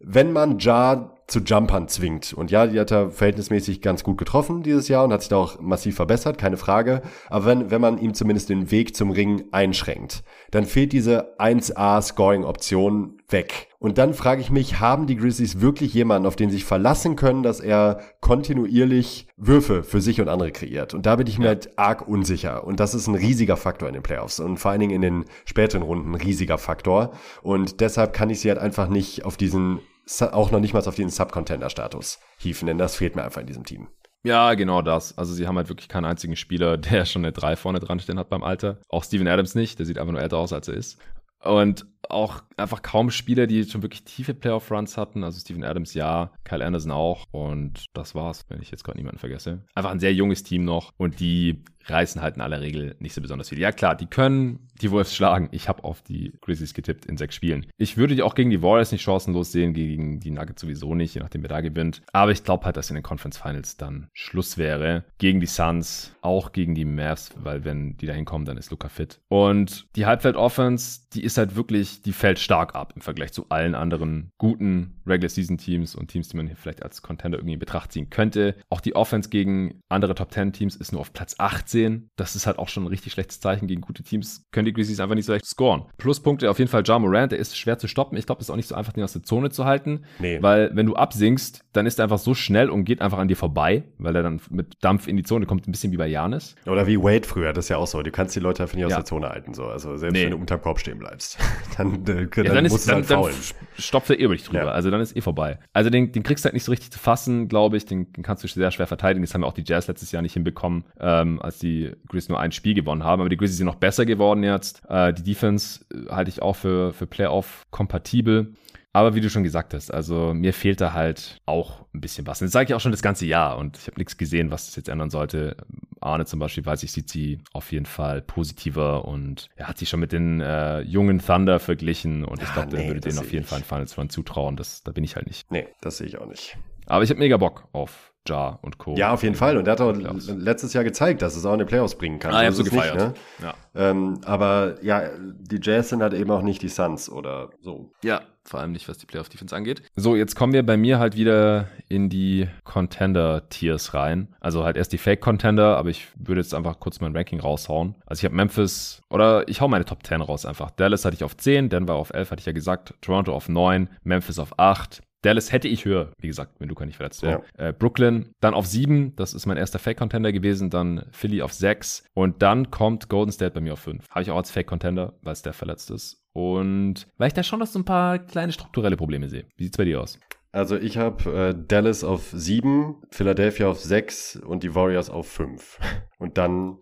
Wenn 0.00 0.32
man 0.32 0.58
Jar 0.58 1.17
zu 1.28 1.40
Jumpern 1.40 1.88
zwingt. 1.88 2.32
Und 2.32 2.50
ja, 2.50 2.66
die 2.66 2.80
hat 2.80 2.90
er 2.90 3.10
verhältnismäßig 3.10 3.82
ganz 3.82 4.02
gut 4.02 4.16
getroffen 4.16 4.62
dieses 4.62 4.88
Jahr 4.88 5.04
und 5.04 5.12
hat 5.12 5.20
sich 5.20 5.28
da 5.28 5.36
auch 5.36 5.60
massiv 5.60 5.94
verbessert, 5.96 6.38
keine 6.38 6.56
Frage. 6.56 7.02
Aber 7.28 7.44
wenn, 7.44 7.70
wenn 7.70 7.82
man 7.82 7.98
ihm 7.98 8.14
zumindest 8.14 8.48
den 8.48 8.70
Weg 8.70 8.96
zum 8.96 9.10
Ring 9.10 9.44
einschränkt, 9.52 10.24
dann 10.50 10.64
fehlt 10.64 10.92
diese 10.92 11.38
1A 11.38 12.00
Scoring-Option 12.00 13.18
weg. 13.28 13.68
Und 13.78 13.98
dann 13.98 14.14
frage 14.14 14.40
ich 14.40 14.50
mich, 14.50 14.80
haben 14.80 15.06
die 15.06 15.16
Grizzlies 15.16 15.60
wirklich 15.60 15.92
jemanden, 15.92 16.26
auf 16.26 16.34
den 16.34 16.48
sie 16.48 16.56
sich 16.56 16.64
verlassen 16.64 17.14
können, 17.14 17.42
dass 17.42 17.60
er 17.60 18.00
kontinuierlich 18.20 19.28
Würfe 19.36 19.82
für 19.82 20.00
sich 20.00 20.22
und 20.22 20.28
andere 20.28 20.50
kreiert? 20.50 20.94
Und 20.94 21.04
da 21.04 21.16
bin 21.16 21.26
ich 21.26 21.38
mir 21.38 21.48
halt 21.48 21.78
arg 21.78 22.08
unsicher. 22.08 22.64
Und 22.64 22.80
das 22.80 22.94
ist 22.94 23.06
ein 23.06 23.14
riesiger 23.14 23.58
Faktor 23.58 23.86
in 23.86 23.94
den 23.94 24.02
Playoffs 24.02 24.40
und 24.40 24.56
vor 24.56 24.70
allen 24.70 24.80
Dingen 24.80 24.94
in 24.94 25.02
den 25.02 25.24
späteren 25.44 25.82
Runden 25.82 26.12
ein 26.12 26.20
riesiger 26.20 26.56
Faktor. 26.56 27.12
Und 27.42 27.80
deshalb 27.80 28.14
kann 28.14 28.30
ich 28.30 28.40
sie 28.40 28.48
halt 28.48 28.58
einfach 28.58 28.88
nicht 28.88 29.26
auf 29.26 29.36
diesen 29.36 29.80
auch 30.22 30.50
noch 30.50 30.60
nicht 30.60 30.74
mal 30.74 30.86
auf 30.86 30.94
den 30.94 31.10
Sub-Contender-Status 31.10 32.18
hieven, 32.38 32.66
denn 32.66 32.78
das 32.78 32.96
fehlt 32.96 33.16
mir 33.16 33.24
einfach 33.24 33.40
in 33.40 33.46
diesem 33.46 33.64
Team. 33.64 33.88
Ja, 34.24 34.54
genau 34.54 34.82
das. 34.82 35.16
Also 35.16 35.32
sie 35.32 35.46
haben 35.46 35.56
halt 35.56 35.68
wirklich 35.68 35.88
keinen 35.88 36.04
einzigen 36.04 36.36
Spieler, 36.36 36.76
der 36.78 37.04
schon 37.04 37.24
eine 37.24 37.32
3 37.32 37.56
vorne 37.56 37.80
dran 37.80 38.00
stehen 38.00 38.18
hat 38.18 38.28
beim 38.28 38.42
Alter. 38.42 38.80
Auch 38.88 39.04
Steven 39.04 39.28
Adams 39.28 39.54
nicht, 39.54 39.78
der 39.78 39.86
sieht 39.86 39.98
einfach 39.98 40.12
nur 40.12 40.22
älter 40.22 40.38
aus, 40.38 40.52
als 40.52 40.68
er 40.68 40.74
ist. 40.74 40.98
Und 41.44 41.86
auch 42.08 42.42
einfach 42.56 42.82
kaum 42.82 43.10
Spieler, 43.10 43.46
die 43.46 43.62
schon 43.64 43.82
wirklich 43.82 44.04
tiefe 44.04 44.34
Playoff-Runs 44.34 44.96
hatten. 44.96 45.22
Also 45.22 45.38
Steven 45.38 45.62
Adams 45.62 45.94
ja, 45.94 46.32
Kyle 46.42 46.64
Anderson 46.64 46.90
auch. 46.90 47.24
Und 47.30 47.84
das 47.94 48.14
war's, 48.16 48.44
wenn 48.48 48.60
ich 48.60 48.72
jetzt 48.72 48.82
gerade 48.82 48.98
niemanden 48.98 49.20
vergesse. 49.20 49.64
Einfach 49.74 49.90
ein 49.90 50.00
sehr 50.00 50.12
junges 50.12 50.42
Team 50.42 50.64
noch. 50.64 50.90
Und 50.96 51.20
die 51.20 51.62
reißen 51.88 52.22
halt 52.22 52.36
in 52.36 52.42
aller 52.42 52.60
Regel 52.60 52.96
nicht 52.98 53.14
so 53.14 53.20
besonders 53.20 53.48
viel. 53.48 53.58
Ja 53.58 53.72
klar, 53.72 53.96
die 53.96 54.06
können 54.06 54.68
die 54.80 54.90
Wolves 54.90 55.14
schlagen. 55.14 55.48
Ich 55.52 55.68
habe 55.68 55.84
auf 55.84 56.02
die 56.02 56.32
Grizzlies 56.40 56.74
getippt 56.74 57.06
in 57.06 57.16
sechs 57.16 57.34
Spielen. 57.34 57.66
Ich 57.76 57.96
würde 57.96 58.14
die 58.14 58.22
auch 58.22 58.34
gegen 58.34 58.50
die 58.50 58.62
Warriors 58.62 58.92
nicht 58.92 59.02
chancenlos 59.02 59.52
sehen, 59.52 59.74
gegen 59.74 60.20
die 60.20 60.30
Nuggets 60.30 60.60
sowieso 60.60 60.94
nicht, 60.94 61.14
je 61.14 61.20
nachdem 61.20 61.42
wer 61.42 61.48
da 61.48 61.60
gewinnt. 61.60 62.02
Aber 62.12 62.30
ich 62.30 62.44
glaube 62.44 62.64
halt, 62.64 62.76
dass 62.76 62.90
in 62.90 62.94
den 62.94 63.02
Conference 63.02 63.38
Finals 63.38 63.76
dann 63.76 64.08
Schluss 64.12 64.58
wäre. 64.58 65.04
Gegen 65.18 65.40
die 65.40 65.46
Suns, 65.46 66.14
auch 66.20 66.52
gegen 66.52 66.74
die 66.74 66.84
Mavs, 66.84 67.30
weil 67.36 67.64
wenn 67.64 67.96
die 67.96 68.06
da 68.06 68.12
hinkommen, 68.12 68.46
dann 68.46 68.56
ist 68.56 68.70
Luca 68.70 68.88
fit. 68.88 69.20
Und 69.28 69.86
die 69.96 70.06
Halbfeld-Offense, 70.06 71.00
die 71.12 71.24
ist 71.24 71.38
halt 71.38 71.56
wirklich, 71.56 72.02
die 72.02 72.12
fällt 72.12 72.38
stark 72.38 72.74
ab 72.74 72.92
im 72.94 73.02
Vergleich 73.02 73.32
zu 73.32 73.46
allen 73.48 73.74
anderen 73.74 74.30
guten 74.38 75.00
Regular-Season-Teams 75.06 75.94
und 75.94 76.08
Teams, 76.08 76.28
die 76.28 76.36
man 76.36 76.46
hier 76.46 76.56
vielleicht 76.56 76.82
als 76.82 77.02
Contender 77.02 77.38
irgendwie 77.38 77.54
in 77.54 77.58
Betracht 77.58 77.92
ziehen 77.92 78.10
könnte. 78.10 78.54
Auch 78.70 78.80
die 78.80 78.94
Offense 78.94 79.30
gegen 79.30 79.80
andere 79.88 80.14
Top-10-Teams 80.14 80.76
ist 80.76 80.92
nur 80.92 81.00
auf 81.00 81.12
Platz 81.12 81.34
18. 81.38 81.77
Das 82.16 82.36
ist 82.36 82.46
halt 82.46 82.58
auch 82.58 82.68
schon 82.68 82.84
ein 82.84 82.88
richtig 82.88 83.12
schlechtes 83.12 83.40
Zeichen 83.40 83.66
gegen 83.66 83.80
gute 83.80 84.02
Teams. 84.02 84.44
Können 84.52 84.66
die 84.66 84.72
Grizzlies 84.72 85.00
einfach 85.00 85.14
nicht 85.14 85.26
so 85.26 85.32
leicht 85.32 85.46
scoren. 85.46 85.84
Pluspunkte 85.98 86.50
auf 86.50 86.58
jeden 86.58 86.70
Fall 86.70 86.82
Ja 86.86 86.98
Morant, 86.98 87.32
der 87.32 87.38
ist 87.38 87.56
schwer 87.56 87.78
zu 87.78 87.88
stoppen. 87.88 88.16
Ich 88.16 88.26
glaube, 88.26 88.40
es 88.40 88.46
ist 88.46 88.50
auch 88.50 88.56
nicht 88.56 88.68
so 88.68 88.74
einfach, 88.74 88.92
den 88.92 89.04
aus 89.04 89.12
der 89.12 89.22
Zone 89.22 89.50
zu 89.50 89.64
halten. 89.64 90.04
Nee. 90.18 90.42
Weil 90.42 90.70
wenn 90.74 90.86
du 90.86 90.94
absinkst, 90.96 91.64
dann 91.78 91.86
ist 91.86 91.98
er 91.98 92.04
einfach 92.04 92.18
so 92.18 92.34
schnell 92.34 92.70
und 92.70 92.84
geht 92.84 93.00
einfach 93.00 93.18
an 93.18 93.28
dir 93.28 93.36
vorbei, 93.36 93.84
weil 93.98 94.14
er 94.16 94.22
dann 94.22 94.40
mit 94.50 94.76
Dampf 94.82 95.06
in 95.06 95.16
die 95.16 95.22
Zone 95.22 95.46
kommt, 95.46 95.68
ein 95.68 95.70
bisschen 95.70 95.92
wie 95.92 95.96
bei 95.96 96.08
Janis. 96.08 96.56
Oder 96.66 96.86
wie 96.86 96.98
Wade 96.98 97.26
früher, 97.26 97.52
das 97.52 97.66
ist 97.66 97.68
ja 97.68 97.76
auch 97.76 97.86
so. 97.86 98.02
Du 98.02 98.10
kannst 98.10 98.34
die 98.34 98.40
Leute 98.40 98.62
einfach 98.62 98.74
nicht 98.74 98.84
aus 98.84 98.90
ja. 98.90 98.98
der 98.98 99.04
Zone 99.04 99.28
halten. 99.28 99.54
So. 99.54 99.64
Also 99.66 99.96
selbst 99.96 100.14
nee. 100.14 100.24
wenn 100.24 100.32
du 100.32 100.36
unterm 100.36 100.60
Korb 100.60 100.80
stehen 100.80 100.98
bleibst. 100.98 101.38
dann, 101.76 101.94
äh, 101.94 102.26
dann, 102.26 102.44
ja, 102.44 102.54
dann, 102.54 102.64
ist, 102.64 102.72
musst 102.72 102.88
dann, 102.88 103.02
du 103.02 103.08
halt 103.08 103.20
faulen. 103.20 103.34
Dann 103.34 103.82
stopft 103.82 104.10
er 104.10 104.18
eh 104.18 104.24
über 104.24 104.34
dich 104.34 104.44
drüber. 104.44 104.64
Ja. 104.64 104.70
Also 104.72 104.90
dann 104.90 105.00
ist 105.00 105.16
eh 105.16 105.20
vorbei. 105.20 105.60
Also 105.72 105.88
den, 105.88 106.10
den 106.10 106.24
kriegst 106.24 106.44
du 106.44 106.46
halt 106.46 106.54
nicht 106.54 106.64
so 106.64 106.72
richtig 106.72 106.90
zu 106.90 106.98
fassen, 106.98 107.48
glaube 107.48 107.76
ich. 107.76 107.86
Den, 107.86 108.12
den 108.12 108.24
kannst 108.24 108.42
du 108.42 108.48
sehr 108.48 108.70
schwer 108.72 108.88
verteidigen. 108.88 109.24
Das 109.24 109.34
haben 109.34 109.44
auch 109.44 109.54
die 109.54 109.64
Jazz 109.64 109.86
letztes 109.86 110.10
Jahr 110.10 110.22
nicht 110.22 110.32
hinbekommen, 110.34 110.84
ähm, 111.00 111.40
als 111.40 111.58
die 111.58 111.92
Grizzlies 112.08 112.28
nur 112.28 112.40
ein 112.40 112.50
Spiel 112.50 112.74
gewonnen 112.74 113.04
haben. 113.04 113.20
Aber 113.20 113.28
die 113.28 113.36
Grizzlies 113.36 113.58
sind 113.58 113.66
noch 113.66 113.76
besser 113.76 114.04
geworden 114.04 114.42
jetzt. 114.42 114.82
Äh, 114.88 115.12
die 115.12 115.22
Defense 115.22 115.84
äh, 115.92 116.10
halte 116.10 116.30
ich 116.30 116.42
auch 116.42 116.56
für, 116.56 116.92
für 116.92 117.06
Playoff 117.06 117.66
kompatibel. 117.70 118.54
Aber 118.98 119.14
wie 119.14 119.20
du 119.20 119.30
schon 119.30 119.44
gesagt 119.44 119.74
hast, 119.74 119.94
also 119.94 120.34
mir 120.34 120.52
fehlt 120.52 120.80
da 120.80 120.92
halt 120.92 121.40
auch 121.46 121.84
ein 121.94 122.00
bisschen 122.00 122.26
was. 122.26 122.40
Und 122.40 122.46
das 122.46 122.52
sage 122.52 122.68
ich 122.68 122.74
auch 122.74 122.80
schon 122.80 122.90
das 122.90 123.00
ganze 123.00 123.26
Jahr 123.26 123.56
und 123.56 123.78
ich 123.78 123.86
habe 123.86 123.96
nichts 123.96 124.16
gesehen, 124.16 124.50
was 124.50 124.66
das 124.66 124.74
jetzt 124.74 124.88
ändern 124.88 125.08
sollte. 125.08 125.56
Arne 126.00 126.26
zum 126.26 126.40
Beispiel, 126.40 126.66
weiß 126.66 126.82
ich, 126.82 126.90
sieht 126.90 127.08
sie 127.08 127.38
auf 127.52 127.70
jeden 127.70 127.86
Fall 127.86 128.22
positiver 128.22 129.04
und 129.04 129.50
er 129.54 129.68
hat 129.68 129.78
sich 129.78 129.88
schon 129.88 130.00
mit 130.00 130.10
den 130.10 130.40
äh, 130.40 130.80
jungen 130.80 131.20
Thunder 131.24 131.60
verglichen 131.60 132.24
und 132.24 132.42
ich 132.42 132.52
glaube, 132.52 132.70
nee, 132.70 132.78
der 132.78 132.86
würde 132.88 133.00
denen 133.00 133.20
auf 133.20 133.32
jeden 133.32 133.44
Fall 133.44 133.58
einen 133.58 133.64
Finals 133.64 133.96
Run 133.96 134.10
zutrauen. 134.10 134.56
Das, 134.56 134.82
da 134.82 134.90
bin 134.90 135.04
ich 135.04 135.14
halt 135.14 135.28
nicht. 135.28 135.48
Nee, 135.48 135.68
das 135.80 135.98
sehe 135.98 136.08
ich 136.08 136.18
auch 136.18 136.26
nicht. 136.26 136.58
Aber 136.86 137.04
ich 137.04 137.10
habe 137.10 137.20
mega 137.20 137.36
Bock 137.36 137.68
auf 137.70 138.12
Ja 138.28 138.58
und 138.62 138.78
Co. 138.78 138.94
Ja, 138.96 139.12
auf 139.12 139.22
jeden 139.22 139.34
Fall. 139.34 139.56
Und 139.56 139.66
er 139.66 139.72
hat 139.72 139.80
auch 139.80 139.94
letztes 139.94 140.72
Jahr 140.72 140.84
gezeigt, 140.84 141.22
dass 141.22 141.36
es 141.36 141.44
auch 141.44 141.52
in 141.52 141.60
den 141.60 141.68
Playoffs 141.68 141.96
bringen 141.96 142.18
kann. 142.18 142.34
Ah, 142.34 142.42
ja, 142.42 142.52
so 142.52 142.64
gefeiert. 142.64 142.94
Nicht, 142.94 143.06
ne? 143.06 143.14
ja. 143.42 143.54
Ähm, 143.74 144.20
aber 144.24 144.76
ja, 144.82 145.02
die 145.18 145.60
Jazz 145.62 145.90
sind 145.90 146.02
halt 146.02 146.14
eben 146.14 146.30
auch 146.30 146.42
nicht 146.42 146.62
die 146.62 146.68
Suns 146.68 147.10
oder 147.10 147.50
so. 147.60 147.92
Ja, 148.02 148.22
vor 148.48 148.60
allem 148.60 148.72
nicht, 148.72 148.88
was 148.88 148.96
die 148.96 149.06
Playoff-Defense 149.06 149.54
angeht. 149.54 149.82
So, 149.94 150.16
jetzt 150.16 150.34
kommen 150.34 150.54
wir 150.54 150.64
bei 150.64 150.76
mir 150.76 150.98
halt 150.98 151.16
wieder 151.16 151.68
in 151.88 152.08
die 152.08 152.48
Contender-Tiers 152.64 153.92
rein. 153.92 154.28
Also 154.40 154.64
halt 154.64 154.76
erst 154.76 154.92
die 154.92 154.98
Fake-Contender, 154.98 155.76
aber 155.76 155.90
ich 155.90 156.08
würde 156.16 156.40
jetzt 156.40 156.54
einfach 156.54 156.80
kurz 156.80 157.00
mein 157.00 157.14
Ranking 157.14 157.40
raushauen. 157.40 157.94
Also 158.06 158.20
ich 158.20 158.24
habe 158.24 158.34
Memphis, 158.34 159.02
oder 159.10 159.46
ich 159.48 159.60
hau 159.60 159.68
meine 159.68 159.84
Top 159.84 160.04
10 160.06 160.22
raus 160.22 160.46
einfach. 160.46 160.70
Dallas 160.70 161.04
hatte 161.04 161.14
ich 161.14 161.24
auf 161.24 161.36
10, 161.36 161.68
Denver 161.68 161.94
auf 161.94 162.10
11, 162.10 162.30
hatte 162.30 162.40
ich 162.40 162.46
ja 162.46 162.52
gesagt. 162.52 162.94
Toronto 163.02 163.34
auf 163.34 163.48
9, 163.48 163.90
Memphis 164.02 164.38
auf 164.38 164.58
8, 164.58 165.02
Dallas 165.22 165.52
hätte 165.52 165.68
ich 165.68 165.84
höher, 165.84 166.12
wie 166.18 166.28
gesagt, 166.28 166.60
wenn 166.60 166.68
Luca 166.68 166.86
nicht 166.86 166.96
verletzt 166.96 167.22
wäre. 167.22 167.42
Ja. 167.58 167.68
Äh, 167.68 167.72
Brooklyn 167.72 168.32
dann 168.40 168.54
auf 168.54 168.66
sieben, 168.66 169.16
das 169.16 169.34
ist 169.34 169.46
mein 169.46 169.56
erster 169.56 169.78
Fake-Contender 169.78 170.32
gewesen, 170.32 170.70
dann 170.70 171.06
Philly 171.10 171.42
auf 171.42 171.52
sechs 171.52 172.04
und 172.14 172.42
dann 172.42 172.70
kommt 172.70 173.08
Golden 173.08 173.32
State 173.32 173.52
bei 173.52 173.60
mir 173.60 173.72
auf 173.72 173.80
fünf. 173.80 174.04
Habe 174.10 174.22
ich 174.22 174.30
auch 174.30 174.36
als 174.36 174.50
Fake-Contender, 174.50 175.14
weil 175.22 175.32
es 175.32 175.42
der 175.42 175.52
verletzt 175.52 175.90
ist. 175.90 176.22
Und 176.32 177.08
weil 177.16 177.28
ich 177.28 177.34
da 177.34 177.42
schon 177.42 177.58
noch 177.58 177.66
so 177.66 177.78
ein 177.78 177.84
paar 177.84 178.18
kleine 178.20 178.52
strukturelle 178.52 178.96
Probleme 178.96 179.28
sehe. 179.28 179.46
Wie 179.56 179.64
sieht's 179.64 179.76
bei 179.76 179.84
dir 179.84 180.00
aus? 180.00 180.20
Also 180.52 180.76
ich 180.76 180.96
habe 180.96 181.30
äh, 181.30 181.54
Dallas 181.66 182.04
auf 182.04 182.30
sieben, 182.32 183.02
Philadelphia 183.10 183.68
auf 183.68 183.80
sechs 183.80 184.36
und 184.36 184.62
die 184.62 184.74
Warriors 184.74 185.10
auf 185.10 185.28
fünf. 185.28 185.78
Und 186.18 186.36
dann 186.36 186.78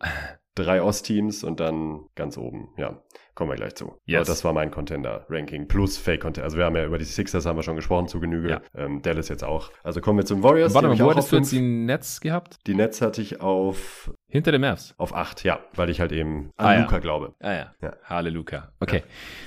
drei 0.54 0.82
Ostteams 0.82 1.44
und 1.44 1.60
dann 1.60 2.06
ganz 2.14 2.38
oben, 2.38 2.70
ja. 2.78 3.02
Kommen 3.36 3.50
wir 3.50 3.56
gleich 3.56 3.74
zu. 3.74 3.94
Yes. 4.06 4.16
Aber 4.20 4.26
das 4.26 4.44
war 4.44 4.52
mein 4.54 4.70
Contender-Ranking 4.70 5.68
plus 5.68 5.98
Fake-Contender. 5.98 6.42
Also 6.44 6.56
wir 6.56 6.64
haben 6.64 6.74
ja 6.74 6.86
über 6.86 6.96
die 6.96 7.04
Sixers 7.04 7.44
haben 7.44 7.56
wir 7.56 7.62
schon 7.62 7.76
gesprochen 7.76 8.08
zu 8.08 8.18
Genüge. 8.18 8.48
Ja. 8.48 8.60
Ähm, 8.74 9.02
Dallas 9.02 9.28
jetzt 9.28 9.44
auch. 9.44 9.70
Also 9.84 10.00
kommen 10.00 10.18
wir 10.18 10.24
zum 10.24 10.42
Warriors. 10.42 10.72
Warte 10.72 10.88
mal, 10.88 10.98
wo 10.98 11.10
hattest 11.10 11.30
du 11.30 11.36
jetzt 11.36 11.52
die 11.52 11.60
Nets 11.60 12.20
gehabt? 12.22 12.58
Die 12.66 12.74
Nets 12.74 13.02
hatte 13.02 13.20
ich 13.20 13.42
auf 13.42 14.10
Hinter 14.26 14.52
den 14.52 14.62
Mavs. 14.62 14.94
Auf 14.96 15.14
acht, 15.14 15.44
ja, 15.44 15.60
weil 15.74 15.90
ich 15.90 16.00
halt 16.00 16.12
eben 16.12 16.50
an 16.56 16.66
Ah, 16.66 16.74
ja. 16.74 16.80
Luca 16.80 16.98
glaube. 16.98 17.34
Ah 17.40 17.52
ja. 17.52 17.74
Ja. 17.82 17.92
Halleluja. 18.04 18.72
Okay. 18.80 19.02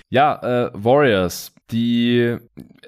Ja, 0.09 0.67
äh, 0.67 0.71
Warriors, 0.75 1.51
die 1.71 2.37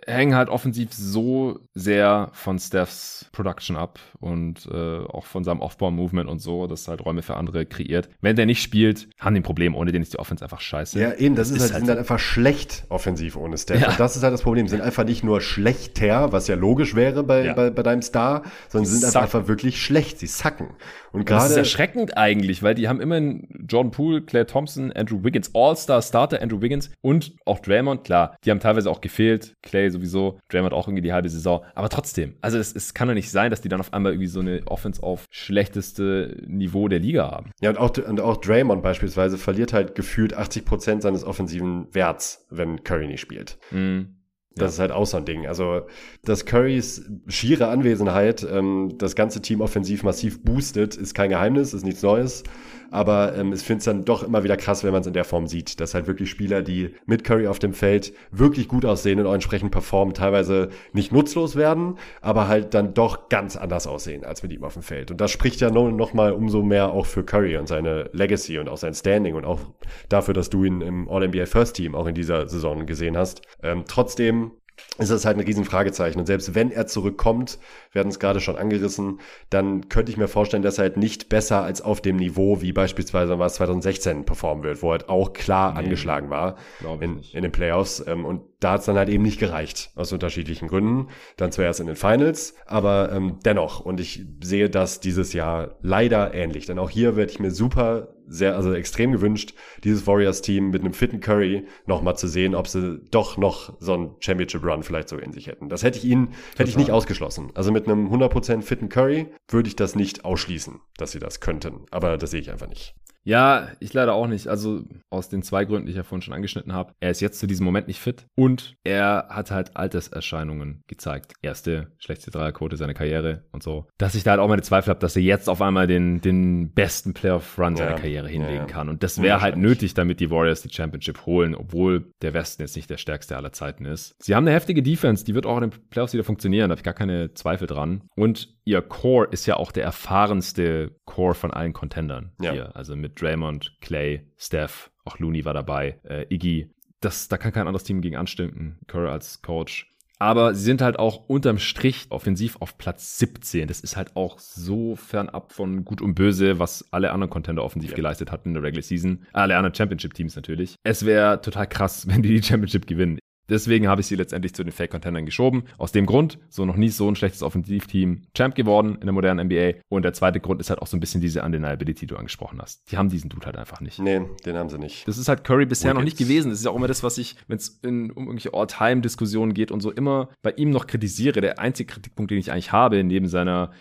hängen 0.05 0.35
halt 0.35 0.49
offensiv 0.49 0.93
so 0.93 1.59
sehr 1.73 2.29
von 2.33 2.57
Stephs 2.59 3.25
Production 3.31 3.75
ab 3.75 3.99
und 4.19 4.67
äh, 4.71 4.99
auch 5.05 5.25
von 5.25 5.43
seinem 5.43 5.59
Off-Ball-Movement 5.61 6.29
und 6.29 6.39
so, 6.39 6.67
dass 6.67 6.87
halt 6.87 7.05
Räume 7.05 7.21
für 7.21 7.37
andere 7.37 7.65
kreiert. 7.65 8.09
Wenn 8.19 8.35
der 8.35 8.45
nicht 8.45 8.61
spielt, 8.61 9.07
haben 9.19 9.35
die 9.35 9.41
ein 9.41 9.43
Problem. 9.43 9.75
Ohne 9.75 9.91
den 9.91 10.01
ist 10.01 10.13
die 10.13 10.19
Offense 10.19 10.43
einfach 10.43 10.59
scheiße. 10.59 10.99
Ja, 10.99 11.13
eben, 11.13 11.35
das, 11.35 11.49
ist, 11.49 11.57
ist 11.57 11.61
halt, 11.61 11.73
halt 11.73 11.79
sind 11.81 11.89
halt 11.89 11.99
einfach 11.99 12.19
schlecht 12.19 12.85
offensiv 12.89 13.35
ohne 13.35 13.57
Steph. 13.57 13.81
Ja. 13.81 13.89
Und 13.89 13.99
das 13.99 14.15
ist 14.15 14.23
halt 14.23 14.33
das 14.33 14.41
Problem. 14.41 14.67
Sind 14.67 14.81
einfach 14.81 15.05
nicht 15.05 15.23
nur 15.23 15.41
schlechter, 15.41 16.31
was 16.31 16.47
ja 16.47 16.55
logisch 16.55 16.95
wäre 16.95 17.23
bei, 17.23 17.45
Ja. 17.45 17.53
bei, 17.53 17.69
bei 17.69 17.83
deinem 17.83 18.01
Star, 18.01 18.43
sondern 18.69 18.89
sind 18.91 19.05
einfach, 19.05 19.21
einfach 19.21 19.47
wirklich 19.47 19.81
schlecht. 19.81 20.19
Sie 20.19 20.27
sacken. 20.27 20.71
Und 21.11 21.29
Das 21.29 21.43
ist 21.43 21.49
gerade, 21.49 21.59
erschreckend 21.61 22.17
eigentlich, 22.17 22.63
weil 22.63 22.75
die 22.75 22.87
haben 22.87 23.01
immerhin 23.01 23.47
Jordan 23.67 23.91
Poole, 23.91 24.21
Claire 24.21 24.45
Thompson, 24.45 24.91
Andrew 24.93 25.23
Wiggins, 25.23 25.51
All-Star-Starter 25.53 26.41
Andrew 26.41 26.61
Wiggins 26.61 26.89
und 27.01 27.33
auch 27.45 27.59
Draymond. 27.59 28.03
Klar, 28.03 28.35
die 28.43 28.51
haben 28.51 28.59
teilweise 28.59 28.89
auch 28.89 29.01
gefehlt. 29.01 29.55
Clay 29.61 29.89
sowieso, 29.89 30.39
Draymond 30.49 30.73
auch 30.73 30.87
irgendwie 30.87 31.01
die 31.01 31.13
halbe 31.13 31.29
Saison. 31.29 31.63
Aber 31.75 31.89
trotzdem, 31.89 32.35
also 32.41 32.57
es, 32.57 32.75
es 32.75 32.93
kann 32.93 33.07
doch 33.07 33.13
nicht 33.13 33.31
sein, 33.31 33.51
dass 33.51 33.61
die 33.61 33.69
dann 33.69 33.79
auf 33.79 33.93
einmal 33.93 34.13
irgendwie 34.13 34.27
so 34.27 34.39
eine 34.39 34.61
Offense 34.65 35.01
auf 35.03 35.25
schlechteste 35.29 36.37
Niveau 36.47 36.87
der 36.87 36.99
Liga 36.99 37.29
haben. 37.29 37.51
ja, 37.61 37.69
und 37.71 37.77
auch, 37.77 37.97
und 37.97 38.21
auch 38.21 38.37
Draymond 38.37 38.81
beispielsweise 38.83 39.37
verliert 39.37 39.73
halt 39.73 39.95
gefühlt 39.95 40.33
80 40.33 40.65
Prozent 40.65 41.01
seines 41.01 41.23
offensiven 41.23 41.93
Werts, 41.93 42.45
wenn 42.49 42.83
Curry 42.83 43.07
nicht 43.07 43.21
spielt. 43.21 43.57
Mhm. 43.71 44.20
Das 44.55 44.73
ist 44.73 44.79
halt 44.79 44.91
auch 44.91 45.05
so 45.05 45.17
ein 45.17 45.25
Ding. 45.25 45.47
Also, 45.47 45.81
dass 46.23 46.45
Currys 46.45 47.09
schiere 47.27 47.67
Anwesenheit 47.67 48.45
ähm, 48.49 48.95
das 48.97 49.15
ganze 49.15 49.41
Team 49.41 49.61
offensiv 49.61 50.03
massiv 50.03 50.43
boostet, 50.43 50.95
ist 50.95 51.13
kein 51.13 51.29
Geheimnis, 51.29 51.73
ist 51.73 51.85
nichts 51.85 52.01
Neues. 52.01 52.43
Aber 52.91 53.35
ähm, 53.35 53.53
ich 53.53 53.61
finde 53.61 53.79
es 53.79 53.85
dann 53.85 54.05
doch 54.05 54.21
immer 54.21 54.43
wieder 54.43 54.57
krass, 54.57 54.83
wenn 54.83 54.91
man 54.91 55.01
es 55.01 55.07
in 55.07 55.13
der 55.13 55.23
Form 55.23 55.47
sieht, 55.47 55.79
dass 55.79 55.93
halt 55.93 56.07
wirklich 56.07 56.29
Spieler, 56.29 56.61
die 56.61 56.93
mit 57.05 57.23
Curry 57.23 57.47
auf 57.47 57.57
dem 57.57 57.73
Feld 57.73 58.13
wirklich 58.31 58.67
gut 58.67 58.85
aussehen 58.85 59.19
und 59.19 59.25
auch 59.25 59.33
entsprechend 59.33 59.71
performen, 59.71 60.13
teilweise 60.13 60.69
nicht 60.91 61.11
nutzlos 61.11 61.55
werden, 61.55 61.97
aber 62.21 62.47
halt 62.49 62.73
dann 62.73 62.93
doch 62.93 63.29
ganz 63.29 63.55
anders 63.55 63.87
aussehen 63.87 64.25
als 64.25 64.43
mit 64.43 64.51
ihm 64.51 64.63
auf 64.63 64.73
dem 64.73 64.83
Feld. 64.83 65.09
Und 65.09 65.21
das 65.21 65.31
spricht 65.31 65.61
ja 65.61 65.71
noch, 65.71 65.89
noch 65.89 66.13
mal 66.13 66.33
umso 66.33 66.61
mehr 66.61 66.91
auch 66.91 67.05
für 67.05 67.23
Curry 67.23 67.57
und 67.57 67.67
seine 67.67 68.09
Legacy 68.11 68.59
und 68.59 68.67
auch 68.67 68.77
sein 68.77 68.93
Standing 68.93 69.35
und 69.35 69.45
auch 69.45 69.61
dafür, 70.09 70.33
dass 70.33 70.49
du 70.49 70.65
ihn 70.65 70.81
im 70.81 71.07
All-NBA 71.09 71.45
First 71.45 71.77
Team 71.77 71.95
auch 71.95 72.07
in 72.07 72.15
dieser 72.15 72.49
Saison 72.49 72.85
gesehen 72.85 73.15
hast. 73.15 73.41
Ähm, 73.63 73.85
trotzdem 73.87 74.51
ist 74.97 75.11
das 75.11 75.25
halt 75.25 75.37
ein 75.37 75.43
Riesenfragezeichen. 75.43 76.19
Und 76.19 76.25
selbst 76.25 76.53
wenn 76.55 76.71
er 76.71 76.87
zurückkommt, 76.87 77.59
wir 77.91 77.99
hatten 77.99 78.09
es 78.09 78.19
gerade 78.19 78.39
schon 78.39 78.55
angerissen, 78.55 79.19
dann 79.49 79.89
könnte 79.89 80.11
ich 80.11 80.17
mir 80.17 80.27
vorstellen, 80.27 80.63
dass 80.63 80.77
er 80.77 80.83
halt 80.83 80.97
nicht 80.97 81.29
besser 81.29 81.63
als 81.63 81.81
auf 81.81 82.01
dem 82.01 82.17
Niveau, 82.17 82.61
wie 82.61 82.71
beispielsweise 82.71 83.37
was 83.39 83.55
2016 83.55 84.25
performen 84.25 84.63
wird, 84.63 84.81
wo 84.81 84.89
er 84.89 84.91
halt 84.91 85.09
auch 85.09 85.33
klar 85.33 85.75
angeschlagen 85.75 86.29
war 86.29 86.55
in, 86.99 87.19
in 87.33 87.43
den 87.43 87.51
Playoffs. 87.51 88.03
Ähm, 88.07 88.25
und 88.25 88.41
da 88.59 88.73
hat 88.73 88.81
es 88.81 88.85
dann 88.85 88.97
halt 88.97 89.09
eben 89.09 89.23
nicht 89.23 89.39
gereicht, 89.39 89.91
aus 89.95 90.13
unterschiedlichen 90.13 90.67
Gründen. 90.67 91.07
Dann 91.35 91.51
zuerst 91.51 91.79
in 91.79 91.87
den 91.87 91.95
Finals, 91.95 92.55
aber 92.65 93.11
ähm, 93.11 93.39
dennoch. 93.43 93.79
Und 93.79 93.99
ich 93.99 94.23
sehe 94.41 94.69
das 94.69 94.99
dieses 94.99 95.33
Jahr 95.33 95.77
leider 95.81 96.33
ähnlich. 96.33 96.67
Denn 96.67 96.79
auch 96.79 96.89
hier 96.89 97.15
werde 97.15 97.31
ich 97.31 97.39
mir 97.39 97.51
super 97.51 98.09
sehr, 98.27 98.55
also 98.55 98.73
extrem 98.73 99.11
gewünscht, 99.11 99.53
dieses 99.83 100.07
Warriors-Team 100.07 100.69
mit 100.69 100.81
einem 100.81 100.93
fitten 100.93 101.19
Curry 101.19 101.65
nochmal 101.85 102.15
zu 102.15 102.27
sehen, 102.27 102.55
ob 102.55 102.67
sie 102.67 103.01
doch 103.11 103.37
noch 103.37 103.73
so 103.79 103.93
einen 103.93 104.15
Championship-Run 104.19 104.83
vielleicht 104.83 105.09
so 105.09 105.17
in 105.17 105.33
sich 105.33 105.47
hätten. 105.47 105.67
Das 105.67 105.83
hätte 105.83 105.97
ich 105.97 106.05
ihnen, 106.05 106.29
hätte 106.55 106.69
ich 106.69 106.77
nicht 106.77 106.91
ausgeschlossen. 106.91 107.51
Also 107.55 107.71
mit 107.71 107.80
einem 107.87 108.07
100% 108.11 108.61
fitten 108.61 108.89
Curry 108.89 109.27
würde 109.47 109.67
ich 109.67 109.75
das 109.75 109.95
nicht 109.95 110.25
ausschließen, 110.25 110.79
dass 110.97 111.11
sie 111.11 111.19
das 111.19 111.39
könnten. 111.39 111.85
Aber 111.91 112.17
das 112.17 112.31
sehe 112.31 112.41
ich 112.41 112.51
einfach 112.51 112.67
nicht. 112.67 112.95
Ja, 113.23 113.69
ich 113.79 113.93
leider 113.93 114.13
auch 114.13 114.27
nicht. 114.27 114.47
Also 114.47 114.83
aus 115.09 115.29
den 115.29 115.43
zwei 115.43 115.65
Gründen, 115.65 115.85
die 115.85 115.91
ich 115.91 115.97
ja 115.97 116.03
vorhin 116.03 116.21
schon 116.21 116.33
angeschnitten 116.33 116.73
habe. 116.73 116.93
Er 116.99 117.11
ist 117.11 117.21
jetzt 117.21 117.39
zu 117.39 117.47
diesem 117.47 117.65
Moment 117.65 117.87
nicht 117.87 117.99
fit 117.99 118.25
und 118.35 118.75
er 118.83 119.27
hat 119.29 119.51
halt 119.51 119.75
Alterserscheinungen 119.77 120.81
gezeigt. 120.87 121.33
Erste 121.41 121.91
schlechteste 121.97 122.31
Dreierquote 122.31 122.77
seiner 122.77 122.93
Karriere 122.93 123.43
und 123.51 123.63
so. 123.63 123.87
Dass 123.97 124.15
ich 124.15 124.23
da 124.23 124.31
halt 124.31 124.39
auch 124.39 124.47
meine 124.47 124.61
Zweifel 124.61 124.89
habe, 124.89 124.99
dass 124.99 125.15
er 125.15 125.21
jetzt 125.21 125.49
auf 125.49 125.61
einmal 125.61 125.87
den, 125.87 126.21
den 126.21 126.73
besten 126.73 127.13
Playoff-Run 127.13 127.75
seiner 127.75 127.91
Ja, 127.91 127.97
Karriere 127.97 128.27
hinlegen 128.27 128.55
ja. 128.55 128.65
kann. 128.65 128.89
Und 128.89 129.03
das 129.03 129.21
wäre 129.21 129.41
halt 129.41 129.57
nötig, 129.57 129.93
damit 129.93 130.19
die 130.19 130.31
Warriors 130.31 130.61
die 130.61 130.73
Championship 130.73 131.25
holen, 131.25 131.55
obwohl 131.55 132.11
der 132.21 132.33
Westen 132.33 132.63
jetzt 132.63 132.75
nicht 132.75 132.89
der 132.89 132.97
stärkste 132.97 133.37
aller 133.37 133.51
Zeiten 133.51 133.85
ist. 133.85 134.15
Sie 134.19 134.35
haben 134.35 134.45
eine 134.47 134.55
heftige 134.55 134.81
Defense, 134.81 135.25
die 135.25 135.35
wird 135.35 135.45
auch 135.45 135.57
in 135.57 135.69
den 135.69 135.89
Playoffs 135.89 136.13
wieder 136.13 136.23
funktionieren, 136.23 136.69
da 136.69 136.73
habe 136.73 136.79
ich 136.79 136.83
gar 136.83 136.93
keine 136.93 137.33
Zweifel 137.33 137.67
dran. 137.67 138.01
Und 138.15 138.55
ihr 138.65 138.81
Core 138.81 139.27
ist 139.31 139.45
ja 139.45 139.57
auch 139.57 139.71
der 139.71 139.83
erfahrenste 139.83 140.95
Core 141.05 141.33
von 141.33 141.51
allen 141.51 141.73
Contendern 141.73 142.31
hier. 142.39 142.75
Also 142.75 142.95
mit 142.95 143.10
Draymond, 143.15 143.77
Clay, 143.81 144.25
Steph, 144.37 144.91
auch 145.05 145.19
Looney 145.19 145.45
war 145.45 145.53
dabei, 145.53 145.99
äh, 146.03 146.25
Iggy. 146.33 146.69
Das, 146.99 147.27
da 147.27 147.37
kann 147.37 147.51
kein 147.51 147.67
anderes 147.67 147.83
Team 147.83 148.01
gegen 148.01 148.15
anstinken, 148.15 148.77
Curry 148.87 149.09
als 149.09 149.41
Coach. 149.41 149.87
Aber 150.19 150.53
sie 150.53 150.63
sind 150.65 150.83
halt 150.83 150.99
auch 150.99 151.27
unterm 151.27 151.57
Strich 151.57 152.05
offensiv 152.09 152.57
auf 152.59 152.77
Platz 152.77 153.17
17. 153.17 153.67
Das 153.67 153.79
ist 153.79 153.97
halt 153.97 154.15
auch 154.15 154.37
so 154.37 154.95
fernab 154.95 155.51
von 155.51 155.83
Gut 155.83 155.99
und 155.99 156.13
Böse, 156.13 156.59
was 156.59 156.85
alle 156.91 157.11
anderen 157.11 157.31
Contender 157.31 157.63
offensiv 157.63 157.89
Ja. 157.89 157.95
geleistet 157.95 158.31
hatten 158.31 158.49
in 158.49 158.53
der 158.53 158.61
Regular 158.61 158.83
Season. 158.83 159.25
Alle 159.33 159.57
anderen 159.57 159.73
Championship-Teams 159.73 160.35
natürlich. 160.35 160.75
Es 160.83 161.07
wäre 161.07 161.41
total 161.41 161.65
krass, 161.65 162.07
wenn 162.07 162.21
die 162.21 162.39
die 162.39 162.43
Championship 162.43 162.85
gewinnen. 162.85 163.17
Deswegen 163.51 163.89
habe 163.89 163.99
ich 163.99 164.07
sie 164.07 164.15
letztendlich 164.15 164.55
zu 164.55 164.63
den 164.63 164.71
Fake-Contendern 164.71 165.25
geschoben. 165.25 165.63
Aus 165.77 165.91
dem 165.91 166.05
Grund, 166.05 166.39
so 166.47 166.65
noch 166.65 166.77
nie 166.77 166.87
so 166.87 167.09
ein 167.09 167.17
schlechtes 167.17 167.43
Offensivteam 167.43 168.21
Champ 168.33 168.55
geworden 168.55 168.95
in 168.95 169.01
der 169.01 169.11
modernen 169.11 169.45
NBA. 169.47 169.81
Und 169.89 170.03
der 170.03 170.13
zweite 170.13 170.39
Grund 170.39 170.61
ist 170.61 170.69
halt 170.69 170.81
auch 170.81 170.87
so 170.87 170.95
ein 170.95 171.01
bisschen 171.01 171.19
diese 171.19 171.43
Undeniability, 171.43 172.01
die 172.01 172.07
du 172.07 172.15
angesprochen 172.15 172.61
hast. 172.61 172.89
Die 172.89 172.97
haben 172.97 173.09
diesen 173.09 173.29
Dude 173.29 173.45
halt 173.45 173.57
einfach 173.57 173.81
nicht. 173.81 173.99
Nee, 173.99 174.21
den 174.45 174.55
haben 174.55 174.69
sie 174.69 174.79
nicht. 174.79 175.05
Das 175.05 175.17
ist 175.17 175.27
halt 175.27 175.43
Curry 175.43 175.65
bisher 175.65 175.93
noch 175.93 175.99
Wickets. 175.99 176.19
nicht 176.19 176.29
gewesen. 176.29 176.49
Das 176.49 176.59
ist 176.59 176.65
ja 176.65 176.71
auch 176.71 176.77
immer 176.77 176.87
das, 176.87 177.03
was 177.03 177.17
ich, 177.17 177.35
wenn 177.47 177.57
es 177.57 177.79
in, 177.83 178.09
um 178.11 178.23
irgendwelche 178.27 178.53
All-Time-Diskussionen 178.53 179.53
geht 179.53 179.69
und 179.69 179.81
so, 179.81 179.91
immer 179.91 180.29
bei 180.41 180.51
ihm 180.51 180.69
noch 180.69 180.87
kritisiere. 180.87 181.41
Der 181.41 181.59
einzige 181.59 181.91
Kritikpunkt, 181.93 182.31
den 182.31 182.37
ich 182.37 182.53
eigentlich 182.53 182.71
habe, 182.71 183.03
neben 183.03 183.27
seiner 183.27 183.71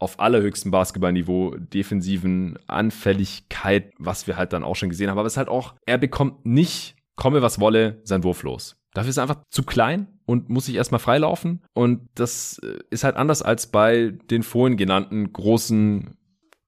auf 0.00 0.18
allerhöchstem 0.18 0.72
Basketballniveau 0.72 1.54
defensiven 1.58 2.58
Anfälligkeit, 2.66 3.92
was 3.98 4.26
wir 4.26 4.36
halt 4.36 4.52
dann 4.52 4.64
auch 4.64 4.74
schon 4.74 4.88
gesehen 4.88 5.08
haben. 5.08 5.18
Aber 5.18 5.28
es 5.28 5.34
ist 5.34 5.36
halt 5.36 5.48
auch, 5.48 5.76
er 5.86 5.96
bekommt 5.96 6.44
nicht, 6.44 6.96
komme 7.14 7.40
was 7.40 7.60
wolle, 7.60 8.00
sein 8.02 8.24
Wurf 8.24 8.42
los. 8.42 8.81
Dafür 8.94 9.10
ist 9.10 9.16
er 9.16 9.22
einfach 9.22 9.42
zu 9.50 9.62
klein 9.62 10.06
und 10.26 10.50
muss 10.50 10.66
sich 10.66 10.74
erstmal 10.74 10.98
freilaufen. 10.98 11.62
Und 11.74 12.08
das 12.14 12.60
äh, 12.62 12.78
ist 12.90 13.04
halt 13.04 13.16
anders 13.16 13.42
als 13.42 13.66
bei 13.68 14.12
den 14.30 14.42
vorhin 14.42 14.76
genannten 14.76 15.32
großen 15.32 16.16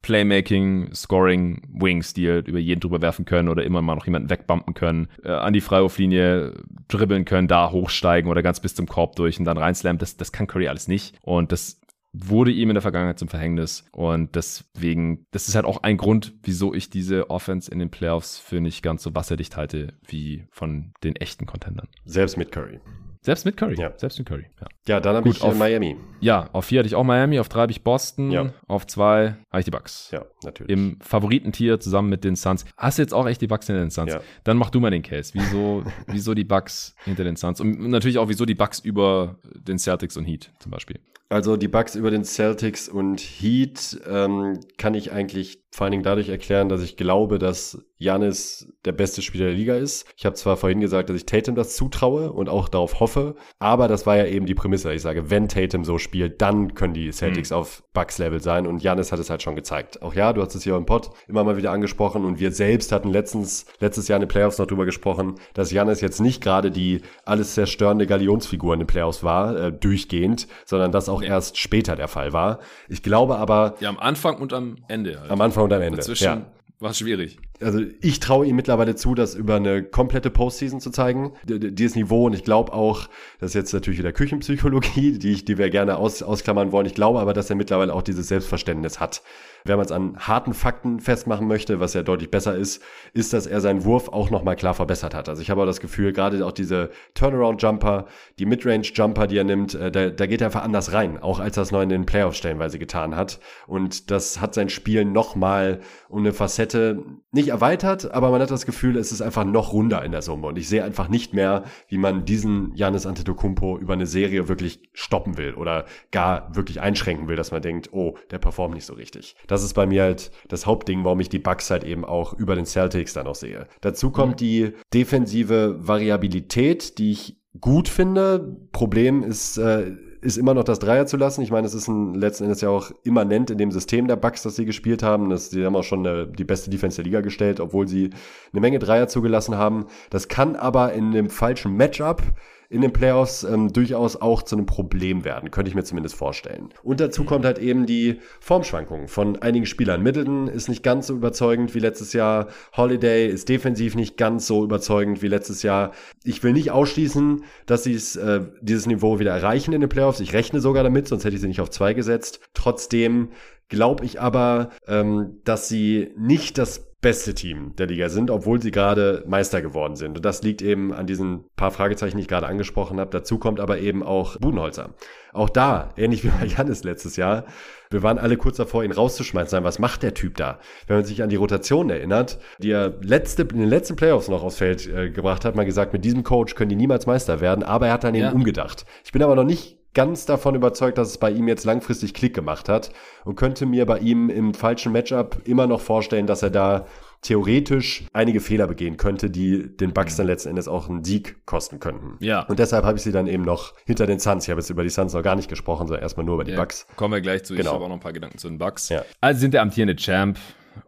Playmaking, 0.05 0.93
Scoring, 0.95 1.63
Wings, 1.73 2.13
die 2.13 2.29
halt 2.29 2.47
über 2.47 2.59
jeden 2.59 2.81
drüber 2.81 3.01
werfen 3.01 3.25
können 3.25 3.49
oder 3.49 3.65
immer 3.65 3.81
mal 3.81 3.95
noch 3.95 4.05
jemanden 4.05 4.29
wegbumpen 4.29 4.75
können, 4.75 5.09
äh, 5.23 5.31
an 5.31 5.55
die 5.55 5.63
Freiwurflinie 5.63 6.63
dribbeln 6.89 7.25
können, 7.25 7.49
da 7.49 7.71
hochsteigen 7.71 8.31
oder 8.31 8.43
ganz 8.43 8.61
bis 8.61 8.75
zum 8.75 8.87
Korb 8.87 9.17
durch 9.17 9.39
und 9.39 9.47
dann 9.47 9.57
reinslammen. 9.57 9.99
Das, 9.99 10.19
das 10.19 10.31
kann 10.31 10.47
Curry 10.47 10.69
alles 10.69 10.89
nicht. 10.89 11.17
Und 11.23 11.53
das 11.53 11.81
wurde 12.15 12.53
ihm 12.53 12.71
in 12.71 12.75
der 12.75 12.83
Vergangenheit 12.83 13.19
zum 13.19 13.29
Verhängnis. 13.29 13.85
Und 13.93 14.37
deswegen, 14.37 15.27
das 15.33 15.49
ist 15.49 15.57
halt 15.57 15.67
auch 15.67 15.83
ein 15.83 15.97
Grund, 15.97 16.33
wieso 16.43 16.73
ich 16.73 16.89
diese 16.89 17.29
Offense 17.29 17.71
in 17.71 17.81
den 17.81 17.91
Playoffs 17.91 18.39
für 18.39 18.61
nicht 18.61 18.83
ganz 18.83 19.03
so 19.03 19.15
wasserdicht 19.15 19.57
halte 19.57 19.95
wie 20.07 20.47
von 20.51 20.93
den 21.03 21.17
echten 21.17 21.45
Contendern. 21.45 21.89
Selbst 22.05 22.37
mit 22.37 22.53
Curry. 22.53 22.81
Selbst 23.25 23.47
mit 23.47 23.57
Curry. 23.57 23.75
Ja. 23.81 23.93
Selbst 23.97 24.19
mit 24.19 24.29
Curry. 24.29 24.45
Ja. 24.61 24.67
Ja, 24.87 25.01
dann 25.01 25.17
habe 25.17 25.29
ich 25.31 25.41
äh, 25.43 25.47
auf- 25.47 25.57
Miami. 25.57 25.97
ja, 26.21 26.51
auf 26.53 26.67
vier 26.67 26.81
hatte 26.81 26.87
ich 26.89 26.95
auch 26.95 27.05
Miami, 27.05 27.39
auf 27.41 27.49
drei 27.49 27.63
habe 27.63 27.73
ich 27.73 27.83
Boston, 27.83 28.31
Ja. 28.31 28.53
auf 28.69 28.87
zwei 28.87 29.37
habe 29.51 29.61
ich 29.61 29.65
die 29.65 29.71
Bucks. 29.71 30.11
Ja, 30.13 30.27
natürlich. 30.45 30.71
Im 30.71 30.99
Favoritentier 31.01 31.81
zusammen 31.81 32.11
mit 32.11 32.23
den 32.23 32.37
Suns. 32.37 32.67
Hast 32.77 32.99
du 32.99 33.03
jetzt 33.03 33.15
auch 33.15 33.27
echt 33.27 33.41
die 33.41 33.47
Bucks 33.47 33.67
hinter 33.67 33.81
den 33.81 33.91
Suns? 33.91 34.13
Ja. 34.13 34.21
Dann 34.45 34.59
mach 34.59 34.69
du 34.69 34.79
mal 34.81 34.91
den 34.91 35.03
Case. 35.03 35.33
Wieso, 35.35 35.85
wieso 36.07 36.35
die 36.35 36.45
Bucks 36.45 36.95
hinter 37.05 37.25
den 37.25 37.37
Suns? 37.37 37.61
Und 37.63 37.81
natürlich 37.89 38.19
auch, 38.19 38.29
wieso 38.29 38.45
die 38.45 38.55
Bucks 38.55 38.79
über 38.81 39.39
den 39.55 39.79
Celtics 39.79 40.19
und 40.19 40.27
Heat 40.27 40.51
zum 40.59 40.71
Beispiel. 40.71 41.01
Also 41.31 41.57
die 41.57 41.69
Bucks 41.69 41.95
über 41.97 42.11
den 42.11 42.25
Celtics 42.25 42.89
und 42.91 43.19
Heat 43.21 43.99
ähm, 44.07 44.61
kann 44.77 44.93
ich 44.93 45.11
eigentlich 45.13 45.64
vor 45.75 45.87
allen 45.87 45.91
Dingen 45.91 46.05
dadurch 46.05 46.29
erklären, 46.29 46.69
dass 46.69 46.83
ich 46.83 46.97
glaube, 46.97 47.41
dass 47.41 47.85
Janis 47.99 48.73
der 48.85 48.93
beste 48.93 49.23
Spieler 49.23 49.47
der 49.47 49.55
Liga 49.55 49.75
ist. 49.75 50.07
Ich 50.17 50.25
habe 50.25 50.37
zwar 50.37 50.57
vorhin 50.57 50.81
gesagt, 50.81 51.09
dass 51.09 51.17
ich 51.17 51.27
Tatum 51.27 51.57
das 51.57 51.75
zutraue 51.75 52.31
und 52.31 52.49
auch 52.49 52.69
darauf 52.69 53.01
hoffe, 53.01 53.35
aber 53.59 53.89
das 53.89 54.07
war 54.07 54.17
ja 54.17 54.27
eben 54.27 54.47
die 54.47 54.55
Prämisse. 54.55 54.93
Ich 54.93 55.03
sage, 55.03 55.31
wenn 55.31 55.49
Tatum 55.49 55.85
so 55.85 55.99
spielt, 55.99 56.41
dann 56.41 56.75
können 56.75 56.95
die 56.95 57.11
Celtics 57.11 57.51
auf 57.51 57.83
Bucks-Level 57.93 58.41
sein 58.41 58.69
und 58.69 58.85
Janis 58.85 59.11
hat 59.11 59.19
es 59.19 59.31
halt 59.31 59.43
schon 59.43 59.57
gezeigt. 59.57 60.01
Auch 60.03 60.15
ja, 60.15 60.33
du 60.33 60.43
hast 60.43 60.55
es 60.55 60.63
hier 60.63 60.77
im 60.77 60.87
Pod 60.87 61.11
immer 61.27 61.43
mal 61.43 61.57
wieder 61.57 61.73
angesprochen 61.73 62.25
und 62.25 62.39
wir 62.39 62.53
selbst 62.53 62.93
hatten 62.93 63.11
letztens, 63.11 63.67
letztes 63.81 64.07
Jahr 64.07 64.19
in 64.19 64.23
den 64.23 64.29
Playoffs 64.29 64.59
noch 64.59 64.67
drüber 64.67 64.85
gesprochen, 64.85 65.37
dass 65.55 65.73
Janis 65.73 66.01
jetzt 66.01 66.21
nicht 66.21 66.41
gerade 66.41 66.71
die 66.71 67.01
alles 67.25 67.55
zerstörende 67.55 68.07
Galionsfigur 68.07 68.75
in 68.75 68.81
den 68.81 68.87
Playoffs 68.87 69.25
war, 69.25 69.57
äh, 69.57 69.73
durchgehend, 69.73 70.47
sondern 70.67 70.93
das 70.93 71.09
auch 71.09 71.23
erst 71.23 71.59
später 71.59 71.97
der 71.97 72.09
Fall 72.09 72.33
war. 72.33 72.61
Ich 72.89 73.03
glaube 73.03 73.39
aber, 73.39 73.75
Ja, 73.81 73.89
am 73.89 73.99
Anfang 73.99 74.39
und 74.39 74.53
am 74.53 74.77
Ende. 74.89 75.21
Halt. 75.21 75.31
am 75.31 75.41
Anfang 75.41 75.64
und 75.65 75.73
am 75.73 75.83
Ende. 75.83 75.97
Dazwischen 75.99 76.25
Ja. 76.25 76.47
war 76.81 76.91
es 76.91 76.99
schwierig. 76.99 77.39
Also 77.65 77.81
ich 78.03 78.21
traue 78.21 78.47
ihm 78.47 78.57
mittlerweile 78.57 78.95
zu, 78.95 79.15
das 79.15 79.35
über 79.35 79.57
eine 79.57 79.83
komplette 79.83 80.29
Postseason 80.29 80.81
zu 80.81 80.91
zeigen, 80.91 81.33
dieses 81.45 81.97
Niveau. 81.97 82.27
Und 82.27 82.35
ich 82.35 82.45
glaube 82.45 82.75
auch, 82.75 83.09
das 83.41 83.51
ist 83.51 83.55
jetzt 83.55 83.73
natürlich 83.73 83.99
wieder 83.99 84.13
Küchenpsychologie, 84.13 85.19
die, 85.19 85.33
ich, 85.33 85.47
die 85.47 85.57
wir 85.57 85.71
gerne 85.71 85.97
aus, 85.97 86.23
ausklammern 86.23 86.73
wollen. 86.73 86.87
Ich 86.87 86.95
glaube 86.95 87.21
aber, 87.21 87.33
dass 87.33 87.49
er 87.49 87.57
mittlerweile 87.57 87.95
auch 87.95 88.03
dieses 88.03 88.29
Selbstverständnis 88.29 89.01
hat, 89.01 89.23
Wenn 89.65 89.77
man 89.77 89.87
es 89.87 89.93
an 89.93 90.19
harten 90.19 90.53
Fakten 90.53 91.01
festmachen 91.01 91.49
möchte, 91.49 91.81
was 91.81 91.95
ja 91.95 92.03
deutlich 92.03 92.31
besser 92.31 92.55
ist, 92.55 92.83
ist, 93.15 93.33
dass 93.33 93.47
er 93.47 93.63
seinen 93.63 93.85
Wurf 93.85 94.11
auch 94.11 94.29
nochmal 94.29 94.57
klar 94.57 94.75
verbessert 94.75 95.15
hat. 95.15 95.31
Also 95.31 95.41
ich 95.41 95.49
habe 95.49 95.63
auch 95.63 95.67
das 95.67 95.81
Gefühl, 95.81 96.13
gerade 96.13 96.45
auch 96.45 96.53
diese 96.53 96.91
Turnaround-Jumper, 97.15 98.05
die 98.39 98.45
Midrange-Jumper, 98.45 99.27
die 99.27 99.39
er 99.39 99.45
nimmt, 99.45 99.75
äh, 99.75 99.91
da, 99.91 100.11
da 100.11 100.27
geht 100.27 100.43
er 100.43 100.49
einfach 100.49 100.65
anders 100.65 100.93
rein, 100.93 101.19
auch 101.19 101.41
als 101.41 101.57
er 101.57 101.63
es 101.63 101.73
noch 101.73 101.81
in 101.81 101.89
den 101.89 102.05
Playoffs 102.05 102.37
stellenweise 102.37 102.79
getan 102.79 103.17
hat. 103.17 103.41
Und 103.67 104.11
das 104.11 104.43
hat 104.43 104.53
sein 104.53 104.69
Spiel 104.69 105.07
nochmal 105.07 105.81
um 106.11 106.19
eine 106.19 106.35
Facette 106.35 107.03
nicht 107.33 107.54
erweitert, 107.55 108.11
aber 108.11 108.31
man 108.31 108.41
hat 108.43 108.51
das 108.51 108.67
Gefühl, 108.67 108.97
es 108.97 109.13
ist 109.13 109.23
einfach 109.23 109.45
noch 109.45 109.73
runder 109.73 110.05
in 110.05 110.13
der 110.13 110.23
Summe. 110.23 110.49
Und 110.49 110.59
ich 110.59 110.69
sehe 110.69 110.85
einfach 110.85 111.09
nicht 111.09 111.33
mehr, 111.33 111.65
wie 111.89 111.99
man 111.99 112.25
diesen 112.25 112.75
Janis 112.75 113.07
Antetokounmpo 113.07 113.79
über 113.79 113.93
eine 113.95 114.07
Serie 114.07 114.49
wirklich 114.49 114.91
stoppen 114.93 115.39
will 115.39 115.55
oder 115.55 115.87
gar 116.11 116.55
wirklich 116.55 116.81
einschränken 116.81 117.29
will, 117.29 117.37
dass 117.37 117.53
man 117.53 117.63
denkt, 117.63 117.91
oh, 117.93 118.17
der 118.31 118.39
performt 118.39 118.75
nicht 118.75 118.85
so 118.85 118.95
richtig. 118.95 119.37
Das 119.47 119.63
ist 119.63 119.75
bei 119.75 119.87
mir 119.87 120.03
halt 120.03 120.31
das 120.49 120.67
Hauptding, 120.67 121.05
warum 121.05 121.21
ich 121.21 121.29
die 121.29 121.39
Bugs 121.39 121.71
halt 121.71 121.85
eben 121.85 122.05
auch 122.05 122.33
über 122.35 122.57
den 122.57 122.67
Celtics 122.67 123.13
dann 123.13 123.27
auch 123.27 123.35
sehe. 123.35 123.67
Dazu 123.81 124.11
kommt 124.11 124.41
die 124.41 124.73
defensive 124.93 125.77
Variabilität, 125.79 126.99
die 126.99 127.13
ich 127.13 127.39
gut 127.61 127.89
finde. 127.89 128.57
Problem 128.73 129.23
ist, 129.23 129.59
äh, 129.59 129.93
ist 130.25 130.39
immer 130.39 130.55
noch 130.55 130.65
das 130.65 130.79
Dreier 130.79 131.07
zu 131.07 131.17
lassen. 131.17 131.43
Ich 131.43 131.51
meine, 131.51 131.67
es 131.67 131.75
ist 131.75 131.87
ein, 131.87 132.15
letzten 132.15 132.45
Endes 132.45 132.63
ja 132.63 132.71
auch 132.71 132.91
immanent 133.03 133.51
in 133.51 133.59
dem 133.59 133.71
System 133.71 134.09
der 134.09 134.17
Bucks, 134.17 134.43
das 134.43 134.57
sie 134.57 134.65
gespielt 134.65 135.03
haben. 135.03 135.29
Das, 135.29 135.51
die 135.51 135.65
haben 135.65 135.77
auch 135.77 135.85
schon 135.85 136.07
eine, 136.07 136.27
die 136.27 136.45
beste 136.45 136.71
Defense 136.71 136.97
der 136.97 137.05
Liga 137.05 137.21
gestellt, 137.21 137.61
obwohl 137.61 137.87
sie 137.87 138.11
eine 138.53 138.61
Menge 138.61 138.79
Dreier 138.79 139.07
zugelassen 139.07 139.57
haben. 139.57 139.87
Das 140.09 140.29
kann 140.29 140.57
aber 140.57 140.95
in 140.95 141.13
dem 141.13 141.29
falschen 141.29 141.77
Matchup 141.77 142.23
in 142.69 142.81
den 142.81 142.93
Playoffs 142.93 143.45
ähm, 143.45 143.73
durchaus 143.73 144.17
auch 144.17 144.43
zu 144.43 144.57
einem 144.57 144.67
Problem 144.67 145.25
werden, 145.25 145.51
könnte 145.51 145.69
ich 145.69 145.75
mir 145.75 145.85
zumindest 145.85 146.17
vorstellen. 146.17 146.71
Und 146.83 147.01
dazu 147.01 147.23
mhm. 147.23 147.27
kommt 147.27 147.45
halt 147.45 147.59
eben 147.59 147.87
die 147.87 148.21
Formschwankungen 148.41 149.09
von 149.09 149.37
einigen 149.43 149.67
Spielern. 149.67 150.03
Middleton 150.03 150.49
ist 150.49 150.69
nicht 150.69 150.83
ganz 150.83 151.07
so 151.07 151.15
überzeugend 151.15 151.75
wie 151.75 151.79
letztes 151.79 152.13
Jahr. 152.13 152.49
Holiday 152.77 153.29
ist 153.29 153.49
defensiv 153.49 153.95
nicht 153.95 154.17
ganz 154.17 154.47
so 154.47 154.65
überzeugend 154.65 155.23
wie 155.23 155.29
letztes 155.29 155.63
Jahr. 155.63 155.93
Ich 156.25 156.43
will 156.43 156.53
nicht 156.53 156.71
ausschließen, 156.71 157.45
dass 157.67 157.85
sie 157.85 157.95
äh, 157.95 158.47
dieses 158.61 158.87
Niveau 158.87 159.19
wieder 159.19 159.33
erreichen 159.33 159.73
in 159.73 159.81
den 159.81 159.91
Playoffs. 159.91 160.21
Ich 160.21 160.33
rechne 160.33 160.61
sogar 160.61 160.83
damit, 160.83 161.09
sonst 161.09 161.25
hätte 161.25 161.37
ich 161.37 161.41
sie 161.41 161.49
nicht 161.49 161.61
auf 161.61 161.71
zwei 161.71 161.95
gesetzt. 161.95 162.41
Trotzdem 162.55 163.31
glaube 163.69 164.05
ich 164.05 164.21
aber, 164.21 164.71
ähm, 164.87 165.41
dass 165.45 165.69
sie 165.69 166.13
nicht 166.17 166.59
das 166.59 166.94
beste 167.05 167.35
Team 167.35 167.77
der 167.77 167.87
Liga 167.87 168.09
sind, 168.09 168.31
obwohl 168.31 168.63
sie 168.63 168.71
gerade 168.71 169.25
Meister 169.27 169.61
geworden 169.61 169.95
sind. 169.95 170.17
Und 170.17 170.25
das 170.25 170.43
liegt 170.43 170.63
eben 170.63 170.95
an 170.95 171.07
diesen 171.07 171.45
paar 171.55 171.71
Fragezeichen, 171.71 172.17
die 172.17 172.23
ich 172.23 172.29
gerade 172.29 172.47
angesprochen 172.47 172.99
habe. 172.99 173.11
Dazu 173.11 173.39
kommt 173.39 173.61
aber 173.61 173.79
eben 173.79 174.03
auch 174.03 174.39
Budenholzer. 174.39 174.95
Auch 175.35 175.51
da, 175.51 175.91
ähnlich 175.99 176.25
wie 176.25 176.29
bei 176.29 176.47
Janis 176.47 176.83
letztes 176.83 177.17
Jahr, 177.17 177.45
wir 177.91 178.03
waren 178.03 178.17
alle 178.19 178.39
kurz 178.39 178.57
davor, 178.57 178.85
ihn 178.85 178.91
rauszuschmeißen. 178.91 179.63
Was 179.65 179.79
macht 179.79 180.03
der 180.03 180.15
Typ 180.15 180.39
da? 180.39 180.59
Wenn 180.87 180.97
man 180.97 181.05
sich 181.05 181.23
an 181.23 181.29
die 181.29 181.37
Rotation 181.37 181.91
erinnert, 181.91 182.39
die 182.59 182.71
er 182.71 182.95
letzte, 183.03 183.43
in 183.43 183.59
den 183.59 183.69
letzten 183.69 183.97
Playoffs 183.97 184.29
noch 184.29 184.43
aufs 184.43 184.57
Feld 184.57 184.87
äh, 184.87 185.11
gebracht 185.11 185.45
hat, 185.45 185.57
mal 185.57 185.67
gesagt, 185.67 185.93
mit 185.93 186.07
diesem 186.07 186.25
Coach 186.25 186.55
können 186.55 186.71
die 186.71 186.77
niemals 186.77 187.05
Meister 187.05 187.43
werden, 187.43 187.65
aber 187.65 187.89
er 187.89 187.93
hat 187.93 188.05
dann 188.05 188.15
ja. 188.15 188.29
eben 188.29 188.37
umgedacht. 188.37 188.87
Ich 189.05 189.13
bin 189.13 189.23
aber 189.23 189.37
noch 189.37 189.45
nicht 189.45 189.77
ganz 189.95 190.27
davon 190.27 190.55
überzeugt, 190.55 190.99
dass 190.99 191.09
es 191.09 191.19
bei 191.19 191.31
ihm 191.31 191.49
jetzt 191.49 191.65
langfristig 191.65 192.15
Klick 192.15 192.35
gemacht 192.35 192.69
hat 192.69 192.91
und 193.25 193.37
könnte 193.37 193.65
mir 193.65 193.87
bei 193.87 193.99
ihm 193.99 194.29
im 194.29 194.53
falschen 194.53 194.93
Matchup 194.93 195.41
immer 195.45 195.67
noch 195.67 195.81
vorstellen, 195.81 196.27
dass 196.27 196.43
er 196.43 196.51
da 196.51 196.87
theoretisch 197.23 198.05
einige 198.13 198.41
Fehler 198.41 198.67
begehen 198.67 198.99
könnte, 198.99 199.31
die 199.31 199.75
den 199.77 199.95
Bucks 199.95 200.17
dann 200.17 200.27
letzten 200.27 200.51
Endes 200.51 200.69
auch 200.69 200.91
einen 200.91 201.05
Sieg 201.05 201.37
kosten 201.47 201.81
könnten. 201.81 202.17
Ja. 202.21 202.41
Und 202.43 202.59
deshalb 202.59 202.85
habe 202.85 202.99
ich 202.99 203.03
sie 203.03 203.13
dann 203.13 203.27
eben 203.27 203.45
noch 203.45 203.73
hinter 203.87 204.07
den 204.07 204.19
Suns. 204.19 204.45
Ich 204.45 204.51
habe 204.51 204.61
jetzt 204.61 204.69
über 204.69 204.83
die 204.83 204.91
Suns 204.91 205.15
noch 205.15 205.23
gar 205.23 205.35
nicht 205.35 205.49
gesprochen, 205.49 205.87
sondern 205.87 206.03
erstmal 206.03 206.27
nur 206.27 206.35
über 206.35 206.45
die 206.45 206.53
ja, 206.53 206.59
Bucks. 206.59 206.87
Kommen 206.97 207.15
wir 207.15 207.23
gleich 207.23 207.45
zu. 207.45 207.55
Genau. 207.55 207.71
Ich 207.71 207.75
habe 207.75 207.85
auch 207.85 207.89
noch 207.89 207.97
ein 207.97 208.01
paar 208.01 208.13
Gedanken 208.13 208.37
zu 208.37 208.49
den 208.49 208.59
Bucks. 208.59 208.91
Ja. 208.91 209.05
Also 209.23 209.41
sind 209.41 209.55
der 209.55 209.63
amtierende 209.63 209.97
Champ 209.97 210.39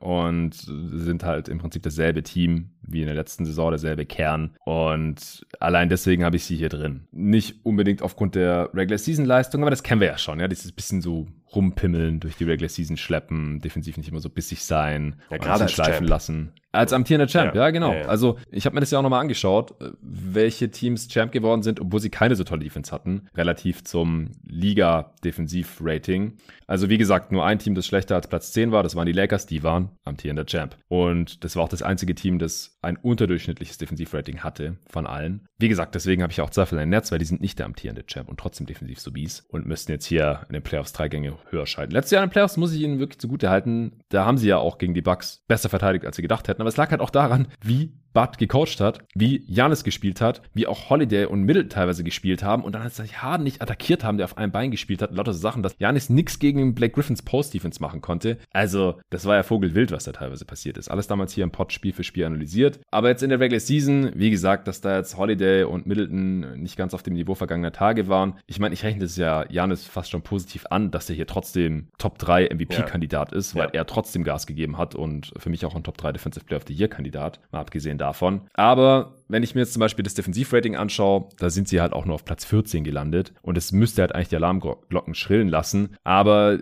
und 0.00 0.54
sind 0.54 1.24
halt 1.24 1.48
im 1.48 1.58
Prinzip 1.58 1.82
dasselbe 1.82 2.22
Team 2.22 2.70
wie 2.82 3.00
in 3.00 3.06
der 3.06 3.14
letzten 3.14 3.44
Saison, 3.44 3.70
derselbe 3.70 4.06
Kern. 4.06 4.54
Und 4.64 5.46
allein 5.60 5.88
deswegen 5.88 6.24
habe 6.24 6.36
ich 6.36 6.44
sie 6.44 6.56
hier 6.56 6.68
drin. 6.68 7.06
Nicht 7.10 7.64
unbedingt 7.64 8.02
aufgrund 8.02 8.34
der 8.34 8.70
Regular 8.74 8.98
Season 8.98 9.24
Leistung, 9.24 9.62
aber 9.62 9.70
das 9.70 9.82
kennen 9.82 10.00
wir 10.00 10.08
ja 10.08 10.18
schon. 10.18 10.40
Ja, 10.40 10.48
dieses 10.48 10.72
bisschen 10.72 11.00
so 11.00 11.26
rumpimmeln, 11.56 12.20
durch 12.20 12.36
die 12.36 12.44
Regular 12.44 12.68
Season 12.68 12.96
schleppen, 12.96 13.60
defensiv 13.60 13.96
nicht 13.96 14.08
immer 14.08 14.20
so 14.20 14.30
bissig 14.30 14.62
sein, 14.62 15.16
ja, 15.30 15.38
gerade 15.38 15.68
schleifen 15.68 16.00
Champ. 16.00 16.08
lassen. 16.08 16.52
Als 16.72 16.92
amtierender 16.92 17.26
Champ, 17.26 17.54
ja, 17.54 17.62
ja 17.62 17.70
genau. 17.70 17.92
Ja, 17.92 18.02
also 18.02 18.36
ich 18.50 18.66
habe 18.66 18.74
mir 18.74 18.80
das 18.80 18.90
ja 18.90 18.98
auch 18.98 19.02
nochmal 19.02 19.22
angeschaut, 19.22 19.74
welche 20.02 20.70
Teams 20.70 21.08
Champ 21.08 21.32
geworden 21.32 21.62
sind, 21.62 21.80
obwohl 21.80 22.00
sie 22.00 22.10
keine 22.10 22.36
so 22.36 22.44
tolle 22.44 22.64
Defense 22.64 22.92
hatten, 22.92 23.28
relativ 23.34 23.82
zum 23.82 24.32
Liga-Defensiv-Rating. 24.44 26.34
Also 26.66 26.90
wie 26.90 26.98
gesagt, 26.98 27.32
nur 27.32 27.46
ein 27.46 27.58
Team, 27.58 27.74
das 27.74 27.86
schlechter 27.86 28.14
als 28.14 28.28
Platz 28.28 28.52
10 28.52 28.72
war, 28.72 28.82
das 28.82 28.94
waren 28.94 29.06
die 29.06 29.12
Lakers, 29.12 29.46
die 29.46 29.62
waren 29.62 29.90
amtierender 30.04 30.44
Champ. 30.44 30.76
Und 30.88 31.44
das 31.44 31.56
war 31.56 31.64
auch 31.64 31.68
das 31.68 31.82
einzige 31.82 32.14
Team, 32.14 32.38
das 32.38 32.75
ein 32.86 32.96
unterdurchschnittliches 32.96 33.78
Defensivrating 33.78 34.40
hatte 34.40 34.76
von 34.88 35.06
allen. 35.06 35.46
Wie 35.58 35.68
gesagt, 35.68 35.94
deswegen 35.94 36.22
habe 36.22 36.32
ich 36.32 36.40
auch 36.40 36.50
Zweifel 36.50 36.78
an 36.78 36.84
den 36.84 36.90
Netz, 36.90 37.10
weil 37.10 37.18
die 37.18 37.24
sind 37.24 37.40
nicht 37.40 37.58
der 37.58 37.66
amtierende 37.66 38.06
Champ 38.06 38.28
und 38.28 38.38
trotzdem 38.38 38.66
defensiv 38.66 39.00
so 39.00 39.10
bies 39.10 39.40
und 39.48 39.66
müssten 39.66 39.92
jetzt 39.92 40.06
hier 40.06 40.42
in 40.48 40.54
den 40.54 40.62
Playoffs 40.62 40.92
drei 40.92 41.08
Gänge 41.08 41.36
höher 41.50 41.66
schalten. 41.66 41.92
Letztes 41.92 42.12
Jahr 42.12 42.22
in 42.22 42.28
den 42.28 42.32
Playoffs 42.32 42.56
muss 42.56 42.72
ich 42.72 42.80
ihnen 42.80 42.98
wirklich 42.98 43.18
zugute 43.18 43.50
halten, 43.50 44.00
da 44.08 44.24
haben 44.24 44.38
sie 44.38 44.48
ja 44.48 44.58
auch 44.58 44.78
gegen 44.78 44.94
die 44.94 45.02
Bucks 45.02 45.44
besser 45.48 45.68
verteidigt, 45.68 46.06
als 46.06 46.16
sie 46.16 46.22
gedacht 46.22 46.48
hätten. 46.48 46.62
Aber 46.62 46.68
es 46.68 46.76
lag 46.76 46.90
halt 46.90 47.00
auch 47.00 47.10
daran, 47.10 47.48
wie 47.62 47.92
Bud 48.16 48.38
gecoacht 48.38 48.80
hat, 48.80 49.01
wie 49.14 49.44
Janis 49.47 49.84
gespielt 49.84 50.22
hat, 50.22 50.40
wie 50.55 50.66
auch 50.66 50.88
Holiday 50.88 51.26
und 51.26 51.43
Middle 51.43 51.68
teilweise 51.68 52.02
gespielt 52.02 52.43
haben 52.43 52.64
und 52.64 52.74
dann 52.74 52.80
als 52.80 52.97
sich 52.97 53.20
Harden 53.20 53.44
nicht 53.44 53.60
attackiert 53.60 54.05
haben, 54.05 54.16
der 54.16 54.24
auf 54.24 54.38
einem 54.38 54.52
Bein 54.52 54.70
gespielt 54.70 55.02
hat, 55.02 55.12
lauter 55.12 55.34
so 55.34 55.40
Sachen, 55.40 55.62
dass 55.62 55.76
Janis 55.78 56.09
nichts 56.09 56.38
gegen 56.38 56.74
Blake 56.74 56.94
Griffins 56.94 57.20
Post-Defense 57.20 57.78
machen 57.82 58.01
konnte. 58.01 58.38
Also, 58.55 58.98
das 59.10 59.26
war 59.26 59.36
ja 59.36 59.43
Vogelwild, 59.43 59.93
was 59.93 60.05
da 60.05 60.12
teilweise 60.12 60.47
passiert 60.47 60.78
ist. 60.78 60.90
Alles 60.90 61.09
damals 61.09 61.34
hier 61.34 61.44
im 61.44 61.51
Pod 61.51 61.74
Spiel 61.74 61.93
für 61.93 62.05
Spiel 62.05 62.24
analysiert. 62.24 62.80
Aber 62.90 63.10
jetzt 63.10 63.22
in 63.22 63.28
der 63.28 63.38
Regular 63.38 63.60
Season, 63.60 64.10
wie 64.14 64.30
gesagt, 64.30 64.66
dass 64.66 64.80
da 64.80 64.97
jetzt 64.97 65.18
Holiday 65.18 65.64
und 65.64 65.86
Middleton 65.86 66.59
nicht 66.62 66.78
ganz 66.78 66.94
auf 66.94 67.02
dem 67.02 67.12
Niveau 67.12 67.34
vergangener 67.34 67.72
Tage 67.72 68.09
waren. 68.09 68.38
Ich 68.47 68.59
meine, 68.59 68.72
ich 68.72 68.82
rechne 68.82 69.02
das 69.02 69.18
ja 69.18 69.44
Janis 69.51 69.84
fast 69.84 70.10
schon 70.10 70.22
positiv 70.22 70.64
an, 70.70 70.90
dass 70.90 71.10
er 71.10 71.16
hier 71.16 71.26
trotzdem 71.26 71.88
Top 71.98 72.18
3 72.18 72.48
MVP-Kandidat 72.48 73.32
ja. 73.32 73.38
ist, 73.38 73.55
weil 73.55 73.66
ja. 73.66 73.80
er 73.80 73.86
trotzdem 73.86 74.24
Gas 74.24 74.47
gegeben 74.47 74.78
hat 74.78 74.94
und 74.94 75.34
für 75.36 75.51
mich 75.51 75.66
auch 75.66 75.74
ein 75.74 75.84
Top 75.84 75.98
3 75.98 76.12
Defensive 76.12 76.47
Player 76.47 76.56
of 76.56 76.64
the 76.66 76.72
Year-Kandidat, 76.72 77.40
mal 77.52 77.60
abgesehen 77.60 77.98
davon. 77.98 78.05
Aber 78.54 79.16
wenn 79.28 79.42
ich 79.42 79.54
mir 79.54 79.62
jetzt 79.62 79.72
zum 79.72 79.80
Beispiel 79.80 80.02
das 80.02 80.14
Defensivrating 80.14 80.76
anschaue, 80.76 81.28
da 81.38 81.50
sind 81.50 81.68
sie 81.68 81.80
halt 81.80 81.92
auch 81.92 82.04
nur 82.04 82.14
auf 82.14 82.24
Platz 82.24 82.44
14 82.44 82.84
gelandet 82.84 83.32
und 83.42 83.58
es 83.58 83.72
müsste 83.72 84.02
halt 84.02 84.14
eigentlich 84.14 84.28
die 84.28 84.36
Alarmglocken 84.36 85.14
schrillen 85.14 85.48
lassen. 85.48 85.96
Aber 86.04 86.58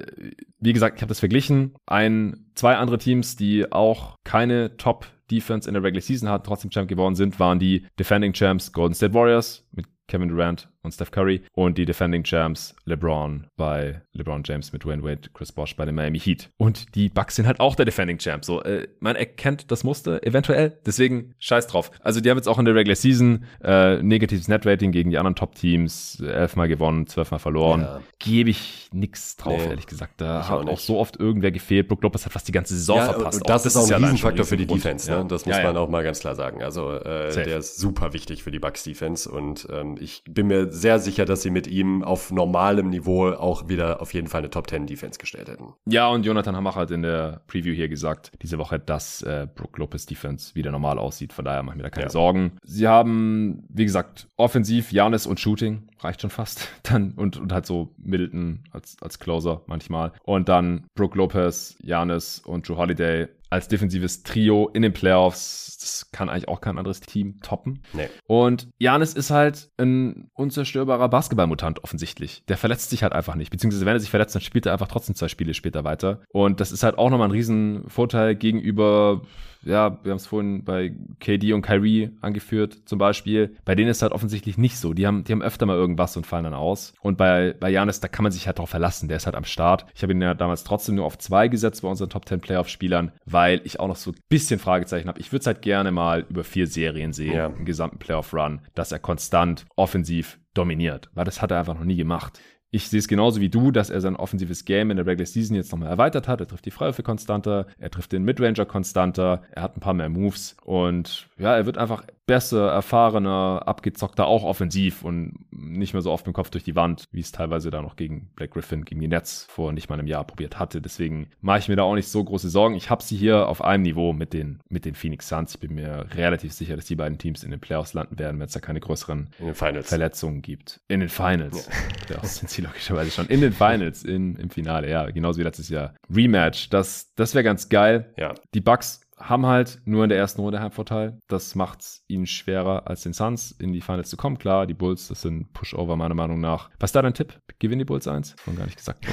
wie 0.58 0.72
gesagt, 0.72 0.96
ich 0.96 1.02
habe 1.02 1.10
das 1.10 1.20
verglichen. 1.20 1.74
Ein, 1.86 2.46
zwei 2.54 2.76
andere 2.76 2.98
Teams, 2.98 3.36
die 3.36 3.70
auch 3.70 4.16
keine 4.24 4.76
Top 4.76 5.06
Defense 5.30 5.68
in 5.68 5.74
der 5.74 5.82
Regular 5.82 6.02
Season 6.02 6.28
hatten, 6.28 6.44
trotzdem 6.44 6.70
Champ 6.70 6.88
geworden 6.88 7.14
sind, 7.14 7.40
waren 7.40 7.58
die 7.58 7.86
Defending 7.98 8.32
Champs 8.32 8.72
Golden 8.72 8.94
State 8.94 9.14
Warriors 9.14 9.66
mit 9.72 9.86
Kevin 10.06 10.28
Durant 10.28 10.68
und 10.84 10.92
Steph 10.92 11.10
Curry 11.10 11.42
und 11.52 11.78
die 11.78 11.86
Defending 11.86 12.22
Champs 12.22 12.76
LeBron 12.84 13.46
bei 13.56 14.02
LeBron 14.12 14.42
James 14.44 14.72
mit 14.72 14.86
Wayne 14.86 15.02
Wade, 15.02 15.30
Chris 15.32 15.50
Bosh 15.50 15.74
bei 15.76 15.84
den 15.84 15.94
Miami 15.94 16.20
Heat. 16.20 16.50
Und 16.56 16.94
die 16.94 17.08
Bucks 17.08 17.36
sind 17.36 17.46
halt 17.46 17.58
auch 17.58 17.74
der 17.74 17.86
Defending 17.86 18.18
Champs. 18.18 18.46
So, 18.46 18.62
äh, 18.62 18.86
man 19.00 19.16
erkennt 19.16 19.70
das 19.70 19.82
Muster 19.82 20.24
eventuell, 20.24 20.78
deswegen 20.86 21.34
scheiß 21.38 21.66
drauf. 21.66 21.90
Also 22.00 22.20
die 22.20 22.30
haben 22.30 22.36
jetzt 22.36 22.48
auch 22.48 22.58
in 22.58 22.64
der 22.64 22.74
Regular 22.74 22.96
Season 22.96 23.44
äh, 23.62 24.02
negatives 24.02 24.48
Net 24.48 24.66
Rating 24.66 24.92
gegen 24.92 25.10
die 25.10 25.18
anderen 25.18 25.34
Top 25.34 25.54
Teams, 25.54 26.20
elfmal 26.20 26.68
gewonnen, 26.68 27.06
zwölfmal 27.06 27.40
verloren. 27.40 27.80
Ja. 27.80 28.00
Gebe 28.18 28.50
ich 28.50 28.88
nix 28.92 29.36
drauf, 29.36 29.58
nee, 29.58 29.70
ehrlich 29.70 29.86
gesagt. 29.86 30.20
Da 30.20 30.48
hat 30.48 30.60
auch, 30.60 30.68
auch, 30.68 30.78
so 30.78 30.98
oft 30.98 31.16
irgendwer 31.18 31.50
gefehlt. 31.50 31.88
Brook 31.88 32.02
Lopez 32.02 32.26
hat 32.26 32.32
fast 32.32 32.46
die 32.46 32.52
ganze 32.52 32.74
Saison 32.74 32.98
ja, 32.98 33.04
verpasst. 33.06 33.40
Und 33.40 33.48
das, 33.48 33.62
auch. 33.62 33.64
das 33.64 33.74
ist 33.74 33.92
auch 33.92 33.96
ein 33.96 34.04
Riesenfaktor 34.04 34.44
für 34.44 34.56
die 34.56 34.66
Defense. 34.66 35.10
Ne? 35.10 35.26
Das 35.28 35.46
muss 35.46 35.56
man 35.62 35.76
auch 35.76 35.88
mal 35.88 36.04
ganz 36.04 36.20
klar 36.20 36.34
sagen. 36.34 36.62
Also 36.62 36.92
äh, 36.92 37.32
der 37.32 37.58
ist 37.58 37.78
super 37.78 38.12
wichtig 38.12 38.42
für 38.42 38.50
die 38.50 38.58
Bucks 38.58 38.84
Defense 38.84 39.30
und 39.30 39.66
ähm, 39.70 39.96
ich 39.98 40.22
bin 40.28 40.46
mir 40.46 40.73
sehr 40.74 40.98
sicher, 40.98 41.24
dass 41.24 41.42
sie 41.42 41.50
mit 41.50 41.66
ihm 41.66 42.02
auf 42.02 42.30
normalem 42.30 42.90
Niveau 42.90 43.28
auch 43.28 43.68
wieder 43.68 44.02
auf 44.02 44.12
jeden 44.12 44.26
Fall 44.26 44.40
eine 44.40 44.50
Top 44.50 44.68
10 44.68 44.86
Defense 44.86 45.18
gestellt 45.18 45.48
hätten. 45.48 45.74
Ja, 45.86 46.08
und 46.08 46.26
Jonathan 46.26 46.56
Hamach 46.56 46.76
hat 46.76 46.90
in 46.90 47.02
der 47.02 47.42
Preview 47.46 47.72
hier 47.72 47.88
gesagt, 47.88 48.32
diese 48.42 48.58
Woche, 48.58 48.78
dass 48.78 49.22
äh, 49.22 49.46
Brook 49.54 49.78
Lopez 49.78 50.06
Defense 50.06 50.54
wieder 50.54 50.70
normal 50.70 50.98
aussieht. 50.98 51.32
Von 51.32 51.44
daher 51.44 51.62
machen 51.62 51.78
wir 51.78 51.84
da 51.84 51.90
keine 51.90 52.06
ja. 52.06 52.10
Sorgen. 52.10 52.58
Sie 52.62 52.88
haben, 52.88 53.64
wie 53.68 53.84
gesagt, 53.84 54.28
offensiv 54.36 54.92
Janis 54.92 55.26
und 55.26 55.40
Shooting 55.40 55.88
reicht 56.00 56.20
schon 56.20 56.30
fast. 56.30 56.68
Dann 56.82 57.12
und, 57.12 57.36
und 57.36 57.52
halt 57.52 57.66
so 57.66 57.94
Middleton 57.96 58.64
als, 58.70 58.96
als 59.00 59.18
Closer 59.18 59.62
manchmal. 59.66 60.12
Und 60.24 60.48
dann 60.48 60.86
Brook 60.94 61.14
Lopez, 61.14 61.76
Janis 61.82 62.40
und 62.40 62.68
Drew 62.68 62.76
Holiday 62.76 63.28
als 63.50 63.68
defensives 63.68 64.22
Trio 64.22 64.68
in 64.72 64.82
den 64.82 64.92
Playoffs. 64.92 65.76
Das 65.80 66.10
kann 66.12 66.28
eigentlich 66.28 66.48
auch 66.48 66.60
kein 66.60 66.78
anderes 66.78 67.00
Team 67.00 67.40
toppen. 67.40 67.82
Nee. 67.92 68.08
Und 68.26 68.68
Janis 68.78 69.12
ist 69.12 69.30
halt 69.30 69.70
ein 69.76 70.30
unzerstörbarer 70.34 71.08
Basketballmutant 71.08 71.84
offensichtlich. 71.84 72.44
Der 72.48 72.56
verletzt 72.56 72.90
sich 72.90 73.02
halt 73.02 73.12
einfach 73.12 73.34
nicht. 73.34 73.50
Beziehungsweise 73.50 73.84
wenn 73.84 73.94
er 73.94 74.00
sich 74.00 74.10
verletzt, 74.10 74.34
dann 74.34 74.42
spielt 74.42 74.66
er 74.66 74.72
einfach 74.72 74.88
trotzdem 74.88 75.14
zwei 75.14 75.28
Spiele 75.28 75.54
später 75.54 75.84
weiter. 75.84 76.22
Und 76.32 76.60
das 76.60 76.72
ist 76.72 76.82
halt 76.82 76.98
auch 76.98 77.10
nochmal 77.10 77.28
ein 77.28 77.32
Riesenvorteil 77.32 78.34
gegenüber 78.34 79.22
ja, 79.64 79.98
wir 80.02 80.10
haben 80.10 80.16
es 80.16 80.26
vorhin 80.26 80.64
bei 80.64 80.94
KD 81.20 81.52
und 81.52 81.62
Kyrie 81.62 82.10
angeführt 82.20 82.82
zum 82.84 82.98
Beispiel. 82.98 83.56
Bei 83.64 83.74
denen 83.74 83.90
ist 83.90 84.02
halt 84.02 84.12
offensichtlich 84.12 84.58
nicht 84.58 84.78
so. 84.78 84.94
Die 84.94 85.06
haben, 85.06 85.24
die 85.24 85.32
haben 85.32 85.42
öfter 85.42 85.66
mal 85.66 85.76
irgendwas 85.76 86.16
und 86.16 86.26
fallen 86.26 86.44
dann 86.44 86.54
aus. 86.54 86.94
Und 87.00 87.16
bei, 87.16 87.54
bei 87.58 87.70
Janis, 87.70 88.00
da 88.00 88.08
kann 88.08 88.22
man 88.22 88.32
sich 88.32 88.46
halt 88.46 88.58
drauf 88.58 88.70
verlassen. 88.70 89.08
Der 89.08 89.16
ist 89.16 89.26
halt 89.26 89.36
am 89.36 89.44
Start. 89.44 89.86
Ich 89.94 90.02
habe 90.02 90.12
ihn 90.12 90.22
ja 90.22 90.34
damals 90.34 90.64
trotzdem 90.64 90.96
nur 90.96 91.06
auf 91.06 91.18
zwei 91.18 91.48
gesetzt 91.48 91.82
bei 91.82 91.88
unseren 91.88 92.10
Top 92.10 92.28
10 92.28 92.40
Playoff-Spielern, 92.40 93.12
weil 93.26 93.60
ich 93.64 93.80
auch 93.80 93.88
noch 93.88 93.96
so 93.96 94.10
ein 94.10 94.16
bisschen 94.28 94.60
Fragezeichen 94.60 95.08
habe. 95.08 95.20
Ich 95.20 95.32
würde 95.32 95.40
es 95.40 95.46
halt 95.46 95.62
gerne 95.62 95.90
mal 95.90 96.26
über 96.28 96.44
vier 96.44 96.66
Serien 96.66 97.12
sehen, 97.12 97.34
ja. 97.34 97.46
im 97.46 97.64
gesamten 97.64 97.98
Playoff-Run, 97.98 98.60
dass 98.74 98.92
er 98.92 98.98
konstant 98.98 99.66
offensiv 99.76 100.38
dominiert, 100.54 101.10
weil 101.14 101.24
das 101.24 101.42
hat 101.42 101.50
er 101.50 101.58
einfach 101.58 101.74
noch 101.74 101.84
nie 101.84 101.96
gemacht. 101.96 102.40
Ich 102.74 102.88
sehe 102.88 102.98
es 102.98 103.06
genauso 103.06 103.40
wie 103.40 103.50
du, 103.50 103.70
dass 103.70 103.88
er 103.88 104.00
sein 104.00 104.16
offensives 104.16 104.64
Game 104.64 104.90
in 104.90 104.96
der 104.96 105.06
Regular 105.06 105.26
Season 105.26 105.54
jetzt 105.54 105.70
nochmal 105.70 105.90
erweitert 105.90 106.26
hat. 106.26 106.40
Er 106.40 106.48
trifft 106.48 106.66
die 106.66 106.72
Freiwürfe 106.72 107.04
konstanter, 107.04 107.68
er 107.78 107.88
trifft 107.88 108.10
den 108.10 108.24
Midranger 108.24 108.66
konstanter, 108.66 109.42
er 109.52 109.62
hat 109.62 109.76
ein 109.76 109.80
paar 109.80 109.94
mehr 109.94 110.08
Moves 110.08 110.56
und 110.64 111.28
ja, 111.38 111.54
er 111.54 111.66
wird 111.66 111.78
einfach 111.78 112.02
besser, 112.26 112.72
erfahrener, 112.72 113.62
abgezockter, 113.66 114.26
auch 114.26 114.42
offensiv 114.42 115.04
und 115.04 115.43
nicht 115.78 115.92
mehr 115.92 116.02
so 116.02 116.10
oft 116.10 116.26
mit 116.26 116.34
dem 116.34 116.36
Kopf 116.36 116.50
durch 116.50 116.64
die 116.64 116.76
Wand, 116.76 117.08
wie 117.12 117.20
es 117.20 117.32
teilweise 117.32 117.70
da 117.70 117.82
noch 117.82 117.96
gegen 117.96 118.30
Black 118.36 118.52
Griffin, 118.52 118.84
gegen 118.84 119.00
die 119.00 119.08
Nets 119.08 119.46
vor 119.48 119.72
nicht 119.72 119.88
mal 119.88 119.98
einem 119.98 120.08
Jahr 120.08 120.24
probiert 120.24 120.58
hatte. 120.58 120.80
Deswegen 120.80 121.28
mache 121.40 121.58
ich 121.60 121.68
mir 121.68 121.76
da 121.76 121.82
auch 121.82 121.94
nicht 121.94 122.08
so 122.08 122.22
große 122.22 122.48
Sorgen. 122.48 122.74
Ich 122.74 122.90
habe 122.90 123.02
sie 123.02 123.16
hier 123.16 123.48
auf 123.48 123.62
einem 123.62 123.82
Niveau 123.82 124.12
mit 124.12 124.32
den, 124.32 124.60
mit 124.68 124.84
den 124.84 124.94
Phoenix 124.94 125.28
Suns. 125.28 125.54
Ich 125.54 125.60
bin 125.60 125.74
mir 125.74 126.06
relativ 126.14 126.52
sicher, 126.52 126.76
dass 126.76 126.86
die 126.86 126.96
beiden 126.96 127.18
Teams 127.18 127.44
in 127.44 127.50
den 127.50 127.60
Playoffs 127.60 127.94
landen 127.94 128.18
werden, 128.18 128.38
wenn 128.40 128.46
es 128.46 128.52
da 128.52 128.60
keine 128.60 128.80
größeren 128.80 129.30
Verletzungen 129.52 130.42
gibt. 130.42 130.80
In 130.88 131.00
den 131.00 131.08
Finals. 131.08 131.66
Ja. 131.66 131.72
Playoffs 132.06 132.36
sind 132.36 132.50
sie 132.50 132.62
logischerweise 132.62 133.10
schon. 133.10 133.26
In 133.28 133.40
den 133.40 133.52
Finals, 133.52 134.04
in, 134.04 134.36
im 134.36 134.50
Finale, 134.50 134.90
ja. 134.90 135.10
Genauso 135.10 135.38
wie 135.38 135.44
letztes 135.44 135.68
Jahr. 135.68 135.94
Rematch, 136.14 136.70
das, 136.70 137.12
das 137.14 137.34
wäre 137.34 137.44
ganz 137.44 137.68
geil. 137.68 138.12
Ja. 138.16 138.34
Die 138.54 138.60
Bucks 138.60 139.03
haben 139.24 139.46
halt 139.46 139.80
nur 139.86 140.04
in 140.04 140.10
der 140.10 140.18
ersten 140.18 140.42
Runde 140.42 140.60
Heimvorteil. 140.60 141.18
Das 141.28 141.54
macht 141.54 141.80
es 141.80 142.04
ihnen 142.08 142.26
schwerer, 142.26 142.86
als 142.86 143.02
den 143.02 143.14
Suns 143.14 143.52
in 143.52 143.72
die 143.72 143.80
Finals 143.80 144.10
zu 144.10 144.16
kommen. 144.16 144.38
Klar, 144.38 144.66
die 144.66 144.74
Bulls, 144.74 145.08
das 145.08 145.22
sind 145.22 145.52
Pushover 145.52 145.96
meiner 145.96 146.14
Meinung 146.14 146.40
nach. 146.40 146.70
Was 146.78 146.88
ist 146.88 146.96
da 146.96 147.02
dein 147.02 147.14
Tipp? 147.14 147.40
Gewinnen 147.58 147.80
die 147.80 147.84
Bulls 147.86 148.06
eins? 148.06 148.36
Schon 148.44 148.56
gar 148.56 148.66
nicht 148.66 148.76
gesagt. 148.76 149.06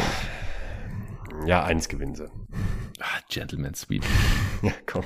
Ja, 1.45 1.63
eins 1.63 1.87
gewinnen 1.87 2.13
sie. 2.13 2.25
Ah, 2.99 3.19
Gentleman 3.29 3.73
Sweep. 3.73 4.03
ja, 4.61 4.73
komm. 4.85 5.05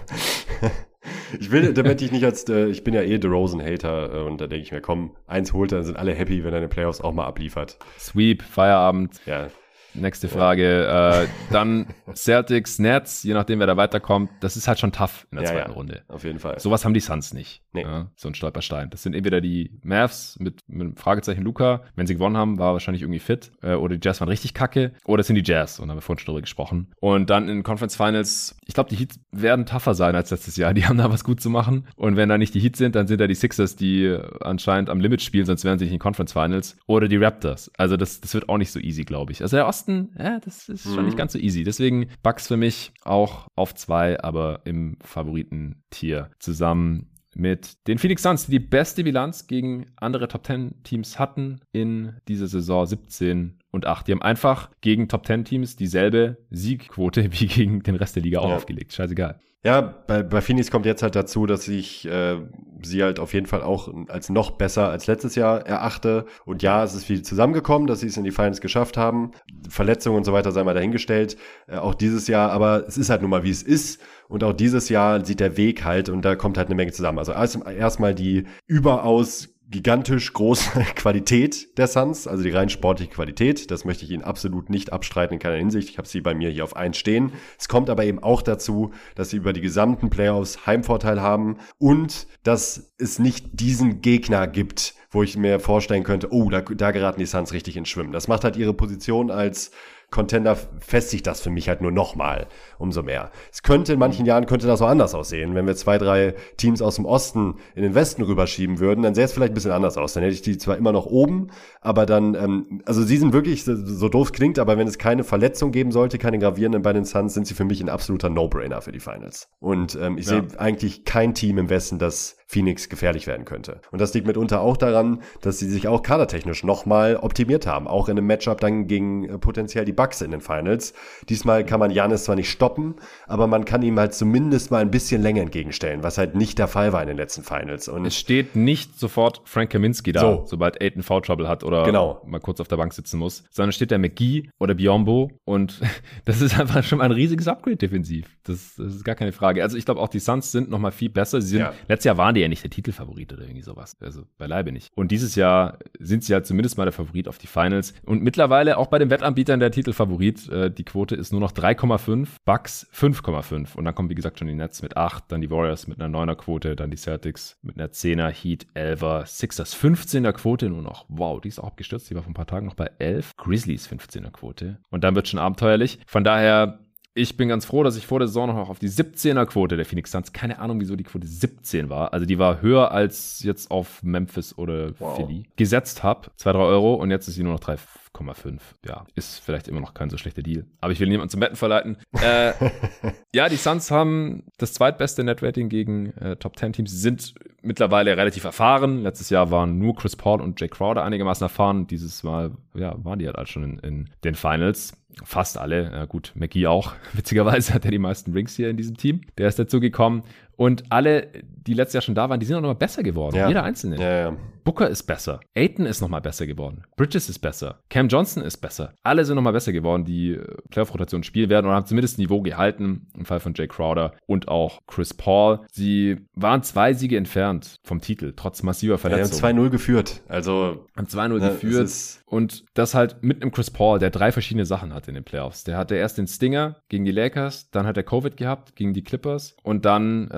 Ich 1.39 1.51
will, 1.51 1.73
damit 1.73 2.01
ich 2.01 2.11
nicht 2.11 2.25
als, 2.25 2.49
äh, 2.49 2.65
ich 2.67 2.83
bin 2.83 2.93
ja 2.93 3.01
eh 3.01 3.19
The 3.21 3.27
Rosen-Hater 3.27 4.13
äh, 4.13 4.21
und 4.23 4.41
da 4.41 4.47
denke 4.47 4.63
ich 4.63 4.71
mir, 4.71 4.81
komm, 4.81 5.15
eins 5.27 5.53
holt, 5.53 5.71
dann 5.71 5.83
sind 5.83 5.97
alle 5.97 6.13
happy, 6.13 6.43
wenn 6.43 6.51
er 6.51 6.57
in 6.57 6.63
den 6.65 6.69
Playoffs 6.69 6.99
auch 6.99 7.13
mal 7.13 7.25
abliefert. 7.25 7.77
Sweep, 7.99 8.41
Feierabend. 8.41 9.21
Ja, 9.25 9.49
Nächste 9.95 10.27
Frage. 10.27 10.83
Ja. 10.83 11.23
Äh, 11.23 11.27
dann 11.51 11.87
Celtics, 12.13 12.79
Nets, 12.79 13.23
je 13.23 13.33
nachdem, 13.33 13.59
wer 13.59 13.67
da 13.67 13.77
weiterkommt. 13.77 14.29
Das 14.41 14.57
ist 14.57 14.67
halt 14.67 14.79
schon 14.79 14.91
tough 14.91 15.27
in 15.31 15.37
der 15.37 15.45
ja, 15.45 15.51
zweiten 15.51 15.71
ja. 15.71 15.75
Runde. 15.75 16.03
Auf 16.07 16.23
jeden 16.23 16.39
Fall. 16.39 16.59
Sowas 16.59 16.85
haben 16.85 16.93
die 16.93 16.99
Suns 16.99 17.33
nicht. 17.33 17.61
Nee. 17.73 17.85
So 18.15 18.27
ein 18.27 18.35
Stolperstein. 18.35 18.89
Das 18.89 19.03
sind 19.03 19.15
entweder 19.15 19.41
die 19.41 19.71
Mavs 19.83 20.37
mit, 20.39 20.61
mit 20.67 20.81
einem 20.81 20.95
Fragezeichen 20.95 21.43
Luca. 21.43 21.83
Wenn 21.95 22.07
sie 22.07 22.15
gewonnen 22.15 22.37
haben, 22.37 22.57
war 22.57 22.73
wahrscheinlich 22.73 23.01
irgendwie 23.01 23.19
fit. 23.19 23.51
Äh, 23.61 23.73
oder 23.73 23.97
die 23.97 24.05
Jazz 24.05 24.21
waren 24.21 24.29
richtig 24.29 24.53
kacke. 24.53 24.93
Oder 25.05 25.21
es 25.21 25.27
sind 25.27 25.35
die 25.35 25.43
Jazz. 25.43 25.79
Und 25.79 25.87
da 25.87 25.91
haben 25.91 25.97
wir 25.97 26.01
vorhin 26.01 26.19
schon 26.19 26.33
drüber 26.33 26.41
gesprochen. 26.41 26.91
Und 26.99 27.29
dann 27.29 27.49
in 27.49 27.63
Conference 27.63 27.95
Finals, 27.95 28.57
ich 28.65 28.73
glaube, 28.73 28.89
die 28.89 28.95
Heats 28.95 29.19
werden 29.31 29.65
tougher 29.65 29.93
sein 29.93 30.15
als 30.15 30.31
letztes 30.31 30.57
Jahr. 30.57 30.73
Die 30.75 30.85
haben 30.85 30.97
da 30.97 31.09
was 31.09 31.23
gut 31.23 31.39
zu 31.39 31.49
machen. 31.49 31.87
Und 31.95 32.17
wenn 32.17 32.27
da 32.27 32.37
nicht 32.37 32.53
die 32.53 32.59
Heats 32.59 32.77
sind, 32.77 32.95
dann 32.95 33.07
sind 33.07 33.21
da 33.21 33.27
die 33.27 33.35
Sixers, 33.35 33.75
die 33.75 34.17
anscheinend 34.41 34.89
am 34.89 34.99
Limit 34.99 35.21
spielen, 35.21 35.45
sonst 35.45 35.63
wären 35.63 35.79
sie 35.79 35.85
nicht 35.85 35.93
in 35.93 35.99
Conference 35.99 36.33
Finals. 36.33 36.77
Oder 36.85 37.07
die 37.07 37.15
Raptors. 37.15 37.71
Also 37.77 37.95
das, 37.95 38.19
das 38.19 38.33
wird 38.33 38.49
auch 38.49 38.57
nicht 38.57 38.71
so 38.71 38.79
easy, 38.79 39.03
glaube 39.03 39.31
ich. 39.31 39.41
Also 39.41 39.55
der 39.55 39.67
Osten, 39.67 39.84
ja, 39.87 40.39
das 40.39 40.69
ist 40.69 40.83
schon 40.83 40.97
mhm. 40.97 41.05
nicht 41.05 41.17
ganz 41.17 41.33
so 41.33 41.39
easy. 41.39 41.63
Deswegen 41.63 42.07
Bucks 42.23 42.47
für 42.47 42.57
mich 42.57 42.93
auch 43.03 43.47
auf 43.55 43.75
zwei, 43.75 44.19
aber 44.21 44.61
im 44.65 44.97
Favoritentier 45.01 46.31
zusammen 46.39 47.11
mit 47.35 47.87
den 47.87 47.97
Phoenix 47.97 48.23
Suns, 48.23 48.45
die 48.45 48.53
die 48.53 48.59
beste 48.59 49.03
Bilanz 49.03 49.45
gegen 49.45 49.87
andere 49.97 50.27
Top 50.27 50.45
10 50.45 50.83
Teams 50.83 51.19
hatten 51.19 51.59
in 51.73 52.13
dieser 52.27 52.47
Saison 52.47 52.85
17 52.85 53.59
und 53.71 53.85
8. 53.85 54.07
Die 54.07 54.13
haben 54.13 54.21
einfach 54.21 54.71
gegen 54.81 55.09
Top 55.09 55.27
10 55.27 55.45
Teams 55.45 55.75
dieselbe 55.75 56.37
Siegquote 56.49 57.31
wie 57.39 57.47
gegen 57.47 57.83
den 57.83 57.95
Rest 57.95 58.15
der 58.15 58.23
Liga 58.23 58.39
auch 58.39 58.49
ja. 58.49 58.55
aufgelegt. 58.55 58.93
Scheißegal. 58.93 59.39
Ja, 59.65 59.81
bei, 59.81 60.21
bei 60.21 60.41
Phoenix 60.41 60.69
kommt 60.69 60.85
jetzt 60.85 61.01
halt 61.01 61.15
dazu, 61.15 61.47
dass 61.47 61.67
ich 61.67 62.05
äh, 62.05 62.37
sie 62.83 63.01
halt 63.01 63.19
auf 63.19 63.33
jeden 63.33 63.47
Fall 63.47 63.63
auch 63.63 63.91
als 64.09 64.29
noch 64.29 64.51
besser 64.51 64.89
als 64.89 65.07
letztes 65.07 65.33
Jahr 65.33 65.65
erachte. 65.65 66.27
Und 66.45 66.61
ja, 66.61 66.83
es 66.83 66.93
ist 66.93 67.05
viel 67.05 67.23
zusammengekommen, 67.23 67.87
dass 67.87 68.01
sie 68.01 68.07
es 68.07 68.15
in 68.15 68.23
die 68.23 68.31
Finals 68.31 68.61
geschafft 68.61 68.95
haben. 68.95 69.31
Verletzungen 69.67 70.17
und 70.17 70.23
so 70.23 70.33
weiter 70.33 70.51
sei 70.51 70.63
mal 70.63 70.75
dahingestellt. 70.75 71.35
Äh, 71.67 71.77
auch 71.77 71.95
dieses 71.95 72.27
Jahr, 72.27 72.51
aber 72.51 72.85
es 72.87 72.95
ist 72.95 73.09
halt 73.09 73.21
nun 73.21 73.31
mal, 73.31 73.43
wie 73.43 73.49
es 73.49 73.63
ist. 73.63 73.99
Und 74.27 74.43
auch 74.43 74.53
dieses 74.53 74.89
Jahr 74.89 75.23
sieht 75.23 75.39
der 75.39 75.57
Weg 75.57 75.83
halt 75.83 76.09
und 76.09 76.23
da 76.23 76.35
kommt 76.35 76.57
halt 76.57 76.67
eine 76.67 76.75
Menge 76.75 76.91
zusammen. 76.91 77.19
Also 77.19 77.31
erstmal 77.31 78.15
die 78.15 78.45
überaus 78.67 79.55
gigantisch 79.69 80.31
große 80.33 80.79
Qualität 80.95 81.77
der 81.77 81.87
Suns, 81.87 82.27
also 82.27 82.43
die 82.43 82.51
rein 82.51 82.69
sportliche 82.69 83.11
Qualität. 83.11 83.71
Das 83.71 83.85
möchte 83.85 84.05
ich 84.05 84.11
Ihnen 84.11 84.23
absolut 84.23 84.69
nicht 84.69 84.93
abstreiten 84.93 85.33
in 85.33 85.39
keiner 85.39 85.57
Hinsicht. 85.57 85.89
Ich 85.89 85.97
habe 85.97 86.07
sie 86.07 86.21
bei 86.21 86.33
mir 86.33 86.49
hier 86.49 86.63
auf 86.63 86.75
1 86.75 86.97
stehen. 86.97 87.33
Es 87.57 87.67
kommt 87.67 87.89
aber 87.89 88.05
eben 88.05 88.21
auch 88.21 88.41
dazu, 88.41 88.91
dass 89.15 89.31
sie 89.31 89.37
über 89.37 89.53
die 89.53 89.61
gesamten 89.61 90.09
Playoffs 90.09 90.65
Heimvorteil 90.65 91.21
haben 91.21 91.57
und 91.77 92.27
dass 92.43 92.93
es 92.97 93.19
nicht 93.19 93.47
diesen 93.53 94.01
Gegner 94.01 94.47
gibt, 94.47 94.95
wo 95.09 95.23
ich 95.23 95.37
mir 95.37 95.59
vorstellen 95.59 96.03
könnte, 96.03 96.31
oh, 96.31 96.49
da, 96.49 96.61
da 96.61 96.91
geraten 96.91 97.19
die 97.19 97.25
Suns 97.25 97.53
richtig 97.53 97.77
ins 97.77 97.89
Schwimmen. 97.89 98.11
Das 98.11 98.27
macht 98.27 98.43
halt 98.43 98.57
ihre 98.57 98.73
Position 98.73 99.31
als 99.31 99.71
Contender 100.15 100.57
festigt 100.79 101.27
das 101.27 101.41
für 101.41 101.49
mich 101.49 101.67
halt 101.67 101.81
nur 101.81 101.91
nochmal 101.91 102.47
umso 102.77 103.03
mehr. 103.03 103.31
Es 103.51 103.63
könnte 103.63 103.91
in 103.91 103.99
manchen 103.99 104.25
Jahren 104.25 104.45
könnte 104.45 104.65
das 104.65 104.81
auch 104.81 104.87
anders 104.87 105.13
aussehen. 105.13 105.55
Wenn 105.55 105.67
wir 105.67 105.75
zwei, 105.75 105.97
drei 105.97 106.35
Teams 106.55 106.81
aus 106.81 106.95
dem 106.95 107.05
Osten 107.05 107.55
in 107.75 107.83
den 107.83 107.95
Westen 107.95 108.21
rüberschieben 108.21 108.79
würden, 108.79 109.01
dann 109.01 109.13
sähe 109.13 109.25
es 109.25 109.33
vielleicht 109.33 109.51
ein 109.51 109.55
bisschen 109.55 109.73
anders 109.73 109.97
aus. 109.97 110.13
Dann 110.13 110.23
hätte 110.23 110.33
ich 110.33 110.41
die 110.41 110.57
zwar 110.57 110.77
immer 110.77 110.93
noch 110.93 111.05
oben, 111.05 111.49
aber 111.81 112.05
dann, 112.05 112.33
ähm, 112.33 112.81
also 112.85 113.03
sie 113.03 113.17
sind 113.17 113.33
wirklich, 113.33 113.65
so, 113.65 113.75
so 113.75 114.07
doof 114.07 114.31
klingt, 114.31 114.57
aber 114.57 114.77
wenn 114.77 114.87
es 114.87 114.97
keine 114.97 115.25
Verletzung 115.25 115.73
geben 115.73 115.91
sollte, 115.91 116.17
keine 116.17 116.39
gravierenden 116.39 116.81
bei 116.81 116.93
den 116.93 117.03
Suns, 117.03 117.33
sind 117.33 117.45
sie 117.45 117.53
für 117.53 117.65
mich 117.65 117.81
ein 117.81 117.89
absoluter 117.89 118.29
No-Brainer 118.29 118.81
für 118.81 118.93
die 118.93 119.01
Finals. 119.01 119.49
Und 119.59 119.97
ähm, 120.01 120.17
ich 120.17 120.27
ja. 120.27 120.41
sehe 120.41 120.59
eigentlich 120.59 121.03
kein 121.03 121.33
Team 121.33 121.57
im 121.57 121.69
Westen, 121.69 121.99
das 121.99 122.37
Phoenix 122.47 122.89
gefährlich 122.89 123.25
werden 123.25 123.45
könnte. 123.45 123.81
Und 123.91 123.99
das 123.99 124.13
liegt 124.13 124.27
mitunter 124.27 124.61
auch 124.61 124.77
daran, 124.77 125.21
dass 125.41 125.57
sie 125.57 125.69
sich 125.69 125.87
auch 125.87 126.03
kadertechnisch 126.03 126.63
nochmal 126.63 127.17
optimiert 127.17 127.65
haben. 127.65 127.87
Auch 127.87 128.07
in 128.07 128.17
einem 128.17 128.27
Matchup 128.27 128.61
dann 128.61 128.87
gegen 128.87 129.25
äh, 129.25 129.37
potenziell 129.39 129.83
die 129.83 129.93
Bucks 129.93 130.21
in 130.21 130.31
den 130.31 130.41
Finals. 130.41 130.93
Diesmal 131.27 131.65
kann 131.65 131.79
man 131.79 131.89
Janis 131.89 132.25
zwar 132.25 132.35
nicht 132.35 132.51
stoppen, 132.51 132.95
aber 133.25 133.47
man 133.47 133.65
kann 133.65 133.81
ihm 133.81 133.99
halt 133.99 134.13
zumindest 134.13 134.69
mal 134.69 134.81
ein 134.81 134.91
bisschen 134.91 135.23
länger 135.23 135.41
entgegenstellen, 135.41 136.03
was 136.03 136.19
halt 136.19 136.35
nicht 136.35 136.59
der 136.59 136.67
Fall 136.67 136.93
war 136.93 137.01
in 137.01 137.07
den 137.07 137.17
letzten 137.17 137.43
Finals. 137.43 137.87
Und 137.87 138.05
es 138.05 138.15
steht 138.15 138.55
nicht 138.55 138.99
sofort 138.99 139.41
Frank 139.45 139.71
Kaminski 139.71 140.11
da, 140.11 140.21
so. 140.21 140.43
sobald 140.45 140.81
Aiden 140.81 141.01
Foul 141.01 141.21
Trouble 141.23 141.47
hat 141.47 141.63
oder 141.63 141.83
genau. 141.83 142.21
mal 142.25 142.39
kurz 142.39 142.61
auf 142.61 142.67
der 142.67 142.77
Bank 142.77 142.93
sitzen 142.93 143.17
muss, 143.17 143.43
sondern 143.49 143.71
steht 143.71 143.89
der 143.89 143.97
McGee 143.97 144.49
oder 144.59 144.75
Biombo 144.75 145.31
und 145.45 145.81
das 146.25 146.41
ist 146.41 146.59
einfach 146.59 146.83
schon 146.83 146.99
mal 146.99 147.05
ein 147.05 147.11
riesiges 147.11 147.47
Upgrade 147.47 147.77
defensiv. 147.77 148.37
Das, 148.43 148.75
das 148.77 148.95
ist 148.95 149.03
gar 149.03 149.15
keine 149.15 149.31
Frage. 149.31 149.63
Also 149.63 149.77
ich 149.77 149.85
glaube 149.85 149.99
auch 149.99 150.09
die 150.09 150.19
Suns 150.19 150.51
sind 150.51 150.69
nochmal 150.69 150.91
viel 150.91 151.09
besser. 151.09 151.41
Sie 151.41 151.49
sind, 151.49 151.61
ja. 151.61 151.73
letztes 151.87 152.05
Jahr 152.05 152.17
waren 152.17 152.34
die 152.35 152.41
ja 152.41 152.47
nicht 152.47 152.63
der 152.63 152.69
Titelfavorit 152.69 153.33
oder 153.33 153.43
irgendwie 153.43 153.61
sowas. 153.61 153.95
Also 154.01 154.23
beileibe 154.37 154.71
nicht. 154.71 154.91
Und 154.95 155.11
dieses 155.11 155.35
Jahr 155.35 155.79
sind 155.99 156.23
sie 156.23 156.33
ja 156.33 156.43
zumindest 156.43 156.77
mal 156.77 156.85
der 156.85 156.93
Favorit 156.93 157.27
auf 157.27 157.37
die 157.37 157.47
Finals. 157.47 157.93
Und 158.03 158.21
mittlerweile 158.23 158.77
auch 158.77 158.87
bei 158.87 158.99
den 158.99 159.09
Wettanbietern 159.09 159.59
der 159.59 159.71
Titelfavorit. 159.71 160.49
Äh, 160.49 160.71
die 160.71 160.83
Quote 160.83 161.15
ist 161.15 161.31
nur 161.31 161.41
noch 161.41 161.51
3,5, 161.51 162.27
Bucks 162.45 162.87
5,5. 162.93 163.75
Und 163.75 163.85
dann 163.85 163.95
kommen, 163.95 164.09
wie 164.09 164.15
gesagt, 164.15 164.39
schon 164.39 164.47
die 164.47 164.53
Nets 164.53 164.81
mit 164.81 164.97
8, 164.97 165.25
dann 165.29 165.41
die 165.41 165.49
Warriors 165.49 165.87
mit 165.87 165.99
einer 165.99 166.15
9er 166.15 166.35
Quote, 166.35 166.75
dann 166.75 166.91
die 166.91 166.97
Celtics 166.97 167.57
mit 167.61 167.77
einer 167.77 167.89
10er, 167.89 168.29
Heat 168.29 168.67
11er, 168.75 169.25
Sixers 169.25 169.75
15er 169.75 170.33
Quote 170.33 170.69
nur 170.69 170.81
noch. 170.81 171.05
Wow, 171.07 171.41
die 171.41 171.49
ist 171.49 171.59
auch 171.59 171.67
abgestürzt. 171.67 172.09
Die 172.09 172.15
war 172.15 172.23
vor 172.23 172.31
ein 172.31 172.35
paar 172.35 172.47
Tagen 172.47 172.67
noch 172.67 172.75
bei 172.75 172.89
11. 172.99 173.35
Grizzlies 173.37 173.89
15er 173.89 174.31
Quote. 174.31 174.79
Und 174.89 175.03
dann 175.03 175.15
wird 175.15 175.27
schon 175.27 175.39
abenteuerlich. 175.39 175.99
Von 176.05 176.23
daher 176.23 176.79
ich 177.17 177.37
bin 177.37 177.47
ganz 177.47 177.63
froh, 177.65 177.81
dass 177.81 177.95
ich 177.95 178.05
vor 178.05 178.19
der 178.19 178.27
Saison 178.27 178.47
noch 178.47 178.69
auf 178.69 178.77
die 178.77 178.89
17er 178.89 179.45
Quote 179.45 179.77
der 179.77 179.85
Phoenix 179.85 180.11
Suns, 180.11 180.33
keine 180.33 180.59
Ahnung, 180.59 180.81
wieso 180.81 180.97
die 180.97 181.05
Quote 181.05 181.25
17 181.25 181.89
war, 181.89 182.13
also 182.13 182.25
die 182.25 182.37
war 182.37 182.61
höher 182.61 182.91
als 182.91 183.41
jetzt 183.41 183.71
auf 183.71 184.03
Memphis 184.03 184.57
oder 184.57 184.91
wow. 184.99 185.15
Philly, 185.15 185.45
gesetzt 185.55 186.03
habe. 186.03 186.29
2, 186.35 186.51
3 186.51 186.59
Euro 186.59 186.95
und 186.95 187.11
jetzt 187.11 187.29
ist 187.29 187.35
sie 187.35 187.43
nur 187.43 187.53
noch 187.53 187.61
3,5. 187.61 188.59
Ja, 188.85 189.05
ist 189.15 189.39
vielleicht 189.39 189.69
immer 189.69 189.79
noch 189.79 189.93
kein 189.93 190.09
so 190.09 190.17
schlechter 190.17 190.41
Deal. 190.41 190.65
Aber 190.81 190.91
ich 190.91 190.99
will 190.99 191.07
niemanden 191.07 191.29
zum 191.29 191.39
Betten 191.39 191.55
verleiten. 191.55 191.97
Äh, 192.21 192.51
ja, 193.33 193.47
die 193.47 193.55
Suns 193.55 193.91
haben 193.91 194.43
das 194.57 194.73
zweitbeste 194.73 195.23
Netrating 195.23 195.69
gegen 195.69 196.11
äh, 196.17 196.35
Top 196.35 196.59
10 196.59 196.73
Teams. 196.73 196.91
Sie 196.91 196.97
sind 196.97 197.33
mittlerweile 197.61 198.17
relativ 198.17 198.43
erfahren. 198.43 199.03
Letztes 199.03 199.29
Jahr 199.29 199.51
waren 199.51 199.79
nur 199.79 199.95
Chris 199.95 200.17
Paul 200.17 200.41
und 200.41 200.59
Jay 200.59 200.67
Crowder 200.67 201.03
einigermaßen 201.05 201.45
erfahren. 201.45 201.87
Dieses 201.87 202.23
Mal, 202.23 202.51
ja, 202.73 202.93
waren 203.05 203.19
die 203.19 203.25
halt, 203.25 203.37
halt 203.37 203.47
schon 203.47 203.63
in, 203.63 203.79
in 203.79 204.09
den 204.25 204.35
Finals. 204.35 204.93
Fast 205.23 205.57
alle. 205.57 205.91
Ja, 205.91 206.05
gut, 206.05 206.33
McGee 206.35 206.67
auch. 206.67 206.93
Witzigerweise 207.13 207.73
hat 207.73 207.85
er 207.85 207.91
die 207.91 207.99
meisten 207.99 208.33
Rings 208.33 208.55
hier 208.55 208.69
in 208.69 208.77
diesem 208.77 208.97
Team. 208.97 209.21
Der 209.37 209.47
ist 209.47 209.57
dazu 209.57 209.79
gekommen. 209.79 210.23
Und 210.55 210.83
alle, 210.89 211.27
die 211.43 211.73
letztes 211.73 211.93
Jahr 211.93 212.01
schon 212.01 212.15
da 212.15 212.29
waren, 212.29 212.39
die 212.39 212.45
sind 212.45 212.55
auch 212.55 212.61
nochmal 212.61 212.75
besser 212.75 213.03
geworden. 213.03 213.35
Ja. 213.35 213.47
Jeder 213.47 213.63
Einzelne. 213.63 213.97
Ja, 213.99 214.17
ja. 214.31 214.37
Booker 214.63 214.89
ist 214.89 215.03
besser. 215.03 215.41
Aiton 215.55 215.85
ist 215.85 216.01
nochmal 216.01 216.21
besser 216.21 216.47
geworden. 216.47 216.83
Bridges 216.97 217.29
ist 217.29 217.37
besser. 217.37 217.81
Cam 217.89 218.07
Johnson 218.07 218.41
ist 218.41 218.57
besser. 218.57 218.93
Alle 219.03 219.23
sind 219.23 219.35
nochmal 219.35 219.53
besser 219.53 219.71
geworden, 219.71 220.05
die 220.05 220.31
äh, 220.31 220.43
Playoff-Rotation 220.71 221.21
spielen 221.21 221.51
werden 221.51 221.67
und 221.67 221.73
haben 221.73 221.85
zumindest 221.85 222.17
Niveau 222.17 222.41
gehalten. 222.41 223.07
Im 223.15 223.25
Fall 223.25 223.39
von 223.39 223.53
Jay 223.53 223.67
Crowder 223.67 224.13
und 224.25 224.47
auch 224.47 224.79
Chris 224.87 225.13
Paul. 225.13 225.59
Sie 225.71 226.17
waren 226.33 226.63
zwei 226.63 226.93
Siege 226.93 227.15
entfernt 227.15 227.75
vom 227.83 228.01
Titel, 228.01 228.33
trotz 228.35 228.63
massiver 228.63 228.93
Ja, 228.95 228.97
Verletzungen. 228.97 229.43
haben 229.43 229.59
2-0 229.67 229.69
geführt. 229.69 230.21
Also, 230.27 230.87
haben 230.97 231.05
2-0 231.05 231.39
Ja, 231.41 231.49
geführt. 231.49 231.91
Und 232.25 232.65
das 232.73 232.95
halt 232.95 233.17
mit 233.21 233.43
einem 233.43 233.51
Chris 233.51 233.69
Paul, 233.69 233.99
der 233.99 234.09
drei 234.09 234.31
verschiedene 234.31 234.65
Sachen 234.65 234.95
hatte 234.95 235.11
in 235.11 235.15
den 235.15 235.23
Playoffs. 235.23 235.63
Der 235.63 235.77
hatte 235.77 235.93
erst 235.93 236.17
den 236.17 236.25
Stinger 236.25 236.77
gegen 236.89 237.05
die 237.05 237.11
Lakers, 237.11 237.69
dann 237.69 237.85
hat 237.85 237.97
er 237.97 238.03
Covid 238.03 238.35
gehabt 238.35 238.75
gegen 238.75 238.93
die 238.93 239.03
Clippers 239.03 239.55
und 239.61 239.85
dann 239.85 240.29
äh, 240.31 240.35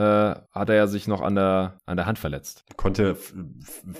hat 0.51 0.69
er 0.69 0.75
ja 0.75 0.87
sich 0.87 1.07
noch 1.07 1.21
an 1.21 1.35
der, 1.35 1.77
an 1.85 1.97
der 1.97 2.05
Hand 2.05 2.19
verletzt. 2.19 2.63
konnte 2.75 3.17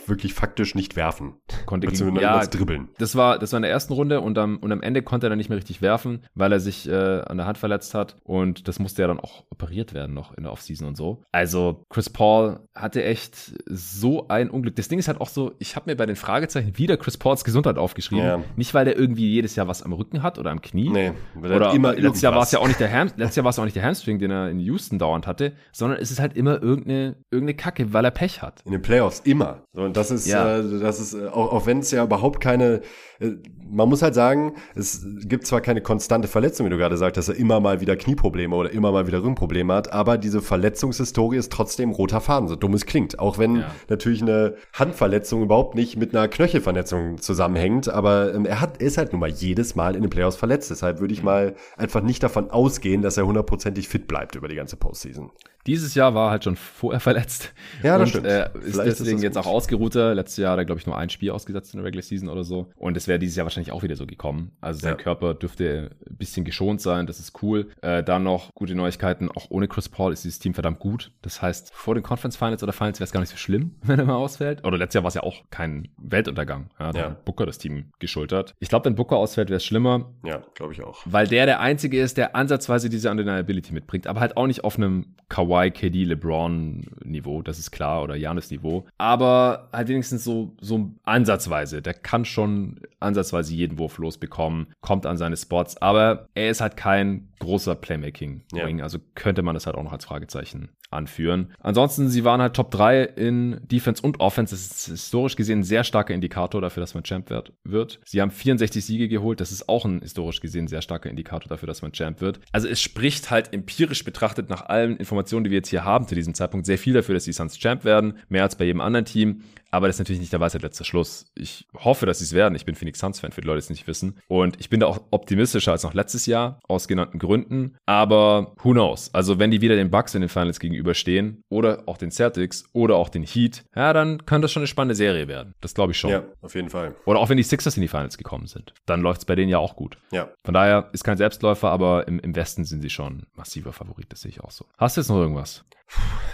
wirklich 0.05 0.33
faktisch 0.33 0.75
nicht 0.75 0.95
werfen. 0.95 1.35
Konnte 1.65 1.87
gegen, 1.87 2.15
ja, 2.17 2.45
dribbeln. 2.45 2.89
das 2.97 3.15
war, 3.15 3.39
das 3.39 3.51
war 3.51 3.57
in 3.57 3.63
der 3.63 3.71
ersten 3.71 3.93
Runde 3.93 4.21
und 4.21 4.37
am, 4.37 4.57
und 4.57 4.71
am 4.71 4.81
Ende 4.81 5.01
konnte 5.01 5.27
er 5.27 5.29
dann 5.29 5.37
nicht 5.37 5.49
mehr 5.49 5.57
richtig 5.57 5.81
werfen, 5.81 6.23
weil 6.35 6.51
er 6.51 6.59
sich 6.59 6.87
äh, 6.87 7.21
an 7.21 7.37
der 7.37 7.45
Hand 7.45 7.57
verletzt 7.57 7.93
hat 7.93 8.17
und 8.23 8.67
das 8.67 8.79
musste 8.79 9.01
ja 9.01 9.07
dann 9.07 9.19
auch 9.19 9.45
operiert 9.49 9.93
werden 9.93 10.13
noch 10.13 10.33
in 10.33 10.43
der 10.43 10.51
Offseason 10.51 10.87
und 10.87 10.95
so. 10.95 11.23
Also 11.31 11.85
Chris 11.89 12.09
Paul 12.09 12.59
hatte 12.75 13.03
echt 13.03 13.53
so 13.65 14.27
ein 14.27 14.49
Unglück. 14.49 14.75
Das 14.75 14.87
Ding 14.87 14.99
ist 14.99 15.07
halt 15.07 15.21
auch 15.21 15.29
so, 15.29 15.53
ich 15.59 15.75
habe 15.75 15.89
mir 15.89 15.95
bei 15.95 16.05
den 16.05 16.15
Fragezeichen 16.15 16.77
wieder 16.77 16.97
Chris 16.97 17.17
Pauls 17.17 17.43
Gesundheit 17.43 17.77
aufgeschrieben. 17.77 18.23
Ja. 18.23 18.43
Nicht, 18.55 18.73
weil 18.73 18.85
der 18.85 18.97
irgendwie 18.97 19.31
jedes 19.31 19.55
Jahr 19.55 19.67
was 19.67 19.83
am 19.83 19.93
Rücken 19.93 20.23
hat 20.23 20.37
oder 20.39 20.51
am 20.51 20.61
Knie. 20.61 20.89
Nee, 20.89 21.13
weil 21.35 21.51
er 21.51 21.57
Oder 21.57 21.73
immer 21.73 21.93
letztes 21.93 22.21
Jahr 22.21 22.33
war 22.33 22.43
es 22.43 22.51
ja 22.51 22.59
auch 22.59 22.67
nicht 22.67 22.79
der 22.79 22.91
Ham 22.91 23.07
letztes 23.15 23.35
Jahr 23.35 23.43
war 23.43 23.51
es 23.51 23.59
auch 23.59 23.63
nicht 23.63 23.75
der 23.75 23.83
Hamstring, 23.83 24.19
den 24.19 24.31
er 24.31 24.49
in 24.49 24.59
Houston 24.59 24.99
dauernd 24.99 25.27
hatte, 25.27 25.53
sondern 25.71 25.96
es 25.99 26.11
ist 26.11 26.19
halt 26.19 26.35
immer 26.37 26.61
irgendeine, 26.61 27.17
irgendeine 27.31 27.55
Kacke, 27.57 27.93
weil 27.93 28.05
er 28.05 28.11
Pech 28.11 28.41
hat. 28.41 28.61
In 28.65 28.71
den 28.71 28.81
Playoffs 28.81 29.21
immer. 29.25 29.63
Und 29.73 29.97
das 29.97 30.11
ist, 30.11 30.27
Ja. 30.27 30.57
äh, 30.59 30.79
das 30.79 30.99
ist, 30.99 31.13
äh, 31.13 31.27
auch, 31.27 31.51
auch 31.53 31.65
wenn 31.65 31.79
es 31.79 31.91
ja 31.91 32.03
überhaupt 32.03 32.39
keine, 32.41 32.81
äh, 33.19 33.31
man 33.69 33.89
muss 33.89 34.01
halt 34.01 34.13
sagen, 34.15 34.53
es 34.75 35.05
gibt 35.25 35.45
zwar 35.45 35.61
keine 35.61 35.81
konstante 35.81 36.27
Verletzung, 36.27 36.65
wie 36.65 36.69
du 36.69 36.77
gerade 36.77 36.95
sagst, 36.97 37.17
dass 37.17 37.29
er 37.29 37.35
immer 37.35 37.59
mal 37.59 37.81
wieder 37.81 37.95
Knieprobleme 37.97 38.55
oder 38.55 38.71
immer 38.71 38.91
mal 38.91 39.07
wieder 39.07 39.19
Rückenprobleme 39.19 39.73
hat, 39.73 39.91
aber 39.91 40.17
diese 40.17 40.41
Verletzungshistorie 40.41 41.37
ist 41.37 41.51
trotzdem 41.51 41.91
roter 41.91 42.21
Faden, 42.21 42.47
so 42.47 42.55
dumm 42.55 42.73
es 42.73 42.85
klingt. 42.85 43.19
Auch 43.19 43.37
wenn 43.37 43.57
Ja. 43.57 43.71
natürlich 43.89 44.21
eine 44.21 44.55
Handverletzung 44.73 45.41
überhaupt 45.43 45.75
nicht 45.75 45.97
mit 45.97 46.15
einer 46.15 46.27
Knöchelverletzung 46.27 47.17
zusammenhängt, 47.19 47.89
aber 47.89 48.33
ähm, 48.33 48.45
er 48.45 48.61
hat, 48.61 48.77
ist 48.77 48.97
halt 48.97 49.11
nun 49.11 49.19
mal 49.19 49.29
jedes 49.29 49.75
Mal 49.75 49.95
in 49.95 50.01
den 50.01 50.09
Playoffs 50.09 50.37
verletzt. 50.37 50.69
Deshalb 50.71 50.99
würde 50.99 51.13
ich 51.13 51.23
mal 51.23 51.55
einfach 51.75 52.01
nicht 52.01 52.23
davon 52.23 52.49
ausgehen, 52.51 53.01
dass 53.01 53.17
er 53.17 53.25
hundertprozentig 53.25 53.87
fit 53.87 54.07
bleibt 54.07 54.35
über 54.35 54.47
die 54.47 54.55
ganze 54.55 54.77
Postseason. 54.77 55.31
Dieses 55.65 55.86
Jahr 55.95 56.13
war 56.15 56.31
halt 56.31 56.43
schon 56.43 56.55
vorher 56.55 56.99
verletzt. 56.99 57.53
Ja, 57.83 57.97
das 57.97 58.01
und, 58.01 58.09
stimmt. 58.09 58.27
Äh, 58.27 58.43
ist 58.43 58.73
Vielleicht 58.73 58.87
ist 58.87 58.99
deswegen 58.99 59.17
das 59.17 59.23
jetzt 59.23 59.37
auch 59.37 59.45
ausgeruhter. 59.45 60.15
Letztes 60.15 60.37
Jahr 60.37 60.51
hat 60.53 60.59
er, 60.59 60.65
glaube 60.65 60.79
ich, 60.79 60.87
nur 60.87 60.97
ein 60.97 61.09
Spiel 61.09 61.31
ausgesetzt 61.31 61.73
in 61.73 61.79
der 61.79 61.85
Regular 61.85 62.03
Season 62.03 62.29
oder 62.29 62.43
so. 62.43 62.67
Und 62.75 62.97
es 62.97 63.07
wäre 63.07 63.19
dieses 63.19 63.35
Jahr 63.35 63.45
wahrscheinlich 63.45 63.71
auch 63.71 63.83
wieder 63.83 63.95
so 63.95 64.05
gekommen. 64.05 64.51
Also 64.61 64.79
sein 64.79 64.91
Ja. 64.91 64.97
Körper 64.97 65.33
dürfte 65.33 65.91
ein 66.09 66.17
bisschen 66.17 66.45
geschont 66.45 66.81
sein. 66.81 67.07
Das 67.07 67.19
ist 67.19 67.41
cool. 67.41 67.67
Äh, 67.81 68.03
dann 68.03 68.23
noch 68.23 68.53
gute 68.53 68.75
Neuigkeiten. 68.75 69.29
Auch 69.31 69.47
ohne 69.49 69.67
Chris 69.67 69.89
Paul 69.89 70.13
ist 70.13 70.23
dieses 70.23 70.39
Team 70.39 70.53
verdammt 70.53 70.79
gut. 70.79 71.11
Das 71.21 71.41
heißt, 71.41 71.71
vor 71.73 71.93
den 71.95 72.03
Conference 72.03 72.35
Finals 72.37 72.63
oder 72.63 72.73
Finals 72.73 72.99
wäre 72.99 73.05
es 73.05 73.11
gar 73.11 73.19
nicht 73.19 73.29
so 73.29 73.37
schlimm, 73.37 73.75
wenn 73.83 73.99
er 73.99 74.05
mal 74.05 74.15
ausfällt. 74.15 74.63
Oder 74.65 74.77
letztes 74.77 74.95
Jahr 74.95 75.03
war 75.03 75.09
es 75.09 75.15
ja 75.15 75.23
auch 75.23 75.43
kein 75.49 75.87
Weltuntergang. 75.97 76.69
Ja, 76.79 76.91
da 76.91 76.99
Ja. 76.99 77.05
hat 77.11 77.25
Booker 77.25 77.45
das 77.45 77.57
Team 77.57 77.91
geschultert. 77.99 78.53
Ich 78.59 78.69
glaube, 78.69 78.85
wenn 78.85 78.95
Booker 78.95 79.17
ausfällt, 79.17 79.49
wäre 79.49 79.57
es 79.57 79.65
schlimmer 79.65 80.13
Ja, 80.25 80.43
glaube 80.55 80.73
ich 80.73 80.83
auch. 80.83 81.01
weil 81.05 81.27
der 81.27 81.45
der 81.45 81.59
Einzige 81.59 82.01
ist, 82.01 82.17
der 82.17 82.35
ansatzweise 82.35 82.89
diese 82.89 83.09
Undeniability 83.11 83.73
mitbringt, 83.73 84.07
aber 84.07 84.19
halt 84.19 84.37
auch 84.37 84.47
nicht 84.47 84.63
auf 84.63 84.77
einem 84.77 85.15
Kawhi, 85.29 85.71
KD, 85.77 86.03
LeBron-Niveau, 86.05 87.41
das 87.41 87.59
ist 87.59 87.71
klar, 87.71 88.03
oder 88.03 88.15
Janis-Niveau, 88.15 88.85
aber 88.97 89.69
halt 89.71 89.87
wenigstens 89.89 90.23
so, 90.23 90.55
so 90.61 90.91
ansatzweise. 91.03 91.81
Der 91.81 91.93
kann 91.93 92.25
schon 92.25 92.79
ansatzweise 92.99 93.53
jeden 93.53 93.77
Wurf 93.79 93.97
losbekommen, 93.97 94.67
kommt 94.81 95.05
an 95.05 95.17
seine 95.17 95.37
Spots, 95.37 95.77
aber 95.81 96.27
er 96.33 96.49
ist 96.49 96.61
halt 96.61 96.77
kein 96.77 97.29
großer 97.39 97.75
Playmaking-Wing, 97.75 98.79
Ja. 98.79 98.83
also 98.83 98.97
könnte 99.15 99.41
man 99.43 99.53
das 99.53 99.65
halt 99.67 99.75
auch 99.75 99.83
noch 99.83 99.91
als 99.93 100.05
Fragezeichen 100.05 100.69
anführen. 100.89 101.53
Ansonsten, 101.59 102.07
sie 102.07 102.23
waren 102.23 102.41
halt 102.41 102.55
Top 102.55 102.71
3 102.71 103.03
in 103.03 103.59
Defense 103.69 104.01
und 104.01 104.21
Offense. 104.21 104.55
Das 104.55 104.61
ist 104.65 104.85
historisch 104.87 105.35
gesehen 105.35 105.59
ein 105.59 105.63
sehr 105.63 105.83
starker 105.83 106.13
Indikator 106.13 106.61
dafür, 106.61 106.79
dass 106.79 106.93
man 106.93 107.03
Champ 107.03 107.29
wird- 107.29 107.51
wird. 107.65 107.99
Sie 108.05 108.21
haben 108.21 108.31
64 108.31 108.85
Siege 108.85 109.09
geholt. 109.09 109.41
Das 109.41 109.51
ist 109.51 109.67
auch 109.67 109.83
ein 109.83 109.99
historisch 109.99 110.39
gesehen 110.39 110.67
sehr 110.69 110.81
starker 110.81 111.09
Indikator 111.09 111.49
dafür, 111.49 111.67
dass 111.67 111.81
man 111.81 111.91
Champ 111.91 112.21
wird. 112.21 112.39
Also 112.53 112.69
es 112.69 112.81
spricht 112.81 113.29
halt 113.29 113.53
empirisch 113.53 114.05
betrachtet 114.05 114.49
nach 114.49 114.65
allen 114.67 114.95
Informationen, 114.95 115.43
die 115.43 115.49
wir 115.51 115.57
jetzt 115.57 115.66
hier 115.69 115.85
haben 115.85 116.07
zu 116.07 116.15
diesem 116.15 116.33
Zeitpunkt, 116.33 116.65
sehr 116.65 116.77
viel 116.77 116.93
dafür, 116.93 117.15
dass 117.15 117.25
die 117.25 117.33
Suns 117.33 117.57
Champ 117.57 117.85
werden. 117.85 118.17
Mehr 118.29 118.43
als 118.43 118.55
bei 118.55 118.65
jedem 118.65 118.81
anderen 118.81 119.05
Team. 119.05 119.41
Aber 119.71 119.87
das 119.87 119.95
ist 119.95 119.99
natürlich 119.99 120.19
nicht 120.19 120.33
der 120.33 120.39
Weisheit 120.39 120.61
letzter 120.61 120.85
Schluss. 120.85 121.25
Ich 121.35 121.67
hoffe, 121.73 122.05
dass 122.05 122.19
sie 122.19 122.25
es 122.25 122.33
werden. 122.33 122.55
Ich 122.55 122.65
bin 122.65 122.75
Phoenix 122.75 122.99
Suns-Fan, 122.99 123.31
für 123.31 123.41
die 123.41 123.47
Leute, 123.47 123.57
die 123.57 123.65
es 123.65 123.69
nicht 123.69 123.87
wissen. 123.87 124.19
Und 124.27 124.59
ich 124.59 124.69
bin 124.69 124.79
da 124.79 124.87
auch 124.87 124.99
optimistischer 125.11 125.71
als 125.71 125.83
noch 125.83 125.93
letztes 125.93 126.25
Jahr, 126.25 126.59
aus 126.67 126.87
genannten 126.87 127.19
Gründen. 127.19 127.75
Aber 127.85 128.53
who 128.63 128.71
knows? 128.71 129.13
Also, 129.13 129.39
wenn 129.39 129.51
die 129.51 129.61
wieder 129.61 129.75
den 129.75 129.91
Bucks 129.91 130.15
in 130.15 130.21
den 130.21 130.29
Finals 130.29 130.59
gegenüberstehen 130.59 131.41
oder 131.49 131.83
auch 131.85 131.97
den 131.97 132.11
Celtics 132.11 132.65
oder 132.73 132.95
auch 132.95 133.09
den 133.09 133.23
Heat, 133.23 133.65
ja, 133.75 133.93
dann 133.93 134.25
kann 134.25 134.41
das 134.41 134.51
schon 134.51 134.61
eine 134.61 134.67
spannende 134.67 134.95
Serie 134.95 135.27
werden. 135.27 135.53
Das 135.61 135.73
glaube 135.73 135.91
ich 135.91 135.99
schon. 135.99 136.11
Ja, 136.11 136.23
auf 136.41 136.55
jeden 136.55 136.69
Fall. 136.69 136.95
Oder 137.05 137.19
auch 137.19 137.29
wenn 137.29 137.37
die 137.37 137.43
Sixers 137.43 137.77
in 137.77 137.81
die 137.81 137.87
Finals 137.87 138.17
gekommen 138.17 138.47
sind. 138.47 138.73
Dann 138.85 139.01
läuft 139.01 139.21
es 139.21 139.25
bei 139.25 139.35
denen 139.35 139.49
ja 139.49 139.59
auch 139.59 139.75
gut. 139.75 139.97
Ja. 140.11 140.29
Von 140.43 140.53
daher 140.53 140.89
ist 140.93 141.03
kein 141.03 141.17
Selbstläufer, 141.17 141.69
aber 141.69 142.07
im, 142.07 142.19
im 142.19 142.35
Westen 142.35 142.65
sind 142.65 142.81
sie 142.81 142.89
schon 142.89 143.25
massiver 143.35 143.73
Favorit. 143.73 144.11
Das 144.11 144.21
sehe 144.21 144.29
ich 144.29 144.41
auch 144.41 144.51
so. 144.51 144.65
Hast 144.77 144.97
du 144.97 145.01
jetzt 145.01 145.09
noch 145.09 145.17
irgendwas? 145.17 145.65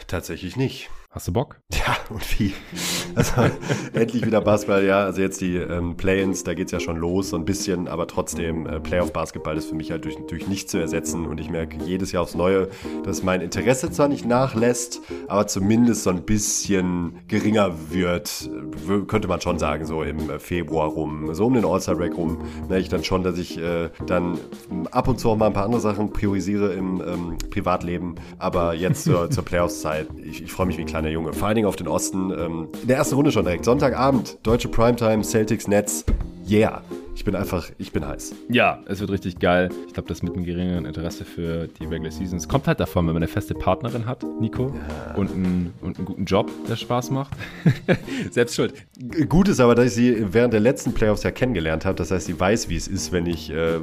Tatsächlich 0.08 0.56
nicht. 0.56 0.90
Hast 1.14 1.28
du 1.28 1.32
Bock? 1.32 1.60
Ja, 1.72 1.96
und 2.10 2.40
wie? 2.40 2.54
Also 3.14 3.34
endlich 3.94 4.26
wieder 4.26 4.42
Basketball, 4.42 4.84
ja. 4.84 5.04
Also 5.04 5.22
jetzt 5.22 5.42
die 5.42 5.58
ähm, 5.58 5.96
Play-ins, 5.96 6.44
da 6.44 6.56
geht's 6.56 6.72
ja 6.72 6.80
schon 6.80 6.98
los, 6.98 7.30
so 7.30 7.38
ein 7.38 7.46
bisschen, 7.46 7.88
aber 7.88 8.08
trotzdem, 8.08 8.66
äh, 8.66 8.80
Playoff-Basketball 8.80 9.56
ist 9.56 9.70
für 9.70 9.76
mich 9.76 9.92
halt 9.92 10.06
durch, 10.06 10.18
durch 10.28 10.48
nichts 10.48 10.72
zu 10.72 10.80
ersetzen. 10.80 11.28
Und 11.28 11.40
ich 11.40 11.52
merke 11.52 11.78
jedes 11.86 12.14
Jahr 12.14 12.24
aufs 12.24 12.34
Neue, 12.34 12.68
dass 13.04 13.22
mein 13.22 13.42
Interesse 13.42 13.92
zwar 13.92 14.08
nicht 14.08 14.26
nachlässt, 14.26 15.02
aber 15.28 15.46
zumindest 15.46 16.02
so 16.02 16.10
ein 16.10 16.24
bisschen 16.24 17.20
geringer 17.28 17.76
wird, 17.92 18.50
könnte 19.08 19.28
man 19.28 19.40
schon 19.40 19.60
sagen, 19.60 19.86
so 19.86 20.02
im 20.02 20.32
äh, 20.32 20.40
Februar 20.40 20.88
rum, 20.88 21.32
so 21.36 21.46
um 21.46 21.54
den 21.54 21.64
All-Star-Break 21.64 22.18
rum, 22.18 22.40
merke 22.70 22.82
ich 22.82 22.90
dann 22.90 23.04
schon, 23.04 23.22
dass 23.22 23.38
ich 23.38 23.60
äh, 23.60 23.92
dann 24.08 24.40
ab 24.90 25.08
und 25.08 25.20
zu 25.20 25.30
auch 25.30 25.38
mal 25.38 25.46
ein 25.46 25.54
paar 25.54 25.66
andere 25.66 25.82
Sachen 25.82 26.12
priorisiere 26.12 26.74
im 26.74 27.02
ähm, 27.02 27.38
Privatleben. 27.52 28.16
Aber 28.40 28.74
jetzt 28.74 29.04
zur, 29.04 29.30
zur 29.30 29.46
Playoffs-Zeit, 29.46 30.08
ich, 30.18 30.42
ich 30.42 30.52
freue 30.52 30.66
mich 30.66 30.78
wie 30.80 30.82
ein 30.82 30.88
kleiner 30.88 31.03
Junge. 31.10 31.34
Vor 31.34 31.48
allen 31.48 31.56
Dingen 31.56 31.68
auf 31.68 31.76
den 31.76 31.88
Osten. 31.88 32.32
Ähm, 32.32 32.70
in 32.82 32.88
der 32.88 32.98
ersten 32.98 33.16
Runde 33.16 33.32
schon 33.32 33.46
direkt. 33.46 33.66
Sonntagabend, 33.66 34.38
deutsche 34.44 34.70
Primetime, 34.70 35.24
Celtics, 35.24 35.68
Nets. 35.68 36.06
Yeah. 36.50 36.82
Ich 37.16 37.24
bin 37.26 37.36
einfach, 37.36 37.70
ich 37.78 37.92
bin 37.94 38.06
heiß. 38.06 38.34
Ja, 38.50 38.82
es 38.88 39.00
wird 39.00 39.12
richtig 39.12 39.38
geil. 39.40 39.70
Ich 39.88 39.94
glaube, 39.94 40.10
das 40.10 40.24
mit 40.24 40.34
einem 40.34 40.44
geringeren 40.46 40.86
Interesse 40.86 41.24
für 41.26 41.68
die 41.68 41.86
Regular 41.86 42.12
Season. 42.12 42.38
Es 42.38 42.50
kommt 42.50 42.68
halt 42.68 42.80
davon, 42.80 43.06
wenn 43.06 43.14
man 43.14 43.22
eine 43.24 43.28
feste 43.32 43.54
Partnerin 43.54 44.06
hat, 44.08 44.26
Nico, 44.42 44.74
und, 45.16 45.32
einen, 45.32 45.74
und 45.82 45.98
einen 45.98 46.06
guten 46.06 46.26
Job, 46.26 46.52
der 46.68 46.76
Spaß 46.76 47.12
macht. 47.12 47.32
Selbst 48.32 48.56
schuld. 48.56 48.74
Gut 49.30 49.48
ist 49.48 49.60
aber, 49.60 49.76
dass 49.76 49.86
ich 49.86 49.94
sie 49.94 50.34
während 50.34 50.54
der 50.54 50.60
letzten 50.60 50.94
Playoffs 50.94 51.24
ja 51.24 51.32
kennengelernt 51.32 51.86
habe. 51.86 51.96
Das 51.96 52.10
heißt, 52.12 52.26
sie 52.26 52.38
weiß, 52.38 52.68
wie 52.70 52.76
es 52.76 52.88
ist, 52.88 53.12
wenn 53.12 53.28
ich. 53.28 53.50
Äh, 53.52 53.80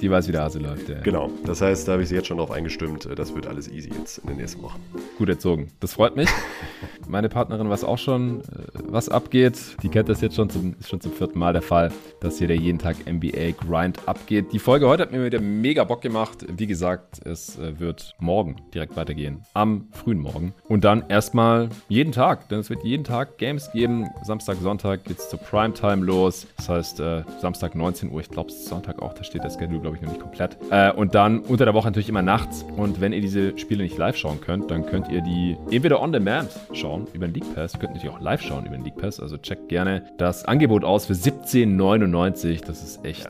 Die 0.00 0.10
weiß, 0.10 0.28
wie 0.28 0.32
der 0.32 0.42
Hase 0.42 0.58
läuft. 0.58 0.88
Ja. 0.88 1.00
genau. 1.00 1.30
Das 1.46 1.62
heißt, 1.62 1.88
da 1.88 1.92
habe 1.92 2.02
ich 2.02 2.10
sie 2.10 2.14
jetzt 2.16 2.26
schon 2.28 2.36
drauf 2.36 2.50
eingestimmt. 2.50 3.06
Äh, 3.06 3.14
Das 3.14 3.34
wird 3.34 3.46
alles 3.46 3.66
easy 3.68 3.90
jetzt 3.98 4.18
in 4.18 4.28
den 4.28 4.36
nächsten 4.36 4.62
Wochen. 4.62 4.78
Gut 5.18 5.28
erzogen. 5.30 5.68
Das 5.80 5.94
freut 5.94 6.16
mich. 6.16 6.28
Meine 7.08 7.28
Partnerin 7.30 7.68
weiß 7.68 7.82
auch 7.84 7.98
schon, 7.98 8.40
äh, 8.42 8.44
was 8.88 9.08
abgeht. 9.08 9.58
Die 9.82 9.88
kennt 9.88 10.08
das 10.10 10.20
jetzt 10.20 10.36
schon 10.36 10.50
zum, 10.50 10.76
ist 10.78 10.90
schon 10.90 11.00
zum 11.00 11.12
vierten 11.12 11.38
Mal 11.38 11.54
der 11.54 11.62
Fall, 11.62 11.90
dass 12.20 12.38
hier 12.38 12.46
der 12.48 12.56
jeden 12.74 12.78
Tag 12.78 12.96
NBA 13.06 13.52
Grind 13.52 14.00
abgeht. 14.06 14.52
Die 14.52 14.58
Folge 14.58 14.88
heute 14.88 15.04
hat 15.04 15.12
mir 15.12 15.24
wieder 15.24 15.40
mega 15.40 15.84
Bock 15.84 16.02
gemacht. 16.02 16.44
Wie 16.56 16.66
gesagt, 16.66 17.24
es 17.24 17.56
äh, 17.56 17.78
wird 17.78 18.14
morgen 18.18 18.56
direkt 18.74 18.96
weitergehen. 18.96 19.42
Am 19.54 19.86
frühen 19.92 20.18
Morgen. 20.18 20.54
Und 20.68 20.84
dann 20.84 21.04
erstmal 21.08 21.68
jeden 21.88 22.12
Tag. 22.12 22.48
Denn 22.48 22.58
es 22.58 22.70
wird 22.70 22.82
jeden 22.82 23.04
Tag 23.04 23.38
Games 23.38 23.70
geben. 23.70 24.08
Samstag, 24.24 24.56
Sonntag 24.56 25.04
geht's 25.04 25.28
zur 25.28 25.38
Primetime 25.38 26.04
los. 26.04 26.48
Das 26.56 26.68
heißt, 26.68 27.00
äh, 27.00 27.22
Samstag 27.40 27.76
19 27.76 28.10
Uhr. 28.10 28.20
Ich 28.20 28.28
glaube, 28.28 28.50
Sonntag 28.50 29.00
auch. 29.00 29.14
Da 29.14 29.22
steht 29.22 29.44
der 29.44 29.50
Schedule, 29.50 29.80
glaube 29.80 29.96
ich, 29.96 30.02
noch 30.02 30.10
nicht 30.10 30.20
komplett. 30.20 30.56
Äh, 30.70 30.90
und 30.92 31.14
dann 31.14 31.40
unter 31.40 31.64
der 31.64 31.74
Woche 31.74 31.86
natürlich 31.86 32.08
immer 32.08 32.22
nachts. 32.22 32.64
Und 32.76 33.00
wenn 33.00 33.12
ihr 33.12 33.20
diese 33.20 33.56
Spiele 33.56 33.84
nicht 33.84 33.96
live 33.96 34.16
schauen 34.16 34.40
könnt, 34.40 34.70
dann 34.72 34.84
könnt 34.84 35.08
ihr 35.10 35.20
die 35.20 35.56
entweder 35.70 36.02
on 36.02 36.10
demand 36.10 36.50
schauen 36.72 37.06
über 37.12 37.28
den 37.28 37.34
League 37.34 37.54
Pass. 37.54 37.74
Ihr 37.74 37.78
könnt 37.78 37.94
natürlich 37.94 38.14
auch 38.14 38.20
live 38.20 38.42
schauen 38.42 38.66
über 38.66 38.76
den 38.76 38.84
League 38.84 38.96
Pass. 38.96 39.20
Also 39.20 39.38
checkt 39.38 39.68
gerne 39.68 40.02
das 40.18 40.44
Angebot 40.44 40.82
aus 40.82 41.06
für 41.06 41.12
17,99. 41.12 42.63
Das 42.66 42.82
ist 42.82 43.04
echt 43.04 43.28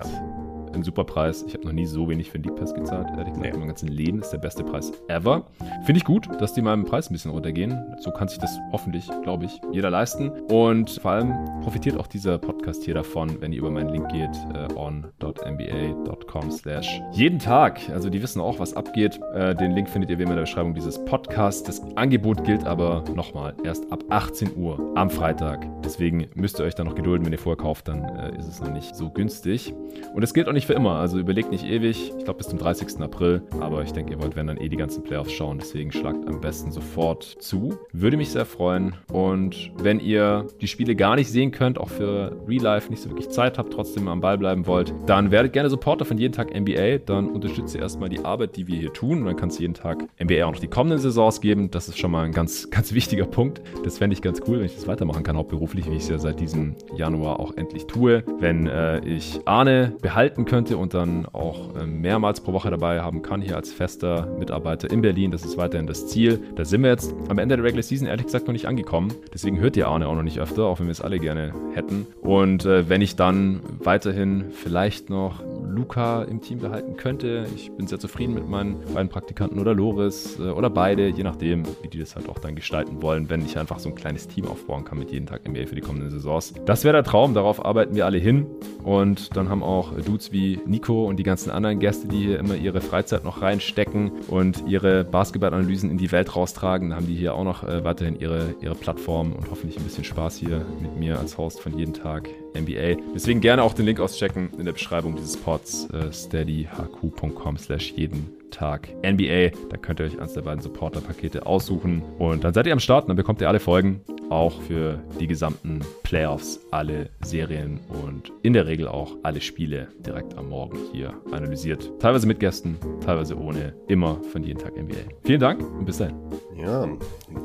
ein 0.75 0.83
super 0.83 1.05
Preis. 1.05 1.45
Ich 1.47 1.55
habe 1.55 1.65
noch 1.65 1.73
nie 1.73 1.87
so 1.87 2.09
wenig 2.09 2.31
für 2.31 2.39
den 2.39 2.45
League 2.45 2.57
Pass 2.57 2.75
gezahlt, 2.75 3.09
ehrlich 3.11 3.33
gesagt. 3.33 3.43
Nee. 3.43 3.49
In 3.51 3.59
meinem 3.59 3.69
ganzen 3.69 3.89
Leben 3.89 4.21
ist 4.21 4.31
der 4.31 4.39
beste 4.39 4.65
Preis 4.65 4.93
ever. 5.09 5.47
Finde 5.85 5.99
ich 5.99 6.05
gut, 6.05 6.29
dass 6.41 6.55
die 6.55 6.63
meinem 6.63 6.85
Preis 6.85 7.11
ein 7.11 7.13
bisschen 7.13 7.31
runtergehen. 7.31 7.79
So 8.01 8.11
kann 8.11 8.29
sich 8.29 8.39
das 8.39 8.59
hoffentlich, 8.73 9.09
glaube 9.23 9.45
ich, 9.45 9.61
jeder 9.73 9.91
leisten. 9.91 10.31
Und 10.51 10.91
vor 10.91 11.13
allem 11.13 11.33
profitiert 11.63 11.99
auch 11.99 12.07
dieser 12.07 12.39
Podcast 12.39 12.85
hier 12.85 12.95
davon, 12.95 13.41
wenn 13.41 13.53
ihr 13.53 13.59
über 13.59 13.71
meinen 13.71 13.91
Link 13.91 14.09
geht, 14.11 14.31
äh, 14.55 14.73
on.nba.com 14.75 16.51
slash 16.51 17.01
jeden 17.13 17.39
Tag. 17.39 17.81
Also 17.91 18.11
die 18.11 18.23
wissen 18.23 18.41
auch, 18.41 18.59
was 18.59 18.75
abgeht. 18.75 19.21
Äh, 19.35 19.55
den 19.55 19.73
Link 19.73 19.89
findet 19.89 20.11
ihr 20.11 20.19
wie 20.19 20.23
immer 20.23 20.33
in 20.33 20.37
der 20.37 20.43
Beschreibung 20.43 20.75
dieses 20.75 21.05
Podcasts. 21.05 21.63
Das 21.63 21.83
Angebot 21.97 22.45
gilt 22.45 22.65
aber 22.65 23.05
nochmal 23.15 23.55
erst 23.65 23.91
ab 23.93 24.05
18 24.11 24.57
Uhr 24.57 24.93
am 24.95 25.11
Freitag. 25.11 25.67
Deswegen 25.85 26.27
müsst 26.35 26.59
ihr 26.59 26.65
euch 26.65 26.75
da 26.75 26.85
noch 26.85 26.95
gedulden. 26.95 27.25
Wenn 27.25 27.33
ihr 27.33 27.39
vorher 27.39 27.63
kauft, 27.63 27.89
dann 27.89 28.05
äh, 28.17 28.37
ist 28.39 28.49
es 28.49 28.61
noch 28.61 28.73
nicht 28.73 28.95
so 28.97 29.11
günstig. 29.11 29.75
Und 30.15 30.23
es 30.23 30.35
gilt 30.35 30.49
auch 30.49 30.53
nicht 30.53 30.64
für 30.65 30.75
immer. 30.75 30.97
Also 30.97 31.19
überlegt 31.19 31.51
nicht 31.51 31.65
ewig. 31.65 32.13
Ich 32.19 32.25
glaube 32.25 32.39
bis 32.39 32.49
zum 32.49 32.59
30. 32.59 33.01
April. 33.01 33.43
Aber 33.61 33.83
ich 33.83 33.93
denke, 33.93 34.13
ihr 34.13 34.23
wollt, 34.23 34.37
wenn 34.37 34.47
dann 34.47 34.57
eh 34.57 34.69
die 34.69 34.77
ganzen 34.77 35.03
Playoffs 35.03 35.33
schauen. 35.33 35.59
Deswegen 35.59 35.93
schlagt 35.93 36.27
am 36.27 36.41
besten 36.41 36.71
sofort 36.71 37.23
zu. 37.23 37.79
Würde 37.93 38.17
mich 38.17 38.31
sehr 38.31 38.47
freuen. 38.47 38.97
Und 39.13 39.73
wenn 39.79 40.01
ihr 40.01 40.47
die 40.61 40.69
Spiele 40.69 40.97
gar 40.97 41.17
nicht 41.17 41.29
sehen 41.29 41.51
könnt, 41.51 41.79
auch 41.79 41.89
für 41.89 42.37
Real 42.49 42.63
Life 42.63 42.91
nicht 42.91 43.03
so 43.03 43.11
wirklich 43.11 43.29
Zeit 43.31 43.59
habt, 43.59 43.73
trotzdem 43.73 44.09
am 44.09 44.21
Ball 44.21 44.39
bleiben 44.39 44.67
wollt, 44.67 44.95
dann 45.07 45.31
werdet 45.31 45.53
gerne 45.53 45.71
Supporter 45.71 46.05
von 46.05 46.19
jeden 46.19 46.33
Tag 46.33 46.55
NBA. 46.59 46.99
Dann 47.05 47.29
unterstützt 47.29 47.75
ihr 47.75 47.83
erstmal 47.83 48.09
die 48.09 48.25
Arbeit, 48.25 48.57
die 48.57 48.67
wir 48.67 48.77
hier 48.77 48.93
tun. 48.93 49.21
Und 49.21 49.27
dann 49.27 49.37
kann 49.37 49.51
es 49.51 49.59
jeden 49.59 49.75
Tag 49.75 50.07
NBA 50.23 50.45
auch 50.45 50.53
noch 50.53 50.61
die 50.61 50.69
kommenden 50.69 50.99
Saisons 50.99 51.41
geben. 51.41 51.71
Das 51.71 51.89
ist 51.89 51.99
schon 51.99 52.11
mal 52.11 52.25
ein 52.25 52.33
ganz, 52.33 52.71
ganz 52.71 52.93
wichtiger 52.95 53.27
Punkt. 53.27 53.61
Das 53.85 53.99
fände 53.99 54.15
ich 54.15 54.23
ganz 54.23 54.41
cool, 54.49 54.59
wenn 54.59 54.67
ich 54.67 54.75
das 54.75 54.87
weitermachen 54.87 55.23
kann, 55.23 55.37
hauptberuflich, 55.37 55.91
wie 55.91 55.97
ich 55.97 56.05
es 56.05 56.09
ja 56.09 56.19
seit 56.19 56.41
diesem 56.41 56.75
Januar 56.97 57.39
auch 57.39 57.57
endlich 57.57 57.87
tue. 57.87 58.25
Wenn 58.41 58.67
äh, 58.67 59.01
ich 59.01 59.41
Arne 59.45 59.95
behalten 60.01 60.45
könnte 60.45 60.54
und 60.55 60.95
dann 60.95 61.27
auch 61.33 61.75
äh, 61.75 61.85
mehrmals 61.85 62.41
pro 62.41 62.53
Woche 62.53 62.71
dabei 62.71 63.01
haben 63.01 63.23
kann, 63.23 63.43
hier 63.43 63.57
als 63.57 63.73
fester 63.73 64.27
Mitarbeiter 64.39 64.89
in 64.89 65.03
Berlin, 65.03 65.33
das 65.33 65.45
ist 65.45 65.57
weiterhin 65.57 65.89
das 65.89 66.07
Ziel. 66.07 66.41
Da 66.55 66.65
sind 66.65 66.83
wir 66.83 66.91
jetzt 66.91 67.13
am 67.29 67.39
Ende 67.39 67.57
der 67.57 67.65
Regular 67.65 67.83
Season 67.83 68.07
ehrlich 68.07 68.27
gesagt 68.27 68.47
noch 68.47 68.53
nicht 68.53 68.67
angekommen. 68.67 69.13
Deswegen 69.33 69.59
hört 69.59 69.77
ihr 69.77 69.89
Arne 69.89 70.07
auch 70.07 70.15
noch 70.15 70.23
nicht 70.23 70.39
öfter, 70.39 70.67
auch 70.67 70.79
wenn 70.79 70.87
wir 70.87 70.93
es 70.93 71.01
alle 71.01 71.19
gerne 71.19 71.53
hätten. 71.73 72.07
Und 72.23 72.65
äh, 72.67 72.89
wenn 72.89 73.03
ich 73.03 73.17
dann 73.17 73.61
weiterhin 73.81 74.51
vielleicht 74.51 75.11
noch 75.11 75.43
Luca 75.75 76.23
im 76.23 76.41
Team 76.41 76.61
behalten 76.61 76.97
könnte, 76.97 77.47
ich 77.57 77.73
bin 77.73 77.89
sehr 77.89 77.99
zufrieden 77.99 78.35
mit 78.35 78.49
meinen 78.49 78.81
beiden 78.95 79.09
Praktikanten 79.09 79.59
oder 79.59 79.75
Loris 79.75 80.39
äh, 80.39 80.43
oder 80.43 80.71
beide, 80.71 81.09
je 81.09 81.25
nachdem, 81.25 81.65
wie 81.83 81.89
die 81.89 81.99
das 81.99 82.15
halt 82.15 82.29
auch 82.29 82.39
dann 82.39 82.55
gestalten 82.55 83.03
wollen, 83.03 83.29
wenn 83.29 83.45
ich 83.45 83.59
einfach 83.59 83.81
so 83.81 83.89
ein 83.89 83.97
kleines 83.97 84.29
Team 84.29 84.47
aufbauen 84.47 84.85
kann 84.85 84.99
mit 84.99 85.11
jeden 85.11 85.27
Tag 85.27 85.49
NBA 85.49 85.67
für 85.67 85.75
die 85.75 85.81
kommenden 85.81 86.11
Saisons. 86.11 86.55
Das 86.65 86.85
wäre 86.85 86.93
der 86.93 87.05
Traum, 87.05 87.35
darauf 87.35 87.65
arbeiten 87.65 87.97
wir 87.97 88.07
alle 88.07 88.19
hin. 88.19 88.47
Und 88.85 89.37
dann 89.37 89.49
haben 89.49 89.63
auch 89.63 89.93
Dudes 89.95 90.31
wie 90.31 90.44
Nico 90.67 91.07
und 91.07 91.17
die 91.17 91.23
ganzen 91.23 91.51
anderen 91.51 91.79
Gäste, 91.79 92.09
die 92.09 92.19
hier 92.19 92.39
immer 92.39 92.55
ihre 92.55 92.81
Freizeit 92.81 93.25
noch 93.25 93.43
reinstecken 93.43 94.11
und 94.29 94.65
ihre 94.67 95.05
Basketballanalysen 95.05 95.91
in 95.91 95.99
die 95.99 96.13
Welt 96.13 96.35
raustragen, 96.35 96.95
haben 96.95 97.07
die 97.07 97.15
hier 97.15 97.35
auch 97.35 97.45
noch 97.45 97.65
äh, 97.65 97.85
weiterhin 97.85 98.19
ihre, 98.19 98.55
ihre 98.61 98.75
Plattform 98.75 99.33
und 99.33 99.51
hoffentlich 99.51 99.79
ein 99.79 99.85
bisschen 99.85 100.05
Spaß 100.05 100.37
hier 100.37 100.65
mit 100.81 100.97
mir 100.97 101.19
als 101.19 101.39
Host 101.39 101.61
von 101.61 101.77
jeden 101.77 101.95
Tag 101.95 102.29
NBA. 102.57 103.03
Deswegen 103.15 103.41
gerne 103.41 103.63
auch 103.63 103.75
den 103.75 103.87
Link 103.87 104.01
auschecken 104.01 104.51
in 104.59 104.65
der 104.65 104.73
Beschreibung 104.73 105.17
dieses 105.17 105.37
Pods, 105.37 105.89
äh, 105.91 106.13
steadyhq.com 106.13 107.57
slash 107.57 107.93
jeden 107.97 108.44
Tag 108.55 108.89
NBA. 109.03 109.51
Da 109.69 109.77
könnt 109.77 110.01
ihr 110.01 110.07
euch 110.07 110.21
eins 110.21 110.33
der 110.33 110.43
beiden 110.43 110.61
Supporter-Pakete 110.61 111.45
aussuchen 111.45 112.03
und 112.19 112.45
dann 112.45 112.55
seid 112.55 112.67
ihr 112.67 112.73
am 112.73 112.81
Start 112.81 113.05
und 113.05 113.09
dann 113.09 113.17
bekommt 113.17 113.41
ihr 113.41 113.49
alle 113.49 113.61
Folgen, 113.61 114.01
auch 114.31 114.61
für 114.63 115.03
die 115.21 115.27
gesamten 115.27 115.81
Playoffs, 116.05 116.61
alle 116.71 117.11
Serien 117.23 117.81
und 118.05 118.33
in 118.43 118.53
der 118.53 118.67
Regel 118.67 118.89
auch 118.89 119.17
alle 119.23 119.41
Spiele 119.41 119.89
direkt 120.07 120.39
am 120.39 120.49
Morgen 120.49 120.79
hier 120.93 121.13
analysiert. 121.33 121.91
Teilweise 121.99 122.27
mit 122.27 122.41
Gästen, 122.41 122.79
teilweise 123.05 123.37
ohne, 123.37 123.75
immer 123.89 124.23
von 124.33 124.43
jeden 124.45 124.61
Tag 124.61 124.77
NBA. 124.77 124.95
Vielen 125.25 125.41
Dank 125.41 125.61
und 125.61 125.85
bis 125.85 125.99
dahin. 125.99 126.17
Ja, 126.57 126.89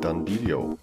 dann 0.01 0.27
Video. 0.27 0.77